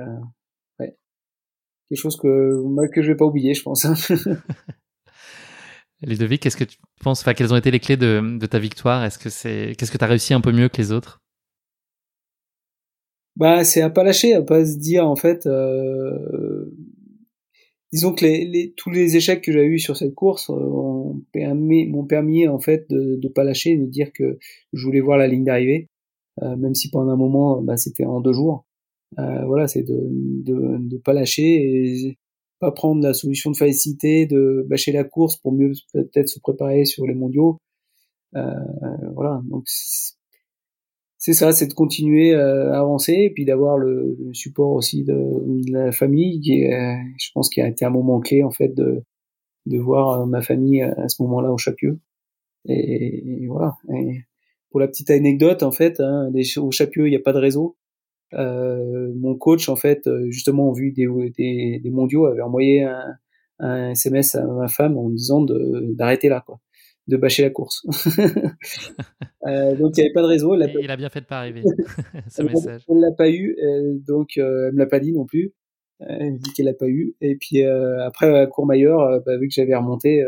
ouais. 0.80 0.98
quelque 1.88 1.98
chose 1.98 2.18
que 2.18 2.62
que 2.94 3.02
je 3.02 3.12
vais 3.12 3.16
pas 3.16 3.26
oublier, 3.26 3.54
je 3.54 3.64
pense. 3.64 3.88
Ludovic, 6.02 6.42
qu'est-ce 6.42 6.58
que 6.58 6.66
tu 6.66 6.78
penses? 7.02 7.22
Enfin, 7.22 7.34
quelles 7.34 7.54
ont 7.54 7.58
été 7.58 7.72
les 7.72 7.80
clés 7.80 7.96
de, 7.96 8.38
de 8.38 8.46
ta 8.46 8.60
victoire? 8.60 9.06
Est-ce 9.06 9.18
que 9.18 9.30
c'est 9.30 9.76
qu'est-ce 9.78 9.94
que 9.94 9.98
tu 9.98 10.04
as 10.04 10.08
réussi 10.08 10.34
un 10.34 10.42
peu 10.42 10.52
mieux 10.52 10.68
que 10.68 10.78
les 10.78 10.92
autres? 10.92 11.22
Bah, 13.36 13.64
c'est 13.66 13.82
à 13.82 13.90
pas 13.90 14.04
lâcher, 14.04 14.34
à 14.34 14.42
pas 14.42 14.66
se 14.66 14.78
dire 14.78 15.08
en 15.08 15.16
fait. 15.16 15.46
Euh, 15.46 16.72
disons 17.92 18.14
que 18.14 18.26
les, 18.26 18.46
les, 18.46 18.74
tous 18.76 18.90
les 18.90 19.16
échecs 19.18 19.42
que 19.42 19.52
j'ai 19.52 19.66
eu 19.66 19.80
sur 19.80 19.98
cette 19.98 20.14
course 20.16 20.50
m'ont 20.50 21.22
permis, 21.32 21.92
permis 22.08 22.48
en 22.48 22.60
fait 22.60 22.90
de 22.90 23.20
ne 23.22 23.30
pas 23.30 23.44
lâcher, 23.44 23.78
de 23.78 23.86
dire 23.86 24.12
que 24.14 24.38
je 24.74 24.86
voulais 24.86 25.02
voir 25.02 25.18
la 25.18 25.28
ligne 25.28 25.44
d'arrivée, 25.46 25.90
euh, 26.44 26.56
même 26.58 26.76
si 26.76 26.90
pendant 26.90 27.12
un 27.12 27.18
moment 27.18 27.62
bah, 27.62 27.78
c'était 27.78 28.06
en 28.06 28.22
deux 28.22 28.34
jours. 28.34 28.66
Euh, 29.20 29.46
voilà, 29.46 29.68
c'est 29.68 29.84
de, 29.84 29.98
de 30.44 30.78
de 30.80 30.98
pas 30.98 31.14
lâcher 31.14 31.44
et 31.44 32.18
pas 32.60 32.72
prendre 32.72 33.02
la 33.04 33.14
solution 33.14 33.52
de 33.52 33.58
facilité 33.58 34.26
de 34.26 34.66
bâcher 34.70 34.92
la 34.92 35.04
course 35.04 35.38
pour 35.38 35.54
mieux 35.54 35.72
peut-être 35.94 36.30
se 36.30 36.40
préparer 36.40 36.86
sur 36.86 37.06
les 37.06 37.14
mondiaux. 37.16 37.60
Euh, 38.36 38.42
voilà, 39.16 39.42
donc 39.50 39.66
c'est 41.26 41.34
ça, 41.34 41.52
c'est 41.54 41.68
de 41.68 41.74
continuer 41.74 42.36
euh, 42.36 42.72
à 42.72 42.80
avancer 42.82 43.14
et 43.14 43.30
puis 43.32 43.46
d'avoir 43.46 43.78
le, 43.78 44.16
support 44.34 44.74
aussi 44.74 45.04
de, 45.04 45.16
la 45.72 45.92
famille 45.92 46.40
qui 46.40 46.62
est, 46.62 46.98
je 47.20 47.30
pense 47.34 47.50
qu'il 47.50 47.64
a 47.64 47.68
été 47.68 47.84
un 47.84 47.90
moment 47.90 48.20
clé 48.20 48.44
en 48.44 48.52
fait 48.52 48.70
de 48.70 49.04
de 49.66 49.80
voir 49.80 50.22
euh, 50.22 50.26
ma 50.28 50.42
famille 50.42 50.84
à 50.84 51.10
ce 51.10 51.24
moment-là 51.24 51.52
au 51.52 51.58
Chapieux. 51.58 52.00
Et, 52.66 53.48
voilà. 53.48 53.76
Et 53.92 54.22
pour 54.70 54.80
la 54.80 54.88
petite 54.88 55.10
anecdote 55.10 55.64
en 55.64 55.72
fait, 55.72 56.00
hein, 56.00 56.32
au 56.58 56.72
Chapieux 56.72 57.08
il 57.08 57.10
n'y 57.10 57.16
a 57.16 57.22
pas 57.22 57.34
de 57.34 57.40
réseau, 57.40 57.76
euh, 58.34 59.12
mon 59.16 59.36
coach, 59.36 59.70
en 59.70 59.76
fait, 59.76 60.08
euh, 60.08 60.30
justement, 60.30 60.70
en 60.70 60.74
vue 60.74 60.92
des, 60.92 61.08
des, 61.38 61.80
des 61.80 61.90
mondiaux, 61.90 62.26
avait 62.26 62.42
envoyé 62.42 62.84
un, 62.84 63.16
un, 63.60 63.92
SMS 63.92 64.36
à 64.36 64.46
ma 64.46 64.68
femme 64.68 64.98
en 64.98 65.10
me 65.10 65.16
disant 65.16 65.42
d'arrêter 65.42 66.30
là, 66.30 66.44
quoi, 66.46 66.60
de 67.08 67.18
bâcher 67.18 67.44
la 67.44 67.50
course. 67.50 67.86
euh, 69.48 69.76
donc 69.76 69.94
il 69.96 70.02
n'y 70.02 70.06
avait 70.06 70.14
pas 70.14 70.22
de 70.22 70.28
réseau. 70.28 70.56
Elle 70.56 70.74
il 70.82 70.92
a 70.92 70.98
bien 70.98 71.10
fait 71.10 71.22
de 71.22 71.26
pas 71.26 71.40
arriver 71.40 71.62
ce 72.30 72.42
message. 72.42 72.84
Elle 72.90 73.00
l'a 73.00 73.12
pas 73.12 73.30
eu, 73.30 73.58
euh, 73.64 73.98
donc 74.08 74.38
euh, 74.38 74.68
elle 74.68 74.74
me 74.74 74.80
l'a 74.80 74.88
pas 74.88 75.00
dit 75.00 75.14
non 75.14 75.26
plus. 75.26 75.54
Elle 76.00 76.38
dit 76.38 76.52
qu'elle 76.52 76.66
l'a 76.66 76.74
pas 76.74 76.88
eu. 76.88 77.16
Et 77.22 77.38
puis 77.38 77.64
euh, 77.64 78.06
après 78.06 78.38
à 78.38 78.48
Courmayeur, 78.48 79.22
bah, 79.26 79.38
vu 79.38 79.48
que 79.48 79.54
j'avais 79.54 79.76
remonté, 79.76 80.24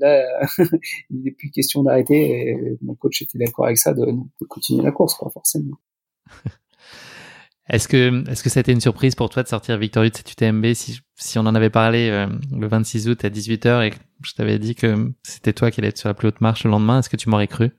là 0.00 0.46
il 1.10 1.22
n'est 1.22 1.30
plus 1.30 1.50
question 1.50 1.82
d'arrêter. 1.82 2.48
Et 2.48 2.78
mon 2.82 2.94
coach 2.94 3.22
était 3.22 3.38
d'accord 3.38 3.66
avec 3.66 3.78
ça 3.78 3.94
de, 3.94 4.04
de 4.04 4.46
continuer 4.46 4.82
la 4.82 4.92
course, 4.92 5.14
quoi, 5.14 5.30
forcément. 5.30 5.78
Est-ce 7.68 7.86
que, 7.86 8.28
est-ce 8.30 8.42
que 8.42 8.50
ça 8.50 8.60
a 8.60 8.62
été 8.62 8.72
une 8.72 8.80
surprise 8.80 9.14
pour 9.14 9.30
toi 9.30 9.42
de 9.42 9.48
sortir 9.48 9.78
victorieux 9.78 10.10
de 10.10 10.16
cette 10.16 10.30
UTMB 10.30 10.74
si, 10.74 11.00
si 11.16 11.38
on 11.38 11.42
en 11.42 11.54
avait 11.54 11.70
parlé 11.70 12.10
euh, 12.10 12.26
le 12.50 12.66
26 12.66 13.08
août 13.08 13.24
à 13.24 13.30
18h 13.30 13.86
et 13.86 13.92
je 14.24 14.34
t'avais 14.34 14.58
dit 14.58 14.74
que 14.74 15.12
c'était 15.22 15.52
toi 15.52 15.70
qui 15.70 15.80
allais 15.80 15.88
être 15.88 15.98
sur 15.98 16.08
la 16.08 16.14
plus 16.14 16.28
haute 16.28 16.40
marche 16.40 16.64
le 16.64 16.70
lendemain, 16.70 16.98
est-ce 16.98 17.10
que 17.10 17.16
tu 17.16 17.28
m'aurais 17.28 17.48
cru? 17.48 17.70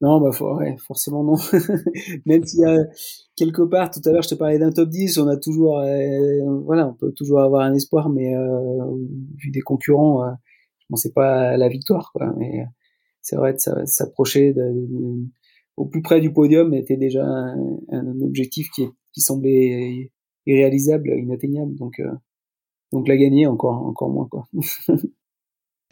Non, 0.00 0.20
bah 0.20 0.30
forcément 0.78 1.22
non. 1.22 1.36
Même 2.26 2.44
s'il 2.44 2.60
y 2.60 2.64
a 2.64 2.76
quelque 3.36 3.62
part, 3.62 3.90
tout 3.90 4.00
à 4.04 4.10
l'heure 4.10 4.22
je 4.22 4.30
te 4.30 4.34
parlais 4.34 4.58
d'un 4.58 4.72
top 4.72 4.88
10, 4.88 5.18
on 5.18 5.28
a 5.28 5.36
toujours, 5.36 5.78
euh, 5.78 6.60
voilà, 6.64 6.88
on 6.88 6.94
peut 6.94 7.12
toujours 7.12 7.40
avoir 7.40 7.62
un 7.62 7.74
espoir, 7.74 8.08
mais 8.08 8.34
euh, 8.34 8.96
vu 9.38 9.50
des 9.52 9.60
concurrents, 9.60 10.24
euh, 10.24 10.32
je 10.80 10.86
pensais 10.88 11.12
pas 11.12 11.50
à 11.50 11.56
la 11.56 11.68
victoire, 11.68 12.10
quoi. 12.12 12.34
Mais 12.36 12.64
c'est 13.20 13.36
vrai 13.36 13.52
de 13.52 13.58
s'approcher 13.84 14.54
au 15.76 15.86
plus 15.86 16.02
près 16.02 16.20
du 16.20 16.32
podium 16.32 16.74
était 16.74 16.96
déjà 16.96 17.24
un, 17.24 17.56
un 17.90 18.20
objectif 18.20 18.68
qui, 18.74 18.86
qui, 19.12 19.20
semblait 19.20 20.10
irréalisable, 20.46 21.10
inatteignable. 21.18 21.74
Donc, 21.76 22.00
euh, 22.00 22.10
donc 22.92 23.08
la 23.08 23.16
gagner 23.16 23.46
encore, 23.46 23.86
encore 23.86 24.10
moins 24.10 24.28
quoi. 24.30 24.46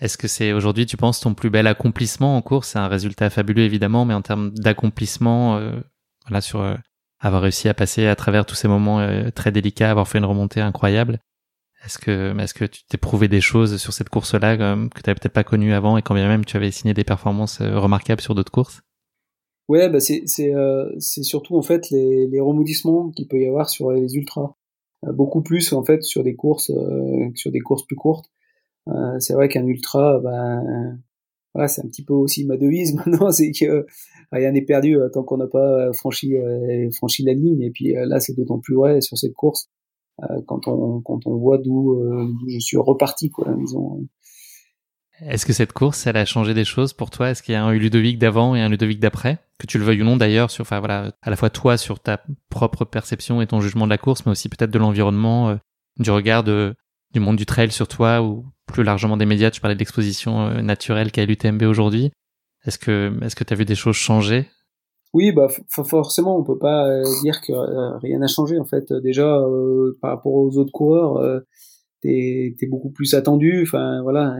Est-ce 0.01 0.17
que 0.19 0.29
c'est 0.29 0.53
aujourd'hui, 0.53 0.87
tu 0.87 0.97
penses, 0.97 1.21
ton 1.21 1.35
plus 1.35 1.51
bel 1.51 1.67
accomplissement 1.67 2.37
en 2.37 2.43
course? 2.43 2.71
C'est 2.71 2.79
un 2.79 2.89
résultat 2.89 3.31
fabuleux 3.31 3.63
évidemment, 3.63 4.05
mais 4.05 4.15
en 4.15 4.23
termes 4.23 4.51
d'accomplissement, 4.51 5.57
euh, 5.57 5.79
voilà, 6.27 6.41
sur 6.41 6.61
euh, 6.61 6.75
avoir 7.19 7.43
réussi 7.43 7.69
à 7.69 7.75
passer 7.75 8.07
à 8.07 8.17
travers 8.17 8.47
tous 8.47 8.55
ces 8.55 8.69
moments 8.69 9.07
très 9.35 9.53
délicats, 9.53 9.91
avoir 9.91 10.09
fait 10.09 10.19
une 10.19 10.25
remontée 10.25 10.61
incroyable. 10.61 11.19
Est-ce 11.85 11.99
que, 11.99 12.39
est-ce 12.39 12.55
que 12.55 12.65
tu 12.65 12.83
t'es 12.85 12.99
prouvé 12.99 13.29
des 13.29 13.41
choses 13.41 13.77
sur 13.77 13.93
cette 13.93 14.09
course-là 14.09 14.57
que 14.57 14.89
tu 14.95 15.01
n'avais 15.07 15.19
peut-être 15.19 15.33
pas 15.33 15.45
connues 15.45 15.75
avant 15.75 15.97
et 15.97 16.03
quand 16.03 16.15
bien 16.15 16.29
même 16.29 16.45
tu 16.45 16.57
avais 16.57 16.71
signé 16.71 16.95
des 16.95 17.05
performances 17.05 17.61
remarquables 17.61 18.21
sur 18.21 18.35
d'autres 18.35 18.53
courses? 18.53 18.83
Ouais, 19.71 19.89
bah 19.89 20.01
c'est 20.01 20.25
euh, 20.53 20.91
surtout 20.99 21.57
en 21.57 21.63
fait 21.63 21.91
les 21.91 22.41
remodissements 22.41 23.11
qu'il 23.11 23.29
peut 23.29 23.39
y 23.39 23.47
avoir 23.47 23.71
sur 23.71 23.93
les 23.93 24.17
ultras, 24.17 24.57
euh, 25.07 25.13
beaucoup 25.13 25.43
plus 25.43 25.73
en 25.73 25.85
fait 25.85 26.01
euh, 26.01 26.03
sur 27.37 27.53
des 27.53 27.61
courses 27.61 27.87
plus 27.87 27.95
courtes. 27.95 28.29
C'est 29.19 29.35
vrai 29.35 29.49
qu'un 29.49 29.67
ultra, 29.67 30.21
ben 30.21 30.99
voilà, 31.55 31.69
c'est 31.69 31.85
un 31.85 31.89
petit 31.89 32.05
peu 32.05 32.15
aussi 32.15 32.47
ma 32.47 32.57
devise 32.57 32.95
maintenant, 33.07 33.31
c'est 33.31 33.51
que 33.53 33.87
rien 34.33 34.53
n'est 34.53 34.65
perdu 34.65 34.97
tant 35.13 35.23
qu'on 35.23 35.37
n'a 35.37 35.47
pas 35.47 35.93
franchi 35.93 36.35
franchi 36.97 37.25
la 37.25 37.35
ligne. 37.35 37.63
Et 37.63 37.71
puis 37.71 37.95
là, 37.95 38.21
c'est 38.21 38.35
d'autant 38.35 38.59
plus 38.59 38.75
vrai 38.75 39.01
sur 39.01 39.19
cette 39.19 39.35
course 39.35 39.69
quand 40.47 40.69
on 40.69 41.01
quand 41.01 41.27
on 41.27 41.37
voit 41.37 41.59
d'où 41.59 41.99
je 42.49 42.59
suis 42.59 42.77
reparti 42.77 43.31
quoi. 43.31 43.55
Disons, 43.59 44.07
est-ce 45.27 45.45
que 45.45 45.53
cette 45.53 45.73
course, 45.73 46.07
elle 46.07 46.17
a 46.17 46.25
changé 46.25 46.55
des 46.55 46.65
choses 46.65 46.95
pour 46.95 47.11
toi? 47.11 47.31
Est-ce 47.31 47.43
qu'il 47.43 47.53
y 47.53 47.57
a 47.57 47.65
un 47.65 47.73
Ludovic 47.73 48.19
d'avant 48.19 48.55
et 48.55 48.61
un 48.61 48.69
Ludovic 48.69 49.01
d'après? 49.01 49.39
Que 49.59 49.67
tu 49.67 49.79
le 49.79 49.85
veuilles 49.85 50.01
ou 50.01 50.05
non 50.05 50.17
d'ailleurs, 50.17 50.51
sur, 50.51 50.63
enfin 50.63 50.79
voilà, 50.79 51.13
à 51.21 51.29
la 51.31 51.37
fois 51.37 51.51
toi 51.51 51.77
sur 51.77 52.01
ta 52.01 52.23
propre 52.49 52.87
perception 52.87 53.43
et 53.43 53.47
ton 53.47 53.61
jugement 53.61 53.85
de 53.85 53.91
la 53.91 53.99
course, 53.99 54.25
mais 54.25 54.33
aussi 54.33 54.49
peut-être 54.49 54.71
de 54.71 54.79
l'environnement, 54.79 55.51
euh, 55.51 55.57
du 55.99 56.11
regard 56.11 56.43
de, 56.43 56.75
du 57.13 57.21
monde 57.21 57.37
du 57.37 57.47
trail 57.47 57.71
sur 57.71 57.89
toi 57.89 58.23
ou 58.23 58.45
plus 58.67 58.83
largement 58.83 59.17
des 59.17 59.27
médias. 59.27 59.51
Tu 59.51 59.61
parlais 59.61 59.75
de 59.75 59.81
l'exposition 59.81 60.43
euh, 60.43 60.63
naturelle 60.63 61.11
qu'a 61.13 61.25
l'UTMB 61.25 61.63
aujourd'hui. 61.63 62.11
Est-ce 62.65 62.79
que 62.79 63.13
est-ce 63.23 63.37
que 63.37 63.45
tu 63.45 63.53
as 63.53 63.57
vu 63.57 63.65
des 63.65 63.75
choses 63.75 63.97
changer? 63.97 64.49
Oui, 65.13 65.33
bah 65.33 65.49
forcément, 65.71 66.39
on 66.39 66.45
peut 66.45 66.59
pas 66.59 66.87
euh, 66.87 67.03
dire 67.23 67.41
que 67.41 67.53
rien 68.01 68.19
n'a 68.19 68.29
changé 68.29 68.59
en 68.59 68.65
fait. 68.65 68.93
Déjà 69.03 69.41
par 70.01 70.11
rapport 70.11 70.35
aux 70.35 70.57
autres 70.57 70.73
coureurs, 70.73 71.43
t'es 72.03 72.55
es 72.61 72.67
beaucoup 72.67 72.91
plus 72.91 73.15
attendu. 73.15 73.63
Enfin 73.67 74.03
voilà 74.03 74.37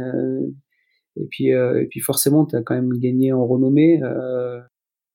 et 1.17 1.27
puis, 1.31 1.53
euh, 1.53 1.83
et 1.83 1.87
puis 1.87 2.01
forcément, 2.01 2.47
tu 2.47 2.57
as 2.57 2.63
quand 2.63 2.75
même 2.75 2.99
gagné 2.99 3.33
en 3.33 3.47
renommée, 3.47 4.01
euh, 4.03 4.61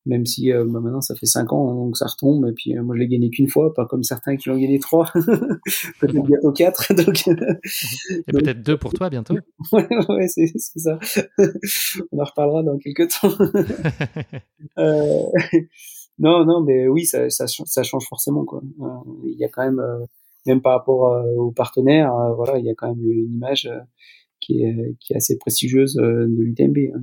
même 0.06 0.26
si 0.26 0.52
euh, 0.52 0.66
bah 0.66 0.80
maintenant 0.80 1.02
ça 1.02 1.16
fait 1.16 1.26
cinq 1.26 1.52
ans, 1.54 1.70
hein, 1.70 1.76
donc 1.76 1.98
ça 1.98 2.06
retombe. 2.08 2.48
Et 2.48 2.54
puis 2.54 2.74
moi, 2.76 2.96
je 2.96 3.02
l'ai 3.02 3.08
gagné 3.08 3.30
qu'une 3.30 3.48
fois, 3.48 3.74
pas 3.74 3.86
comme 3.86 4.04
certains 4.04 4.36
qui 4.36 4.50
l'ont 4.50 4.58
gagné 4.58 4.80
trois, 4.80 5.06
peut-être 6.00 6.24
bientôt 6.24 6.52
quatre. 6.52 6.94
Donc... 7.06 7.28
et 7.28 8.32
peut-être 8.32 8.62
deux 8.62 8.78
pour 8.78 8.94
toi 8.94 9.10
bientôt. 9.10 9.36
ouais, 9.72 9.88
ouais 10.10 10.28
c'est 10.28 10.48
ça. 10.58 11.00
On 12.12 12.20
en 12.20 12.24
reparlera 12.24 12.64
dans 12.64 12.78
quelques 12.78 13.10
temps. 13.10 13.32
non, 16.20 16.46
non, 16.46 16.62
mais 16.62 16.88
oui, 16.88 17.06
ça, 17.06 17.30
ça, 17.30 17.46
ça 17.48 17.84
change 17.84 18.06
forcément. 18.08 18.46
Quoi. 18.46 18.62
Il 19.24 19.38
y 19.38 19.44
a 19.44 19.50
quand 19.50 19.64
même, 19.64 19.82
même 20.46 20.62
par 20.62 20.74
rapport 20.74 21.26
aux 21.38 21.52
partenaires, 21.52 22.14
voilà, 22.36 22.60
il 22.60 22.66
y 22.66 22.70
a 22.70 22.76
quand 22.76 22.88
même 22.88 23.04
une 23.04 23.34
image 23.36 23.70
qui 24.46 24.62
est, 24.62 24.96
qui 25.00 25.14
est 25.14 25.18
assez 25.18 25.38
prestigieuse 25.38 25.98
euh, 25.98 26.28
de 26.28 26.44
l'UTMB. 26.44 26.78
Hein. 26.94 27.02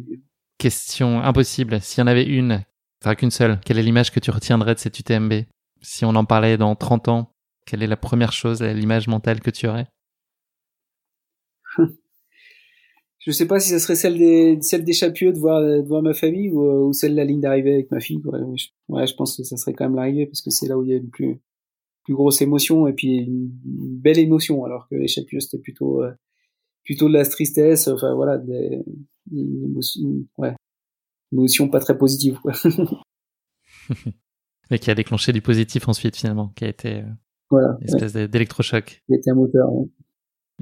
Question 0.59 1.21
impossible. 1.21 1.81
S'il 1.81 2.01
y 2.01 2.05
en 2.05 2.07
avait 2.07 2.25
une, 2.25 2.63
enfin 3.03 3.17
qu'une 3.17 3.31
seule, 3.33 3.59
quelle 3.65 3.79
est 3.79 3.83
l'image 3.83 4.13
que 4.13 4.21
tu 4.21 4.31
retiendrais 4.31 4.75
de 4.75 4.79
cette 4.79 4.99
UTMB 4.99 5.33
Si 5.81 6.05
on 6.05 6.15
en 6.15 6.25
parlait 6.25 6.57
dans 6.57 6.77
30 6.77 7.09
ans, 7.09 7.33
quelle 7.67 7.83
est 7.83 7.89
la 7.89 7.97
première 7.97 8.33
chose, 8.33 8.63
l'image 8.63 9.09
mentale 9.09 9.41
que 9.41 9.51
tu 9.51 9.67
aurais? 9.67 9.87
Je 13.19 13.31
sais 13.31 13.47
pas 13.47 13.61
si 13.61 13.69
ça 13.71 13.79
serait 13.79 13.95
celle 13.95 14.19
des 14.19 14.59
celle 14.63 14.85
des 14.85 14.93
Chapieux 14.93 15.33
de 15.33 15.39
voir 15.39 15.63
de 15.63 15.81
voir 15.87 16.03
ma 16.03 16.13
famille 16.13 16.51
ou, 16.51 16.63
euh, 16.63 16.89
ou 16.89 16.93
celle 16.93 17.13
de 17.13 17.17
la 17.17 17.25
ligne 17.25 17.41
d'arrivée 17.41 17.75
avec 17.75 17.91
ma 17.93 18.01
fille. 18.01 18.21
Ouais, 18.89 19.07
je 19.07 19.15
pense 19.15 19.37
que 19.37 19.45
ça 19.45 19.57
serait 19.57 19.75
quand 19.75 19.85
même 19.85 19.95
l'arrivée 19.95 20.27
parce 20.27 20.43
que 20.43 20.51
c'est 20.51 20.67
là 20.67 20.77
où 20.77 20.83
il 20.83 20.91
y 20.91 20.93
a 20.93 20.97
une 20.97 21.11
plus 21.11 21.41
plus 22.03 22.15
grosse 22.15 22.43
émotion 22.43 22.89
et 22.89 22.93
puis 22.93 23.19
une, 23.19 23.53
belle 23.65 24.19
émotion 24.19 24.65
alors 24.65 24.89
que 24.89 24.97
les 24.97 25.07
Chapieux 25.07 25.39
c'était 25.39 25.63
plutôt 25.63 26.03
euh, 26.03 26.11
plutôt 26.85 27.09
de 27.09 27.13
la 27.13 27.25
tristesse, 27.25 27.87
enfin 27.87 28.13
voilà, 28.15 28.39
des, 28.39 28.83
une 29.31 30.27
ouais, 30.39 30.57
une 31.33 31.39
émotion 31.41 31.69
pas 31.69 31.81
très 31.81 31.97
positive. 31.97 32.39
Quoi. 32.41 32.53
Mais 34.71 34.79
qui 34.79 34.91
a 34.91 34.95
déclenché 34.95 35.33
du 35.33 35.43
positif 35.43 35.89
ensuite 35.89 36.17
finalement, 36.17 36.53
qui 36.57 36.65
a 36.65 36.69
été 36.69 36.99
euh, 36.99 37.07
voilà, 37.51 37.77
une 37.81 37.89
espèce 37.89 38.13
d'électrochoc. 38.13 39.03
Qui 39.07 39.15
a 39.15 39.17
été 39.17 39.31
un 39.31 39.35
moteur. 39.35 39.73
Ouais. 39.73 39.87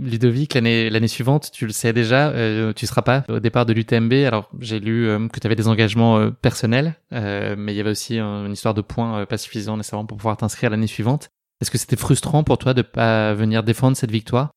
Ludovic, 0.00 0.54
l'année 0.54 1.08
suivante, 1.08 1.50
tu 1.52 1.66
le 1.66 1.72
sais 1.72 1.92
déjà, 1.92 2.30
euh, 2.30 2.72
tu 2.72 2.86
seras 2.86 3.02
pas 3.02 3.24
au 3.28 3.38
départ 3.38 3.66
de 3.66 3.72
l'UTMB. 3.72 4.12
Alors 4.26 4.50
j'ai 4.58 4.80
lu 4.80 5.06
euh, 5.06 5.28
que 5.28 5.40
tu 5.40 5.46
avais 5.46 5.56
des 5.56 5.68
engagements 5.68 6.18
euh, 6.18 6.30
personnels, 6.30 6.94
mais 7.10 7.72
il 7.72 7.76
y 7.76 7.80
avait 7.80 7.90
aussi 7.90 8.18
une 8.18 8.52
histoire 8.52 8.74
de 8.74 8.80
points 8.80 9.26
pas 9.26 9.36
suffisants 9.36 9.76
nécessairement 9.76 10.06
pour 10.06 10.16
pouvoir 10.16 10.36
t'inscrire 10.36 10.70
l'année 10.70 10.86
suivante. 10.86 11.28
Est-ce 11.60 11.70
que 11.70 11.78
c'était 11.78 11.96
frustrant 11.96 12.44
pour 12.44 12.56
toi 12.56 12.72
de 12.72 12.82
pas 12.82 13.34
venir 13.34 13.62
défendre 13.62 13.96
cette 13.96 14.10
victoire? 14.10 14.50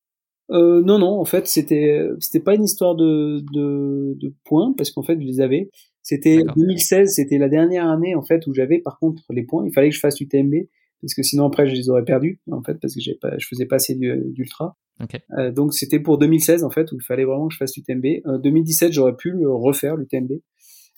Non, 0.50 1.00
non. 1.00 1.20
En 1.20 1.26
fait, 1.26 1.48
c'était 1.48 2.08
c'était 2.20 2.40
pas 2.40 2.54
une 2.54 2.64
histoire 2.64 2.96
de, 2.96 3.44
de, 3.52 4.16
de 4.18 4.34
points 4.46 4.74
parce 4.78 4.92
qu'en 4.92 5.04
fait 5.04 5.20
je 5.20 5.26
les 5.26 5.42
avais. 5.42 5.70
C'était 6.04 6.44
2016, 6.56 7.16
c'était 7.16 7.38
la 7.38 7.48
dernière 7.50 7.90
année 7.90 8.14
en 8.14 8.22
fait 8.22 8.46
où 8.46 8.54
j'avais 8.54 8.80
par 8.80 9.00
contre 9.00 9.24
les 9.32 9.44
points. 9.44 9.66
Il 9.66 9.74
fallait 9.74 9.90
que 9.90 9.96
je 9.96 10.02
fasse 10.02 10.20
l'UTMB 10.20 10.54
parce 11.02 11.14
que 11.14 11.24
sinon 11.24 11.46
après 11.46 11.68
je 11.68 11.74
les 11.74 11.90
aurais 11.90 12.04
perdus 12.04 12.40
en 12.52 12.62
fait 12.62 12.76
parce 12.76 12.94
que 12.94 13.00
j'ai 13.00 13.16
pas, 13.16 13.38
je 13.38 13.48
faisais 13.48 13.66
pas 13.66 13.78
assez 13.78 13.96
d'ultra. 13.96 14.78
Euh, 15.38 15.52
donc 15.52 15.74
c'était 15.74 16.00
pour 16.00 16.18
2016 16.18 16.64
en 16.64 16.70
fait 16.70 16.92
où 16.92 16.96
il 16.96 17.04
fallait 17.04 17.26
vraiment 17.26 17.48
que 17.48 17.54
je 17.54 17.58
fasse 17.58 17.76
l'UTMB. 17.78 18.06
Euh, 18.28 18.38
2017 18.38 18.92
j'aurais 18.92 19.16
pu 19.16 19.32
le 19.32 19.50
refaire 19.50 19.96
l'UTMB, 19.96 20.34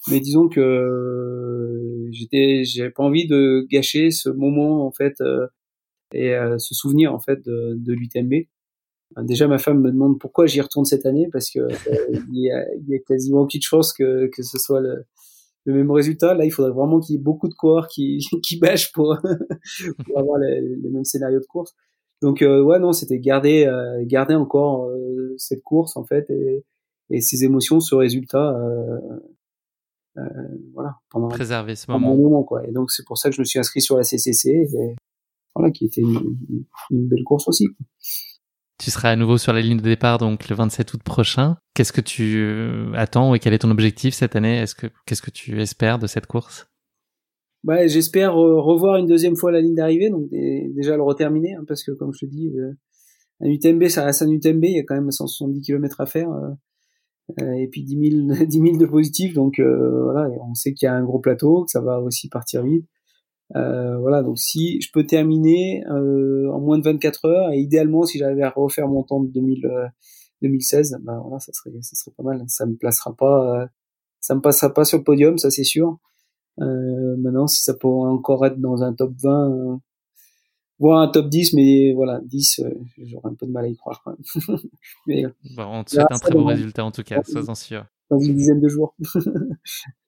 mais 0.10 0.20
disons 0.20 0.49
que 0.49 0.60
euh, 0.60 2.08
j'étais, 2.12 2.64
j'avais 2.64 2.91
pas 2.91 3.03
envie 3.03 3.28
de 3.28 3.66
gâcher 3.70 4.12
ce 4.12 4.30
moment 4.30 4.86
en 4.86 4.91
fait 4.91 5.22
euh, 5.22 5.47
et 6.14 6.34
euh, 6.34 6.58
ce 6.58 6.74
souvenir 6.76 7.14
en 7.14 7.20
fait 7.20 7.43
de, 7.45 7.76
de 7.78 7.93
l'UTMB. 7.93 8.45
Déjà 9.22 9.47
ma 9.47 9.58
femme 9.60 9.82
me 9.82 9.91
demande 9.91 10.20
pourquoi 10.20 10.45
j'y 10.45 10.60
retourne 10.62 10.86
cette 10.86 11.06
année 11.06 11.30
parce 11.32 11.49
que 11.49 11.60
il 12.32 12.39
y, 12.39 12.51
a, 12.51 12.66
il 12.76 12.89
y 12.89 12.95
a 12.95 12.99
quasiment 12.99 13.41
aucune 13.41 13.62
chance 13.62 13.93
que 13.93 14.28
que 14.28 14.43
ce 14.43 14.58
soit 14.58 14.82
le 14.82 15.06
le 15.66 15.74
même 15.74 15.91
résultat. 15.91 16.34
Là, 16.34 16.45
il 16.45 16.51
faudrait 16.51 16.72
vraiment 16.72 16.99
qu'il 16.99 17.16
y 17.16 17.18
ait 17.18 17.22
beaucoup 17.22 17.49
de 17.49 17.53
coureurs 17.53 17.88
qui, 17.88 18.20
qui 18.43 18.58
bâchent 18.58 18.91
pour, 18.93 19.18
pour 20.06 20.20
avoir 20.20 20.39
les, 20.39 20.62
les, 20.62 20.89
mêmes 20.89 21.03
scénarios 21.03 21.39
de 21.39 21.45
course. 21.45 21.76
Donc, 22.22 22.41
euh, 22.41 22.62
ouais, 22.62 22.80
non, 22.80 22.93
c'était 22.93 23.20
garder, 23.20 23.66
euh, 23.66 24.03
garder 24.06 24.36
encore 24.36 24.86
euh, 24.86 25.36
cette 25.38 25.64
course, 25.64 25.97
en 25.97 26.06
fait, 26.06 26.30
et, 26.30 26.64
et 27.10 27.22
ces 27.22 27.43
émotions, 27.43 27.80
ce 27.80 27.93
résultat, 27.93 28.58
euh, 28.58 28.99
euh, 30.18 30.22
voilà, 30.74 30.95
pendant, 31.10 31.28
préserver 31.28 31.76
ce 31.76 31.91
moment. 31.91 32.16
moment. 32.16 32.43
quoi. 32.43 32.66
Et 32.66 32.72
donc, 32.72 32.91
c'est 32.91 33.06
pour 33.06 33.18
ça 33.18 33.30
que 33.30 33.36
je 33.36 33.41
me 33.41 33.45
suis 33.45 33.60
inscrit 33.60 33.82
sur 33.82 33.97
la 33.97 34.03
CCC, 34.03 34.49
et, 34.49 34.95
voilà, 35.53 35.72
qui 35.72 35.86
était 35.86 36.01
une, 36.01 36.36
une 36.89 37.08
belle 37.08 37.24
course 37.24 37.47
aussi. 37.47 37.68
Quoi. 37.68 37.86
Tu 38.78 38.91
seras 38.91 39.11
à 39.11 39.15
nouveau 39.15 39.38
sur 39.38 39.53
la 39.53 39.61
ligne 39.61 39.78
de 39.78 39.84
départ 39.84 40.17
donc 40.17 40.49
le 40.49 40.55
27 40.55 40.93
août 40.93 41.03
prochain. 41.03 41.57
Qu'est-ce 41.73 41.93
que 41.93 42.01
tu 42.01 42.38
euh, 42.38 42.91
attends 42.93 43.34
et 43.34 43.39
quel 43.39 43.53
est 43.53 43.59
ton 43.59 43.71
objectif 43.71 44.13
cette 44.13 44.36
année? 44.36 44.57
Est-ce 44.57 44.76
que 44.76 44.88
qu'est-ce 45.05 45.21
que 45.21 45.32
tu 45.32 45.61
espères 45.61 45.97
de 45.97 46.07
cette 46.07 46.28
course? 46.28 46.67
Bah, 47.63 47.88
j'espère 47.88 48.36
revoir 48.36 48.97
une 48.97 49.07
deuxième 49.07 49.36
fois 49.36 49.51
la 49.51 49.61
ligne 49.61 49.73
d'arrivée, 49.73 50.09
donc 50.09 50.30
déjà 50.30 50.97
le 50.97 51.01
reterminer, 51.01 51.55
hein, 51.55 51.63
parce 51.67 51.84
que 51.84 51.91
comme 51.91 52.13
je 52.13 52.26
te 52.26 52.30
dis, 52.30 52.53
euh, 52.55 52.73
un 53.41 53.49
UTMB, 53.49 53.88
ça 53.88 54.05
reste 54.05 54.21
un 54.21 54.30
UTMB, 54.30 54.65
il 54.65 54.76
y 54.76 54.80
a 54.80 54.84
quand 54.84 54.93
même 54.93 55.09
170 55.09 55.61
km 55.61 55.99
à 55.99 56.05
faire, 56.05 56.30
euh, 56.30 57.53
et 57.53 57.67
puis 57.67 57.84
10 57.84 58.28
000, 58.28 58.45
10 58.45 58.59
000 58.59 58.78
de 58.78 58.86
positifs, 58.86 59.34
donc 59.34 59.59
voilà, 59.59 60.30
on 60.47 60.53
sait 60.53 60.73
qu'il 60.73 60.86
y 60.86 60.89
a 60.89 60.93
un 60.93 61.03
gros 61.03 61.17
plateau, 61.17 61.63
que 61.63 61.71
ça 61.71 61.82
va 61.82 61.99
aussi 62.01 62.30
partir 62.30 62.61
vite. 62.61 62.86
Euh, 63.56 63.98
voilà, 64.00 64.24
donc 64.24 64.39
si 64.39 64.82
je 64.82 64.89
peux 64.91 65.06
terminer 65.06 65.84
euh, 65.88 66.52
en 66.52 66.60
moins 66.60 66.80
de 66.80 66.84
24 66.84 67.26
heures, 67.26 67.52
et 67.52 67.60
idéalement 67.60 68.04
si 68.04 68.18
j'arrivais 68.18 68.43
à 68.43 68.50
refaire 68.50 68.88
mon 68.88 69.04
temps 69.04 69.22
de 69.22 69.28
2000, 69.28 69.91
2016, 70.41 70.93
euh, 70.93 70.98
ben 71.02 71.20
voilà, 71.22 71.39
ça 71.39 71.54
serait, 71.54 71.72
ça 71.82 71.96
serait 71.96 72.12
pas 72.18 72.24
mal. 72.24 72.43
Ça 72.48 72.66
me 72.66 72.76
placera 72.76 73.16
pas, 73.16 73.62
euh, 73.62 73.68
ça 74.20 74.36
me 74.36 74.41
passera 74.41 74.74
pas 74.74 74.86
sur 74.86 74.98
le 74.98 75.04
podium, 75.04 75.38
ça 75.38 75.52
c'est 75.52 75.64
sûr. 75.64 76.00
maintenant, 76.58 77.48
si 77.48 77.64
ça 77.64 77.74
peut 77.76 77.88
encore 77.88 78.46
être 78.46 78.60
dans 78.60 78.82
un 78.82 78.93
top 78.93 79.14
20, 79.22 79.80
voire 80.80 81.02
un 81.02 81.08
top 81.08 81.30
10, 81.30 81.54
mais 81.54 81.93
voilà, 81.93 82.22
10, 82.24 82.62
j'aurais 82.98 83.30
un 83.30 83.36
peu 83.36 83.46
de 83.46 83.52
mal 83.52 83.66
à 83.66 83.68
y 83.68 83.76
croire 83.76 84.02
quand 84.04 84.12
même. 84.12 84.60
mais, 85.08 85.24
bon, 85.56 85.66
on 85.66 85.84
te 85.84 85.91
souhaite 85.91 86.08
un 86.10 86.18
très 86.18 86.34
bon 86.34 86.46
résultat 86.46 86.84
en 86.84 86.91
tout 86.91 87.04
cas, 87.04 87.22
sois-en 87.24 87.56
sûr. 87.56 87.86
Dans 88.10 88.20
une 88.20 88.36
dizaine 88.36 88.60
de 88.60 88.68
jours. 88.68 88.96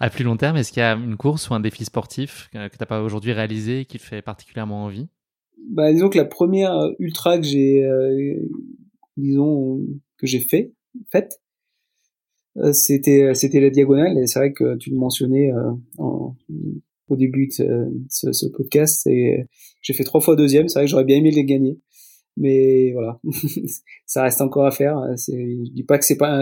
À 0.00 0.10
plus 0.10 0.22
long 0.22 0.36
terme, 0.36 0.56
est-ce 0.56 0.70
qu'il 0.70 0.80
y 0.80 0.84
a 0.84 0.92
une 0.92 1.16
course 1.16 1.50
ou 1.50 1.54
un 1.54 1.60
défi 1.60 1.84
sportif 1.84 2.48
que 2.52 2.68
tu 2.68 2.76
n'as 2.78 2.86
pas 2.86 3.02
aujourd'hui 3.02 3.32
réalisé 3.32 3.80
et 3.80 3.84
qui 3.84 3.98
te 3.98 4.04
fait 4.04 4.22
particulièrement 4.22 4.84
envie? 4.84 5.08
Bah, 5.70 5.92
Disons 5.92 6.08
que 6.08 6.18
la 6.18 6.24
première 6.24 6.72
euh, 6.72 6.92
ultra 7.00 7.36
que 7.38 7.44
j'ai, 7.44 7.84
euh, 7.84 8.36
disons, 9.16 9.80
que 10.18 10.26
j'ai 10.26 10.38
fait, 10.38 10.72
faite, 11.10 11.40
euh, 12.58 12.72
c'était 12.72 13.34
c'était 13.34 13.60
la 13.60 13.70
diagonale. 13.70 14.16
Et 14.18 14.26
c'est 14.28 14.38
vrai 14.38 14.52
que 14.52 14.76
tu 14.76 14.90
le 14.90 14.96
mentionnais 14.96 15.50
en, 15.98 16.36
au 17.08 17.16
début 17.16 17.48
de 17.48 17.52
ce, 18.08 18.32
ce 18.32 18.46
podcast 18.46 19.06
et 19.06 19.46
j'ai 19.82 19.94
fait 19.94 20.04
trois 20.04 20.20
fois 20.20 20.36
deuxième. 20.36 20.68
C'est 20.68 20.78
vrai 20.78 20.86
que 20.86 20.90
j'aurais 20.90 21.04
bien 21.04 21.16
aimé 21.16 21.32
les 21.32 21.44
gagner. 21.44 21.78
Mais 22.36 22.92
voilà 22.92 23.20
ça 24.06 24.22
reste 24.22 24.40
encore 24.40 24.64
à 24.64 24.70
faire. 24.70 24.96
Je 25.16 25.72
dis 25.72 25.82
pas 25.82 25.98
que 25.98 26.04
c'est 26.04 26.16
pas 26.16 26.40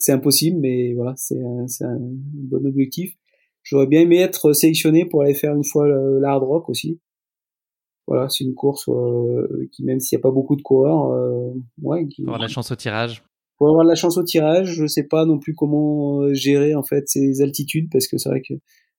c'est 0.00 0.12
impossible, 0.12 0.58
mais 0.58 0.94
voilà, 0.94 1.14
c'est 1.16 1.38
un, 1.38 1.66
un, 1.82 1.98
bon 2.00 2.66
objectif. 2.66 3.14
J'aurais 3.62 3.86
bien 3.86 4.00
aimé 4.00 4.18
être 4.18 4.54
sélectionné 4.54 5.04
pour 5.04 5.22
aller 5.22 5.34
faire 5.34 5.54
une 5.54 5.64
fois 5.64 5.86
l'hard 5.86 6.42
rock 6.42 6.68
aussi. 6.70 6.98
Voilà, 8.06 8.28
c'est 8.28 8.42
une 8.42 8.54
course 8.54 8.88
euh, 8.88 9.68
qui, 9.70 9.84
même 9.84 10.00
s'il 10.00 10.16
n'y 10.16 10.20
a 10.20 10.22
pas 10.22 10.32
beaucoup 10.32 10.56
de 10.56 10.62
coureurs, 10.62 11.12
euh, 11.12 11.52
ouais, 11.82 12.08
qui, 12.08 12.22
pour 12.22 12.30
avoir 12.30 12.42
la 12.42 12.48
chance 12.48 12.72
au 12.72 12.76
tirage. 12.76 13.22
Pour 13.58 13.68
avoir 13.68 13.84
de 13.84 13.90
la 13.90 13.94
chance 13.94 14.16
au 14.16 14.24
tirage, 14.24 14.72
je 14.72 14.86
sais 14.86 15.06
pas 15.06 15.26
non 15.26 15.38
plus 15.38 15.54
comment 15.54 16.22
euh, 16.22 16.32
gérer 16.32 16.74
en 16.74 16.82
fait 16.82 17.08
ces 17.08 17.42
altitudes 17.42 17.88
parce 17.92 18.08
que 18.08 18.16
c'est 18.16 18.30
vrai 18.30 18.40
que 18.40 18.54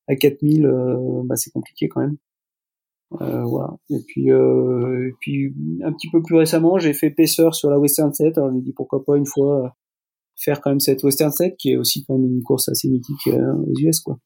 à 0.08 0.16
4000, 0.16 0.66
euh, 0.66 1.24
bah, 1.26 1.36
c'est 1.36 1.52
compliqué 1.52 1.90
quand 1.90 2.02
même. 2.02 2.18
Euh, 3.20 3.44
voilà. 3.44 3.76
Et 3.90 4.00
puis, 4.08 4.28
et 4.28 5.12
puis 5.20 5.54
un 5.84 5.92
petit 5.92 6.10
peu 6.10 6.22
plus 6.22 6.38
récemment, 6.38 6.78
j'ai 6.78 6.94
fait 6.94 7.10
paisseur 7.10 7.56
sur 7.56 7.70
la 7.70 7.80
Western 7.80 8.14
Set. 8.14 8.38
Alors, 8.38 8.54
je 8.54 8.60
dit 8.60 8.72
pourquoi 8.72 9.04
pas 9.04 9.18
une 9.18 9.26
fois 9.26 9.76
faire 10.44 10.62
quand 10.62 10.72
même 10.72 10.80
cette 10.80 11.04
Western 11.04 11.32
Set 11.32 11.56
qui 11.58 11.72
est 11.72 11.78
aussi 11.78 12.04
quand 12.06 12.18
même 12.18 12.26
une 12.26 12.44
course 12.44 12.70
assez 12.70 12.90
mythique 12.90 13.28
euh, 13.28 13.54
aux 13.54 13.74
US 13.80 14.00
quoi. 14.00 14.18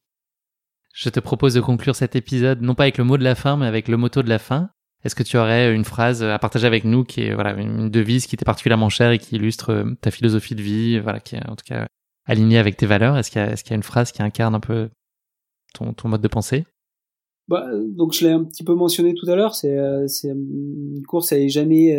Je 0.94 1.10
te 1.10 1.20
propose 1.20 1.54
de 1.54 1.60
conclure 1.60 1.94
cet 1.94 2.16
épisode 2.16 2.62
non 2.62 2.74
pas 2.74 2.84
avec 2.84 2.98
le 2.98 3.04
mot 3.04 3.18
de 3.18 3.24
la 3.24 3.34
fin 3.34 3.56
mais 3.56 3.66
avec 3.66 3.88
le 3.88 3.96
motto 3.96 4.22
de 4.22 4.28
la 4.28 4.38
fin. 4.38 4.70
Est-ce 5.04 5.14
que 5.14 5.22
tu 5.22 5.36
aurais 5.36 5.72
une 5.74 5.84
phrase 5.84 6.22
à 6.22 6.38
partager 6.38 6.66
avec 6.66 6.84
nous 6.84 7.04
qui 7.04 7.22
est 7.22 7.34
voilà 7.34 7.52
une 7.52 7.90
devise 7.90 8.26
qui 8.26 8.36
t'est 8.36 8.44
particulièrement 8.44 8.88
chère 8.88 9.10
et 9.12 9.18
qui 9.18 9.36
illustre 9.36 9.70
euh, 9.70 9.94
ta 10.00 10.10
philosophie 10.10 10.54
de 10.54 10.62
vie, 10.62 10.98
voilà 10.98 11.20
qui 11.20 11.36
est 11.36 11.48
en 11.48 11.54
tout 11.54 11.64
cas 11.66 11.86
alignée 12.24 12.58
avec 12.58 12.76
tes 12.76 12.86
valeurs? 12.86 13.16
Est-ce 13.16 13.30
qu'il 13.30 13.40
y 13.40 13.44
a 13.44 13.54
y 13.54 13.74
une 13.74 13.82
phrase 13.82 14.10
qui 14.10 14.22
incarne 14.22 14.54
un 14.54 14.60
peu 14.60 14.88
ton, 15.74 15.92
ton 15.92 16.08
mode 16.08 16.22
de 16.22 16.28
pensée? 16.28 16.64
Bah, 17.48 17.68
donc 17.72 18.12
je 18.12 18.26
l'ai 18.26 18.32
un 18.32 18.42
petit 18.42 18.64
peu 18.64 18.74
mentionné 18.74 19.14
tout 19.14 19.30
à 19.30 19.36
l'heure, 19.36 19.54
c'est 19.54 19.78
euh, 19.78 20.08
c'est 20.08 20.28
une 20.28 21.02
course 21.06 21.30
elle 21.30 21.42
est 21.42 21.48
jamais 21.48 21.96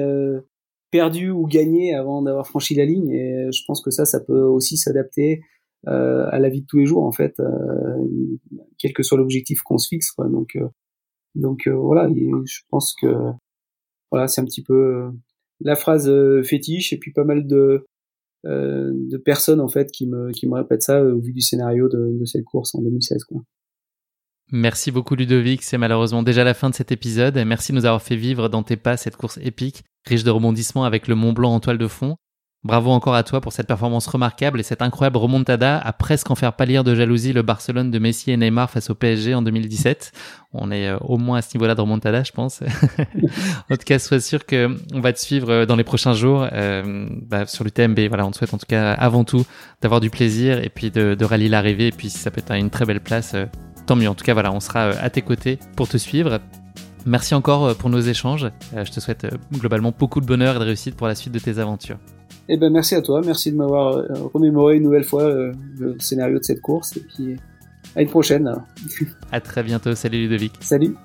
perdu 0.92 1.30
ou 1.30 1.46
gagné 1.46 1.94
avant 1.94 2.22
d'avoir 2.22 2.48
franchi 2.48 2.76
la 2.76 2.86
ligne. 2.86 3.10
Et 3.12 3.52
je 3.52 3.62
pense 3.66 3.82
que 3.82 3.92
ça, 3.92 4.06
ça 4.06 4.20
peut 4.20 4.42
aussi 4.42 4.78
s'adapter 4.78 5.42
euh, 5.88 6.28
à 6.32 6.40
la 6.40 6.50
vie 6.50 6.62
de 6.62 6.66
tous 6.66 6.78
les 6.78 6.86
jours, 6.86 7.04
en 7.04 7.12
fait, 7.12 7.40
euh, 7.40 7.98
quel 8.78 8.94
que 8.94 9.04
soit 9.04 9.18
l'objectif 9.18 9.62
qu'on 9.62 9.78
se 9.78 9.88
fixe. 9.88 10.12
Quoi. 10.12 10.28
Donc, 10.28 10.56
euh, 10.56 10.68
donc 11.36 11.68
euh, 11.68 11.76
voilà, 11.76 12.10
je 12.46 12.60
pense 12.70 12.96
que 13.00 13.08
voilà, 14.12 14.28
c'est 14.28 14.42
un 14.42 14.46
petit 14.46 14.64
peu 14.64 14.74
euh, 14.74 15.12
la 15.62 15.76
phrase 15.76 16.12
fétiche 16.44 16.94
et 16.94 16.98
puis 16.98 17.12
pas 17.12 17.24
mal 17.24 17.48
de 17.48 17.86
de 18.44 19.18
personnes 19.18 19.60
en 19.60 19.68
fait 19.68 19.92
qui 19.92 20.08
me 20.08 20.32
qui 20.32 20.48
me 20.48 20.56
répètent 20.56 20.84
ça 20.84 21.04
au 21.04 21.20
vu 21.20 21.34
du 21.34 21.42
scénario 21.42 21.90
de, 21.90 22.18
de 22.18 22.24
cette 22.24 22.46
course 22.46 22.76
en 22.76 22.82
2016. 22.82 23.26
Quoi. 23.26 23.42
Merci 24.52 24.92
beaucoup 24.92 25.16
Ludovic, 25.16 25.62
c'est 25.62 25.78
malheureusement 25.78 26.24
déjà 26.24 26.46
la 26.46 26.54
fin 26.54 26.70
de 26.70 26.76
cet 26.76 26.94
épisode. 26.94 27.38
Merci 27.46 27.74
de 27.74 27.78
nous 27.78 27.86
avoir 27.86 28.02
fait 28.02 28.16
vivre 28.16 28.48
dans 28.48 28.64
tes 28.64 28.78
pas 28.78 28.96
cette 28.96 29.18
course 29.18 29.40
épique, 29.42 29.84
riche 30.06 30.24
de 30.24 30.32
rebondissements 30.32 30.86
avec 30.86 31.10
le 31.10 31.16
Mont 31.16 31.34
Blanc 31.34 31.54
en 31.54 31.60
toile 31.60 31.78
de 31.78 31.88
fond. 31.88 32.16
Bravo 32.64 32.92
encore 32.92 33.14
à 33.14 33.24
toi 33.24 33.40
pour 33.40 33.54
cette 33.54 33.68
performance 33.68 34.08
remarquable 34.08 34.60
et 34.60 34.64
cette 34.64 34.82
incroyable 34.82 35.18
remontada 35.18 35.78
à 35.78 35.94
presque 35.94 36.32
en 36.32 36.36
faire 36.36 36.54
pâlir 36.54 36.84
de 36.84 36.96
jalousie 36.96 37.32
le 37.32 37.42
Barcelone 37.42 37.92
de 37.92 38.00
Messi 38.00 38.32
et 38.32 38.38
Neymar 38.38 38.70
face 38.70 38.90
au 38.90 38.96
PSG 38.96 39.36
en 39.36 39.42
2017. 39.42 40.12
On 40.54 40.72
est 40.72 40.88
euh, 40.88 40.98
au 41.02 41.18
moins 41.18 41.38
à 41.38 41.42
ce 41.42 41.56
niveau-là 41.56 41.76
de 41.76 41.82
remontada, 41.82 42.24
je 42.24 42.32
pense. 42.32 42.64
en 43.70 43.76
tout 43.76 43.86
cas, 43.86 44.00
sois 44.00 44.20
sûr 44.20 44.46
que 44.46 44.76
on 44.94 45.02
va 45.02 45.14
te 45.14 45.20
suivre 45.20 45.50
euh, 45.50 45.66
dans 45.66 45.76
les 45.76 45.84
prochains 45.84 46.14
jours 46.14 46.48
euh, 46.52 47.08
bah, 47.28 47.46
sur 47.46 47.64
l'UTMB. 47.64 48.00
Voilà, 48.08 48.26
on 48.26 48.32
te 48.32 48.38
souhaite 48.38 48.54
en 48.54 48.58
tout 48.58 48.66
cas 48.68 48.92
avant 48.94 49.24
tout 49.24 49.46
d'avoir 49.82 50.02
du 50.02 50.10
plaisir 50.10 50.64
et 50.64 50.70
puis 50.70 50.90
de, 50.90 51.16
de 51.16 51.26
rallier 51.26 51.50
l'arrivée 51.50 51.88
et 51.88 51.92
puis 51.92 52.10
si 52.10 52.18
ça 52.18 52.32
peut 52.32 52.40
être 52.40 52.52
une 52.52 52.72
très 52.72 52.86
belle 52.86 53.02
place, 53.02 53.36
tant 53.88 53.96
mieux. 53.96 54.08
En 54.08 54.14
tout 54.14 54.24
cas, 54.24 54.34
voilà, 54.34 54.52
on 54.52 54.60
sera 54.60 54.80
euh, 54.90 54.94
à 55.00 55.10
tes 55.10 55.24
côtés 55.24 55.58
pour 55.76 55.88
te 55.88 55.98
suivre. 55.98 56.40
Merci 57.06 57.34
encore 57.34 57.66
euh, 57.66 57.74
pour 57.74 57.90
nos 57.90 58.02
échanges. 58.02 58.52
Euh, 58.76 58.86
je 58.86 58.92
te 58.92 59.00
souhaite 59.00 59.26
globalement 59.54 59.94
beaucoup 59.98 60.22
de 60.22 60.28
bonheur 60.28 60.58
et 60.58 60.60
de 60.60 60.66
réussite 60.66 60.96
pour 60.96 61.08
la 61.08 61.16
suite 61.16 61.34
de 61.34 61.40
tes 61.40 61.58
aventures. 61.58 61.98
Eh 62.50 62.58
ben, 62.58 62.72
merci 62.72 62.96
à 62.96 63.02
toi. 63.02 63.22
Merci 63.26 63.52
de 63.52 63.58
m'avoir 63.58 64.04
remémoré 64.34 64.78
une 64.78 64.84
nouvelle 64.84 65.04
fois 65.04 65.24
le 65.26 65.96
scénario 66.00 66.38
de 66.38 66.44
cette 66.44 66.62
course. 66.62 66.96
Et 66.96 67.02
puis, 67.02 67.36
à 67.96 68.02
une 68.02 68.10
prochaine. 68.10 68.50
à 69.32 69.42
très 69.42 69.64
bientôt. 69.64 69.96
Salut 69.96 70.20
Ludovic. 70.20 70.54
Salut. 70.62 70.96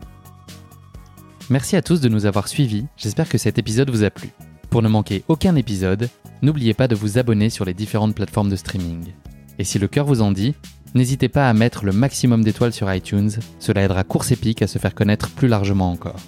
Merci 1.50 1.74
à 1.74 1.82
tous 1.82 2.00
de 2.00 2.08
nous 2.08 2.26
avoir 2.26 2.46
suivis. 2.46 2.86
J'espère 2.96 3.28
que 3.28 3.38
cet 3.38 3.58
épisode 3.58 3.90
vous 3.90 4.04
a 4.04 4.10
plu. 4.10 4.28
Pour 4.70 4.82
ne 4.82 4.88
manquer 4.88 5.24
aucun 5.28 5.56
épisode, 5.56 6.08
n'oubliez 6.42 6.74
pas 6.74 6.86
de 6.86 6.94
vous 6.94 7.18
abonner 7.18 7.50
sur 7.50 7.64
les 7.64 7.74
différentes 7.74 8.14
plateformes 8.14 8.48
de 8.48 8.56
streaming. 8.56 9.12
Et 9.58 9.64
si 9.64 9.78
le 9.80 9.88
cœur 9.88 10.06
vous 10.06 10.22
en 10.22 10.30
dit, 10.30 10.54
N'hésitez 10.94 11.28
pas 11.28 11.48
à 11.48 11.54
mettre 11.54 11.86
le 11.86 11.92
maximum 11.92 12.44
d'étoiles 12.44 12.74
sur 12.74 12.92
iTunes, 12.92 13.30
cela 13.58 13.82
aidera 13.82 14.04
Course 14.04 14.30
Épique 14.32 14.60
à 14.60 14.66
se 14.66 14.78
faire 14.78 14.94
connaître 14.94 15.30
plus 15.30 15.48
largement 15.48 15.90
encore. 15.90 16.20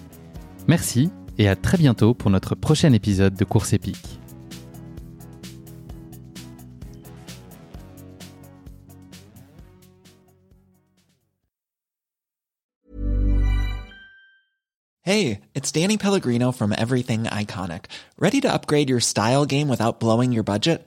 Merci 0.68 1.10
et 1.36 1.48
à 1.48 1.56
très 1.56 1.76
bientôt 1.76 2.14
pour 2.14 2.30
notre 2.30 2.54
prochain 2.54 2.92
épisode 2.92 3.34
de 3.34 3.44
Course 3.44 3.74
épique. 3.74 4.18
Hey, 15.06 15.40
it's 15.54 15.70
Danny 15.70 15.98
Pellegrino 15.98 16.50
from 16.50 16.72
Everything 16.72 17.24
Iconic. 17.24 17.92
Ready 18.18 18.40
to 18.40 18.50
upgrade 18.50 18.88
your 18.88 19.00
style 19.00 19.44
game 19.44 19.68
without 19.68 20.00
blowing 20.00 20.32
your 20.32 20.44
budget? 20.44 20.86